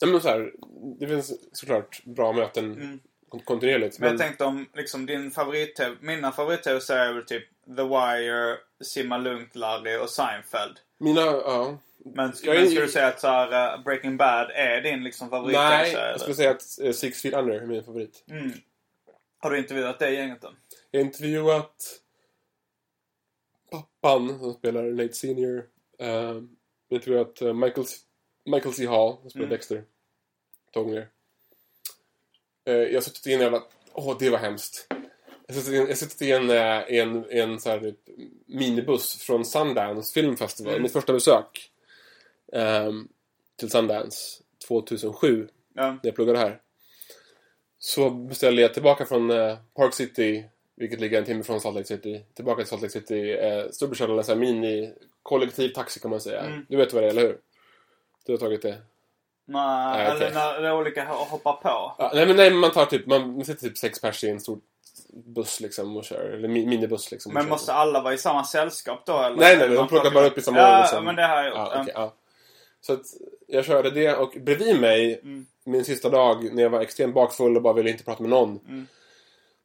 ja, 0.00 0.06
men 0.06 0.20
så 0.20 0.28
här, 0.28 0.52
det 1.00 1.06
finns 1.06 1.32
såklart 1.52 2.04
bra 2.04 2.32
möten 2.32 2.64
Mm. 2.72 3.00
Kontinuerligt. 3.40 3.98
Men 3.98 4.08
Men, 4.08 4.18
jag 4.18 4.26
tänkte 4.26 4.44
om 4.44 4.66
liksom 4.74 5.06
din 5.06 5.30
favorit 5.30 5.80
Mina 6.00 6.32
favorit-tv-serier 6.32 7.08
är 7.08 7.12
väl 7.12 7.24
typ 7.24 7.44
The 7.76 7.82
Wire, 7.82 8.56
Simma 8.84 9.18
Lugnt, 9.18 9.56
Larry 9.56 9.96
och 9.96 10.10
Seinfeld. 10.10 10.78
mina, 10.98 11.20
ja. 11.20 11.78
Men, 12.04 12.32
Jag 12.42 12.54
men 12.56 12.66
skulle 12.66 12.80
du 12.80 12.88
säga 12.88 13.06
att 13.06 13.20
så 13.20 13.26
här, 13.26 13.76
uh, 13.78 13.84
Breaking 13.84 14.16
Bad 14.16 14.50
är 14.54 14.80
din 14.80 15.04
liksom 15.04 15.28
Nej, 15.28 15.30
favorit-tv-serie? 15.30 16.10
jag 16.10 16.20
skulle 16.20 16.34
säga 16.34 16.50
att 16.50 16.62
eh, 16.82 16.92
Six 16.92 17.22
Feet 17.22 17.34
Under 17.34 17.54
är 17.54 17.66
min 17.66 17.84
favorit. 17.84 18.24
Mm. 18.30 18.52
Har 19.38 19.50
du 19.50 19.58
intervjuat 19.58 19.98
det 19.98 20.10
gänget 20.10 20.40
då? 20.42 20.52
Jag 20.90 21.00
har 21.00 21.04
intervjuat 21.06 22.00
pappan 23.70 24.38
som 24.38 24.52
spelar 24.54 24.82
Nate 24.82 25.12
Senior. 25.14 25.56
Uh, 26.02 26.06
jag 26.08 26.34
har 26.34 26.42
intervjuat 26.90 27.42
eh, 27.42 27.52
Michael, 27.54 27.86
Michael 28.44 28.74
C. 28.74 28.86
Hall 28.86 29.16
som 29.20 29.30
spelar 29.30 29.44
Mm. 29.46 29.50
Dexter. 29.56 29.84
Två 30.74 30.82
gånger. 30.84 31.08
Eh, 32.64 32.74
jag 32.74 32.94
har 32.94 33.00
suttit 33.00 33.26
i 33.26 33.32
en 33.32 33.40
jävla... 33.40 33.62
Åh, 33.92 34.16
det 34.18 34.30
var 34.30 34.38
hemskt. 34.38 34.86
Jag 35.46 35.54
har 35.54 35.60
suttit 35.60 35.72
i 35.72 35.76
en, 35.76 35.82
jag 35.82 35.88
har 35.88 35.94
suttit 35.94 36.22
i 36.22 36.32
en, 36.32 36.50
eh, 36.50 36.82
i 36.88 36.98
en, 36.98 37.24
i 37.32 37.40
en 37.40 37.60
så 37.60 37.70
här, 37.70 37.80
typ, 37.80 37.98
minibuss 38.46 39.22
från 39.22 39.44
Sundance 39.44 40.14
filmfestival. 40.14 40.72
Mm. 40.72 40.82
Mitt 40.82 40.92
första 40.92 41.12
besök. 41.12 41.70
Ehm, 42.52 43.08
till 43.56 43.70
Sundance 43.70 44.42
2007 44.68 45.48
Ja. 45.74 45.86
när 45.90 46.00
jag 46.02 46.14
pluggade 46.14 46.38
här. 46.38 46.60
Så 47.78 48.10
beställde 48.10 48.62
jag 48.62 48.74
tillbaka 48.74 49.06
från 49.06 49.30
eh, 49.30 49.56
Park 49.74 49.94
City, 49.94 50.44
vilket 50.74 51.00
ligger 51.00 51.18
en 51.18 51.24
timme 51.24 51.42
från 51.42 51.60
Salt 51.60 51.74
Lake 51.74 51.86
City, 51.88 52.24
tillbaka 52.34 52.62
till 52.62 52.68
Salt 52.68 52.82
Lake 52.82 52.92
City. 52.92 53.32
Eh, 53.32 53.70
Storbritannien, 53.70 54.24
en 54.28 54.38
mini 54.38 54.92
kollektiv 55.22 55.68
taxi 55.68 56.00
kan 56.00 56.10
man 56.10 56.20
säga. 56.20 56.40
Mm. 56.40 56.66
Du 56.68 56.76
vet 56.76 56.92
vad 56.92 57.02
det 57.02 57.06
är, 57.06 57.10
eller 57.10 57.22
hur? 57.22 57.38
Du 58.26 58.32
har 58.32 58.38
tagit 58.38 58.62
det? 58.62 58.76
Nej, 59.46 59.96
Nej, 59.98 60.06
eller 60.06 60.30
när 60.34 60.60
det 60.60 60.68
är 60.68 60.74
olika 60.74 61.04
ho- 61.04 61.28
hoppar 61.28 61.52
på. 61.52 61.94
Ja, 61.98 62.10
nej, 62.14 62.26
men 62.26 62.36
nej, 62.36 62.50
man 62.50 62.70
tar 62.70 62.86
typ, 62.86 63.06
man, 63.06 63.44
sitter 63.44 63.68
typ 63.68 63.78
sex 63.78 64.00
pers 64.00 64.24
i 64.24 64.30
en 64.30 64.40
stor 64.40 64.58
buss 65.12 65.60
liksom 65.60 65.96
och 65.96 66.04
kör, 66.04 66.30
eller 66.30 66.48
mi, 66.48 66.66
minibuss 66.66 67.10
liksom. 67.10 67.30
och 67.30 67.34
Men 67.34 67.42
kör. 67.42 67.50
måste 67.50 67.72
alla 67.72 68.00
vara 68.02 68.14
i 68.14 68.18
samma 68.18 68.44
sällskap 68.44 69.02
då 69.06 69.18
eller? 69.18 69.36
Nej, 69.36 69.56
nej, 69.56 69.68
de 69.68 69.74
Man 69.74 69.88
plockar 69.88 70.10
bara 70.10 70.26
upp 70.26 70.38
i 70.38 70.42
samma 70.42 70.58
Ja, 70.58 70.80
liksom. 70.80 71.04
men 71.04 71.16
det 71.16 71.22
har 71.26 71.36
jag 71.36 71.46
gjort. 71.46 71.56
Ja, 71.56 71.80
okej, 71.80 71.92
ja. 71.96 72.14
Så 72.80 72.92
att 72.92 73.00
jag 73.46 73.64
körde 73.64 73.90
det 73.90 74.14
och 74.16 74.34
bredvid 74.40 74.80
mig, 74.80 75.20
Mm. 75.22 75.46
min 75.64 75.84
sista 75.84 76.08
dag 76.08 76.54
när 76.54 76.62
jag 76.62 76.70
var 76.70 76.80
extremt 76.80 77.14
bakfull 77.14 77.56
och 77.56 77.62
bara 77.62 77.72
ville 77.72 77.90
inte 77.90 78.04
prata 78.04 78.22
med 78.22 78.30
någon. 78.30 78.60
Mm. 78.68 78.86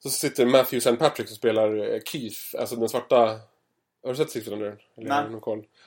Så 0.04 0.10
sitter 0.10 0.46
Matthew 0.46 0.78
St. 0.78 0.96
Patrick 0.96 1.28
som 1.28 1.38
spelar 1.38 1.94
eh, 1.94 2.00
Keith, 2.06 2.40
alltså 2.60 2.76
den 2.76 2.90
svarta... 2.90 3.18
Har 4.04 4.10
du 4.10 4.16
sett 4.16 4.32
Six? 4.32 4.48
Eller 4.48 4.78
Nej. 4.96 5.24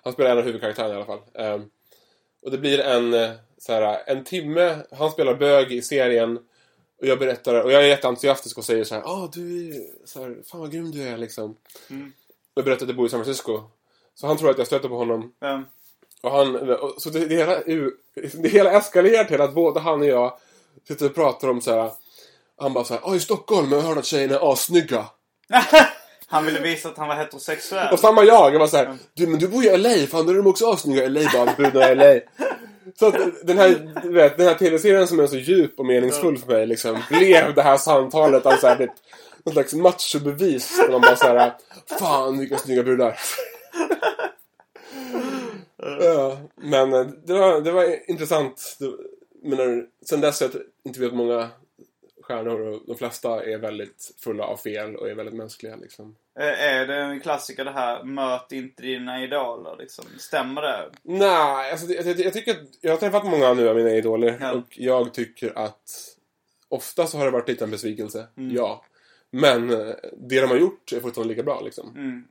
Han 0.03 0.13
spelar 0.13 0.31
en 0.31 0.39
av 0.39 0.45
huvudkaraktärerna 0.45 0.93
i 0.95 0.97
alla 0.97 1.05
fall. 1.07 1.21
Ehm, 1.35 1.71
och 2.43 2.51
det 2.51 2.59
blir 2.59 2.79
en, 2.79 3.15
eh, 3.15 3.31
så 3.59 3.73
här, 3.73 4.03
en 4.07 4.25
timme, 4.25 4.77
han 4.91 5.11
spelar 5.11 5.35
bög 5.35 5.73
i 5.73 5.83
serien. 5.83 6.39
Och 7.01 7.07
jag 7.07 7.19
berättar, 7.19 7.63
och 7.63 7.73
jag 7.73 7.83
är 7.83 7.87
jätteentusiastisk 7.87 8.59
och 8.59 8.65
säger 8.65 8.85
så 8.85 8.95
här, 8.95 9.03
ah 9.03 9.31
du 9.33 9.69
är 9.69 9.83
så 10.05 10.23
här, 10.23 10.37
fan 10.47 10.61
vad 10.61 10.73
grym 10.73 10.91
du 10.91 11.03
är 11.03 11.19
liksom. 11.19 11.57
Mm. 11.91 12.13
Och 12.55 12.59
jag 12.59 12.65
berättar 12.65 12.85
att 12.85 12.89
jag 12.89 12.97
bor 12.97 13.07
i 13.07 13.11
San 13.11 13.25
Francisco. 13.25 13.63
Så 14.15 14.27
han 14.27 14.37
tror 14.37 14.51
att 14.51 14.59
jag 14.59 14.67
stöter 14.67 14.89
på 14.89 14.97
honom. 14.97 15.33
Ja. 15.39 15.63
Och 16.21 16.31
han, 16.31 16.71
och, 16.71 17.03
så 17.03 17.11
det, 17.11 17.27
det, 17.27 17.37
hela, 17.37 17.63
det 18.43 18.49
hela 18.49 18.73
eskalerar 18.73 19.25
till 19.25 19.41
att 19.41 19.55
både 19.55 19.81
han 19.81 20.01
och 20.01 20.07
jag 20.07 20.39
sitter 20.89 21.07
och 21.07 21.15
pratar 21.15 21.49
om 21.49 21.61
så 21.61 21.71
här. 21.71 21.91
Han 22.57 22.73
bara 22.73 22.85
så 22.85 22.95
här, 22.95 23.01
ah 23.05 23.15
i 23.15 23.21
Stockholm, 23.21 23.73
jag 23.73 23.81
hörde 23.81 24.01
att 24.01 24.07
tjejerna 24.07 24.35
är 24.35 24.53
assnygga. 24.53 25.07
Han 26.33 26.47
ville 26.47 26.61
visa 26.61 26.89
att 26.89 26.99
han 26.99 27.09
var 27.09 27.15
heterosexuell. 27.15 27.93
Och 27.93 27.99
samma 27.99 28.25
jag, 28.25 28.55
jag 28.55 28.59
var 28.59 28.67
så 28.67 28.77
här, 28.77 28.97
du 29.15 29.27
men 29.27 29.39
du 29.39 29.49
bor 29.49 29.63
ju 29.63 29.71
i 29.71 29.79
LA, 29.79 30.07
fan 30.07 30.27
då 30.27 30.33
är 30.33 30.37
de 30.37 30.47
också 30.47 30.71
assnygga 30.71 31.05
i 31.05 31.09
LA 31.09 31.21
bara, 31.33 31.55
brudar 31.57 31.93
i 31.93 31.95
LA. 31.95 32.21
Så 32.99 33.07
att 33.07 33.47
den 33.47 33.59
här, 33.59 34.01
du 34.03 34.13
vet, 34.13 34.37
den 34.37 34.47
här 34.47 34.55
tv-serien 34.55 35.07
som 35.07 35.21
är 35.21 35.27
så 35.27 35.37
djup 35.37 35.79
och 35.79 35.87
meningsfull 35.87 36.39
för 36.39 36.53
mig 36.53 36.67
liksom, 36.67 37.03
blev 37.11 37.55
det 37.55 37.63
här 37.63 37.77
samtalet 37.77 38.47
av 38.47 38.57
så 38.57 38.67
här, 38.67 38.77
typ, 38.77 38.91
något 39.45 39.55
slags 39.55 39.75
machobevis. 39.75 40.77
Där 40.77 40.93
man 40.93 41.01
bara 41.01 41.17
så 41.17 41.27
här, 41.27 41.53
fan 41.99 42.39
vilka 42.39 42.59
snygga 42.59 42.83
brudar. 42.83 43.19
ja, 46.01 46.39
men 46.57 46.93
eh, 46.93 47.07
det 47.25 47.33
var, 47.33 47.61
det 47.61 47.73
var 47.73 48.11
intressant. 48.11 48.77
Det, 48.79 48.93
menar, 49.49 49.87
sen 50.09 50.21
dess 50.21 50.41
har 50.41 50.51
jag 50.53 50.63
intervjuat 50.85 51.15
många 51.15 51.49
stjärnor 52.23 52.61
och 52.61 52.81
de 52.87 52.97
flesta 52.97 53.45
är 53.45 53.59
väldigt 53.59 54.15
fulla 54.19 54.45
av 54.45 54.57
fel 54.57 54.97
och 54.97 55.11
är 55.11 55.15
väldigt 55.15 55.35
mänskliga 55.35 55.77
liksom. 55.77 56.17
Eh, 56.41 56.63
Är 56.65 56.87
det 56.87 56.95
en 56.97 57.21
klassiker 57.21 57.65
det 57.65 57.71
här, 57.71 58.05
möt 58.05 58.53
inte 58.53 58.83
dina 58.83 59.23
idoler 59.25 59.77
liksom? 59.79 60.05
Stämmer 60.19 60.63
det? 60.63 60.91
Nej, 61.03 61.71
alltså, 61.73 61.87
det- 61.87 61.95
jag, 61.95 62.21
jag 62.21 62.33
tycker 62.33 62.57
jag 62.81 62.91
har 62.93 62.97
träffat 62.99 63.25
många 63.25 63.55
nu 63.55 63.69
av 63.69 63.77
mina 63.77 63.91
idoler 63.91 64.39
Ja. 64.41 64.53
och 64.53 64.65
jag 64.79 65.15
tycker 65.15 65.59
att 65.59 65.91
ofta 66.69 67.07
så 67.07 67.19
har 67.19 67.25
det 67.25 67.31
varit 67.31 67.49
lite 67.49 67.65
en 67.65 67.71
besvikelse, 67.71 68.27
ja. 68.35 68.85
Men 69.31 69.71
eh, 69.71 69.95
det 70.13 70.41
de 70.41 70.47
har 70.51 70.57
gjort 70.57 70.93
är 70.93 71.01
fortfarande 71.01 71.35
lika 71.35 71.43
bra 71.43 71.61
liksom. 71.61 71.91
Mm. 71.97 72.25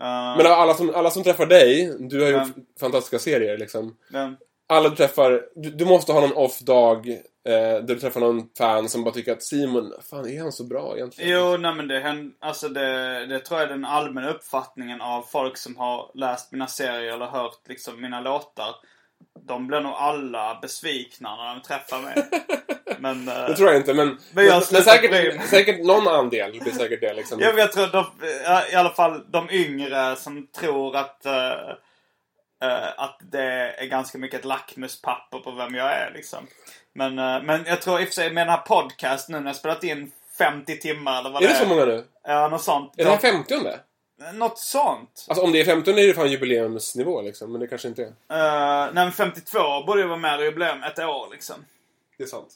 Uh, 0.00 0.36
Men 0.36 0.46
alla 0.46 0.74
som, 0.74 0.94
alla 0.94 1.10
som 1.10 1.22
träffar 1.22 1.46
dig, 1.46 1.92
du 1.98 2.20
har 2.22 2.28
gjort 2.30 2.52
Ja. 2.56 2.62
fantastiska 2.80 3.18
serier 3.18 3.58
liksom. 3.58 3.96
men, 4.10 4.36
Alla 4.70 4.88
du 4.88 4.96
träffar, 4.96 5.42
du, 5.54 5.70
du 5.70 5.84
måste 5.84 6.12
ha 6.12 6.20
någon 6.20 6.32
off-dag 6.36 7.08
eh, 7.08 7.52
där 7.54 7.82
du 7.82 8.00
träffar 8.00 8.20
någon 8.20 8.48
fan 8.58 8.88
som 8.88 9.04
bara 9.04 9.14
tycker 9.14 9.32
att 9.32 9.42
Simon, 9.42 9.92
fan 10.10 10.28
är 10.28 10.40
han 10.40 10.52
så 10.52 10.64
bra 10.64 10.96
egentligen? 10.96 11.30
Jo, 11.30 11.56
nej 11.56 11.74
men 11.74 11.88
det 11.88 12.30
alltså 12.40 12.68
det, 12.68 13.26
det 13.26 13.38
tror 13.38 13.60
jag 13.60 13.68
är 13.68 13.72
den 13.72 13.84
allmänna 13.84 14.30
uppfattningen 14.30 15.00
av 15.00 15.22
folk 15.22 15.56
som 15.56 15.76
har 15.76 16.10
läst 16.14 16.52
mina 16.52 16.66
serier 16.66 17.12
eller 17.12 17.26
hört 17.26 17.68
liksom 17.68 18.00
mina 18.00 18.20
låtar. 18.20 18.74
De 19.46 19.66
blir 19.66 19.80
nog 19.80 19.92
alla 19.92 20.58
besvikna 20.62 21.36
när 21.36 21.54
de 21.54 21.60
träffar 21.62 22.02
mig. 22.02 22.28
Men... 22.98 23.28
eh, 23.28 23.46
Det 23.46 23.56
tror 23.56 23.68
jag 23.68 23.76
inte, 23.76 23.94
men, 23.94 24.18
Men 24.32 24.46
men, 24.46 24.62
säkert, 24.62 25.42
säkert 25.50 25.84
någon 25.84 26.08
andel 26.08 26.60
blir 26.60 26.72
säkert 26.72 27.00
det 27.00 27.14
liksom. 27.14 27.40
Ja, 27.40 27.48
men 27.48 27.58
jag 27.58 27.72
tror 27.72 27.86
de, 27.86 28.06
i 28.72 28.74
alla 28.74 28.90
fall 28.90 29.22
de 29.30 29.50
yngre 29.50 30.16
som 30.16 30.46
tror 30.46 30.96
att, 30.96 31.26
eh, 31.26 31.32
eh, 32.60 32.88
att 32.96 33.20
det 33.20 33.74
är 33.78 33.86
ganska 33.86 34.18
mycket 34.18 34.40
ett 34.40 34.44
lackmuspapper 34.46 35.38
på 35.38 35.50
vem 35.50 35.74
jag 35.74 35.92
är 35.92 36.10
liksom. 36.14 36.46
Men, 36.92 37.18
eh, 37.18 37.42
men 37.42 37.64
jag 37.66 37.82
tror 37.82 38.00
i 38.00 38.04
och 38.04 38.08
för 38.08 38.14
sig 38.14 38.32
med 38.32 38.46
den 38.46 38.54
här 38.54 38.62
podcasten 38.62 39.32
nu 39.32 39.40
när 39.40 39.46
jag 39.46 39.56
spelat 39.56 39.84
in 39.84 40.12
50 40.38 40.80
timmar 40.80 41.20
eller 41.20 41.30
vad 41.30 41.42
är 41.42 41.46
det 41.48 41.54
det 41.54 41.58
så 41.60 41.66
många 41.66 41.84
nu? 41.84 42.04
Ja, 42.24 42.48
något 42.48 42.62
sånt. 42.62 42.94
Är 42.96 43.04
det 43.04 43.10
här 43.10 43.18
50 43.18 43.54
Något 44.32 44.58
sånt. 44.58 45.26
Alltså 45.28 45.44
om 45.44 45.52
det 45.52 45.60
är 45.60 45.64
15 45.64 45.98
är 45.98 46.06
det 46.06 46.14
fan 46.14 46.30
jubileumsnivå 46.30 47.22
liksom, 47.22 47.52
men 47.52 47.60
det 47.60 47.66
kanske 47.66 47.88
inte 47.88 48.02
är. 48.02 48.06
Uh, 48.06 48.94
nej 48.94 49.04
men 49.04 49.12
52 49.12 49.58
borde 49.86 50.00
ju 50.00 50.06
vara 50.06 50.18
med 50.18 50.40
i 50.40 50.44
jubileum 50.44 50.82
ett 50.82 50.98
år 50.98 51.28
liksom. 51.32 51.64
Det 52.18 52.24
är 52.24 52.28
sant. 52.28 52.54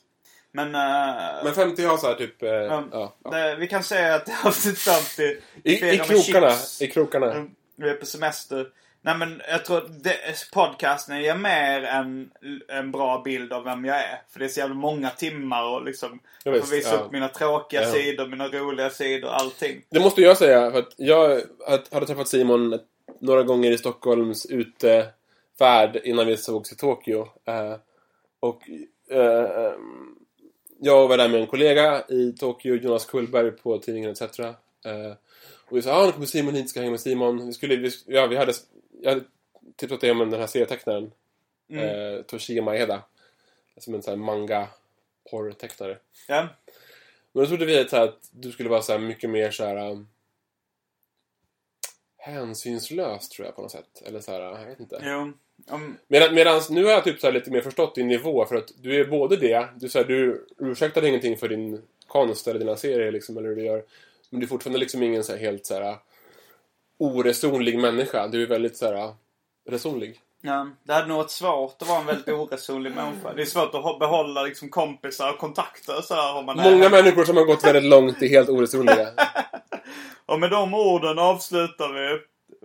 Men, 0.53 0.75
eh, 0.75 1.45
Men 1.45 1.55
50 1.55 1.85
har 1.85 1.97
så 1.97 2.07
här 2.07 2.15
typ... 2.15 2.43
Eh, 2.43 2.51
Ja. 2.51 3.15
Det, 3.31 3.57
vi 3.57 3.69
kan 3.69 3.83
säga 3.83 4.15
att 4.15 4.27
det 4.27 4.33
är 4.33 4.47
avsnitt 4.49 4.79
50. 4.79 5.23
I, 5.63 5.91
I 5.95 5.99
krokarna. 5.99 6.53
I 6.81 6.87
krokarna. 6.87 7.47
Vi 7.77 7.91
är 7.91 7.95
på 7.95 8.07
semester. 8.07 8.67
Nej 9.07 9.17
men 9.19 9.43
jag 9.49 9.65
tror 9.65 9.91
det, 10.03 10.17
podcasten 10.53 11.23
ger 11.23 11.35
mer 11.35 11.83
en, 11.83 12.31
en 12.69 12.91
bra 12.91 13.23
bild 13.25 13.53
av 13.53 13.65
vem 13.65 13.85
jag 13.85 13.97
är. 13.97 14.23
För 14.31 14.39
det 14.39 14.45
är 14.45 14.49
så 14.49 14.61
jävla 14.61 14.75
många 14.75 15.11
timmar 15.11 15.65
och 15.65 15.85
liksom 15.85 16.21
Ja, 16.45 16.51
jag 16.51 16.53
visst, 16.53 16.69
får 16.69 16.77
visa 16.77 16.95
ja. 16.95 17.01
upp 17.01 17.13
mina 17.13 17.29
tråkiga 17.29 17.83
Ja. 17.83 17.93
sidor, 17.93 18.27
mina 18.27 18.49
roliga 18.49 18.91
sidor, 18.91 19.29
allting. 19.29 19.83
Det 19.91 20.01
måste 20.01 20.23
jag 20.23 20.39
säga, 20.39 20.71
för 20.71 20.79
att 20.79 20.95
jag 20.97 21.41
hade 21.93 22.07
träffat 22.07 22.29
Simon 22.29 22.79
några 23.21 23.43
gånger 23.43 23.71
i 23.71 23.79
Stockholms 23.79 24.47
utefärd 24.47 26.01
innan 26.05 26.27
vi 26.27 26.37
sågs 26.37 26.73
i 26.73 26.77
Tokyo. 26.77 27.29
Eh, 27.45 27.75
och 28.41 28.63
eh, 29.11 29.73
jag 30.81 31.09
var 31.09 31.17
där 31.17 31.29
med 31.29 31.41
en 31.41 31.47
kollega 31.47 32.05
i 32.09 32.33
Tokyo, 32.33 32.75
Jonas 32.75 33.05
Kullberg 33.07 33.51
på 33.51 33.79
tidningen 33.79 34.11
ETC. 34.11 34.41
Eh, 34.41 34.55
och 35.69 35.77
vi 35.77 35.83
sa, 35.83 35.93
ah, 35.93 36.07
nu 36.07 36.13
kommer 36.13 36.27
Simon 36.27 36.55
hit, 36.55 36.71
ska 36.71 36.81
hänga 36.81 36.91
med 36.91 37.01
Simon. 37.01 37.47
Vi 37.47 37.53
skulle, 37.53 37.77
vi, 37.77 37.91
ja, 38.07 38.27
vi 38.27 38.37
hade, 38.37 38.53
jag 39.05 39.11
hade 39.11 39.25
tipsat 39.77 40.01
dig 40.01 40.11
om 40.11 40.19
den 40.19 40.41
här 40.41 40.47
serietecknaren. 40.47 41.13
Eh, 41.69 42.23
Toshio 42.23 42.63
Maeda. 42.63 43.03
Som 43.79 43.95
en 43.95 44.03
sån 44.03 44.11
här 44.11 44.25
manga 44.25 44.69
porrtecknare. 45.31 45.99
Ja. 46.29 46.49
Men 47.33 47.43
då 47.43 47.47
trodde 47.47 47.65
vi 47.65 47.81
att, 47.81 47.93
här, 47.93 48.05
att 48.05 48.29
du 48.31 48.53
skulle 48.53 48.69
vara 48.69 48.83
så 48.83 48.93
här 48.93 48.99
mycket 48.99 49.31
mer 49.31 49.51
så 49.51 49.65
här 49.65 49.91
um, 49.91 50.09
hänsynslös 52.17 53.29
tror 53.29 53.47
jag 53.47 53.57
på 53.57 53.63
något 53.63 53.71
sätt. 53.71 54.03
Eller 54.07 54.21
så 54.21 54.33
här, 54.33 54.41
jag 54.41 54.67
vet 54.67 54.81
inte. 54.81 55.01
Jo. 55.03 55.33
Om, 55.75 55.99
Medan, 56.09 56.35
medans 56.35 56.71
nu 56.71 56.85
har 56.85 56.91
jag 56.91 57.05
typ 57.05 57.21
så 57.21 57.31
lite 57.31 57.51
mer 57.51 57.61
förstått 57.61 57.95
din 57.95 58.09
nivå 58.09 58.47
för 58.47 58.57
att 58.57 58.73
du 58.77 59.01
är 59.01 59.05
både 59.05 59.37
det, 59.37 59.69
du, 59.77 59.89
så 59.89 59.99
här, 59.99 60.05
du 60.07 60.47
ursäktar 60.59 61.05
ingenting 61.05 61.37
för 61.37 61.49
din 61.49 61.83
konst 62.07 62.49
eller 62.49 62.61
dina 62.61 62.77
serier 62.77 63.13
liksom, 63.13 63.39
eller 63.39 63.49
hur 63.49 63.57
du 63.57 63.65
gör. 63.65 63.85
Men 64.31 64.41
du 64.41 64.47
är 64.47 64.49
fortfarande 64.49 64.79
liksom 64.79 65.03
ingen 65.03 65.25
så 65.25 65.33
här 65.33 65.39
helt 65.39 65.67
så 65.67 65.75
här 65.75 65.97
oresonlig 66.99 67.79
människa. 67.79 68.27
Du 68.29 68.43
är 68.43 68.47
väldigt 68.47 68.77
så 68.77 68.87
här 68.87 69.15
resonlig. 69.71 70.21
ja, 70.41 70.67
det 70.85 70.93
hade 70.93 71.07
nog 71.07 71.17
varit 71.17 71.31
svårt 71.31 71.83
att 71.83 71.89
vara 71.89 72.01
en 72.01 72.07
väldigt 72.07 72.29
oresonlig 72.29 72.95
människa. 72.95 73.33
Det 73.33 73.43
är 73.43 73.47
svårt 73.47 73.75
att 73.75 73.99
behålla 73.99 74.43
liksom 74.43 74.69
kompisar 74.69 75.33
och 75.33 75.39
kontakter 75.39 76.01
så 76.03 76.15
här, 76.15 76.39
om 76.39 76.47
man 76.47 76.59
är 76.59 76.71
Många 76.71 76.89
människor 76.89 77.25
som 77.25 77.37
har 77.37 77.45
gått 77.45 77.65
väldigt 77.65 77.85
långt 77.85 78.23
är 78.23 78.29
helt 78.29 78.49
oresonliga. 78.49 79.09
Och 80.27 80.41
med 80.41 80.51
de 80.51 80.75
orden 80.75 81.19
avslutar 81.19 81.93
vi 81.93 82.19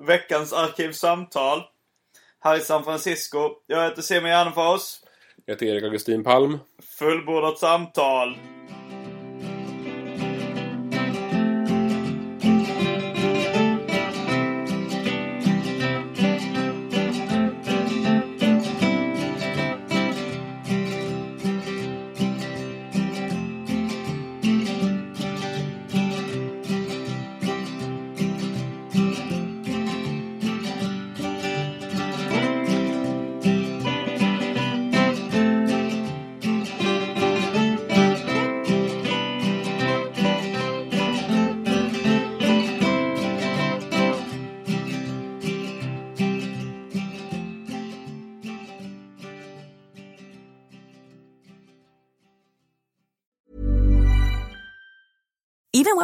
veckans 0.06 0.54
arkivsamtal. 0.54 1.64
Här 2.44 2.58
i 2.58 2.60
San 2.60 2.84
Francisco. 2.84 3.50
Jag 3.68 3.84
heter 3.84 4.02
Simon 4.02 4.30
Gärdenfors. 4.30 4.82
Jag 5.46 5.54
heter 5.54 5.66
Erik 5.66 5.84
Augustin 5.84 6.24
Palm. 6.24 6.60
Fullbordat 7.00 7.60
samtal. 7.60 8.38